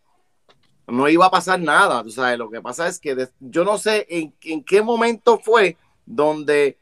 no 0.88 1.10
iba 1.10 1.26
a 1.26 1.32
pasar 1.32 1.60
nada, 1.60 2.02
tú 2.02 2.10
sabes, 2.10 2.38
lo 2.38 2.50
que 2.50 2.62
pasa 2.62 2.88
es 2.88 3.00
que 3.00 3.28
yo 3.40 3.66
no 3.66 3.78
sé 3.78 4.08
en, 4.10 4.64
qué 4.64 4.82
momento 4.82 5.38
fue 5.38 5.76
donde, 6.06 6.78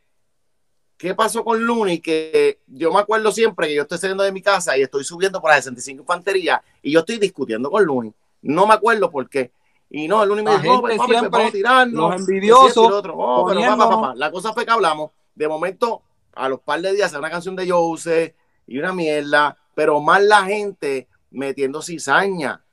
qué 0.98 1.15
pasó 1.15 1.44
con 1.44 1.64
Luni, 1.64 1.99
que 1.99 2.60
yo 2.68 2.94
me 2.94 2.99
acuerdo 2.99 3.32
siempre 3.32 3.68
que 3.68 3.76
yo 3.76 3.82
estoy 3.82 3.98
saliendo 3.98 4.23
de 4.23 4.32
mi 4.32 4.44
casa 4.44 4.77
y 4.77 4.84
estoy 4.84 5.03
subiendo 5.03 5.41
por 5.41 5.49
la 5.49 5.57
65 5.57 6.03
Infantería 6.03 6.61
y 6.84 6.91
yo 6.91 6.99
estoy 6.99 7.18
discutiendo 7.18 7.72
con 7.72 7.84
Luni, 7.84 8.14
no 8.44 8.68
me 8.68 8.76
acuerdo 8.76 9.10
por 9.10 9.27
qué. 9.27 9.52
Y 9.90 10.07
no, 10.07 10.26
Luni 10.26 10.44
me 10.44 10.52
dijo, 10.52 10.76
no, 10.76 10.82
papi, 10.82 10.98
vamos 10.98 11.48
a 11.48 11.52
tirarnos. 11.52 12.11
Los 12.11 12.22
envidiosos. 12.22 13.03
Oh, 13.14 13.45
pero 13.48 13.61
papá, 13.61 13.90
papá. 13.90 14.14
La 14.15 14.32
cosa 14.32 14.52
fue 14.52 14.65
que 14.65 14.72
hablamos. 14.72 15.11
De 15.36 15.48
momento, 15.48 16.02
a 16.34 16.49
los 16.49 16.60
par 16.60 16.82
de 16.82 16.94
días, 16.94 17.14
una 17.14 17.30
canción 17.30 17.56
de 17.56 17.69
Jose 17.69 18.36
y 18.68 18.80
una 18.80 18.94
mierda, 18.94 19.57
pero 19.76 20.02
más 20.02 20.23
la 20.23 20.44
gente 20.44 21.07
metiendo 21.30 21.82
cizaña 21.82 22.65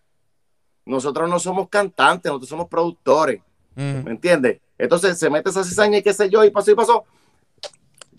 nosotros 0.85 1.29
no 1.29 1.39
somos 1.39 1.69
cantantes, 1.69 2.31
nosotros 2.31 2.49
somos 2.49 2.69
productores. 2.69 3.41
¿Me 3.75 4.11
entiendes? 4.11 4.61
Entonces 4.77 5.19
se 5.19 5.31
mete 5.31 5.51
esa 5.51 5.65
cizaña 5.65 5.99
y 5.99 6.03
qué 6.03 6.13
sé 6.13 6.29
yo, 6.29 6.45
y 6.45 6.51
pasó 6.51 6.71
y 6.71 6.75
pasó. 6.75 7.05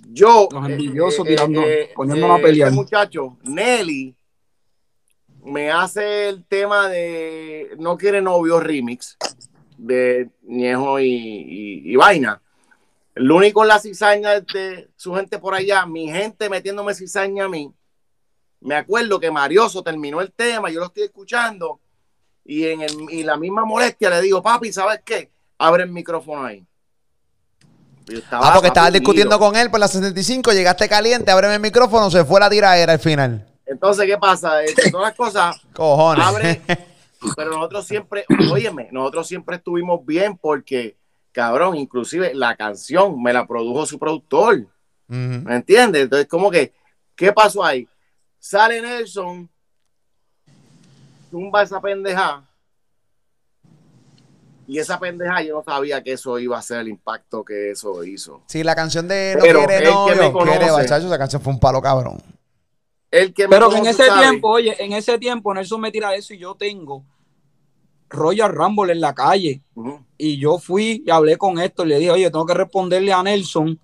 Yo, 0.09 0.47
Los 0.51 0.69
envidiosos 0.69 1.25
eh, 1.25 1.29
tirando, 1.29 1.61
eh, 1.61 1.91
poniendo 1.95 2.37
eh, 2.37 2.51
Este 2.51 2.71
muchacho, 2.71 3.37
Nelly, 3.43 4.15
me 5.43 5.71
hace 5.71 6.29
el 6.29 6.45
tema 6.45 6.87
de 6.87 7.71
No 7.79 7.97
quiere 7.97 8.21
novio 8.21 8.59
remix 8.59 9.17
de 9.77 10.29
Niejo 10.43 10.99
y, 10.99 11.95
Vaina. 11.95 12.41
Lo 13.15 13.35
único 13.35 13.63
en 13.63 13.67
la 13.67 13.79
cizaña 13.79 14.39
de 14.39 14.89
su 14.95 15.13
gente 15.13 15.39
por 15.39 15.53
allá, 15.53 15.85
mi 15.85 16.09
gente 16.09 16.49
metiéndome 16.49 16.95
cizaña 16.95 17.45
a 17.45 17.49
mí. 17.49 17.71
Me 18.61 18.75
acuerdo 18.75 19.19
que 19.19 19.29
Marioso 19.29 19.83
terminó 19.83 20.21
el 20.21 20.31
tema, 20.31 20.69
yo 20.69 20.79
lo 20.79 20.85
estoy 20.85 21.03
escuchando 21.03 21.79
y 22.45 22.65
en 22.65 22.81
el, 22.81 23.25
la 23.25 23.37
misma 23.37 23.65
molestia 23.65 24.09
le 24.09 24.21
digo, 24.21 24.41
papi, 24.41 24.71
¿sabes 24.71 25.01
qué? 25.05 25.31
Abre 25.57 25.83
el 25.83 25.91
micrófono 25.91 26.45
ahí. 26.45 26.65
ah, 28.31 28.51
porque 28.53 28.67
estabas 28.67 28.91
discutiendo 28.91 29.39
con 29.39 29.55
él 29.55 29.71
por 29.71 29.79
la 29.79 29.87
65, 29.87 30.51
llegaste 30.51 30.89
caliente, 30.89 31.31
abre 31.31 31.53
el 31.53 31.59
micrófono, 31.61 32.11
se 32.11 32.25
fue 32.25 32.39
la 32.39 32.49
tiradera 32.49 32.93
al 32.93 32.99
final. 32.99 33.47
Entonces, 33.65 34.05
¿qué 34.05 34.17
pasa? 34.17 34.63
Entre 34.63 34.91
todas 34.91 35.07
las 35.07 35.15
cosas, 35.15 35.61
Cojones. 35.73 36.25
abre, 36.25 36.61
pero 37.35 37.51
nosotros 37.51 37.87
siempre, 37.87 38.25
óyeme, 38.51 38.89
nosotros 38.91 39.27
siempre 39.27 39.55
estuvimos 39.55 40.05
bien 40.05 40.37
porque, 40.37 40.97
cabrón, 41.31 41.77
inclusive 41.77 42.33
la 42.33 42.55
canción 42.55 43.21
me 43.21 43.31
la 43.31 43.47
produjo 43.47 43.85
su 43.85 43.97
productor. 43.97 44.67
¿Me 45.07 45.55
entiendes? 45.55 46.03
Entonces, 46.03 46.27
como 46.27 46.49
que, 46.49 46.73
¿qué 47.15 47.31
pasó 47.31 47.63
ahí? 47.63 47.87
Sale 48.39 48.81
Nelson, 48.81 49.49
tumba 51.33 51.63
esa 51.63 51.81
pendeja. 51.81 52.47
Y 54.67 54.77
esa 54.77 54.99
pendeja 54.99 55.41
yo 55.41 55.55
no 55.55 55.63
sabía 55.63 56.03
que 56.03 56.13
eso 56.13 56.37
iba 56.37 56.59
a 56.59 56.61
ser 56.61 56.81
el 56.81 56.89
impacto 56.89 57.43
que 57.43 57.71
eso 57.71 58.03
hizo. 58.03 58.43
Sí, 58.45 58.63
la 58.63 58.75
canción 58.75 59.07
de 59.07 59.33
No 59.35 59.41
Pero 59.41 59.65
quiere 59.65 59.91
novio, 59.91 60.31
quiere 60.31 60.69
bachacho, 60.69 61.07
esa 61.07 61.17
canción 61.17 61.41
fue 61.41 61.53
un 61.53 61.59
palo 61.59 61.81
cabrón. 61.81 62.21
El 63.09 63.33
que 63.33 63.47
Pero 63.47 63.75
en 63.75 63.87
ese 63.87 64.03
tiempo, 64.11 64.47
oye, 64.49 64.75
en 64.77 64.93
ese 64.93 65.17
tiempo 65.17 65.51
Nelson 65.55 65.81
me 65.81 65.91
tira 65.91 66.13
eso 66.13 66.35
y 66.35 66.37
yo 66.37 66.53
tengo 66.53 67.03
Royal 68.09 68.53
Rumble 68.53 68.93
en 68.93 69.01
la 69.01 69.15
calle. 69.15 69.63
Y 70.15 70.37
yo 70.37 70.59
fui 70.59 71.03
y 71.03 71.09
hablé 71.09 71.37
con 71.37 71.59
esto 71.59 71.83
y 71.83 71.87
le 71.87 71.97
dije, 71.97 72.11
oye, 72.11 72.29
tengo 72.29 72.45
que 72.45 72.53
responderle 72.53 73.11
a 73.11 73.23
Nelson 73.23 73.79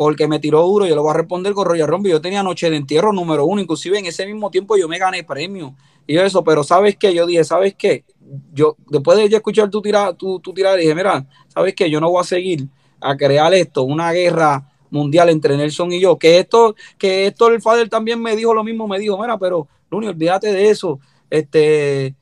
porque 0.00 0.26
me 0.26 0.38
tiró 0.38 0.62
duro, 0.62 0.86
yo 0.86 0.94
lo 0.94 1.02
voy 1.02 1.10
a 1.10 1.18
responder 1.18 1.52
con 1.52 1.66
Royal 1.66 1.86
Rumble. 1.86 2.10
Yo 2.10 2.22
tenía 2.22 2.42
noche 2.42 2.70
de 2.70 2.76
entierro 2.78 3.12
número 3.12 3.44
uno, 3.44 3.60
inclusive 3.60 3.98
en 3.98 4.06
ese 4.06 4.24
mismo 4.24 4.50
tiempo 4.50 4.78
yo 4.78 4.88
me 4.88 4.96
gané 4.96 5.24
premio 5.24 5.74
y 6.06 6.16
eso, 6.16 6.42
pero 6.42 6.64
¿sabes 6.64 6.96
qué? 6.96 7.12
Yo 7.12 7.26
dije, 7.26 7.44
¿sabes 7.44 7.74
qué? 7.74 8.06
Yo, 8.50 8.76
después 8.88 9.18
de 9.18 9.26
escuchar 9.26 9.68
tu 9.68 9.82
tirada, 9.82 10.14
tu, 10.14 10.40
tu 10.40 10.54
tirada, 10.54 10.76
dije, 10.76 10.94
mira, 10.94 11.26
¿sabes 11.48 11.74
qué? 11.74 11.90
Yo 11.90 12.00
no 12.00 12.08
voy 12.08 12.22
a 12.22 12.24
seguir 12.24 12.66
a 12.98 13.14
crear 13.14 13.52
esto, 13.52 13.82
una 13.82 14.10
guerra 14.12 14.72
mundial 14.88 15.28
entre 15.28 15.54
Nelson 15.58 15.92
y 15.92 16.00
yo. 16.00 16.18
Que 16.18 16.38
esto, 16.38 16.74
que 16.96 17.26
esto 17.26 17.48
el 17.48 17.60
Fader 17.60 17.90
también 17.90 18.22
me 18.22 18.34
dijo 18.36 18.54
lo 18.54 18.64
mismo, 18.64 18.88
me 18.88 18.98
dijo, 18.98 19.20
mira, 19.20 19.36
pero 19.36 19.68
Luni, 19.90 20.06
olvídate 20.06 20.50
de 20.50 20.70
eso. 20.70 20.98
Este, 21.28 22.14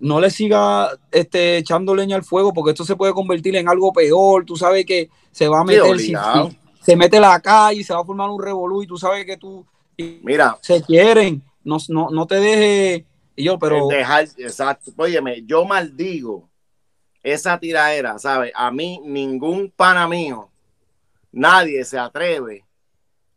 no 0.00 0.20
le 0.20 0.28
siga 0.28 0.88
este, 1.12 1.58
echando 1.58 1.94
leña 1.94 2.16
al 2.16 2.24
fuego, 2.24 2.52
porque 2.52 2.72
esto 2.72 2.84
se 2.84 2.96
puede 2.96 3.12
convertir 3.12 3.54
en 3.54 3.68
algo 3.68 3.92
peor. 3.92 4.44
Tú 4.44 4.56
sabes 4.56 4.84
que 4.84 5.08
se 5.30 5.46
va 5.46 5.60
a 5.60 5.64
meter, 5.64 5.96
se 6.82 6.96
mete 6.96 7.20
la 7.20 7.40
calle 7.40 7.80
y 7.80 7.84
se 7.84 7.94
va 7.94 8.00
a 8.00 8.04
formar 8.04 8.30
un 8.30 8.42
revolú, 8.42 8.82
y 8.82 8.86
tú 8.86 8.96
sabes 8.96 9.24
que 9.24 9.36
tú. 9.36 9.64
Mira. 9.96 10.58
Se 10.60 10.82
quieren. 10.82 11.42
No, 11.64 11.76
no, 11.88 12.10
no 12.10 12.26
te 12.26 12.36
dejes 12.36 13.04
y 13.36 13.44
yo, 13.44 13.58
pero. 13.58 13.88
Dejar, 13.88 14.28
exacto. 14.36 14.92
Óyeme, 14.96 15.42
yo 15.44 15.64
maldigo 15.64 16.48
esa 17.22 17.58
tiradera, 17.58 18.18
¿sabes? 18.18 18.52
A 18.54 18.70
mí, 18.70 19.00
ningún 19.04 19.72
pana 19.74 20.08
mío, 20.08 20.50
nadie 21.30 21.84
se 21.84 21.98
atreve 21.98 22.64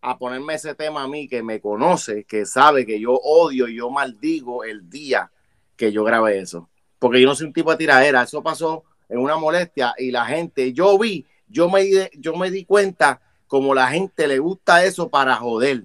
a 0.02 0.18
ponerme 0.18 0.56
ese 0.56 0.76
tema 0.76 1.04
a 1.04 1.08
mí 1.08 1.28
que 1.28 1.42
me 1.42 1.60
conoce, 1.60 2.26
que 2.26 2.46
sabe 2.46 2.86
que 2.86 3.00
yo 3.00 3.14
odio 3.14 3.68
y 3.68 3.78
yo 3.78 3.90
maldigo 3.90 4.64
el 4.64 4.90
día 4.90 5.32
que 5.76 5.92
yo 5.92 6.04
grabé 6.04 6.40
eso. 6.40 6.70
Porque 7.00 7.22
yo 7.22 7.28
no 7.28 7.36
soy 7.36 7.48
un 7.48 7.54
tipo 7.54 7.72
de 7.72 7.78
tiradera. 7.78 8.24
Eso 8.24 8.42
pasó 8.42 8.84
en 9.10 9.20
una 9.20 9.38
molestia 9.38 9.94
y 9.98 10.12
la 10.12 10.26
gente, 10.26 10.74
yo 10.74 10.98
vi, 10.98 11.26
yo 11.48 11.70
me, 11.70 12.10
yo 12.18 12.36
me 12.36 12.52
di 12.52 12.66
cuenta 12.66 13.22
como 13.48 13.74
la 13.74 13.88
gente 13.88 14.28
le 14.28 14.40
gusta 14.40 14.84
eso 14.84 15.10
para 15.10 15.36
joder. 15.36 15.84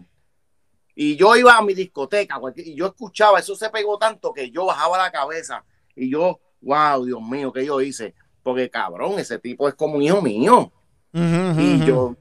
Y 0.95 1.17
yo 1.17 1.35
iba 1.37 1.57
a 1.57 1.63
mi 1.63 1.75
discoteca 1.75 2.41
y 2.57 2.75
yo 2.75 2.87
escuchaba, 2.87 3.39
eso 3.39 3.55
se 3.55 3.71
pegó 3.71 3.99
tanto 3.99 4.33
que 4.33 4.51
yo 4.51 4.67
bajaba 4.67 4.99
la 4.99 5.11
cabeza 5.11 5.65
y 5.95 6.11
yo, 6.11 6.41
wow, 6.61 7.05
Dios 7.05 7.23
mío, 7.23 7.53
¿qué 7.53 7.65
yo 7.65 7.81
hice? 7.81 8.15
Porque 8.43 8.69
cabrón, 8.69 9.19
ese 9.19 9.39
tipo 9.39 9.69
es 9.69 9.75
como 9.75 9.97
un 9.97 10.03
hijo 10.03 10.21
mío. 10.21 10.73
y 11.13 11.85
yo, 11.85 12.17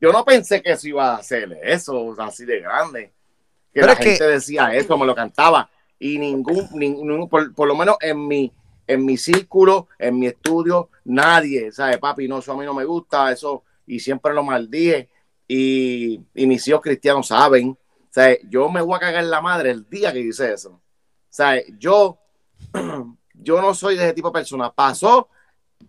yo 0.00 0.12
no 0.12 0.24
pensé 0.24 0.62
que 0.62 0.72
eso 0.72 0.88
iba 0.88 1.14
a 1.14 1.16
hacer 1.16 1.58
eso, 1.62 2.14
así 2.20 2.44
de 2.44 2.60
grande. 2.60 3.12
Que 3.72 3.82
la 3.82 3.96
gente 3.96 4.26
decía 4.26 4.74
eso, 4.74 4.96
me 4.96 5.06
lo 5.06 5.14
cantaba. 5.14 5.70
Y 5.98 6.18
ningún, 6.18 6.68
ningún 6.74 7.28
por, 7.28 7.66
lo 7.66 7.76
menos 7.76 7.96
en 8.00 8.26
mi, 8.26 8.52
en 8.86 9.04
mi 9.04 9.16
círculo, 9.16 9.88
en 9.98 10.18
mi 10.18 10.26
estudio, 10.26 10.90
nadie, 11.04 11.72
¿sabe? 11.72 11.98
Papi, 11.98 12.28
no, 12.28 12.38
eso 12.38 12.52
a 12.52 12.56
mí 12.56 12.64
no 12.64 12.74
me 12.74 12.84
gusta, 12.84 13.32
eso, 13.32 13.64
y 13.88 14.00
siempre 14.00 14.34
lo 14.34 14.44
maldije. 14.44 15.08
Y, 15.46 16.20
y 16.34 16.46
mis 16.46 16.66
hijos 16.68 16.82
cristianos 16.82 17.28
saben 17.28 17.76
o 18.08 18.12
sea, 18.12 18.36
yo 18.48 18.70
me 18.70 18.80
voy 18.80 18.96
a 18.96 19.00
cagar 19.00 19.22
en 19.22 19.30
la 19.30 19.42
madre 19.42 19.70
el 19.70 19.88
día 19.88 20.12
que 20.12 20.20
hice 20.20 20.52
eso. 20.52 20.70
O 20.70 20.80
sea, 21.28 21.60
yo, 21.78 22.18
yo 23.34 23.60
no 23.60 23.74
soy 23.74 23.96
de 23.96 24.04
ese 24.04 24.14
tipo 24.14 24.28
de 24.28 24.32
persona. 24.32 24.72
Pasó, 24.72 25.28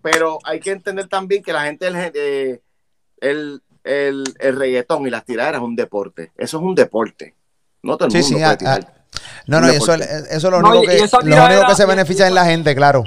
pero 0.01 0.37
hay 0.43 0.59
que 0.59 0.71
entender 0.71 1.07
también 1.07 1.41
que 1.41 1.53
la 1.53 1.63
gente, 1.63 1.87
el, 1.87 2.61
el, 3.83 4.23
el, 4.39 4.55
reggaetón 4.57 5.07
y 5.07 5.09
las 5.09 5.23
tiraderas 5.23 5.61
es 5.61 5.65
un 5.65 5.75
deporte. 5.77 6.33
Eso 6.37 6.57
es 6.57 6.63
un 6.63 6.75
deporte. 6.75 7.35
No 7.83 7.97
todo 7.97 8.09
el 8.09 8.21
mundo 8.21 8.37
puede 8.37 8.57
tirar. 8.57 9.05
no, 9.47 9.61
no, 9.61 9.69
eso, 9.69 9.93
eso, 9.93 10.27
es 10.29 10.43
lo 10.43 10.59
único, 10.59 10.81
que, 10.81 10.97
lo 11.23 11.45
único 11.45 11.67
que 11.67 11.75
se 11.75 11.85
beneficia 11.85 12.27
en 12.27 12.35
la 12.35 12.45
gente, 12.45 12.75
claro. 12.75 13.05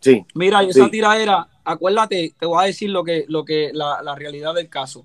Sí. 0.00 0.26
Mira, 0.34 0.64
y 0.64 0.70
esa 0.70 0.90
tiradera, 0.90 1.46
acuérdate, 1.66 2.34
te 2.38 2.46
voy 2.46 2.62
a 2.62 2.66
decir 2.66 2.90
lo 2.90 3.04
que, 3.04 3.26
lo 3.28 3.44
que 3.44 3.70
la, 3.74 4.02
la 4.02 4.14
realidad 4.14 4.54
del 4.54 4.68
caso. 4.68 5.04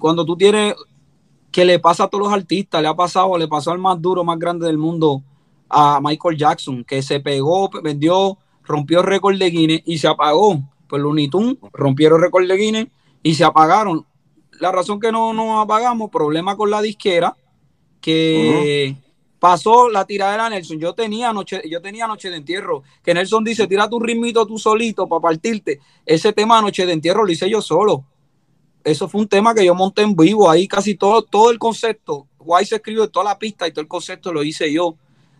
Cuando 0.00 0.24
tú 0.24 0.36
tienes 0.36 0.74
que 1.50 1.64
le 1.66 1.78
pasa 1.78 2.04
a 2.04 2.08
todos 2.08 2.24
los 2.24 2.32
artistas, 2.32 2.80
le 2.80 2.88
ha 2.88 2.94
pasado, 2.94 3.36
le 3.36 3.48
pasó 3.48 3.72
al 3.72 3.78
más 3.78 4.00
duro, 4.00 4.24
más 4.24 4.38
grande 4.38 4.66
del 4.66 4.78
mundo, 4.78 5.22
a 5.68 6.00
Michael 6.02 6.38
Jackson, 6.38 6.84
que 6.84 7.02
se 7.02 7.20
pegó, 7.20 7.68
vendió, 7.82 8.38
rompió 8.62 9.00
el 9.00 9.06
récord 9.06 9.36
de 9.38 9.50
Guinness 9.50 9.82
y 9.84 9.98
se 9.98 10.08
apagó. 10.08 10.60
Pues 10.88 11.02
Looney 11.02 11.28
Tunes 11.28 11.56
rompieron 11.72 12.20
récord 12.20 12.46
de 12.46 12.56
Guinness 12.56 12.88
y 13.22 13.34
se 13.34 13.44
apagaron. 13.44 14.06
La 14.60 14.70
razón 14.70 15.00
que 15.00 15.10
no 15.10 15.32
nos 15.32 15.62
apagamos, 15.62 16.10
problema 16.10 16.56
con 16.56 16.70
la 16.70 16.82
disquera, 16.82 17.36
que 18.00 18.96
pasó 19.42 19.90
la 19.90 20.06
tiradera 20.06 20.44
de 20.44 20.50
Nelson. 20.50 20.78
Yo 20.78 20.94
tenía 20.94 21.32
noche, 21.32 21.60
yo 21.68 21.82
tenía 21.82 22.06
noche 22.06 22.30
de 22.30 22.36
entierro, 22.36 22.84
que 23.02 23.12
Nelson 23.12 23.42
dice, 23.42 23.66
tira 23.66 23.88
tu 23.88 23.98
ritmito 23.98 24.46
tú 24.46 24.56
solito 24.56 25.08
para 25.08 25.20
partirte. 25.20 25.80
Ese 26.06 26.32
tema 26.32 26.62
noche 26.62 26.86
de 26.86 26.92
entierro 26.92 27.24
lo 27.24 27.32
hice 27.32 27.50
yo 27.50 27.60
solo 27.60 28.04
eso 28.84 29.08
fue 29.08 29.20
un 29.20 29.28
tema 29.28 29.54
que 29.54 29.64
yo 29.64 29.74
monté 29.74 30.02
en 30.02 30.14
vivo, 30.16 30.50
ahí 30.50 30.66
casi 30.66 30.94
todo, 30.94 31.22
todo 31.22 31.50
el 31.50 31.58
concepto, 31.58 32.26
Guay 32.38 32.66
se 32.66 32.76
escribió 32.76 33.08
toda 33.08 33.24
la 33.26 33.38
pista 33.38 33.66
y 33.68 33.72
todo 33.72 33.82
el 33.82 33.88
concepto 33.88 34.32
lo 34.32 34.42
hice 34.42 34.72
yo 34.72 34.96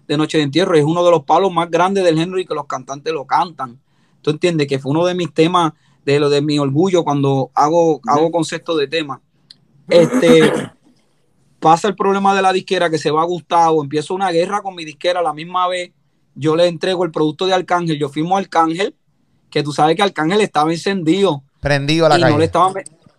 de 0.06 0.16
Noche 0.16 0.38
de 0.38 0.44
Entierro, 0.44 0.76
es 0.76 0.84
uno 0.84 1.04
de 1.04 1.10
los 1.10 1.24
palos 1.24 1.52
más 1.52 1.70
grandes 1.70 2.04
del 2.04 2.18
género 2.18 2.38
y 2.38 2.46
que 2.46 2.54
los 2.54 2.66
cantantes 2.66 3.12
lo 3.12 3.26
cantan. 3.26 3.80
tú 4.20 4.30
entiendes 4.30 4.68
que 4.68 4.78
fue 4.78 4.92
uno 4.92 5.04
de 5.04 5.14
mis 5.14 5.32
temas, 5.32 5.72
de 6.04 6.20
lo 6.20 6.28
de 6.28 6.42
mi 6.42 6.58
orgullo 6.58 7.04
cuando 7.04 7.50
hago, 7.54 8.00
hago 8.06 8.30
concepto 8.30 8.76
de 8.76 8.88
tema. 8.88 9.20
Este, 9.88 10.52
pasa 11.62 11.86
el 11.86 11.94
problema 11.94 12.34
de 12.34 12.42
la 12.42 12.52
disquera 12.52 12.90
que 12.90 12.98
se 12.98 13.12
va 13.12 13.22
a 13.22 13.24
Gustavo, 13.24 13.82
empiezo 13.82 14.14
una 14.14 14.32
guerra 14.32 14.60
con 14.60 14.74
mi 14.74 14.84
disquera 14.84 15.20
a 15.20 15.22
la 15.22 15.32
misma 15.32 15.68
vez, 15.68 15.92
yo 16.34 16.56
le 16.56 16.66
entrego 16.66 17.04
el 17.04 17.12
producto 17.12 17.46
de 17.46 17.54
Arcángel, 17.54 17.98
yo 17.98 18.08
firmo 18.08 18.36
Arcángel, 18.36 18.96
que 19.48 19.62
tú 19.62 19.72
sabes 19.72 19.94
que 19.94 20.02
Arcángel 20.02 20.40
estaba 20.40 20.72
encendido. 20.72 21.44
Prendido 21.60 22.06
a 22.06 22.08
la 22.08 22.28
y 22.28 22.32
no 22.32 22.38
le 22.38 22.46
estaba 22.46 22.72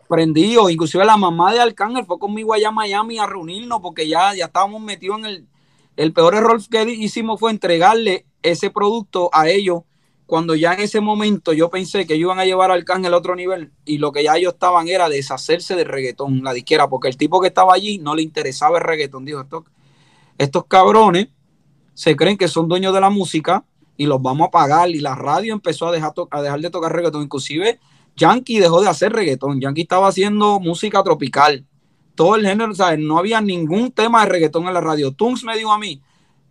prendido, 0.09 0.69
inclusive 0.69 1.05
la 1.05 1.15
mamá 1.15 1.53
de 1.53 1.61
Arcángel 1.61 2.05
fue 2.05 2.19
conmigo 2.19 2.53
allá 2.53 2.67
a 2.67 2.71
Miami 2.71 3.17
a 3.17 3.25
reunirnos 3.25 3.79
porque 3.81 4.09
ya, 4.09 4.35
ya 4.35 4.45
estábamos 4.45 4.81
metidos 4.81 5.19
en 5.19 5.25
el, 5.25 5.47
el 5.95 6.11
peor 6.11 6.35
error 6.35 6.61
que 6.69 6.83
hicimos 6.83 7.39
fue 7.39 7.49
entregarle 7.49 8.25
ese 8.41 8.69
producto 8.69 9.29
a 9.31 9.47
ellos 9.47 9.83
cuando 10.33 10.55
ya 10.55 10.73
en 10.73 10.79
ese 10.79 10.99
momento 10.99 11.53
yo 11.53 11.69
pensé 11.69 12.07
que 12.07 12.15
iban 12.15 12.39
a 12.39 12.43
llevar 12.43 12.71
al 12.71 12.79
Arcángel 12.79 13.13
a 13.13 13.17
otro 13.17 13.35
nivel 13.35 13.71
y 13.85 13.99
lo 13.99 14.11
que 14.11 14.23
ya 14.23 14.35
ellos 14.35 14.53
estaban 14.53 14.87
era 14.87 15.07
deshacerse 15.07 15.75
del 15.75 15.85
reggaetón, 15.85 16.43
la 16.43 16.53
disquera, 16.53 16.89
porque 16.89 17.07
el 17.07 17.17
tipo 17.17 17.39
que 17.39 17.49
estaba 17.49 17.75
allí 17.75 17.99
no 17.99 18.15
le 18.15 18.23
interesaba 18.23 18.79
el 18.79 18.83
reggaetón. 18.83 19.25
Dijo, 19.25 19.41
estos, 19.41 19.65
estos 20.39 20.65
cabrones 20.65 21.27
se 21.93 22.15
creen 22.15 22.35
que 22.35 22.47
son 22.47 22.67
dueños 22.67 22.95
de 22.95 23.01
la 23.01 23.11
música 23.11 23.63
y 23.95 24.07
los 24.07 24.19
vamos 24.23 24.47
a 24.47 24.49
pagar. 24.49 24.89
Y 24.89 25.01
la 25.01 25.13
radio 25.13 25.53
empezó 25.53 25.89
a 25.89 25.91
dejar, 25.91 26.13
a 26.31 26.41
dejar 26.41 26.61
de 26.61 26.71
tocar 26.71 26.91
reggaetón. 26.91 27.21
Inclusive 27.21 27.79
Yankee 28.15 28.57
dejó 28.57 28.81
de 28.81 28.89
hacer 28.89 29.13
reggaetón. 29.13 29.61
Yankee 29.61 29.81
estaba 29.83 30.07
haciendo 30.07 30.59
música 30.59 31.03
tropical. 31.03 31.63
Todo 32.15 32.37
el 32.37 32.47
género, 32.47 32.73
¿sabes? 32.73 32.97
No 32.97 33.19
había 33.19 33.39
ningún 33.39 33.91
tema 33.91 34.23
de 34.23 34.31
reggaetón 34.31 34.67
en 34.67 34.73
la 34.73 34.81
radio. 34.81 35.11
Tunks 35.11 35.43
me 35.43 35.55
dijo 35.55 35.71
a 35.71 35.77
mí, 35.77 36.01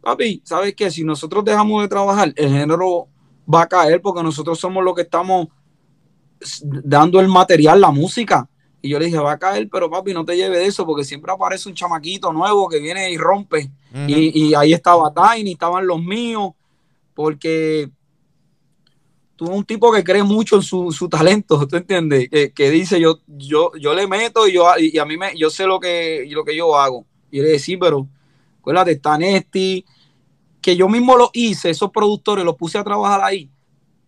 papi, 0.02 0.40
¿sabes 0.44 0.72
qué? 0.76 0.88
Si 0.88 1.02
nosotros 1.02 1.44
dejamos 1.44 1.82
de 1.82 1.88
trabajar, 1.88 2.32
el 2.36 2.48
género 2.48 3.08
va 3.52 3.62
a 3.62 3.68
caer 3.68 4.00
porque 4.00 4.22
nosotros 4.22 4.58
somos 4.58 4.84
los 4.84 4.94
que 4.94 5.02
estamos 5.02 5.48
dando 6.62 7.20
el 7.20 7.28
material, 7.28 7.80
la 7.80 7.90
música. 7.90 8.48
Y 8.80 8.88
yo 8.88 8.98
le 8.98 9.06
dije, 9.06 9.18
va 9.18 9.32
a 9.32 9.38
caer, 9.38 9.68
pero 9.70 9.88
papi, 9.88 10.12
no 10.12 10.24
te 10.24 10.36
lleve 10.36 10.58
de 10.58 10.66
eso, 10.66 10.84
porque 10.84 11.04
siempre 11.04 11.32
aparece 11.32 11.68
un 11.68 11.74
chamaquito 11.74 12.32
nuevo 12.32 12.68
que 12.68 12.80
viene 12.80 13.10
y 13.10 13.16
rompe. 13.16 13.70
y, 14.08 14.54
ahí 14.54 14.72
estaba 14.72 15.12
Tiny, 15.14 15.52
estaban 15.52 15.86
los 15.86 16.02
míos, 16.02 16.52
porque 17.14 17.88
tú 19.36 19.46
un 19.46 19.64
tipo 19.64 19.92
que 19.92 20.02
cree 20.02 20.24
mucho 20.24 20.56
en 20.56 20.62
su, 20.62 21.08
talento, 21.08 21.66
¿tú 21.68 21.76
entiendes? 21.76 22.28
Que, 22.28 22.70
dice, 22.70 23.00
yo, 23.00 23.20
yo, 23.26 23.70
yo 23.78 23.94
le 23.94 24.08
meto 24.08 24.48
y, 24.48 24.52
yo, 24.52 24.66
y 24.76 24.98
a 24.98 25.04
mí 25.04 25.16
me, 25.16 25.36
yo 25.36 25.48
sé 25.48 25.64
lo 25.64 25.78
que, 25.78 26.26
lo 26.30 26.44
que 26.44 26.56
yo 26.56 26.76
hago. 26.76 27.06
Y 27.30 27.40
le 27.40 27.48
dije, 27.48 27.58
sí, 27.60 27.76
pero 27.76 28.08
acuérdate, 28.58 28.92
está 28.92 29.16
Nesti, 29.16 29.84
que 30.62 30.76
yo 30.76 30.88
mismo 30.88 31.16
lo 31.16 31.30
hice, 31.34 31.70
esos 31.70 31.90
productores 31.90 32.44
los 32.44 32.56
puse 32.56 32.78
a 32.78 32.84
trabajar 32.84 33.20
ahí, 33.22 33.50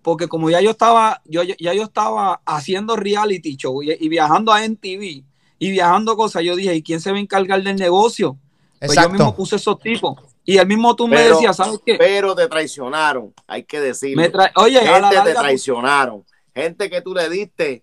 porque 0.01 0.29
como 0.29 0.49
ya 0.49 0.61
yo 0.61 0.71
estaba, 0.71 1.21
yo, 1.25 1.43
ya 1.43 1.75
yo 1.75 1.83
estaba 1.83 2.41
haciendo 2.47 2.95
reality 2.95 3.57
show 3.57 3.83
y, 3.83 4.09
viajando 4.09 4.53
a 4.53 4.65
NTV 4.65 5.25
y 5.59 5.71
viajando 5.71 6.17
cosas, 6.17 6.45
yo 6.45 6.55
dije, 6.55 6.75
¿y 6.75 6.83
quién 6.83 7.01
se 7.01 7.11
va 7.11 7.19
a 7.19 7.21
encargar 7.21 7.63
del 7.63 7.77
negocio? 7.77 8.39
Pues 8.79 8.95
yo 8.95 9.11
mismo 9.11 9.35
puse 9.35 9.57
esos 9.57 9.79
tipos. 9.81 10.17
Y 10.45 10.59
el 10.59 10.67
mismo 10.67 10.95
tú 10.95 11.09
me 11.09 11.23
decías, 11.23 11.57
¿sabes 11.57 11.81
qué? 11.85 11.97
Pero 11.97 12.35
te 12.35 12.47
traicionaron, 12.47 13.33
hay 13.47 13.65
que 13.65 13.81
decirlo. 13.81 14.23
Oye, 14.57 14.79
gente 14.81 15.21
te 15.25 15.35
traicionaron. 15.35 16.25
Gente 16.55 16.89
que 16.89 17.01
tú 17.01 17.15
le 17.15 17.29
diste, 17.29 17.83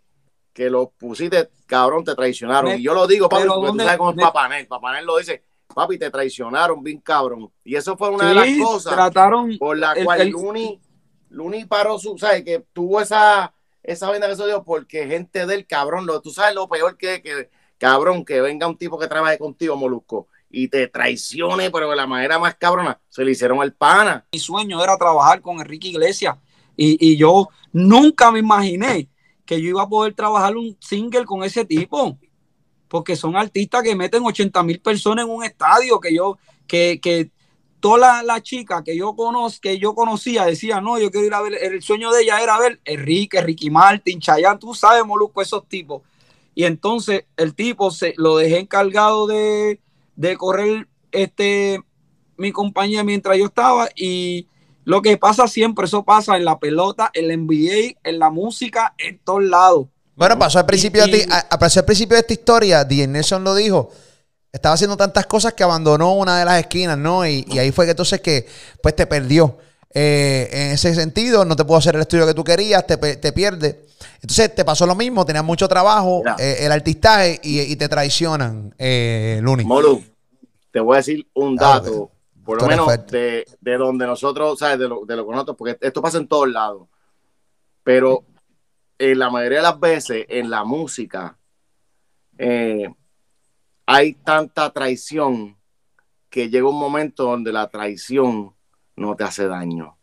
que 0.53 0.69
los 0.69 0.89
pusiste, 0.98 1.49
cabrón, 1.65 2.06
te 2.06 2.15
traicionaron. 2.15 2.80
y 2.80 2.84
yo 2.84 2.93
lo 2.93 3.06
digo, 3.06 3.27
papi, 3.27 3.48
porque 3.48 3.72
tú 3.72 3.77
sabes 3.80 3.98
cómo 3.98 4.11
es 4.11 4.18
Papanel. 4.18 4.68
Papanel 4.68 5.06
lo 5.06 5.18
dice, 5.18 5.43
papi, 5.73 5.98
te 5.98 6.10
traicionaron 6.10 6.84
bien 6.84 6.99
cabrón. 6.99 7.52
Y 7.64 7.76
eso 7.76 7.98
fue 7.98 8.10
una 8.10 8.30
de 8.30 8.35
las 8.35 8.57
cosas 8.57 8.93
trataron 8.93 9.57
por 9.57 9.77
la 9.77 9.95
cual 10.03 10.30
Luni, 10.30 10.80
Luni 11.30 11.65
paró 11.65 11.98
su, 11.98 12.18
¿sabes? 12.18 12.43
Que 12.43 12.64
tuvo 12.73 13.02
esa, 13.02 13.53
esa 13.84 14.11
venda 14.11 14.27
que 14.27 14.35
se 14.35 14.45
dio 14.45 14.64
porque 14.64 15.07
gente 15.07 15.45
del 15.45 15.65
cabrón, 15.65 16.06
lo, 16.06 16.22
tú 16.22 16.31
sabes 16.31 16.56
lo 16.56 16.68
peor 16.68 16.98
que, 16.98 17.22
que, 17.22 17.49
cabrón, 17.77 18.26
que 18.26 18.41
venga 18.41 18.68
un 18.68 18.77
tipo 18.77 18.99
que 18.99 19.07
trabaje 19.07 19.38
contigo, 19.38 19.76
Molusco, 19.76 20.27
y 20.49 20.68
te 20.68 20.88
traicione, 20.88 21.72
pero 21.72 21.89
de 21.89 21.95
la 21.95 22.07
manera 22.07 22.38
más 22.38 22.56
cabrona, 22.56 22.99
se 23.10 23.23
le 23.23 23.31
hicieron 23.31 23.61
el 23.64 23.73
pana. 23.73 24.26
Mi 24.31 24.39
sueño 24.39 24.84
era 24.84 24.98
trabajar 24.98 25.41
con 25.41 25.60
Enrique 25.60 25.88
Iglesias 25.88 26.38
y, 26.76 26.98
y 26.99 27.18
yo 27.18 27.49
nunca 27.72 28.31
me 28.31 28.39
imaginé 28.39 29.10
que 29.45 29.61
yo 29.61 29.69
iba 29.69 29.84
a 29.84 29.89
poder 29.89 30.14
trabajar 30.14 30.56
un 30.56 30.77
single 30.80 31.26
con 31.26 31.43
ese 31.43 31.65
tipo 31.65 32.18
porque 32.91 33.15
son 33.15 33.38
artistas 33.38 33.84
que 33.84 33.95
meten 33.95 34.22
80 34.22 34.63
mil 34.63 34.81
personas 34.81 35.23
en 35.23 35.31
un 35.31 35.45
estadio, 35.45 35.97
que 36.01 36.13
yo, 36.13 36.38
que, 36.68 36.99
que 37.01 37.31
todas 37.80 38.22
las 38.26 38.43
chicas 38.43 38.84
que 38.84 38.97
yo 38.97 39.15
conozco, 39.15 39.61
que 39.61 39.80
yo 39.80 39.95
conocía, 39.95 40.43
decían, 40.43 40.84
no, 40.84 40.99
yo 40.99 41.09
quiero 41.09 41.26
ir 41.26 41.34
a 41.34 41.41
ver, 41.41 41.53
el 41.53 41.81
sueño 41.81 42.11
de 42.11 42.23
ella 42.23 42.43
era 42.43 42.59
ver 42.59 42.81
Enrique, 42.84 43.41
Ricky 43.41 43.69
Martin, 43.69 44.19
Chayanne, 44.19 44.59
tú 44.59 44.73
sabes, 44.73 45.05
Molusco, 45.05 45.41
esos 45.41 45.65
tipos. 45.69 46.01
Y 46.53 46.65
entonces 46.65 47.23
el 47.38 47.55
tipo 47.55 47.91
se 47.91 48.13
lo 48.18 48.35
dejé 48.35 48.59
encargado 48.59 49.26
de, 49.26 49.80
de 50.18 50.35
correr 50.35 50.89
este 51.13 51.80
mi 52.35 52.51
compañía 52.51 53.05
mientras 53.05 53.38
yo 53.38 53.45
estaba 53.45 53.88
y 53.95 54.47
lo 54.84 55.01
que 55.01 55.15
pasa 55.15 55.47
siempre, 55.47 55.85
eso 55.85 56.03
pasa 56.03 56.35
en 56.35 56.43
la 56.43 56.59
pelota, 56.59 57.09
en 57.13 57.30
la 57.30 57.38
NBA, 57.38 57.99
en 58.03 58.19
la 58.19 58.31
música, 58.31 58.95
en 58.97 59.18
todos 59.19 59.45
lados. 59.45 59.88
Bueno, 60.22 60.38
pasó 60.38 60.60
al 60.60 60.68
principio, 60.68 61.07
de, 61.07 61.27
al 61.49 61.84
principio 61.84 62.14
de 62.14 62.19
esta 62.19 62.34
historia, 62.34 62.84
D. 62.85 63.07
Nelson 63.07 63.43
lo 63.43 63.56
dijo, 63.56 63.89
estaba 64.52 64.76
haciendo 64.76 64.95
tantas 64.95 65.26
cosas 65.26 65.56
que 65.56 65.64
abandonó 65.64 66.14
una 66.14 66.38
de 66.38 66.45
las 66.45 66.60
esquinas, 66.60 66.95
¿no? 66.95 67.26
Y, 67.26 67.43
ahí 67.57 67.72
fue 67.72 67.85
que 67.85 67.91
entonces 67.91 68.22
que, 68.22 68.45
pues 68.84 68.95
te 68.95 69.07
perdió. 69.07 69.57
Eh, 69.91 70.48
en 70.52 70.72
ese 70.73 70.93
sentido, 70.93 71.43
no 71.43 71.56
te 71.56 71.65
puedo 71.65 71.80
hacer 71.80 71.95
el 71.95 72.02
estudio 72.02 72.27
que 72.27 72.35
tú 72.35 72.43
querías, 72.43 72.85
te, 72.85 72.98
te 72.98 73.34
pierdes. 73.34 73.77
Entonces 74.22 74.53
te 74.53 74.64
pasó 74.64 74.85
lo 74.85 74.93
mismo, 74.93 75.26
tenías 75.26 75.43
mucho 75.43 75.68
trabajo, 75.68 76.22
eh, 76.38 76.57
el 76.60 76.72
artistaje 76.72 77.39
y, 77.41 77.76
te 77.76 77.89
traicionan, 77.89 78.76
eh, 78.77 79.39
Luni. 79.41 79.64
Molu, 79.64 80.03
te 80.69 80.81
voy 80.81 80.93
a 80.93 80.98
decir 80.98 81.27
un 81.34 81.56
dato, 81.56 82.11
por 82.45 82.61
lo 82.61 82.68
menos 82.68 82.88
de, 83.07 83.43
donde 83.60 84.06
nosotros, 84.06 84.60
¿sabes? 84.60 84.77
De 84.77 84.88
lo, 84.88 85.03
de 85.03 85.15
lo 85.15 85.26
que 85.26 85.31
nosotros, 85.31 85.57
porque 85.57 85.80
esto 85.81 85.99
pasa 85.99 86.19
en 86.19 86.27
todos 86.27 86.48
lados. 86.48 86.84
Pero 87.84 88.23
en 89.01 89.17
la 89.17 89.31
mayoría 89.31 89.57
de 89.57 89.63
las 89.63 89.79
veces 89.79 90.25
en 90.29 90.49
la 90.51 90.63
música 90.63 91.35
eh, 92.37 92.87
hay 93.87 94.13
tanta 94.13 94.69
traición 94.69 95.57
que 96.29 96.49
llega 96.49 96.69
un 96.69 96.79
momento 96.79 97.23
donde 97.23 97.51
la 97.51 97.67
traición 97.67 98.53
no 98.95 99.15
te 99.15 99.23
hace 99.23 99.47
daño. 99.47 99.97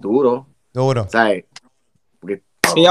Duro. 0.00 0.48
Duro. 0.72 1.08
¿Sabes? 1.08 1.44
Porque 2.18 2.42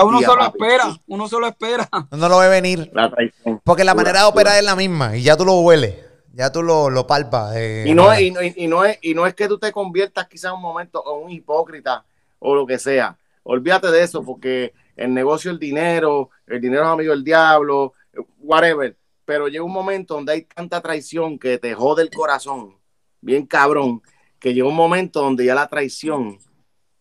uno 0.04 0.22
solo 0.22 0.46
espera, 0.46 0.98
uno 1.08 1.28
solo 1.28 1.48
espera. 1.48 1.90
No 2.12 2.30
lo 2.30 2.40
ve 2.40 2.48
venir. 2.48 2.90
La 2.94 3.10
traición. 3.12 3.62
Porque 3.64 3.84
la 3.84 3.94
manera 3.94 4.22
de 4.22 4.26
operar 4.26 4.58
es 4.58 4.64
la 4.64 4.76
misma 4.76 5.18
y 5.18 5.24
ya 5.24 5.36
tú 5.36 5.44
lo 5.44 5.60
hueles. 5.60 5.96
Ya 6.34 6.52
tú 6.52 6.64
lo, 6.64 6.90
lo 6.90 7.06
palpas. 7.06 7.56
Eh, 7.58 7.84
y, 7.88 7.94
no, 7.94 8.18
y, 8.18 8.32
no, 8.32 8.42
y, 8.42 8.68
no 8.68 8.86
es, 8.86 8.98
y 9.02 9.14
no 9.14 9.28
es 9.28 9.34
que 9.34 9.50
tú 9.50 9.60
te 9.60 9.74
conviertas 9.74 10.28
quizás 10.30 10.52
en 10.52 10.56
un 10.56 10.62
momento 10.62 11.04
en 11.06 11.26
un 11.26 11.32
hipócrita 11.32 12.06
o 12.40 12.56
lo 12.56 12.66
que 12.66 12.80
sea 12.80 13.18
Olvídate 13.52 13.90
de 13.90 14.04
eso, 14.04 14.24
porque 14.24 14.76
el 14.96 15.12
negocio, 15.12 15.50
el 15.50 15.58
dinero, 15.58 16.30
el 16.46 16.62
dinero 16.62 16.84
es 16.84 16.90
amigo 16.90 17.14
del 17.14 17.24
diablo, 17.24 17.94
whatever. 18.38 18.96
Pero 19.26 19.48
llega 19.48 19.64
un 19.64 19.74
momento 19.74 20.14
donde 20.14 20.34
hay 20.34 20.44
tanta 20.44 20.80
traición 20.82 21.40
que 21.40 21.58
te 21.58 21.74
jode 21.74 22.04
el 22.04 22.12
corazón, 22.12 22.78
bien 23.22 23.48
cabrón, 23.48 24.04
que 24.40 24.54
llega 24.54 24.68
un 24.68 24.76
momento 24.76 25.24
donde 25.24 25.46
ya 25.46 25.56
la 25.56 25.68
traición 25.68 26.38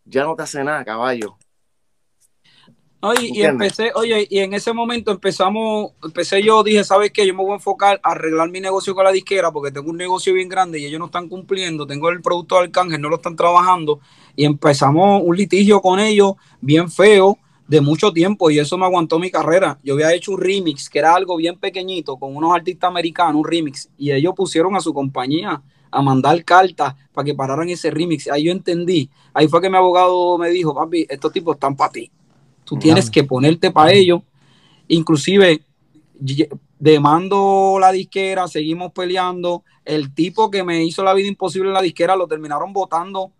ya 0.06 0.24
no 0.24 0.34
te 0.36 0.44
hace 0.44 0.64
nada, 0.64 0.86
caballo. 0.86 1.36
Oye, 3.00 3.30
y 3.32 3.42
empecé, 3.42 3.92
oye, 3.94 4.26
y 4.28 4.40
en 4.40 4.54
ese 4.54 4.72
momento 4.72 5.12
empezamos, 5.12 5.92
empecé 6.02 6.42
yo, 6.42 6.64
dije, 6.64 6.82
¿sabes 6.82 7.12
qué? 7.12 7.24
Yo 7.24 7.32
me 7.32 7.44
voy 7.44 7.52
a 7.52 7.54
enfocar 7.54 8.00
a 8.02 8.10
arreglar 8.10 8.50
mi 8.50 8.60
negocio 8.60 8.92
con 8.92 9.04
la 9.04 9.12
disquera 9.12 9.52
porque 9.52 9.70
tengo 9.70 9.88
un 9.90 9.96
negocio 9.96 10.34
bien 10.34 10.48
grande 10.48 10.80
y 10.80 10.86
ellos 10.86 10.98
no 10.98 11.06
están 11.06 11.28
cumpliendo, 11.28 11.86
tengo 11.86 12.08
el 12.08 12.20
producto 12.20 12.56
de 12.56 12.62
Arcángel, 12.62 13.00
no 13.00 13.08
lo 13.08 13.16
están 13.16 13.36
trabajando 13.36 14.00
y 14.34 14.44
empezamos 14.44 15.22
un 15.24 15.36
litigio 15.36 15.80
con 15.80 16.00
ellos 16.00 16.32
bien 16.60 16.90
feo 16.90 17.38
de 17.68 17.80
mucho 17.80 18.12
tiempo 18.12 18.50
y 18.50 18.58
eso 18.58 18.76
me 18.76 18.86
aguantó 18.86 19.20
mi 19.20 19.30
carrera. 19.30 19.78
Yo 19.84 19.94
había 19.94 20.12
hecho 20.12 20.32
un 20.32 20.40
remix 20.40 20.90
que 20.90 20.98
era 20.98 21.14
algo 21.14 21.36
bien 21.36 21.56
pequeñito 21.56 22.16
con 22.16 22.34
unos 22.34 22.52
artistas 22.52 22.88
americanos, 22.88 23.36
un 23.36 23.48
remix, 23.48 23.88
y 23.96 24.10
ellos 24.10 24.34
pusieron 24.36 24.74
a 24.74 24.80
su 24.80 24.92
compañía 24.92 25.62
a 25.92 26.02
mandar 26.02 26.44
cartas 26.44 26.96
para 27.12 27.24
que 27.24 27.34
pararan 27.34 27.68
ese 27.68 27.92
remix. 27.92 28.26
Ahí 28.26 28.44
yo 28.44 28.50
entendí. 28.50 29.08
Ahí 29.32 29.46
fue 29.46 29.60
que 29.60 29.70
mi 29.70 29.76
abogado 29.76 30.36
me 30.36 30.50
dijo, 30.50 30.74
papi, 30.74 31.06
estos 31.08 31.32
tipos 31.32 31.54
están 31.54 31.76
para 31.76 31.92
ti 31.92 32.10
Tú 32.68 32.78
tienes 32.78 33.10
que 33.10 33.24
ponerte 33.24 33.70
para 33.70 33.92
ello. 33.92 34.22
Inclusive, 34.88 35.62
demando 36.78 37.78
la 37.80 37.92
disquera, 37.92 38.46
seguimos 38.46 38.92
peleando. 38.92 39.64
El 39.84 40.14
tipo 40.14 40.50
que 40.50 40.64
me 40.64 40.84
hizo 40.84 41.02
la 41.02 41.14
vida 41.14 41.28
imposible 41.28 41.68
en 41.68 41.74
la 41.74 41.82
disquera 41.82 42.14
lo 42.14 42.26
terminaron 42.26 42.72
votando 42.72 43.32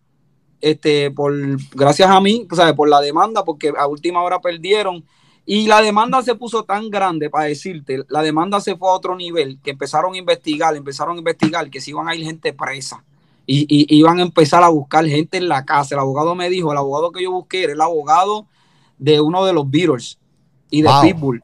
este, 0.60 1.10
por, 1.10 1.34
gracias 1.74 2.10
a 2.10 2.20
mí, 2.20 2.46
¿sabes? 2.52 2.74
por 2.74 2.88
la 2.88 3.00
demanda, 3.00 3.44
porque 3.44 3.72
a 3.76 3.86
última 3.86 4.22
hora 4.22 4.40
perdieron. 4.40 5.04
Y 5.44 5.66
la 5.66 5.80
demanda 5.80 6.22
se 6.22 6.34
puso 6.34 6.64
tan 6.64 6.90
grande, 6.90 7.30
para 7.30 7.44
decirte, 7.44 8.04
la 8.08 8.22
demanda 8.22 8.60
se 8.60 8.76
fue 8.76 8.88
a 8.88 8.92
otro 8.92 9.16
nivel, 9.16 9.58
que 9.62 9.70
empezaron 9.70 10.14
a 10.14 10.18
investigar, 10.18 10.76
empezaron 10.76 11.16
a 11.16 11.18
investigar 11.18 11.70
que 11.70 11.80
se 11.80 11.90
iban 11.90 12.08
a 12.08 12.14
ir 12.14 12.24
gente 12.24 12.52
presa, 12.52 13.02
y, 13.46 13.86
iban 13.96 14.18
a 14.18 14.22
empezar 14.22 14.62
a 14.62 14.68
buscar 14.68 15.06
gente 15.06 15.38
en 15.38 15.48
la 15.48 15.64
casa. 15.64 15.94
El 15.94 16.00
abogado 16.00 16.34
me 16.34 16.50
dijo, 16.50 16.72
el 16.72 16.78
abogado 16.78 17.12
que 17.12 17.22
yo 17.22 17.32
busqué 17.32 17.64
era 17.64 17.72
el 17.72 17.80
abogado 17.80 18.46
de 18.98 19.20
uno 19.20 19.44
de 19.44 19.52
los 19.52 19.70
Beatles 19.70 20.18
y 20.70 20.82
de 20.82 20.90
Pitbull. 21.02 21.42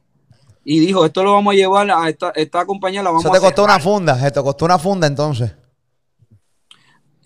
Y 0.64 0.80
dijo, 0.80 1.04
esto 1.04 1.22
lo 1.22 1.32
vamos 1.32 1.52
a 1.52 1.56
llevar 1.56 1.90
a 1.90 2.08
esta, 2.08 2.30
esta 2.30 2.64
compañía, 2.64 3.02
la 3.02 3.10
vamos 3.10 3.24
Eso 3.24 3.32
te 3.32 3.40
costó 3.40 3.64
una 3.64 3.78
funda, 3.78 4.26
esto 4.26 4.42
costó 4.42 4.64
una 4.64 4.78
funda 4.78 5.06
entonces. 5.06 5.54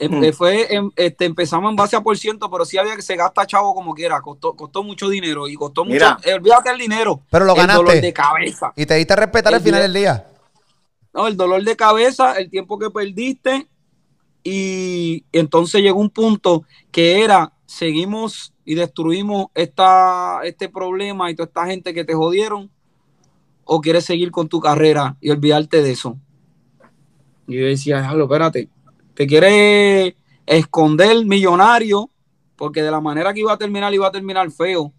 Em, 0.00 0.12
hmm. 0.12 0.24
eh, 0.24 0.32
fue, 0.32 0.74
em, 0.74 0.90
este, 0.96 1.24
empezamos 1.24 1.70
en 1.70 1.76
base 1.76 1.96
a 1.96 2.00
por 2.00 2.16
ciento, 2.16 2.50
pero 2.50 2.64
sí 2.64 2.78
había 2.78 2.96
que 2.96 3.02
se 3.02 3.16
gasta 3.16 3.46
chavo 3.46 3.74
como 3.74 3.94
quiera. 3.94 4.20
Costó, 4.20 4.54
costó 4.54 4.82
mucho 4.82 5.08
dinero 5.08 5.48
y 5.48 5.54
costó 5.54 5.84
mucho. 5.84 6.16
Eh, 6.24 6.34
olvídate 6.34 6.70
el 6.70 6.78
dinero. 6.78 7.22
Pero 7.30 7.44
lo 7.44 7.54
ganaste. 7.54 7.80
El 7.80 7.86
dolor 7.86 8.02
de 8.02 8.12
cabeza. 8.12 8.72
Y 8.76 8.86
te 8.86 8.94
diste 8.94 9.12
a 9.12 9.16
respetar 9.16 9.54
al 9.54 9.60
final 9.60 9.82
del 9.82 9.92
día. 9.92 10.26
No, 11.12 11.26
el 11.26 11.36
dolor 11.36 11.62
de 11.64 11.76
cabeza, 11.76 12.34
el 12.34 12.50
tiempo 12.50 12.78
que 12.78 12.90
perdiste 12.90 13.68
y 14.44 15.24
entonces 15.32 15.82
llegó 15.82 16.00
un 16.00 16.10
punto 16.10 16.64
que 16.90 17.22
era, 17.22 17.52
seguimos 17.66 18.54
y 18.68 18.74
destruimos 18.74 19.46
esta, 19.54 20.40
este 20.44 20.68
problema 20.68 21.30
y 21.30 21.34
toda 21.34 21.46
esta 21.46 21.64
gente 21.64 21.94
que 21.94 22.04
te 22.04 22.12
jodieron, 22.12 22.70
o 23.64 23.80
quieres 23.80 24.04
seguir 24.04 24.30
con 24.30 24.46
tu 24.46 24.60
carrera 24.60 25.16
y 25.22 25.30
olvidarte 25.30 25.82
de 25.82 25.90
eso. 25.90 26.18
Y 27.46 27.56
yo 27.56 27.64
decía, 27.64 27.96
déjalo, 27.96 28.24
espérate, 28.24 28.68
te 29.14 29.26
quieres 29.26 30.14
esconder 30.44 31.24
millonario, 31.24 32.10
porque 32.56 32.82
de 32.82 32.90
la 32.90 33.00
manera 33.00 33.32
que 33.32 33.40
iba 33.40 33.54
a 33.54 33.56
terminar, 33.56 33.94
iba 33.94 34.06
a 34.06 34.12
terminar 34.12 34.50
feo, 34.50 34.92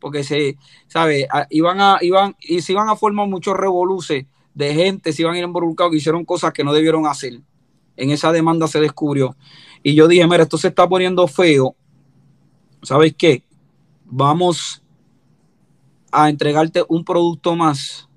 porque 0.00 0.22
se, 0.22 0.58
¿sabes? 0.86 1.26
Iban 1.48 1.80
a, 1.80 1.96
iban, 2.02 2.36
y 2.40 2.60
se 2.60 2.72
iban 2.72 2.90
a 2.90 2.96
formar 2.96 3.26
muchos 3.26 3.56
revoluces 3.56 4.26
de 4.52 4.74
gente, 4.74 5.14
se 5.14 5.22
iban 5.22 5.34
a 5.34 5.38
ir 5.38 5.48
que 5.90 5.96
hicieron 5.96 6.26
cosas 6.26 6.52
que 6.52 6.62
no 6.62 6.74
debieron 6.74 7.06
hacer 7.06 7.40
en 7.96 8.10
esa 8.10 8.32
demanda 8.32 8.68
se 8.68 8.80
descubrió. 8.80 9.34
Y 9.82 9.94
yo 9.94 10.08
dije, 10.08 10.26
mira, 10.26 10.42
esto 10.42 10.58
se 10.58 10.68
está 10.68 10.88
poniendo 10.88 11.26
feo. 11.26 11.74
¿Sabes 12.84 13.14
qué? 13.16 13.42
Vamos 14.04 14.82
a 16.12 16.28
entregarte 16.28 16.84
un 16.88 17.04
producto 17.04 17.56
más 17.56 18.08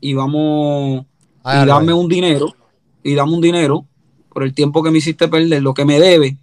y 0.00 0.14
vamos 0.14 1.06
a 1.44 1.64
darme 1.64 1.92
un 1.92 2.08
dinero 2.08 2.54
y 3.02 3.14
dame 3.14 3.32
un 3.32 3.40
dinero 3.40 3.86
por 4.30 4.42
el 4.42 4.52
tiempo 4.52 4.82
que 4.82 4.90
me 4.90 4.98
hiciste 4.98 5.28
perder, 5.28 5.62
lo 5.62 5.74
que 5.74 5.84
me 5.84 6.00
debe. 6.00 6.36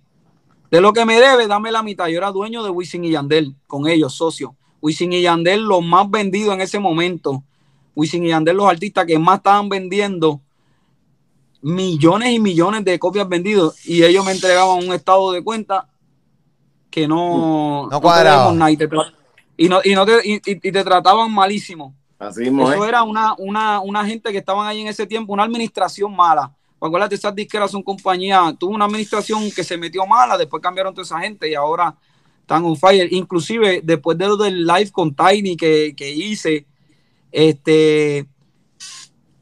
De 0.72 0.82
lo 0.82 0.94
que 0.94 1.06
me 1.06 1.20
debe, 1.20 1.48
dame 1.48 1.72
la 1.72 1.84
mitad. 1.84 2.08
Yo 2.08 2.18
era 2.18 2.32
dueño 2.32 2.64
de 2.64 2.70
Wisin 2.70 3.04
y 3.04 3.12
Yandel, 3.12 3.56
con 3.68 3.88
ellos, 3.88 4.14
socio. 4.14 4.56
Wisin 4.82 5.14
y 5.14 5.22
Yandel, 5.22 5.62
los 5.62 5.84
más 5.84 6.10
vendidos 6.10 6.54
en 6.54 6.62
ese 6.62 6.80
momento. 6.80 7.44
Wisin 7.96 8.24
y 8.24 8.30
Yandel, 8.30 8.58
los 8.58 8.68
artistas 8.68 9.06
que 9.06 9.20
más 9.20 9.38
estaban 9.38 9.70
vendiendo 9.70 10.42
millones 11.62 12.32
y 12.32 12.40
millones 12.40 12.86
de 12.86 12.98
copias 12.98 13.28
vendidas 13.28 13.86
y 13.86 14.04
ellos 14.04 14.26
me 14.26 14.32
entregaban 14.32 14.88
un 14.88 14.94
estado 14.94 15.32
de 15.32 15.44
cuenta 15.44 15.90
que 16.96 17.10
no, 17.10 17.90
no, 17.92 18.00
cuadraba. 18.00 18.54
nada 18.54 18.72
y 18.72 18.78
te, 18.78 18.88
y 19.58 19.68
no, 19.68 19.82
y, 19.84 19.94
no 19.94 20.06
te, 20.06 20.22
y, 20.24 20.40
te 20.40 20.82
trataban 20.82 21.30
malísimo. 21.30 21.94
Así 22.18 22.44
mismo, 22.44 22.72
Eso 22.72 22.86
era 22.86 23.04
una, 23.04 23.36
una, 23.38 23.82
una 23.82 24.06
gente 24.06 24.32
que 24.32 24.38
estaban 24.38 24.66
ahí 24.66 24.80
en 24.80 24.88
ese 24.88 25.06
tiempo, 25.06 25.34
una 25.34 25.44
administración 25.44 26.16
mala. 26.16 26.54
Acuérdate, 26.80 27.16
esas 27.16 27.36
disqueras 27.36 27.70
son 27.70 27.84
compañías, 27.84 28.58
tuvo 28.58 28.74
una 28.74 28.86
administración 28.86 29.52
que 29.52 29.66
se 29.66 29.78
metió 29.78 30.06
mala, 30.06 30.38
después 30.38 30.64
cambiaron 30.64 30.94
toda 30.94 31.04
esa 31.04 31.20
gente 31.20 31.50
y 31.50 31.54
ahora 31.54 31.94
están 32.40 32.64
on 32.64 32.78
fire. 32.78 33.12
Inclusive 33.12 33.82
después 33.84 34.18
de 34.18 34.28
lo 34.28 34.38
del 34.38 34.66
live 34.66 34.92
con 34.92 35.14
Tiny 35.14 35.58
que, 35.58 35.94
que 35.98 36.10
hice, 36.10 36.66
este, 37.30 38.26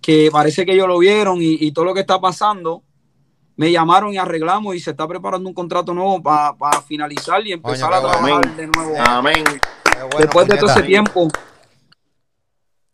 que 0.02 0.30
parece 0.32 0.66
que 0.66 0.74
ellos 0.74 0.88
lo 0.88 0.98
vieron 0.98 1.38
y, 1.40 1.72
todo 1.72 1.86
lo 1.86 1.94
que 1.94 2.00
está 2.00 2.20
pasando, 2.20 2.82
me 3.56 3.72
llamaron 3.72 4.14
y 4.14 4.18
arreglamos 4.18 4.76
y 4.76 4.80
se 4.80 4.92
está 4.92 5.08
preparando 5.08 5.48
un 5.48 5.54
contrato 5.54 5.94
nuevo 5.94 6.22
para 6.22 6.82
finalizar 6.82 7.46
y 7.46 7.54
empezar 7.54 7.94
a 7.94 8.00
trabajar 8.00 8.56
de 8.56 8.68
nuevo. 8.68 8.96
Amén. 9.00 9.44
Después 10.18 10.48
de 10.48 10.58
todo 10.58 10.72
ese 10.72 10.84
tiempo. 10.84 11.28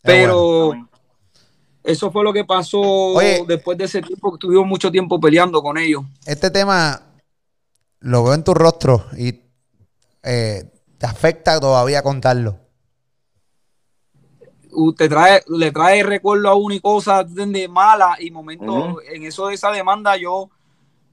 Pero 0.01 0.73
eso 1.83 2.11
fue 2.11 2.23
lo 2.23 2.33
que 2.33 2.45
pasó 2.45 3.13
después 3.47 3.77
de 3.77 3.85
ese 3.85 4.01
tiempo, 4.01 4.33
que 4.33 4.39
tuvimos 4.39 4.67
mucho 4.67 4.91
tiempo 4.91 5.19
peleando 5.19 5.61
con 5.61 5.77
ellos. 5.77 6.03
Este 6.25 6.51
tema 6.51 7.01
lo 7.99 8.23
veo 8.23 8.33
en 8.33 8.43
tu 8.43 8.53
rostro 8.53 9.05
y 9.17 9.41
eh, 10.23 10.71
te 10.97 11.05
afecta 11.05 11.59
todavía 11.59 12.01
contarlo 12.01 12.68
usted 14.71 15.09
trae, 15.09 15.43
le 15.47 15.71
trae 15.71 16.03
recuerdo 16.03 16.49
a 16.49 16.55
una 16.55 16.75
y 16.75 16.79
cosas 16.79 17.33
de 17.33 17.67
mala 17.67 18.17
y 18.19 18.31
momentos 18.31 18.97
en 19.11 19.23
eso 19.23 19.47
de 19.47 19.55
esa 19.55 19.71
demanda 19.71 20.17
yo, 20.17 20.49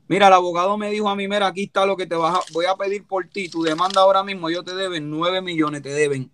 mira, 0.09 0.29
el 0.29 0.33
abogado 0.33 0.77
me 0.77 0.91
dijo 0.91 1.09
a 1.09 1.17
mí, 1.17 1.29
mira, 1.29 1.47
aquí 1.47 1.65
está 1.65 1.87
lo 1.87 1.97
que 1.97 2.07
te 2.07 2.15
vas 2.15 2.37
a, 2.37 2.41
voy 2.53 2.67
a 2.67 2.77
pedir 2.77 3.05
por 3.05 3.27
ti, 3.29 3.49
tu 3.49 3.63
demanda 3.63 4.01
ahora 4.01 4.23
mismo, 4.23 4.51
yo 4.51 4.63
te 4.63 4.75
deben 4.75 5.11
9 5.11 5.43
millones, 5.43 5.83
te 5.83 5.91
deben. 5.91 6.31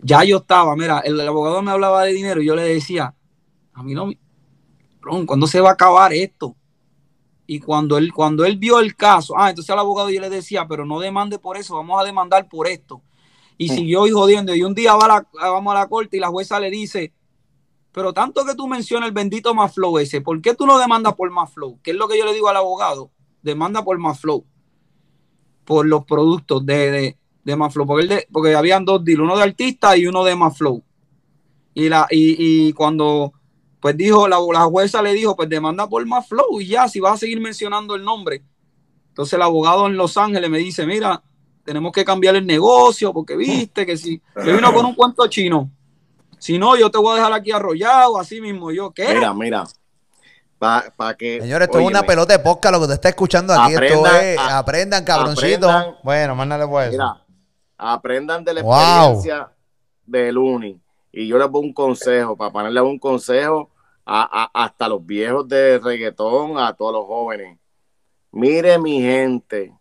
Ya 0.00 0.22
yo 0.24 0.38
estaba, 0.38 0.76
mira, 0.76 1.00
el, 1.00 1.18
abogado 1.20 1.62
me 1.62 1.70
hablaba 1.70 2.04
de 2.04 2.12
dinero 2.12 2.42
y 2.42 2.46
yo 2.46 2.56
le 2.56 2.62
decía, 2.62 3.14
a 3.72 3.82
mí 3.82 3.94
no, 3.94 4.10
¿cuándo 5.26 5.46
se 5.46 5.60
va 5.60 5.70
a 5.70 5.72
acabar 5.72 6.12
esto? 6.12 6.56
Y 7.46 7.60
cuando 7.60 7.98
él, 7.98 8.12
cuando 8.12 8.44
él 8.44 8.56
vio 8.56 8.80
el 8.80 8.96
caso, 8.96 9.34
ah, 9.36 9.50
entonces 9.50 9.70
al 9.70 9.78
abogado 9.78 10.10
yo 10.10 10.20
le 10.20 10.30
decía, 10.30 10.66
pero 10.66 10.84
no 10.86 10.98
demande 11.00 11.38
por 11.38 11.56
eso, 11.56 11.76
vamos 11.76 12.00
a 12.00 12.04
demandar 12.04 12.48
por 12.48 12.66
esto 12.66 13.02
y 13.56 13.68
siguió 13.68 14.06
y 14.06 14.10
jodiendo. 14.10 14.54
Y 14.54 14.62
un 14.62 14.74
día 14.74 14.94
va 14.94 15.08
la, 15.08 15.26
vamos 15.32 15.74
a 15.74 15.78
la 15.80 15.88
corte 15.88 16.16
y 16.16 16.20
la 16.20 16.28
jueza 16.28 16.58
le 16.60 16.70
dice, 16.70 17.12
pero 17.92 18.12
tanto 18.12 18.44
que 18.44 18.54
tú 18.54 18.66
mencionas 18.66 19.08
el 19.08 19.14
bendito 19.14 19.54
Maflow 19.54 19.98
ese, 19.98 20.20
¿por 20.20 20.40
qué 20.40 20.54
tú 20.54 20.66
no 20.66 20.78
demandas 20.78 21.14
por 21.14 21.30
Maflow? 21.30 21.78
¿Qué 21.82 21.92
es 21.92 21.96
lo 21.96 22.08
que 22.08 22.18
yo 22.18 22.24
le 22.24 22.34
digo 22.34 22.48
al 22.48 22.56
abogado? 22.56 23.10
Demanda 23.42 23.84
por 23.84 23.98
Maflow, 23.98 24.44
por 25.64 25.86
los 25.86 26.04
productos 26.04 26.64
de, 26.66 26.90
de, 26.90 27.18
de 27.44 27.56
Maflow, 27.56 27.86
porque, 27.86 28.26
porque 28.32 28.54
habían 28.54 28.84
dos 28.84 29.04
deals, 29.04 29.20
uno 29.20 29.36
de 29.36 29.44
artista 29.44 29.96
y 29.96 30.06
uno 30.06 30.24
de 30.24 30.34
Maflow. 30.34 30.82
Y, 31.74 31.88
la, 31.88 32.06
y, 32.10 32.72
cuando 32.72 33.32
pues 33.80 33.96
dijo, 33.96 34.28
la, 34.28 34.38
la, 34.52 34.64
jueza 34.64 35.02
le 35.02 35.12
dijo, 35.12 35.36
pues 35.36 35.48
demanda 35.48 35.88
por 35.88 36.04
Maflow 36.06 36.60
y 36.60 36.66
ya, 36.66 36.88
si 36.88 37.00
vas 37.00 37.14
a 37.14 37.18
seguir 37.18 37.40
mencionando 37.40 37.94
el 37.94 38.02
nombre. 38.02 38.42
Entonces 39.08 39.34
el 39.34 39.42
abogado 39.42 39.86
en 39.86 39.96
Los 39.96 40.16
Ángeles 40.16 40.50
me 40.50 40.58
dice, 40.58 40.86
mira, 40.86 41.22
tenemos 41.64 41.92
que 41.92 42.04
cambiar 42.04 42.36
el 42.36 42.46
negocio 42.46 43.12
porque 43.12 43.36
viste 43.36 43.86
que 43.86 43.96
si 43.96 44.20
yo 44.36 44.54
vino 44.54 44.72
con 44.72 44.86
un 44.86 44.94
cuento 44.94 45.26
chino, 45.26 45.70
si 46.38 46.58
no, 46.58 46.76
yo 46.76 46.90
te 46.90 46.98
voy 46.98 47.12
a 47.12 47.16
dejar 47.16 47.32
aquí 47.32 47.52
arrollado, 47.52 48.18
así 48.18 48.40
mismo 48.40 48.70
yo, 48.70 48.90
¿qué? 48.90 49.14
Mira, 49.14 49.32
mira. 49.32 49.64
Para 50.58 51.14
que. 51.16 51.40
Señores, 51.40 51.68
esto 51.68 51.78
es 51.78 51.86
una 51.86 52.02
pelota 52.04 52.32
de 52.32 52.38
posca 52.38 52.70
lo 52.70 52.80
que 52.80 52.86
te 52.86 52.92
está 52.94 53.08
escuchando 53.08 53.52
aquí. 53.52 53.74
esto 53.74 54.06
es. 54.06 54.38
aprendan, 54.38 55.04
cabroncito. 55.04 55.98
bueno, 56.02 56.34
mándale 56.34 56.66
pues. 56.66 56.90
Mira, 56.90 57.22
aprendan 57.76 58.44
de 58.44 58.54
la 58.54 58.60
experiencia 58.60 59.50
de 60.06 60.32
Luni. 60.32 60.80
Y 61.12 61.28
yo 61.28 61.38
les 61.38 61.50
doy 61.50 61.66
un 61.66 61.72
consejo, 61.72 62.36
para 62.36 62.50
ponerles 62.50 62.82
un 62.82 62.98
consejo 62.98 63.70
a, 64.04 64.50
hasta 64.52 64.88
los 64.88 65.04
viejos 65.04 65.48
de 65.48 65.78
reggaetón, 65.78 66.58
a 66.58 66.72
todos 66.74 66.92
los 66.92 67.06
jóvenes. 67.06 67.58
Mire, 68.32 68.78
mi 68.78 69.00
gente, 69.00 69.72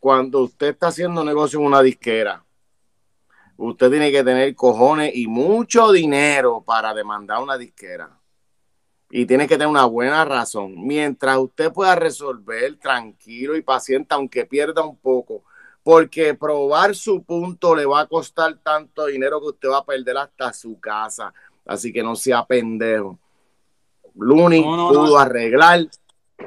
cuando 0.00 0.42
usted 0.42 0.68
está 0.68 0.88
haciendo 0.88 1.24
negocio 1.24 1.58
en 1.58 1.66
una 1.66 1.82
disquera, 1.82 2.44
usted 3.56 3.90
tiene 3.90 4.10
que 4.10 4.22
tener 4.22 4.54
cojones 4.54 5.14
y 5.14 5.26
mucho 5.26 5.90
dinero 5.92 6.62
para 6.64 6.94
demandar 6.94 7.42
una 7.42 7.58
disquera. 7.58 8.10
Y 9.10 9.24
tiene 9.24 9.48
que 9.48 9.54
tener 9.54 9.68
una 9.68 9.86
buena 9.86 10.24
razón. 10.24 10.74
Mientras 10.86 11.38
usted 11.38 11.72
pueda 11.72 11.94
resolver 11.94 12.76
tranquilo 12.78 13.56
y 13.56 13.62
paciente, 13.62 14.14
aunque 14.14 14.44
pierda 14.44 14.82
un 14.82 14.96
poco, 14.96 15.42
porque 15.82 16.34
probar 16.34 16.94
su 16.94 17.22
punto 17.22 17.74
le 17.74 17.86
va 17.86 18.00
a 18.00 18.06
costar 18.06 18.58
tanto 18.62 19.06
dinero 19.06 19.40
que 19.40 19.46
usted 19.46 19.70
va 19.70 19.78
a 19.78 19.84
perder 19.84 20.18
hasta 20.18 20.52
su 20.52 20.78
casa. 20.78 21.32
Así 21.64 21.92
que 21.92 22.02
no 22.02 22.14
sea 22.14 22.44
pendejo. 22.44 23.18
Luni 24.14 24.62
pudo 24.62 25.18
arreglar, 25.18 25.86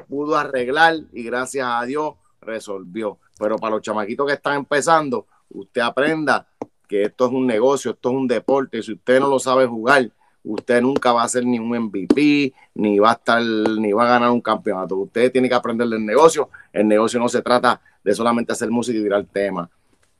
pudo 0.08 0.36
arreglar 0.36 1.00
y 1.12 1.24
gracias 1.24 1.66
a 1.68 1.84
Dios 1.84 2.14
resolvió. 2.40 3.18
Pero 3.42 3.58
para 3.58 3.74
los 3.74 3.82
chamaquitos 3.82 4.24
que 4.24 4.34
están 4.34 4.58
empezando, 4.58 5.26
usted 5.48 5.80
aprenda 5.80 6.46
que 6.86 7.02
esto 7.02 7.26
es 7.26 7.32
un 7.32 7.44
negocio, 7.44 7.90
esto 7.90 8.10
es 8.10 8.14
un 8.14 8.28
deporte. 8.28 8.80
Si 8.84 8.92
usted 8.92 9.18
no 9.18 9.26
lo 9.26 9.40
sabe 9.40 9.66
jugar, 9.66 10.08
usted 10.44 10.80
nunca 10.80 11.12
va 11.12 11.24
a 11.24 11.28
ser 11.28 11.44
ni 11.44 11.58
un 11.58 11.76
MVP, 11.76 12.54
ni 12.74 13.00
va 13.00 13.10
a 13.10 13.14
estar, 13.14 13.42
ni 13.42 13.92
va 13.92 14.04
a 14.04 14.10
ganar 14.10 14.30
un 14.30 14.40
campeonato. 14.40 14.96
Usted 14.96 15.32
tiene 15.32 15.48
que 15.48 15.56
aprender 15.56 15.88
del 15.88 16.06
negocio. 16.06 16.50
El 16.72 16.86
negocio 16.86 17.18
no 17.18 17.28
se 17.28 17.42
trata 17.42 17.80
de 18.04 18.14
solamente 18.14 18.52
hacer 18.52 18.70
música 18.70 18.96
y 18.96 19.02
tirar 19.02 19.24
temas. 19.24 19.68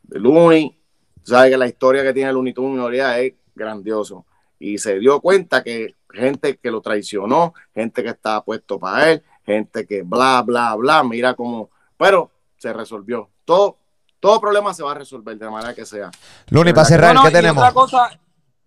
Looney, 0.09 0.77
sabe 1.23 1.51
que 1.51 1.57
la 1.57 1.69
historia 1.69 2.03
que 2.03 2.13
tiene 2.13 2.33
Looney 2.33 2.53
Tunes 2.53 2.73
minoría 2.73 3.21
es 3.21 3.35
grandioso. 3.55 4.27
Y 4.59 4.79
se 4.79 4.99
dio 4.99 5.21
cuenta 5.21 5.63
que 5.63 5.95
gente 6.11 6.57
que 6.57 6.73
lo 6.73 6.81
traicionó, 6.81 7.55
gente 7.73 8.03
que 8.03 8.09
estaba 8.09 8.45
puesto 8.45 8.81
para 8.81 9.13
él, 9.13 9.23
gente 9.47 9.87
que 9.87 10.03
bla, 10.03 10.43
bla, 10.43 10.75
bla, 10.75 11.05
mira 11.05 11.35
cómo. 11.35 11.71
Pero 11.97 12.33
se 12.63 12.73
resolvió. 12.73 13.29
Todo, 13.45 13.79
todo 14.21 14.41
problema 14.41 14.73
se 14.73 14.85
va 14.85 14.93
a 14.93 14.95
resolver 14.95 15.37
de 15.37 15.45
la 15.45 15.51
manera 15.51 15.75
que 15.75 15.85
sea. 15.85 16.11
Luni, 16.51 16.73
para 16.73 16.85
cerrar, 16.85 17.17
¿qué 17.25 17.31
tenemos? 17.33 17.61
Otra 17.61 17.73
cosa, 17.73 18.21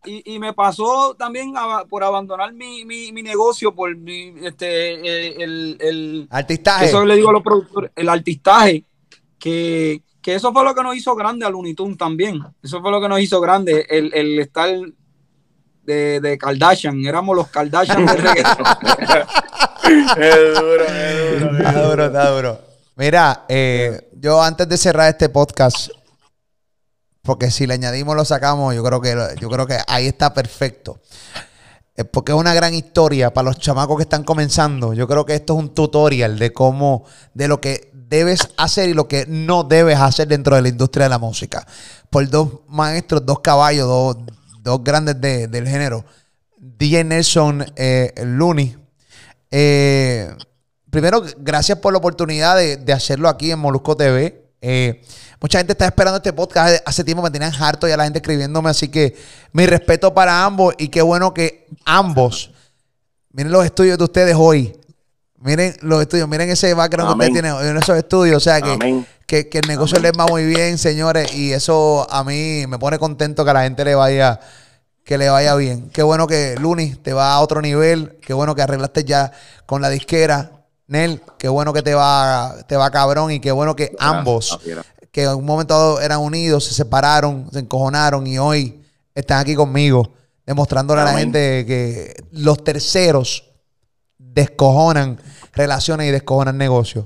y, 0.04 0.38
me 0.38 0.54
pasó 0.54 1.16
también 1.18 1.54
por 1.90 2.04
abandonar 2.04 2.54
mi, 2.54 2.84
negocio, 3.14 3.74
por 3.74 3.96
este, 4.44 4.94
eh, 4.96 5.36
el, 5.40 5.78
el, 5.80 6.28
artistaje. 6.30 6.86
Eso 6.88 7.06
le 7.06 7.16
digo 7.16 7.30
a 7.30 7.34
los 7.34 7.42
productores, 7.42 7.92
el 7.96 8.10
artistaje, 8.10 8.84
que, 9.40 10.04
eso 10.26 10.52
fue 10.52 10.64
lo 10.66 10.76
que 10.76 10.84
nos 10.84 10.96
hizo 10.96 11.16
grande 11.16 11.46
a 11.46 11.50
Looney 11.50 11.74
Tunes 11.74 11.98
también. 11.98 12.44
Eso 12.62 12.82
fue 12.82 12.92
lo 12.92 13.00
que 13.00 13.08
nos 13.08 13.22
hizo 13.22 13.40
grande, 13.40 13.88
el, 13.90 14.14
el 14.14 14.40
estar 14.40 14.70
de, 15.84 16.20
de 16.20 16.38
Kardashian, 16.38 17.04
éramos 17.06 17.36
los 17.36 17.48
Kardashian 17.48 18.06
del 18.06 18.18
reggaetón. 18.22 18.66
es 20.18 20.60
duro, 20.60 20.86
es 20.86 21.40
duro. 21.40 21.58
Está 21.58 21.82
duro, 21.82 22.06
está 22.06 22.30
duro. 22.32 22.75
Mira, 22.98 23.46
eh, 23.50 24.10
yo 24.14 24.42
antes 24.42 24.70
de 24.70 24.78
cerrar 24.78 25.10
este 25.10 25.28
podcast, 25.28 25.90
porque 27.22 27.52
si 27.52 27.68
le 27.68 27.74
añadimos 27.74 28.16
lo 28.16 28.24
sacamos, 28.24 28.74
yo 28.74 28.84
creo 28.86 29.02
que 29.02 29.36
yo 29.40 29.50
creo 29.50 29.68
que 29.68 29.78
ahí 29.88 30.08
está 30.08 30.34
perfecto. 30.34 31.02
porque 32.12 32.32
es 32.32 32.38
una 32.38 32.54
gran 32.54 32.74
historia 32.74 33.34
para 33.34 33.50
los 33.50 33.60
chamacos 33.60 33.98
que 33.98 34.04
están 34.04 34.24
comenzando. 34.24 34.94
Yo 34.94 35.08
creo 35.08 35.26
que 35.26 35.36
esto 35.36 35.54
es 35.54 35.60
un 35.60 35.74
tutorial 35.74 36.40
de 36.40 36.54
cómo, 36.54 37.06
de 37.34 37.50
lo 37.50 37.60
que 37.60 37.92
debes 37.94 38.50
hacer 38.58 38.90
y 38.90 38.94
lo 38.94 39.10
que 39.10 39.26
no 39.28 39.64
debes 39.64 40.00
hacer 40.00 40.28
dentro 40.30 40.56
de 40.56 40.62
la 40.62 40.70
industria 40.70 41.06
de 41.06 41.10
la 41.10 41.20
música. 41.20 41.68
Por 42.10 42.30
dos 42.30 42.62
maestros, 42.70 43.26
dos 43.26 43.40
caballos, 43.42 43.88
dos, 43.88 44.18
dos 44.62 44.84
grandes 44.84 45.20
del 45.20 45.68
género. 45.68 46.06
DJ 46.58 47.04
Nelson 47.04 47.66
eh, 47.76 48.14
Looney. 48.24 48.78
Eh, 49.52 50.34
primero, 50.96 51.22
gracias 51.40 51.78
por 51.80 51.92
la 51.92 51.98
oportunidad 51.98 52.56
de, 52.56 52.94
hacerlo 52.94 53.28
aquí 53.28 53.52
en 53.52 53.60
Molusco 53.60 53.98
TV. 53.98 54.46
Eh, 54.62 55.02
Mucha 55.42 55.58
gente 55.58 55.74
está 55.74 55.88
esperando 55.88 56.16
este 56.16 56.32
podcast. 56.32 56.82
Hace 56.86 57.04
tiempo 57.04 57.22
me 57.22 57.30
tenían 57.30 57.52
harto 57.54 57.86
ya 57.86 57.98
la 57.98 58.06
gente 58.06 58.20
escribiéndome. 58.20 58.70
Así 58.70 58.88
que 58.88 59.14
mi 59.52 59.66
respeto 59.66 60.14
para 60.14 60.46
ambos 60.46 60.74
y 60.78 60.88
qué 60.88 61.02
bueno 61.02 61.34
que 61.34 61.68
ambos. 61.84 62.52
Miren 63.34 63.52
los 63.52 63.66
estudios 63.66 63.98
de 63.98 64.06
ustedes 64.06 64.36
hoy. 64.38 64.74
Miren 65.40 65.76
los 65.82 66.02
estudios, 66.02 66.30
miren 66.30 66.50
ese 66.50 66.74
background 66.74 67.10
que 67.10 67.14
ustedes 67.14 67.34
tienen 67.34 67.56
en 67.62 67.76
esos 67.76 67.98
estudios. 67.98 68.38
O 68.38 68.40
sea 68.40 68.62
que, 68.62 69.06
que, 69.28 69.60
el 69.60 69.68
negocio 69.68 70.00
les 70.00 70.14
va 70.14 70.28
muy 70.28 70.46
bien, 70.46 70.78
señores. 70.78 71.36
Y 71.36 71.52
eso 71.52 72.08
a 72.10 72.24
mí 72.24 72.66
me 72.68 72.80
pone 72.80 72.98
contento 72.98 73.44
que 73.44 73.52
a 73.52 73.54
la 73.54 73.64
gente 73.64 73.84
le 73.84 73.96
vaya, 73.96 74.40
que 75.04 75.18
le 75.18 75.28
vaya 75.28 75.56
bien. 75.56 75.90
Qué 75.90 76.04
bueno 76.04 76.26
que 76.26 76.56
Luni 76.58 76.96
te 76.96 77.12
va 77.12 77.34
a 77.34 77.42
otro 77.42 77.62
nivel. 77.62 78.18
Qué 78.26 78.34
bueno 78.34 78.56
que 78.56 78.62
arreglaste 78.62 79.04
ya 79.04 79.34
con 79.66 79.82
la 79.82 79.90
disquera. 79.90 80.55
Nel, 80.88 81.22
qué 81.38 81.50
bueno 81.50 81.74
que 81.74 81.82
te 81.82 81.96
va, 81.96 82.56
te 82.68 82.76
va 82.76 82.92
cabrón 82.92 83.32
y 83.32 83.40
qué 83.40 83.52
bueno 83.52 83.76
que 83.76 83.96
ambos 84.00 84.60
que 85.16 85.24
en 85.24 85.30
un 85.30 85.46
momento 85.46 85.74
dado 85.74 86.02
eran 86.02 86.20
unidos, 86.20 86.66
se 86.66 86.74
separaron, 86.74 87.50
se 87.50 87.60
encojonaron 87.60 88.28
y 88.28 88.38
hoy 88.38 88.84
están 89.14 89.40
aquí 89.40 89.56
conmigo, 89.56 90.12
demostrándole 90.46 91.00
a 91.00 91.06
la 91.06 91.18
gente 91.18 91.66
que 91.66 92.22
los 92.32 92.62
terceros 92.66 93.50
descojonan 94.18 95.18
relaciones 95.54 96.10
y 96.10 96.12
descojonan 96.12 96.58
negocios. 96.58 97.06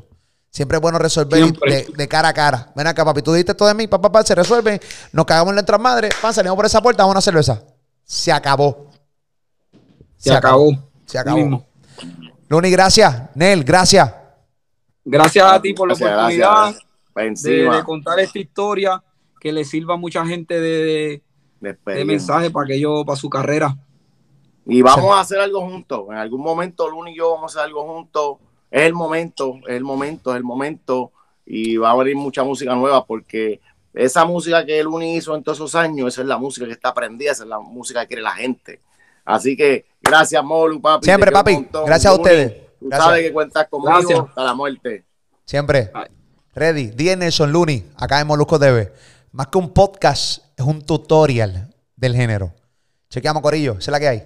Siempre 0.49 0.77
es 0.77 0.81
bueno 0.81 0.97
resolver 0.97 1.53
de, 1.53 2.07
cara 2.07 2.29
a 2.29 2.33
cara. 2.33 2.71
Ven 2.75 2.87
acá, 2.87 3.05
papi, 3.05 3.21
tú 3.21 3.31
dijiste 3.31 3.53
todo 3.53 3.67
de 3.67 3.75
mí, 3.75 3.85
papá, 3.85 4.11
papá, 4.11 4.25
se 4.25 4.33
resuelve. 4.33 4.81
Nos 5.11 5.27
cagamos 5.27 5.51
en 5.51 5.57
la 5.57 5.61
entrada 5.61 5.83
madre, 5.83 6.09
pan, 6.19 6.33
salimos 6.33 6.55
por 6.55 6.65
esa 6.65 6.81
puerta, 6.81 7.03
vamos 7.03 7.13
a 7.13 7.17
una 7.17 7.21
cerveza. 7.21 7.61
Se 8.03 8.31
acabó. 8.31 8.87
Se, 10.17 10.33
acabó. 10.33 10.71
Se 11.05 11.19
acabó. 11.19 11.63
Luni, 12.49 12.71
gracias. 12.71 13.29
Nel, 13.35 13.63
gracias. 13.63 14.11
Gracias 15.05 15.45
a 15.45 15.61
ti 15.61 15.73
por 15.73 15.87
la 15.87 15.93
oportunidad 15.93 16.75
de, 17.15 17.83
contar 17.85 18.19
esta 18.19 18.39
historia 18.39 19.03
que 19.39 19.51
le 19.51 19.63
sirva 19.63 19.93
a 19.93 19.97
mucha 19.97 20.25
gente 20.25 20.59
de, 20.59 21.21
de, 21.59 22.05
mensaje 22.05 22.49
para 22.49 22.65
que 22.65 22.79
yo, 22.79 23.05
para 23.05 23.17
su 23.17 23.29
carrera. 23.29 23.77
Y 24.65 24.81
vamos 24.81 25.15
a 25.15 25.19
hacer 25.19 25.39
algo 25.39 25.61
juntos. 25.61 26.05
En 26.09 26.15
algún 26.15 26.41
momento, 26.41 26.89
Luna 26.89 27.11
y 27.11 27.17
yo 27.17 27.31
vamos 27.31 27.55
a 27.55 27.59
hacer 27.59 27.69
algo 27.69 27.85
juntos. 27.85 28.37
Es 28.71 28.81
el 28.81 28.93
momento, 28.93 29.59
es 29.67 29.75
el 29.75 29.83
momento, 29.83 30.31
es 30.31 30.37
el 30.37 30.43
momento. 30.43 31.11
Y 31.45 31.77
va 31.77 31.91
a 31.91 31.95
venir 31.97 32.15
mucha 32.15 32.43
música 32.43 32.73
nueva 32.73 33.05
porque 33.05 33.61
esa 33.93 34.25
música 34.25 34.65
que 34.65 34.83
Luni 34.83 35.17
hizo 35.17 35.35
en 35.35 35.43
todos 35.43 35.59
esos 35.59 35.75
años, 35.75 36.07
esa 36.07 36.21
es 36.21 36.27
la 36.27 36.37
música 36.39 36.65
que 36.65 36.73
está 36.73 36.89
aprendida, 36.89 37.31
esa 37.31 37.43
es 37.43 37.49
la 37.49 37.59
música 37.59 38.01
que 38.01 38.07
quiere 38.07 38.23
la 38.23 38.31
gente. 38.31 38.81
Así 39.29 39.55
que 39.55 39.85
gracias, 40.01 40.43
Molu, 40.43 40.81
papi. 40.81 41.05
Siempre, 41.05 41.31
papi. 41.31 41.67
Gracias 41.85 42.11
a 42.11 42.15
ustedes. 42.15 42.51
Tú 42.79 42.89
sabes 42.89 43.21
que 43.21 43.31
cuentas 43.31 43.67
conmigo 43.69 44.27
hasta 44.27 44.43
la 44.43 44.55
muerte. 44.55 45.05
Siempre. 45.45 45.91
Ready, 46.55 46.87
DJ 46.87 47.15
Nelson 47.15 47.51
Looney, 47.51 47.91
acá 47.95 48.19
en 48.19 48.25
Molusco 48.25 48.57
TV. 48.57 48.91
Más 49.31 49.47
que 49.47 49.59
un 49.59 49.71
podcast, 49.71 50.43
es 50.57 50.65
un 50.65 50.83
tutorial 50.83 51.71
del 51.95 52.15
género. 52.15 52.51
Chequeamos, 53.11 53.43
Corillo, 53.43 53.73
esa 53.73 53.79
es 53.79 53.87
la 53.89 53.99
que 53.99 54.07
hay. 54.07 54.23